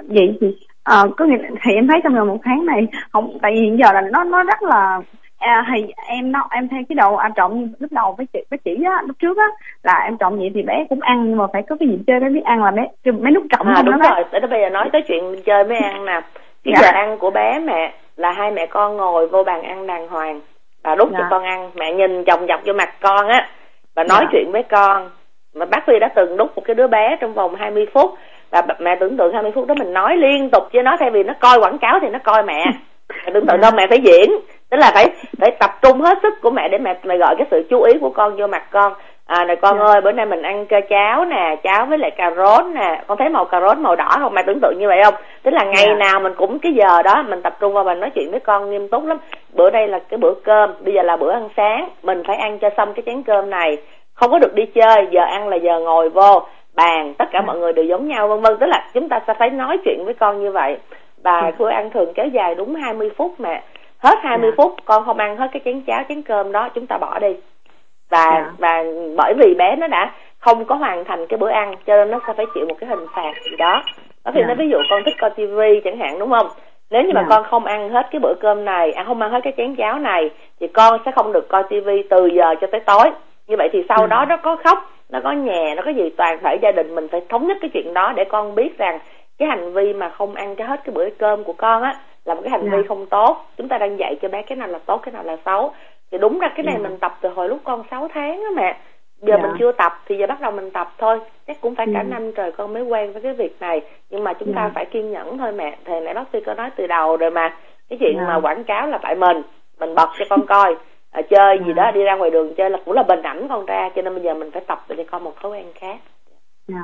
vậy 0.08 0.38
thì 0.42 0.48
ờ, 0.84 1.08
có 1.18 1.26
nghĩa 1.26 1.38
thì 1.64 1.74
em 1.76 1.88
thấy 1.88 2.00
trong 2.04 2.16
vòng 2.16 2.28
một 2.28 2.38
tháng 2.44 2.66
này 2.66 2.88
không 3.14 3.38
tại 3.42 3.52
vì 3.54 3.62
hiện 3.62 3.78
giờ 3.80 3.92
là 3.94 4.02
nó 4.02 4.24
nó 4.24 4.44
rất 4.44 4.64
là 4.64 5.00
à, 5.40 5.66
thì 5.76 5.86
em 6.08 6.32
nó 6.32 6.48
em 6.52 6.68
theo 6.68 6.80
cái 6.90 6.96
độ 6.96 7.16
à, 7.16 7.30
trộn 7.36 7.72
lúc 7.80 7.92
đầu 7.92 8.16
với 8.18 8.26
chị 8.34 8.40
với 8.50 8.58
chị 8.66 8.84
á 8.86 9.02
lúc 9.08 9.16
trước 9.20 9.38
á 9.38 9.48
là 9.84 9.94
em 10.06 10.18
trộn 10.18 10.38
vậy 10.40 10.52
thì 10.54 10.62
bé 10.62 10.86
cũng 10.90 11.02
ăn 11.02 11.24
nhưng 11.30 11.38
mà 11.38 11.46
phải 11.54 11.62
có 11.70 11.76
cái 11.80 11.90
gì 11.90 12.00
chơi 12.08 12.20
bé 12.20 12.30
biết 12.30 12.44
ăn 12.44 12.64
là 12.64 12.72
bé 12.72 12.88
bé 13.12 13.32
nút 13.32 13.44
trọng 13.58 13.68
à 13.68 13.82
đúng 13.86 14.00
đó 14.00 14.10
rồi 14.16 14.24
để 14.32 14.48
bây 14.48 14.62
giờ 14.62 14.70
nói 14.70 14.90
tới 14.94 15.02
chuyện 15.08 15.36
chơi 15.46 15.64
mới 15.64 15.78
ăn 15.78 16.06
nè 16.06 16.22
cái 16.64 16.74
Dạ. 16.76 16.82
giờ 16.82 16.88
ăn 16.94 17.18
của 17.20 17.32
bé 17.32 17.60
mẹ 17.60 17.94
là 18.18 18.32
hai 18.32 18.52
mẹ 18.52 18.66
con 18.66 18.98
ngồi 18.98 19.28
vô 19.28 19.44
bàn 19.44 19.62
ăn 19.62 19.88
đàng 19.88 20.08
hoàng 20.08 20.42
bà 20.84 20.96
đút 20.96 21.10
cho 21.12 21.18
Dạ. 21.20 21.28
con 21.32 21.44
ăn 21.44 21.72
mẹ 21.76 21.94
nhìn 21.94 22.24
chồng 22.24 22.46
dọc 22.48 22.60
vô 22.66 22.74
mặt 22.74 22.90
con 23.02 23.28
á 23.28 23.48
và 23.96 24.04
nói 24.04 24.20
Dạ. 24.22 24.28
chuyện 24.32 24.52
với 24.52 24.64
con 24.64 25.10
mà 25.56 25.66
bác 25.66 25.86
Phi 25.88 26.00
đã 26.00 26.08
từng 26.16 26.38
đút 26.38 26.56
một 26.56 26.62
cái 26.66 26.76
đứa 26.76 26.88
bé 26.88 27.18
trong 27.22 27.34
vòng 27.34 27.56
20 27.56 27.86
phút 27.94 28.12
và 28.52 28.62
mẹ 28.80 28.96
tưởng 29.00 29.18
tượng 29.18 29.34
20 29.34 29.52
phút 29.56 29.68
đó 29.68 29.76
mình 29.80 29.94
nói 29.94 30.18
liên 30.18 30.50
tục 30.50 30.64
với 30.74 30.84
nó 30.84 30.96
thay 31.00 31.10
vì 31.12 31.24
nó 31.24 31.34
coi 31.40 31.60
quảng 31.60 31.78
cáo 31.78 32.00
thì 32.02 32.08
nó 32.10 32.20
coi 32.24 32.44
mẹ 32.44 32.66
mẹ 33.10 33.32
tưởng 33.34 33.46
tượng 33.48 33.58
Dạ. 33.62 33.62
đâu 33.62 33.72
mẹ 33.76 33.86
phải 33.90 34.00
diễn 34.00 34.32
tức 34.70 34.78
là 34.78 34.92
phải 34.94 35.06
phải 35.40 35.52
tập 35.60 35.72
trung 35.82 36.02
hết 36.02 36.18
sức 36.22 36.34
của 36.42 36.50
mẹ 36.50 36.68
để 36.70 36.78
mẹ 36.78 36.96
mẹ 37.04 37.18
gọi 37.18 37.36
cái 37.38 37.48
sự 37.52 37.68
chú 37.70 37.82
ý 37.82 37.94
của 38.02 38.10
con 38.10 38.36
vô 38.38 38.48
mặt 38.48 38.64
con 38.72 38.94
à 39.28 39.46
này 39.46 39.56
con 39.56 39.78
Dạ. 39.80 39.86
ơi 39.86 40.02
bữa 40.02 40.12
nay 40.12 40.26
mình 40.26 40.42
ăn 40.42 40.66
cơ 40.66 40.78
cháo 40.90 41.26
nè 41.26 41.56
cháo 41.64 41.86
với 41.86 41.98
lại 41.98 42.12
cà 42.12 42.32
rốt 42.36 42.66
nè. 42.66 43.02
Con 43.08 43.18
thấy 43.18 43.30
màu 43.30 43.46
cà 43.46 43.62
rốt 43.62 43.78
màu 43.78 43.96
đỏ 43.96 44.10
không? 44.20 44.34
Mẹ 44.34 44.44
tưởng 44.48 44.60
tượng 44.62 44.80
như 44.80 44.88
vậy 44.88 45.02
không? 45.04 45.14
Tức 45.44 45.52
là 45.52 45.64
ngày 45.64 45.86
Dạ. 45.88 45.94
nào 45.94 46.20
mình 46.20 46.34
cũng 46.38 46.60
cái 46.60 46.74
giờ 46.74 47.02
đó 47.04 47.24
mình 47.28 47.42
tập 47.42 47.58
trung 47.60 47.74
vào 47.74 47.84
mình 47.84 48.00
nói 48.00 48.10
chuyện 48.16 48.32
với 48.32 48.40
con 48.40 48.70
nghiêm 48.72 48.90
túc 48.90 49.06
lắm. 49.06 49.18
Bữa 49.54 49.70
đây 49.70 49.88
là 49.88 50.00
cái 50.10 50.18
bữa 50.18 50.34
cơm 50.44 50.74
bây 50.86 50.94
giờ 50.94 51.02
là 51.04 51.18
bữa 51.18 51.32
ăn 51.32 51.50
sáng. 51.58 51.90
Mình 52.04 52.24
phải 52.28 52.36
ăn 52.36 52.60
cho 52.60 52.70
xong 52.78 52.94
cái 52.94 53.04
chén 53.06 53.24
cơm 53.24 53.50
này. 53.50 53.78
Không 54.14 54.32
có 54.32 54.40
được 54.40 54.54
đi 54.56 54.66
chơi 54.66 55.08
giờ 55.12 55.22
ăn 55.22 55.48
là 55.48 55.56
giờ 55.58 55.80
ngồi 55.80 56.10
vô 56.10 56.42
bàn. 56.76 57.14
Tất 57.18 57.26
cả 57.32 57.40
Dạ. 57.40 57.46
mọi 57.46 57.58
người 57.58 57.74
đều 57.74 57.86
giống 57.86 58.08
nhau 58.08 58.28
vân 58.28 58.42
vân. 58.42 58.58
Tức 58.60 58.66
là 58.68 58.88
chúng 58.94 59.10
ta 59.10 59.20
sẽ 59.28 59.34
phải 59.40 59.50
nói 59.50 59.78
chuyện 59.86 60.06
với 60.06 60.14
con 60.14 60.44
như 60.44 60.52
vậy. 60.52 60.78
Và 61.24 61.42
Dạ. 61.44 61.52
bữa 61.58 61.70
ăn 61.70 61.90
thường 61.90 62.14
kéo 62.16 62.28
dài 62.28 62.56
đúng 62.56 62.76
20 62.76 63.10
phút 63.18 63.32
mẹ. 63.38 63.62
Hết 64.04 64.16
20 64.24 64.52
Dạ. 64.52 64.56
phút 64.64 64.74
con 64.86 65.06
không 65.06 65.18
ăn 65.18 65.38
hết 65.38 65.48
cái 65.54 65.62
chén 65.66 65.82
cháo 65.88 66.04
chén 66.10 66.22
cơm 66.22 66.52
đó. 66.52 66.70
Chúng 66.76 66.88
ta 66.88 66.98
bỏ 66.98 67.20
đi 67.20 67.36
và 68.10 68.26
Dạ. 68.32 68.52
và 68.58 68.84
bởi 69.18 69.34
vì 69.38 69.54
bé 69.54 69.76
nó 69.76 69.88
đã 69.88 70.12
không 70.40 70.66
có 70.66 70.76
hoàn 70.76 71.06
thành 71.06 71.28
cái 71.28 71.38
bữa 71.38 71.50
ăn 71.50 71.76
cho 71.86 71.96
nên 71.96 72.12
nó 72.12 72.20
sẽ 72.28 72.34
phải 72.38 72.46
chịu 72.56 72.66
một 72.70 72.76
cái 72.80 72.90
hình 72.90 73.06
phạt 73.16 73.34
gì 73.44 73.56
đó 73.58 73.84
có 74.26 74.32
khi 74.32 74.40
Dạ. 74.42 74.48
nói 74.48 74.56
ví 74.56 74.70
dụ 74.70 74.78
con 74.90 75.02
thích 75.06 75.16
coi 75.20 75.30
tivi 75.30 75.82
chẳng 75.84 75.98
hạn 75.98 76.20
đúng 76.20 76.30
không 76.30 76.48
nếu 76.90 77.02
như 77.04 77.12
mà 77.16 77.22
Dạ. 77.22 77.28
con 77.30 77.44
không 77.50 77.66
ăn 77.66 77.90
hết 77.90 78.08
cái 78.12 78.20
bữa 78.20 78.34
cơm 78.40 78.66
này 78.66 78.92
ăn 78.92 79.06
không 79.06 79.22
ăn 79.22 79.32
hết 79.32 79.40
cái 79.44 79.54
chén 79.58 79.76
cháo 79.76 80.00
này 80.00 80.30
thì 80.60 80.68
con 80.68 81.00
sẽ 81.06 81.12
không 81.12 81.34
được 81.34 81.48
coi 81.50 81.64
tivi 81.70 82.04
từ 82.10 82.26
giờ 82.26 82.56
cho 82.62 82.68
tới 82.72 82.82
tối 82.86 83.12
như 83.48 83.56
vậy 83.58 83.70
thì 83.74 83.84
sau 83.90 83.98
Ừ. 84.02 84.08
đó 84.08 84.26
nó 84.30 84.38
có 84.38 84.56
khóc 84.64 84.78
nó 85.10 85.20
có 85.24 85.32
nhè 85.32 85.74
nó 85.76 85.82
có 85.86 85.92
gì 85.92 86.10
toàn 86.18 86.40
thể 86.44 86.58
gia 86.62 86.72
đình 86.72 86.96
mình 86.96 87.08
phải 87.12 87.22
thống 87.30 87.48
nhất 87.48 87.58
cái 87.62 87.70
chuyện 87.74 87.94
đó 87.94 88.14
để 88.16 88.24
con 88.26 88.56
biết 88.56 88.78
rằng 88.78 89.00
cái 89.40 89.48
hành 89.50 89.74
vi 89.74 89.94
mà 89.94 90.10
không 90.10 90.36
ăn 90.36 90.56
cho 90.56 90.66
hết 90.66 90.80
cái 90.86 90.94
bữa 90.96 91.10
cơm 91.18 91.44
của 91.44 91.54
con 91.54 91.84
á 91.84 91.94
là 92.26 92.34
một 92.34 92.42
cái 92.44 92.52
hành 92.52 92.62
Dạ. 92.72 92.78
vi 92.78 92.84
không 92.88 93.06
tốt 93.06 93.38
chúng 93.58 93.68
ta 93.68 93.78
đang 93.78 94.00
dạy 94.00 94.16
cho 94.22 94.28
bé 94.30 94.42
cái 94.42 94.56
nào 94.56 94.68
là 94.68 94.80
tốt 94.86 94.98
cái 95.04 95.12
nào 95.14 95.24
là 95.24 95.38
xấu 95.46 95.72
thì 96.12 96.18
đúng 96.18 96.40
ra 96.40 96.50
cái 96.56 96.64
này 96.66 96.76
Dạ. 96.78 96.90
mình 96.90 96.98
tập 96.98 97.18
từ 97.22 97.30
hồi 97.30 97.50
lúc 97.50 97.60
con 97.64 97.84
6 97.92 98.08
tháng 98.14 98.44
á 98.44 98.50
mẹ 98.56 98.78
giờ 99.22 99.36
Dạ. 99.38 99.42
mình 99.42 99.52
chưa 99.60 99.72
tập 99.72 100.02
thì 100.06 100.18
giờ 100.18 100.28
bắt 100.28 100.42
đầu 100.42 100.52
mình 100.52 100.72
tập 100.72 100.94
thôi 100.98 101.20
chắc 101.48 101.58
cũng 101.62 101.76
phải 101.76 101.86
cả 101.94 102.00
Ừ. 102.00 102.08
năm 102.08 102.32
trời 102.36 102.52
con 102.52 102.74
mới 102.74 102.84
quen 102.84 103.14
với 103.14 103.22
cái 103.22 103.34
việc 103.34 103.56
này 103.60 103.82
nhưng 104.10 104.24
mà 104.24 104.34
chúng 104.34 104.54
ta 104.54 104.62
Dạ. 104.64 104.72
phải 104.76 104.86
kiên 104.86 105.12
nhẫn 105.12 105.38
thôi 105.38 105.52
mẹ 105.52 105.78
thầy 105.86 106.02
nãy 106.02 106.14
bác 106.14 106.26
sĩ 106.34 106.40
có 106.46 106.54
nói 106.54 106.70
từ 106.76 106.88
đầu 106.88 107.18
rồi 107.18 107.32
mà 107.32 107.56
cái 107.90 107.98
chuyện 108.02 108.16
Dạ. 108.18 108.24
mà 108.28 108.40
quảng 108.42 108.64
cáo 108.64 108.88
là 108.88 108.98
tại 109.02 109.16
mình 109.16 109.42
mình 109.80 109.96
bật 109.96 110.10
cho 110.20 110.26
con 110.30 110.46
coi 110.48 110.76
à, 111.12 111.22
chơi 111.30 111.58
gì 111.60 111.74
Dạ. 111.76 111.84
đó 111.84 111.92
đi 111.92 112.04
ra 112.04 112.16
ngoài 112.16 112.32
đường 112.32 112.54
chơi 112.58 112.70
là 112.70 112.78
cũng 112.86 112.94
là 112.94 113.04
bình 113.04 113.22
ảnh 113.22 113.48
con 113.50 113.66
ra 113.66 113.90
cho 113.96 114.02
nên 114.02 114.14
bây 114.14 114.24
giờ 114.24 114.34
mình 114.34 114.52
phải 114.52 114.64
tập 114.68 114.84
để 114.88 114.96
cho 114.98 115.04
con 115.12 115.24
một 115.24 115.34
thói 115.42 115.52
quen 115.52 115.66
khác 115.76 115.98
dạ 116.68 116.82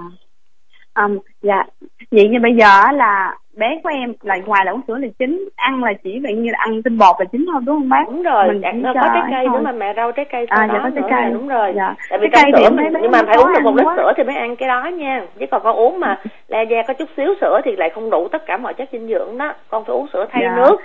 um, 0.95 1.17
dạ 1.41 1.63
vậy 2.11 2.27
như 2.29 2.39
bây 2.43 2.55
giờ 2.55 2.65
á 2.85 2.91
là 2.91 3.37
bé 3.57 3.79
của 3.83 3.89
em 3.89 4.13
là 4.21 4.37
ngoài 4.45 4.65
là 4.65 4.71
uống 4.71 4.81
sữa 4.87 4.97
là 4.97 5.07
chính 5.19 5.49
ăn 5.55 5.83
là 5.83 5.93
chỉ 6.03 6.19
vậy 6.23 6.33
như 6.33 6.51
là 6.51 6.57
ăn 6.59 6.83
tinh 6.83 6.97
bột 6.97 7.15
là 7.19 7.25
chính 7.31 7.45
thôi 7.51 7.61
đúng 7.65 7.75
không 7.75 7.89
bác 7.89 8.03
đúng 8.07 8.23
rồi 8.23 8.47
Mình 8.47 8.61
dạ, 8.61 8.71
có 8.93 9.07
trái 9.13 9.21
cây 9.31 9.45
nữa 9.45 9.51
thôi. 9.53 9.61
mà 9.63 9.71
mẹ 9.71 9.93
rau 9.95 10.11
trái 10.11 10.25
cây 10.25 10.45
À, 10.49 10.67
dạ, 10.73 10.79
có 10.83 10.89
trái 10.95 11.03
cây. 11.09 11.31
đúng 11.33 11.47
rồi 11.47 11.73
Dạ. 11.75 11.95
tại 12.09 12.19
vì 12.19 12.27
Trái 12.33 12.43
cây 12.53 12.63
sữa 12.63 12.69
mình 12.75 12.93
nhưng 13.01 13.11
mà 13.11 13.21
phải 13.27 13.35
uống 13.37 13.53
được 13.53 13.63
một 13.63 13.75
lít 13.75 13.85
quá. 13.85 13.93
sữa 13.97 14.13
thì 14.17 14.23
mới 14.23 14.35
ăn 14.35 14.55
cái 14.55 14.67
đó 14.69 14.83
nha 14.93 15.25
chứ 15.39 15.45
còn 15.51 15.61
con 15.63 15.75
uống 15.75 15.99
mà 15.99 16.19
le 16.47 16.63
da 16.63 16.83
có 16.87 16.93
chút 16.93 17.09
xíu 17.17 17.33
sữa 17.41 17.59
thì 17.65 17.75
lại 17.75 17.89
không 17.89 18.09
đủ 18.09 18.27
tất 18.27 18.45
cả 18.45 18.57
mọi 18.57 18.73
chất 18.73 18.89
dinh 18.91 19.07
dưỡng 19.07 19.37
đó 19.37 19.53
con 19.69 19.85
phải 19.85 19.93
uống 19.95 20.07
sữa 20.13 20.25
thay 20.31 20.41
Dạ. 20.45 20.55
nước 20.57 20.77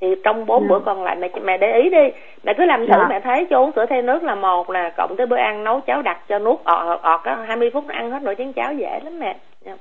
thì 0.00 0.06
trong 0.24 0.46
bốn 0.46 0.62
Dạ. 0.62 0.66
bữa 0.68 0.78
còn 0.78 1.04
lại 1.04 1.16
mẹ 1.16 1.28
mẹ 1.42 1.58
để 1.58 1.72
ý 1.82 1.90
đi 1.90 2.08
mẹ 2.44 2.54
cứ 2.58 2.64
làm 2.64 2.80
thử 2.80 2.92
Dạ. 2.98 3.06
mẹ 3.08 3.20
thấy 3.20 3.46
cho 3.50 3.58
uống 3.58 3.72
sữa 3.76 3.86
thay 3.90 4.02
nước 4.02 4.22
là 4.22 4.34
một 4.34 4.70
nè 4.70 4.90
cộng 4.96 5.16
tới 5.16 5.26
bữa 5.26 5.36
ăn 5.36 5.64
nấu 5.64 5.80
cháo 5.80 6.02
đặc 6.02 6.18
cho 6.28 6.38
nuốt 6.38 6.64
ọt 6.64 6.86
ọt, 6.88 7.00
ọt 7.02 7.20
đó 7.24 7.36
20 7.46 7.70
phút 7.74 7.84
nó 7.86 7.94
ăn 7.94 8.10
hết 8.10 8.22
nồi 8.22 8.34
chén 8.34 8.52
cháo 8.52 8.72
dễ 8.74 9.00
lắm 9.04 9.18
mẹ 9.18 9.36
Dạ. 9.66 9.72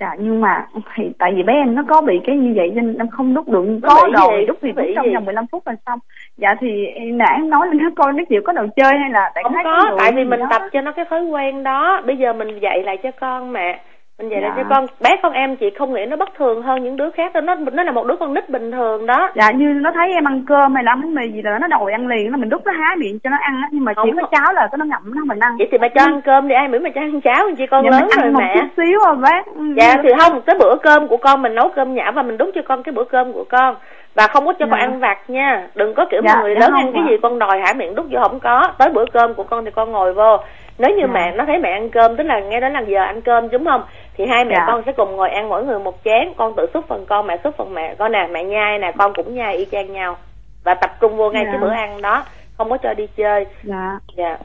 Dạ 0.00 0.14
nhưng 0.18 0.40
mà 0.40 0.66
thì 0.94 1.04
tại 1.18 1.32
vì 1.36 1.42
bé 1.42 1.52
em 1.52 1.74
nó 1.74 1.82
có 1.88 2.00
bị 2.00 2.20
cái 2.26 2.36
như 2.36 2.52
vậy 2.56 2.70
nên 2.74 2.98
em 2.98 3.08
không 3.08 3.34
đút 3.34 3.48
được. 3.48 3.64
Nó 3.82 3.88
có 3.88 4.08
đồ 4.12 4.30
đút 4.48 4.58
thì 4.62 4.72
đút 4.72 4.86
trong 4.94 5.14
vòng 5.14 5.24
15 5.24 5.46
phút 5.46 5.66
là 5.66 5.74
xong. 5.86 5.98
Dạ 6.36 6.54
thì 6.60 6.86
em 6.86 7.18
nãy 7.18 7.38
nói 7.38 7.66
lên 7.66 7.78
nó 7.82 7.90
coi 7.96 8.12
nó 8.12 8.24
chịu 8.28 8.42
có 8.44 8.52
đồ 8.52 8.66
chơi 8.76 8.98
hay 8.98 9.10
là 9.10 9.30
tại 9.34 9.44
không 9.44 9.54
có 9.64 9.96
tại 9.98 10.12
vì 10.12 10.24
mình 10.24 10.40
đó. 10.40 10.46
tập 10.50 10.62
cho 10.72 10.80
nó 10.80 10.92
cái 10.92 11.04
thói 11.10 11.22
quen 11.24 11.62
đó. 11.62 12.02
Bây 12.06 12.16
giờ 12.16 12.32
mình 12.32 12.58
dạy 12.62 12.82
lại 12.82 12.96
cho 13.02 13.10
con 13.20 13.52
mẹ 13.52 13.80
mình 14.20 14.30
dạy 14.30 14.40
Dạ. 14.42 14.52
cho 14.56 14.62
con 14.70 14.86
bé 15.00 15.10
con 15.22 15.32
em 15.32 15.56
chị 15.56 15.70
không 15.78 15.92
nghĩ 15.94 16.06
nó 16.06 16.16
bất 16.16 16.34
thường 16.34 16.62
hơn 16.62 16.84
những 16.84 16.96
đứa 16.96 17.10
khác 17.10 17.32
đâu 17.32 17.42
nó 17.42 17.54
nó 17.72 17.82
là 17.82 17.92
một 17.92 18.06
đứa 18.06 18.16
con 18.16 18.34
nít 18.34 18.50
bình 18.50 18.70
thường 18.72 19.06
đó. 19.06 19.30
Dạ 19.34 19.50
như 19.50 19.66
nó 19.66 19.90
thấy 19.94 20.12
em 20.12 20.24
ăn 20.28 20.44
cơm 20.48 20.74
hay 20.74 20.84
là 20.84 20.92
ăn 20.92 21.00
bánh 21.00 21.14
mì 21.14 21.28
gì 21.32 21.42
là 21.42 21.58
nó 21.58 21.66
đòi 21.68 21.92
ăn 21.92 22.06
liền 22.08 22.30
nó 22.30 22.36
mình 22.38 22.48
đút 22.48 22.64
nó 22.64 22.72
há 22.72 22.94
miệng 22.98 23.18
cho 23.24 23.30
nó 23.30 23.36
ăn 23.40 23.56
á. 23.62 23.68
Nhưng 23.72 23.84
mà 23.84 23.92
chỉ 24.04 24.10
có 24.20 24.28
cháo 24.30 24.52
là 24.52 24.68
cái 24.72 24.78
nó 24.78 24.84
ngậm 24.84 25.14
nó 25.14 25.22
mình 25.24 25.38
ăn. 25.40 25.56
Vậy 25.58 25.68
thì 25.72 25.78
mẹ 25.78 25.88
cho 25.88 26.00
ăn 26.04 26.20
cơm 26.24 26.48
đi. 26.48 26.54
Ai 26.54 26.68
miễn 26.68 26.82
mà 26.82 26.90
cho 26.94 27.00
ăn 27.00 27.20
cháo 27.20 27.48
chị 27.58 27.66
con 27.66 27.84
dạ, 27.84 27.90
lớn 27.90 28.08
ăn 28.16 28.22
rồi 28.22 28.32
một 28.32 28.38
mẹ. 28.40 28.54
chút 28.60 28.66
xíu 28.76 28.98
rồi 29.06 29.16
bác 29.16 29.46
Ừ, 29.56 29.62
dạ 29.76 29.94
thì 30.02 30.08
không 30.18 30.40
cái 30.46 30.56
bữa 30.58 30.76
cơm 30.82 31.08
của 31.08 31.16
con 31.16 31.42
mình 31.42 31.54
nấu 31.54 31.68
cơm 31.68 31.94
nhã 31.94 32.10
và 32.10 32.22
mình 32.22 32.36
đút 32.38 32.48
cho 32.54 32.60
con 32.68 32.82
cái 32.82 32.92
bữa 32.92 33.04
cơm 33.04 33.32
của 33.32 33.44
con. 33.48 33.74
Và 34.14 34.26
không 34.26 34.46
có 34.46 34.52
cho 34.52 34.66
con 34.70 34.78
Dạ. 34.80 34.86
ăn 34.86 34.98
vặt 35.00 35.18
nha. 35.28 35.66
Đừng 35.74 35.94
có 35.94 36.04
kiểu 36.10 36.20
Dạ, 36.24 36.34
mà 36.36 36.42
người 36.42 36.54
dạ 36.54 36.60
lớn 36.60 36.70
ăn 36.74 36.92
cái 36.94 37.02
gì 37.08 37.16
con 37.22 37.38
đòi 37.38 37.60
hả 37.60 37.72
miệng 37.76 37.94
đút 37.94 38.06
vô 38.10 38.18
không 38.22 38.40
có. 38.40 38.62
Tới 38.78 38.88
bữa 38.90 39.04
cơm 39.12 39.34
của 39.34 39.42
con 39.44 39.64
thì 39.64 39.70
con 39.70 39.92
ngồi 39.92 40.12
vô. 40.14 40.36
Nếu 40.78 40.90
như 40.96 41.00
Dạ. 41.06 41.12
mẹ 41.14 41.32
nó 41.36 41.44
thấy 41.46 41.58
mẹ 41.58 41.70
ăn 41.70 41.90
cơm 41.90 42.16
tức 42.16 42.24
là 42.24 42.40
nghe 42.40 42.60
đến 42.60 42.72
là 42.72 42.80
giờ 42.80 43.00
ăn 43.02 43.20
cơm 43.22 43.48
đúng 43.50 43.64
không 43.64 43.82
thì 44.16 44.26
hai 44.26 44.44
mẹ 44.44 44.54
Dạ. 44.58 44.64
con 44.66 44.82
sẽ 44.86 44.92
cùng 44.92 45.16
ngồi 45.16 45.30
ăn 45.30 45.48
mỗi 45.48 45.64
người 45.64 45.78
một 45.78 45.94
chén. 46.04 46.28
Con 46.36 46.52
tự 46.56 46.66
xúc 46.74 46.84
phần 46.88 47.06
con 47.08 47.26
mẹ 47.26 47.36
xúc 47.44 47.54
phần 47.58 47.74
mẹ. 47.74 47.94
Con 47.98 48.12
nè 48.12 48.28
mẹ 48.30 48.44
nhai 48.44 48.78
nè 48.78 48.92
con 48.98 49.12
cũng 49.14 49.34
nhai 49.34 49.56
y 49.56 49.64
chang 49.64 49.92
nhau. 49.92 50.16
Và 50.64 50.74
tập 50.74 50.90
trung 51.00 51.16
vô 51.16 51.30
ngay 51.30 51.44
Dạ. 51.44 51.50
cái 51.52 51.60
bữa 51.60 51.70
ăn 51.70 52.02
đó. 52.02 52.24
Không 52.58 52.70
có 52.70 52.76
cho 52.82 52.94
đi 52.94 53.06
chơi. 53.16 53.46
Dạ. 53.62 53.98
Dạ. 54.16 54.36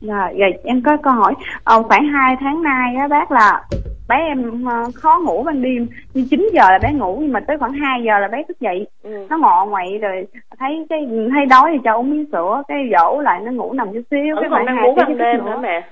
Rồi, 0.00 0.28
rồi 0.38 0.52
em 0.64 0.82
có 0.86 0.96
câu 1.02 1.12
hỏi. 1.12 1.34
Ờ, 1.64 1.82
khoảng 1.82 2.04
2 2.06 2.36
tháng 2.40 2.62
nay 2.62 2.94
á 3.00 3.08
bác 3.08 3.30
là 3.32 3.62
bé 4.08 4.16
em 4.28 4.64
ờ, 4.64 4.84
khó 4.94 5.20
ngủ 5.24 5.42
ban 5.42 5.62
đêm. 5.62 5.86
Như 6.14 6.24
9 6.30 6.48
giờ 6.52 6.62
là 6.70 6.78
bé 6.82 6.92
ngủ 6.92 7.18
nhưng 7.20 7.32
mà 7.32 7.40
tới 7.46 7.58
khoảng 7.58 7.72
2 7.72 8.02
giờ 8.02 8.18
là 8.18 8.28
bé 8.28 8.42
thức 8.48 8.60
dậy. 8.60 8.86
Ừ. 9.02 9.26
nó 9.30 9.36
ngọ 9.38 9.64
ngoậy 9.68 9.98
rồi 9.98 10.26
thấy 10.58 10.86
cái 10.90 11.08
thấy 11.34 11.46
đói 11.46 11.70
thì 11.72 11.78
cho 11.84 11.92
uống 11.94 12.10
miếng 12.10 12.26
sữa. 12.32 12.62
Cái 12.68 12.78
dỗ 12.92 13.20
lại 13.20 13.40
nó 13.40 13.52
ngủ 13.52 13.72
nằm 13.72 13.92
chút 13.92 14.02
xíu 14.10 14.34
vẫn 14.34 14.42
cái 14.42 14.50
khoảng 14.50 14.66
đang 14.66 14.76
ngủ 14.82 14.94
ban 14.96 15.18
đêm 15.18 15.44
nữa. 15.44 15.58
mẹ 15.62 15.82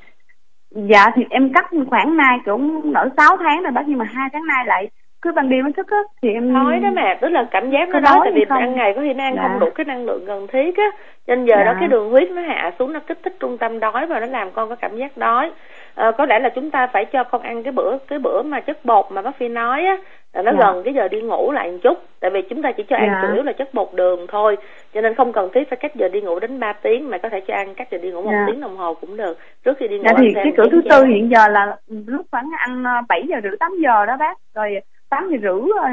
dạ 0.70 1.10
thì 1.14 1.24
em 1.30 1.52
cắt 1.52 1.70
khoảng 1.90 2.16
nay 2.16 2.38
cũng 2.44 2.92
đỡ 2.92 3.08
6 3.16 3.36
tháng 3.36 3.62
rồi 3.62 3.72
bác 3.72 3.82
nhưng 3.86 3.98
mà 3.98 4.04
hai 4.04 4.28
tháng 4.32 4.46
nay 4.46 4.64
lại 4.66 4.90
cứ 5.22 5.32
ban 5.32 5.48
đêm 5.48 5.64
nó 5.64 5.70
thức 5.76 5.86
á 5.90 5.98
thì 6.22 6.32
em 6.32 6.52
nói 6.52 6.78
đó 6.82 6.88
mẹ 6.94 7.18
tức 7.20 7.28
là 7.28 7.46
cảm 7.50 7.70
giác 7.70 7.88
nó 7.88 8.00
đói 8.00 8.18
tại 8.24 8.32
vì 8.34 8.44
ăn 8.48 8.74
ngày 8.76 8.92
có 8.96 9.00
khi 9.02 9.14
nó 9.14 9.24
ăn 9.24 9.34
Dạ. 9.36 9.42
không 9.42 9.60
đủ 9.60 9.66
cái 9.74 9.84
năng 9.84 10.04
lượng 10.04 10.24
cần 10.26 10.46
thiết 10.46 10.76
á 10.76 10.90
nên 11.26 11.44
giờ 11.44 11.56
đó 11.56 11.72
Dạ. 11.72 11.76
cái 11.80 11.88
đường 11.88 12.10
huyết 12.10 12.30
nó 12.30 12.42
hạ 12.42 12.70
xuống 12.78 12.92
nó 12.92 13.00
kích 13.00 13.18
thích 13.22 13.36
trung 13.40 13.58
tâm 13.58 13.80
đói 13.80 14.06
và 14.06 14.20
nó 14.20 14.26
làm 14.26 14.50
con 14.50 14.68
có 14.68 14.74
cảm 14.74 14.96
giác 14.96 15.16
đói 15.16 15.50
Ờ, 15.94 16.12
có 16.18 16.26
lẽ 16.26 16.38
là 16.38 16.48
chúng 16.48 16.70
ta 16.70 16.86
phải 16.86 17.04
cho 17.04 17.24
con 17.24 17.42
ăn 17.42 17.62
cái 17.62 17.72
bữa 17.72 17.98
cái 17.98 18.18
bữa 18.18 18.42
mà 18.42 18.60
chất 18.60 18.84
bột 18.84 19.06
mà 19.10 19.22
bác 19.22 19.36
phi 19.36 19.48
nói 19.48 19.84
á 19.86 19.96
là 20.32 20.42
nó 20.42 20.52
Dạ. 20.52 20.58
gần 20.72 20.82
cái 20.84 20.94
giờ 20.94 21.08
đi 21.08 21.20
ngủ 21.20 21.52
lại 21.52 21.70
một 21.70 21.78
chút. 21.82 21.98
Tại 22.20 22.30
vì 22.30 22.42
chúng 22.42 22.62
ta 22.62 22.72
chỉ 22.72 22.82
cho 22.82 22.96
ăn 22.96 23.08
Dạ. 23.12 23.22
chủ 23.28 23.34
yếu 23.34 23.42
là 23.42 23.52
chất 23.52 23.74
bột 23.74 23.88
đường 23.94 24.26
thôi. 24.28 24.56
Cho 24.94 25.00
nên 25.00 25.14
không 25.14 25.32
cần 25.32 25.50
thiết 25.54 25.68
phải 25.70 25.76
cách 25.76 25.94
giờ 25.96 26.08
đi 26.08 26.20
ngủ 26.20 26.38
đến 26.40 26.60
3 26.60 26.72
tiếng 26.72 27.10
mà 27.10 27.18
có 27.18 27.28
thể 27.28 27.40
cho 27.40 27.54
ăn 27.54 27.74
cách 27.74 27.88
giờ 27.90 27.98
đi 28.02 28.10
ngủ 28.10 28.22
một 28.22 28.30
Dạ. 28.32 28.44
tiếng 28.46 28.60
đồng 28.60 28.76
hồ 28.76 28.94
cũng 28.94 29.16
được. 29.16 29.38
Trước 29.64 29.72
khi 29.78 29.88
đi 29.88 29.98
ngủ 29.98 30.04
dạ 30.06 30.12
thì 30.18 30.32
cái 30.34 30.52
cửa 30.56 30.68
thứ 30.72 30.80
tư 30.90 31.04
hiện 31.04 31.30
giờ 31.30 31.48
là 31.48 31.76
lúc 32.06 32.26
khoảng 32.30 32.48
ăn 32.58 32.84
ờ, 32.84 32.92
7 33.08 33.22
giờ 33.28 33.36
rưỡi 33.42 33.56
8 33.60 33.72
giờ 33.82 34.06
đó 34.06 34.16
bác. 34.20 34.34
Rồi 34.54 34.80
8 35.10 35.28
giờ 35.30 35.36
rưỡi 35.42 35.70
ờ, 35.82 35.88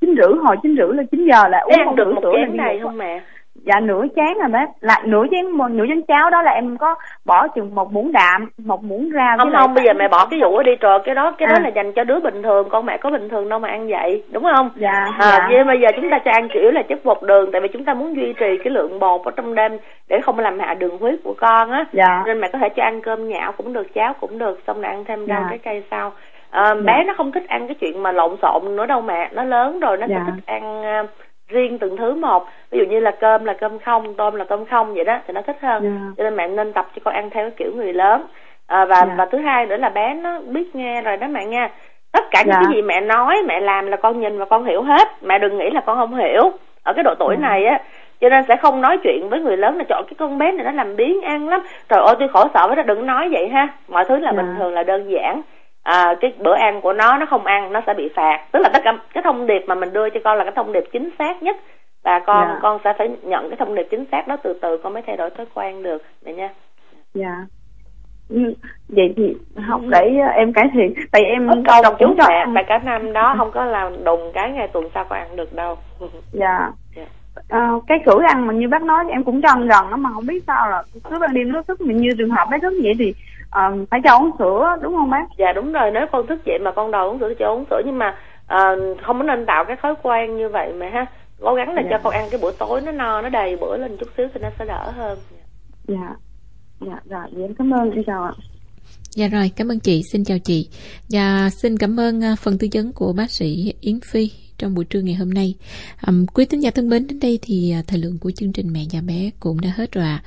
chín 0.00 0.14
rưỡi 0.16 0.32
hồi 0.42 0.56
chín 0.62 0.76
rưỡi 0.78 0.96
là 0.96 1.02
9 1.10 1.26
giờ 1.30 1.48
là 1.48 1.58
uống 1.58 1.72
ăn 1.78 1.86
một 1.86 1.94
được 1.96 2.12
một 2.14 2.32
chén 2.34 2.56
này 2.56 2.80
không 2.82 2.96
mẹ 2.98 3.20
dạ 3.64 3.80
nửa 3.80 4.04
chén 4.16 4.34
rồi 4.40 4.48
bác 4.52 4.66
lại 4.80 5.02
nửa 5.04 5.24
chén 5.30 5.50
một 5.50 5.68
nửa 5.70 5.84
chén 5.88 6.02
cháo 6.02 6.30
đó 6.30 6.42
là 6.42 6.50
em 6.52 6.76
có 6.76 6.94
bỏ 7.24 7.48
chừng 7.48 7.74
một 7.74 7.92
muỗng 7.92 8.12
đạm 8.12 8.48
một 8.64 8.84
muỗng 8.84 9.10
rau 9.14 9.36
không 9.38 9.52
không 9.56 9.74
bây 9.74 9.84
giờ 9.84 9.92
mẹ 9.96 10.08
bỏ 10.08 10.26
cái 10.30 10.40
vụ 10.42 10.62
đi 10.62 10.76
rồi 10.80 10.98
cái 11.04 11.14
đó 11.14 11.34
cái 11.38 11.46
đó 11.48 11.54
À. 11.56 11.60
là 11.62 11.68
dành 11.68 11.92
cho 11.92 12.04
đứa 12.04 12.20
bình 12.20 12.42
thường 12.42 12.68
con 12.70 12.86
mẹ 12.86 12.96
có 12.96 13.10
bình 13.10 13.28
thường 13.28 13.48
đâu 13.48 13.58
mà 13.58 13.68
ăn 13.68 13.88
vậy 13.88 14.22
đúng 14.32 14.44
không? 14.56 14.70
Dạ 14.76 14.90
à, 15.18 15.30
dạ. 15.38 15.48
vậy 15.50 15.64
bây 15.64 15.80
giờ 15.80 15.88
chúng 15.96 16.10
ta 16.10 16.18
cho 16.24 16.30
ăn 16.30 16.48
yếu 16.48 16.70
là 16.70 16.82
chất 16.82 17.04
bột 17.04 17.18
đường 17.22 17.52
tại 17.52 17.60
vì 17.60 17.68
chúng 17.68 17.84
ta 17.84 17.94
muốn 17.94 18.16
duy 18.16 18.32
trì 18.38 18.58
cái 18.64 18.70
lượng 18.72 18.98
bột 18.98 19.20
ở 19.24 19.30
trong 19.36 19.54
đêm 19.54 19.78
để 20.08 20.20
không 20.24 20.38
làm 20.38 20.58
hạ 20.58 20.74
đường 20.74 20.98
huyết 20.98 21.18
của 21.24 21.34
con 21.38 21.70
á. 21.70 21.84
Dạ. 21.92 22.22
Nên 22.26 22.40
mẹ 22.40 22.48
có 22.52 22.58
thể 22.58 22.68
cho 22.68 22.82
ăn 22.82 23.00
cơm 23.00 23.28
nhão 23.28 23.52
cũng 23.52 23.72
được 23.72 23.94
cháo 23.94 24.14
cũng 24.20 24.38
được 24.38 24.60
xong 24.66 24.80
rồi 24.80 24.90
ăn 24.92 25.04
thêm 25.04 25.26
rau 25.26 25.40
Dạ. 25.42 25.46
trái 25.50 25.58
cây 25.58 25.82
sau. 25.90 26.12
À, 26.50 26.74
bé 26.84 27.04
nó 27.06 27.14
không 27.16 27.32
thích 27.32 27.48
ăn 27.48 27.66
cái 27.68 27.74
chuyện 27.80 28.02
mà 28.02 28.12
lộn 28.12 28.36
xộn 28.42 28.76
nữa 28.76 28.86
đâu 28.86 29.00
mẹ 29.00 29.28
nó 29.32 29.44
lớn 29.44 29.80
rồi 29.80 29.96
nó 29.96 30.06
Dạ. 30.10 30.16
sẽ 30.26 30.32
thích 30.32 30.46
ăn 30.46 30.82
à, 30.84 31.02
riêng 31.48 31.78
từng 31.78 31.96
thứ 31.96 32.14
một 32.14 32.46
ví 32.70 32.78
dụ 32.78 32.84
như 32.84 33.00
là 33.00 33.10
cơm 33.10 33.44
là 33.44 33.52
cơm 33.52 33.78
không 33.78 34.14
tôm 34.14 34.34
là 34.34 34.44
tôm 34.44 34.64
không 34.64 34.94
vậy 34.94 35.04
đó 35.04 35.18
thì 35.26 35.34
nó 35.34 35.42
thích 35.42 35.56
hơn 35.62 35.82
Dạ. 35.82 36.12
cho 36.16 36.24
nên 36.24 36.36
mẹ 36.36 36.48
nên 36.48 36.72
tập 36.72 36.86
cho 36.96 37.00
con 37.04 37.14
ăn 37.14 37.30
theo 37.30 37.44
cái 37.44 37.54
kiểu 37.56 37.72
người 37.74 37.92
lớn 37.92 38.26
à, 38.66 38.84
và 38.84 38.96
Dạ. 39.06 39.14
và 39.18 39.26
thứ 39.32 39.38
hai 39.38 39.66
nữa 39.66 39.76
là 39.76 39.88
bé 39.88 40.14
nó 40.14 40.38
biết 40.46 40.76
nghe 40.76 41.02
rồi 41.02 41.16
đó 41.16 41.26
mẹ 41.30 41.44
nha 41.44 41.70
tất 42.12 42.24
cả 42.30 42.42
những 42.46 42.52
Dạ. 42.54 42.60
cái 42.64 42.74
gì 42.74 42.82
mẹ 42.82 43.00
nói 43.00 43.36
mẹ 43.46 43.60
làm 43.60 43.86
là 43.86 43.96
con 43.96 44.20
nhìn 44.20 44.38
và 44.38 44.44
con 44.44 44.64
hiểu 44.64 44.82
hết 44.82 45.08
mẹ 45.22 45.38
đừng 45.38 45.58
nghĩ 45.58 45.70
là 45.70 45.80
con 45.80 45.96
không 45.98 46.14
hiểu 46.16 46.50
ở 46.82 46.92
cái 46.92 47.02
độ 47.02 47.14
tuổi 47.18 47.36
Dạ. 47.40 47.48
này 47.48 47.64
á 47.64 47.80
cho 48.20 48.28
nên 48.28 48.44
sẽ 48.48 48.56
không 48.56 48.80
nói 48.80 48.98
chuyện 49.02 49.28
với 49.28 49.40
người 49.40 49.56
lớn 49.56 49.76
là 49.78 49.84
chọn 49.88 50.04
cái 50.06 50.14
con 50.18 50.38
bé 50.38 50.52
này 50.52 50.64
nó 50.64 50.70
làm 50.72 50.96
biến 50.96 51.20
ăn 51.22 51.48
lắm 51.48 51.60
trời 51.88 52.00
ơi 52.06 52.14
tôi 52.18 52.28
khổ 52.28 52.44
sở 52.54 52.66
với 52.66 52.76
nó 52.76 52.82
đừng 52.82 53.06
nói 53.06 53.28
vậy 53.32 53.48
ha 53.48 53.68
mọi 53.88 54.04
thứ 54.04 54.16
là 54.18 54.32
Dạ. 54.36 54.42
bình 54.42 54.54
thường 54.58 54.72
là 54.74 54.82
đơn 54.82 55.10
giản 55.10 55.42
à, 55.82 56.14
cái 56.20 56.32
bữa 56.38 56.54
ăn 56.54 56.80
của 56.80 56.92
nó 56.92 57.18
nó 57.18 57.26
không 57.26 57.44
ăn 57.46 57.72
nó 57.72 57.80
sẽ 57.86 57.94
bị 57.94 58.08
phạt. 58.14 58.44
Tức 58.52 58.58
là 58.62 58.68
tất 58.72 58.80
cả 58.84 58.92
cái 59.14 59.22
thông 59.22 59.46
điệp 59.46 59.64
mà 59.66 59.74
mình 59.74 59.92
đưa 59.92 60.10
cho 60.10 60.20
con 60.24 60.38
là 60.38 60.44
cái 60.44 60.52
thông 60.56 60.72
điệp 60.72 60.84
chính 60.92 61.10
xác 61.18 61.42
nhất. 61.42 61.56
Và 62.02 62.18
con 62.26 62.48
Dạ. 62.48 62.58
con 62.62 62.78
sẽ 62.84 62.92
phải 62.98 63.08
nhận 63.22 63.50
cái 63.50 63.56
thông 63.56 63.74
điệp 63.74 63.86
chính 63.90 64.04
xác 64.12 64.28
đó 64.28 64.36
từ 64.42 64.58
từ 64.62 64.78
con 64.78 64.92
mới 64.92 65.02
thay 65.06 65.16
đổi 65.16 65.30
thói 65.30 65.46
quen 65.54 65.82
được 65.82 66.02
vậy 66.22 66.34
nha. 66.34 66.48
Dạ. 67.14 67.36
Ừ, 68.28 68.54
vậy 68.88 69.14
thì 69.16 69.36
học 69.56 69.80
để 69.88 70.10
em 70.34 70.52
cải 70.52 70.70
thiện. 70.74 70.94
Tại 71.12 71.24
em 71.24 71.48
công 71.48 71.82
đọc 71.82 71.96
chú 71.98 72.14
cho 72.18 72.24
mẹ 72.28 72.46
tại 72.54 72.64
cả 72.68 72.78
năm 72.78 73.12
đó 73.12 73.34
không 73.38 73.50
có 73.50 73.64
làm 73.64 74.04
đùng 74.04 74.32
cái 74.34 74.50
ngày 74.52 74.68
tuần 74.68 74.84
sau 74.94 75.04
con 75.08 75.18
ăn 75.18 75.36
được 75.36 75.54
đâu. 75.54 75.78
Dạ. 76.32 76.70
Dạ. 76.96 77.02
Ờ, 77.48 77.80
cái 77.86 77.98
cử 78.06 78.22
ăn 78.28 78.46
mà 78.46 78.52
như 78.52 78.68
bác 78.68 78.82
nói 78.82 79.04
em 79.10 79.24
cũng 79.24 79.42
cho 79.42 79.48
ăn 79.48 79.60
gần 79.60 79.90
đó 79.90 79.96
mà 79.96 80.10
không 80.14 80.26
biết 80.26 80.44
sao 80.46 80.70
là 80.70 80.82
cứ 81.10 81.18
ban 81.18 81.34
đêm 81.34 81.52
nó 81.52 81.62
thức 81.62 81.80
mình 81.80 81.96
như 81.96 82.08
trường 82.18 82.30
hợp 82.30 82.48
bé 82.50 82.58
thức 82.58 82.72
vậy 82.82 82.92
thì 82.98 83.14
ờ, 83.50 83.62
phải 83.90 84.00
cho 84.04 84.18
uống 84.18 84.30
sữa 84.38 84.76
đúng 84.82 84.94
không 84.94 85.10
bác? 85.10 85.26
Dạ 85.38 85.52
đúng 85.52 85.72
rồi. 85.72 85.90
Nếu 85.90 86.06
con 86.12 86.26
thức 86.26 86.44
dậy 86.44 86.58
mà 86.58 86.72
con 86.72 86.90
đòi 86.90 87.08
uống 87.08 87.18
sữa 87.18 87.32
cho 87.38 87.46
uống 87.48 87.64
sữa. 87.70 87.82
Nhưng 87.86 87.98
mà 87.98 88.16
ờ, 88.46 88.76
không 89.06 89.18
có 89.18 89.24
nên 89.24 89.46
tạo 89.46 89.64
cái 89.64 89.76
thói 89.82 89.94
quen 90.02 90.36
như 90.36 90.48
vậy 90.48 90.72
mà 90.72 90.88
ha. 90.92 91.06
Cố 91.40 91.54
gắng 91.54 91.74
là 91.74 91.82
Dạ. 91.82 91.88
cho 91.90 91.98
con 92.04 92.12
ăn 92.12 92.28
cái 92.30 92.40
bữa 92.42 92.52
tối 92.52 92.80
nó 92.80 92.92
no 92.92 93.22
nó 93.22 93.28
đầy 93.28 93.56
bữa 93.56 93.76
lên 93.76 93.96
chút 94.00 94.08
xíu 94.16 94.28
thì 94.34 94.40
nó 94.42 94.48
sẽ 94.58 94.64
đỡ 94.64 94.90
hơn. 94.96 95.18
Dạ. 95.88 96.14
Dạ 96.80 97.00
rồi 97.10 97.22
vậy 97.32 97.42
em 97.42 97.54
cảm 97.54 97.70
ơn 97.74 97.90
em 97.90 98.04
chào 98.06 98.22
ạ 98.24 98.32
Dạ 99.14 99.28
rồi, 99.28 99.50
cảm 99.56 99.68
ơn 99.68 99.80
chị, 99.80 100.02
xin 100.12 100.24
chào 100.24 100.38
chị. 100.38 100.68
Và 101.08 101.50
xin 101.62 101.78
cảm 101.78 102.00
ơn 102.00 102.24
à, 102.24 102.36
phần 102.36 102.58
tư 102.58 102.68
vấn 102.72 102.92
của 102.92 103.12
bác 103.12 103.30
sĩ 103.30 103.72
Yến 103.80 104.00
Phi 104.00 104.30
trong 104.58 104.74
buổi 104.74 104.84
trưa 104.84 105.00
ngày 105.00 105.14
hôm 105.14 105.30
nay. 105.30 105.54
Um, 106.06 106.26
quý 106.26 106.44
tín 106.44 106.60
giả 106.60 106.70
thân 106.70 106.88
mến, 106.88 107.06
đến 107.06 107.20
đây 107.20 107.38
thì 107.42 107.70
à, 107.70 107.82
thời 107.86 107.98
lượng 107.98 108.18
của 108.18 108.30
chương 108.30 108.52
trình 108.52 108.72
Mẹ 108.72 108.84
và 108.92 109.00
bé 109.00 109.30
cũng 109.40 109.60
đã 109.60 109.72
hết 109.76 109.92
rồi 109.92 110.04
ạ. 110.04 110.22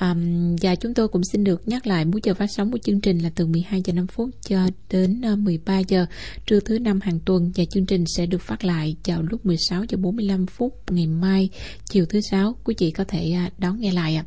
Um, 0.00 0.56
và 0.56 0.74
chúng 0.74 0.94
tôi 0.94 1.08
cũng 1.08 1.24
xin 1.24 1.44
được 1.44 1.68
nhắc 1.68 1.86
lại 1.86 2.04
múi 2.04 2.20
giờ 2.24 2.34
phát 2.34 2.46
sóng 2.50 2.72
của 2.72 2.78
chương 2.78 3.00
trình 3.00 3.18
là 3.18 3.30
từ 3.34 3.46
12 3.46 3.82
giờ 3.84 3.92
5 3.92 4.06
phút 4.06 4.30
cho 4.48 4.66
đến 4.90 5.20
à, 5.24 5.36
13 5.36 5.78
giờ 5.78 6.06
trưa 6.46 6.60
thứ 6.60 6.78
năm 6.78 7.00
hàng 7.00 7.18
tuần 7.24 7.52
và 7.56 7.64
chương 7.64 7.86
trình 7.86 8.04
sẽ 8.16 8.26
được 8.26 8.42
phát 8.42 8.64
lại 8.64 8.96
vào 9.04 9.22
lúc 9.22 9.46
16 9.46 9.84
giờ 9.88 9.96
45 9.96 10.46
phút 10.46 10.74
ngày 10.90 11.06
mai 11.06 11.48
chiều 11.90 12.06
thứ 12.06 12.20
sáu. 12.20 12.54
Quý 12.64 12.74
chị 12.74 12.90
có 12.90 13.04
thể 13.04 13.34
đón 13.58 13.80
nghe 13.80 13.92
lại 13.92 14.16
ạ. 14.16 14.24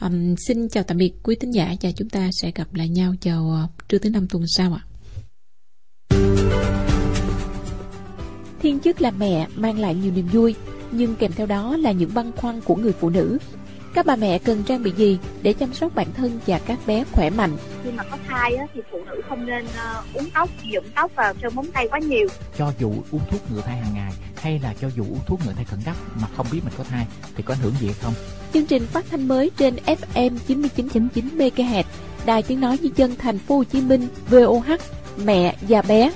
Um, 0.00 0.34
xin 0.36 0.68
chào 0.68 0.84
tạm 0.84 0.96
biệt 0.96 1.12
quý 1.22 1.36
tín 1.40 1.50
giả 1.50 1.74
và 1.82 1.90
chúng 1.96 2.08
ta 2.08 2.30
sẽ 2.42 2.50
gặp 2.54 2.74
lại 2.74 2.88
nhau 2.88 3.14
vào 3.26 3.50
ờ, 3.50 3.68
trưa 3.88 3.98
thứ 3.98 4.10
năm 4.10 4.26
tuần 4.30 4.44
sau 4.46 4.72
ạ. 4.72 4.82
Thiên 8.62 8.80
chức 8.80 9.00
làm 9.00 9.18
mẹ 9.18 9.46
mang 9.56 9.78
lại 9.78 9.94
nhiều 9.94 10.12
niềm 10.12 10.28
vui, 10.32 10.54
nhưng 10.90 11.16
kèm 11.16 11.32
theo 11.32 11.46
đó 11.46 11.76
là 11.76 11.92
những 11.92 12.10
băn 12.14 12.32
khoăn 12.32 12.60
của 12.60 12.76
người 12.76 12.92
phụ 12.92 13.10
nữ. 13.10 13.38
Các 13.94 14.06
bà 14.06 14.16
mẹ 14.16 14.38
cần 14.38 14.62
trang 14.62 14.82
bị 14.82 14.92
gì 14.96 15.18
để 15.42 15.52
chăm 15.52 15.74
sóc 15.74 15.94
bản 15.94 16.06
thân 16.14 16.40
và 16.46 16.58
các 16.58 16.78
bé 16.86 17.04
khỏe 17.12 17.30
mạnh? 17.30 17.56
khi 17.86 17.92
mà 17.92 18.02
có 18.10 18.16
thai 18.28 18.54
á, 18.54 18.66
thì 18.74 18.80
phụ 18.90 18.98
nữ 19.04 19.22
không 19.28 19.46
nên 19.46 19.66
ờ, 19.76 20.02
uống 20.14 20.30
tóc 20.34 20.50
nhuộm 20.64 20.84
tóc 20.94 21.12
và 21.14 21.34
sơn 21.42 21.54
móng 21.54 21.66
tay 21.72 21.88
quá 21.88 21.98
nhiều 21.98 22.28
cho 22.58 22.72
dù 22.78 22.92
uống 23.10 23.20
thuốc 23.30 23.50
ngừa 23.50 23.60
thai 23.60 23.76
hàng 23.76 23.94
ngày 23.94 24.12
hay 24.36 24.58
là 24.58 24.74
cho 24.80 24.88
dù 24.96 25.02
uống 25.02 25.20
thuốc 25.26 25.40
ngừa 25.46 25.52
thai 25.52 25.64
khẩn 25.64 25.78
cấp 25.84 25.96
mà 26.20 26.28
không 26.36 26.46
biết 26.52 26.60
mình 26.64 26.72
có 26.78 26.84
thai 26.84 27.06
thì 27.36 27.42
có 27.42 27.54
ảnh 27.54 27.60
hưởng 27.62 27.74
gì 27.80 27.86
hay 27.86 27.96
không 28.00 28.14
Chương 28.54 28.66
trình 28.66 28.86
phát 28.86 29.04
thanh 29.10 29.28
mới 29.28 29.50
trên 29.56 29.76
FM 29.76 30.38
99.9 30.48 31.08
MHz, 31.36 31.84
Đài 32.26 32.42
Tiếng 32.42 32.60
nói 32.60 32.78
nhân 32.82 32.92
dân 32.96 33.14
thành 33.18 33.38
phố 33.38 33.56
Hồ 33.56 33.64
Chí 33.64 33.80
Minh 33.80 34.08
VOH, 34.30 34.70
mẹ 35.24 35.56
và 35.68 35.82
bé, 35.82 36.10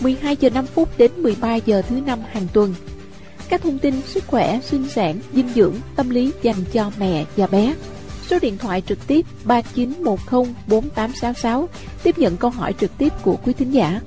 12 0.00 0.36
giờ 0.40 0.50
5 0.50 0.66
phút 0.66 0.98
đến 0.98 1.10
13 1.16 1.54
giờ 1.54 1.82
thứ 1.82 2.00
năm 2.06 2.18
hàng 2.32 2.46
tuần. 2.52 2.74
Các 3.48 3.62
thông 3.62 3.78
tin 3.78 4.02
sức 4.02 4.24
khỏe, 4.26 4.60
sinh 4.62 4.88
sản, 4.88 5.18
dinh 5.32 5.48
dưỡng, 5.54 5.74
tâm 5.96 6.10
lý 6.10 6.32
dành 6.42 6.56
cho 6.72 6.90
mẹ 6.98 7.24
và 7.36 7.46
bé. 7.46 7.74
Số 8.26 8.38
điện 8.42 8.58
thoại 8.58 8.82
trực 8.86 9.06
tiếp 9.06 9.26
39104866 9.44 11.66
tiếp 12.02 12.18
nhận 12.18 12.36
câu 12.36 12.50
hỏi 12.50 12.74
trực 12.80 12.98
tiếp 12.98 13.12
của 13.22 13.36
quý 13.44 13.52
thính 13.52 13.70
giả. 13.70 14.00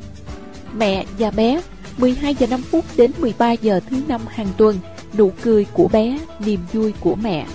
Mẹ 0.78 1.05
và 1.20 1.32
bé, 1.32 1.62
12 1.97 2.36
giờ 2.36 2.47
5 2.47 2.62
phút 2.62 2.86
đến 2.97 3.12
13 3.20 3.51
giờ 3.51 3.80
thứ 3.89 3.97
năm 4.08 4.22
hàng 4.28 4.49
tuần. 4.58 4.80
Nụ 5.18 5.32
cười 5.41 5.66
của 5.74 5.88
bé, 5.88 6.20
niềm 6.39 6.60
vui 6.74 6.93
của 6.99 7.16
mẹ 7.16 7.45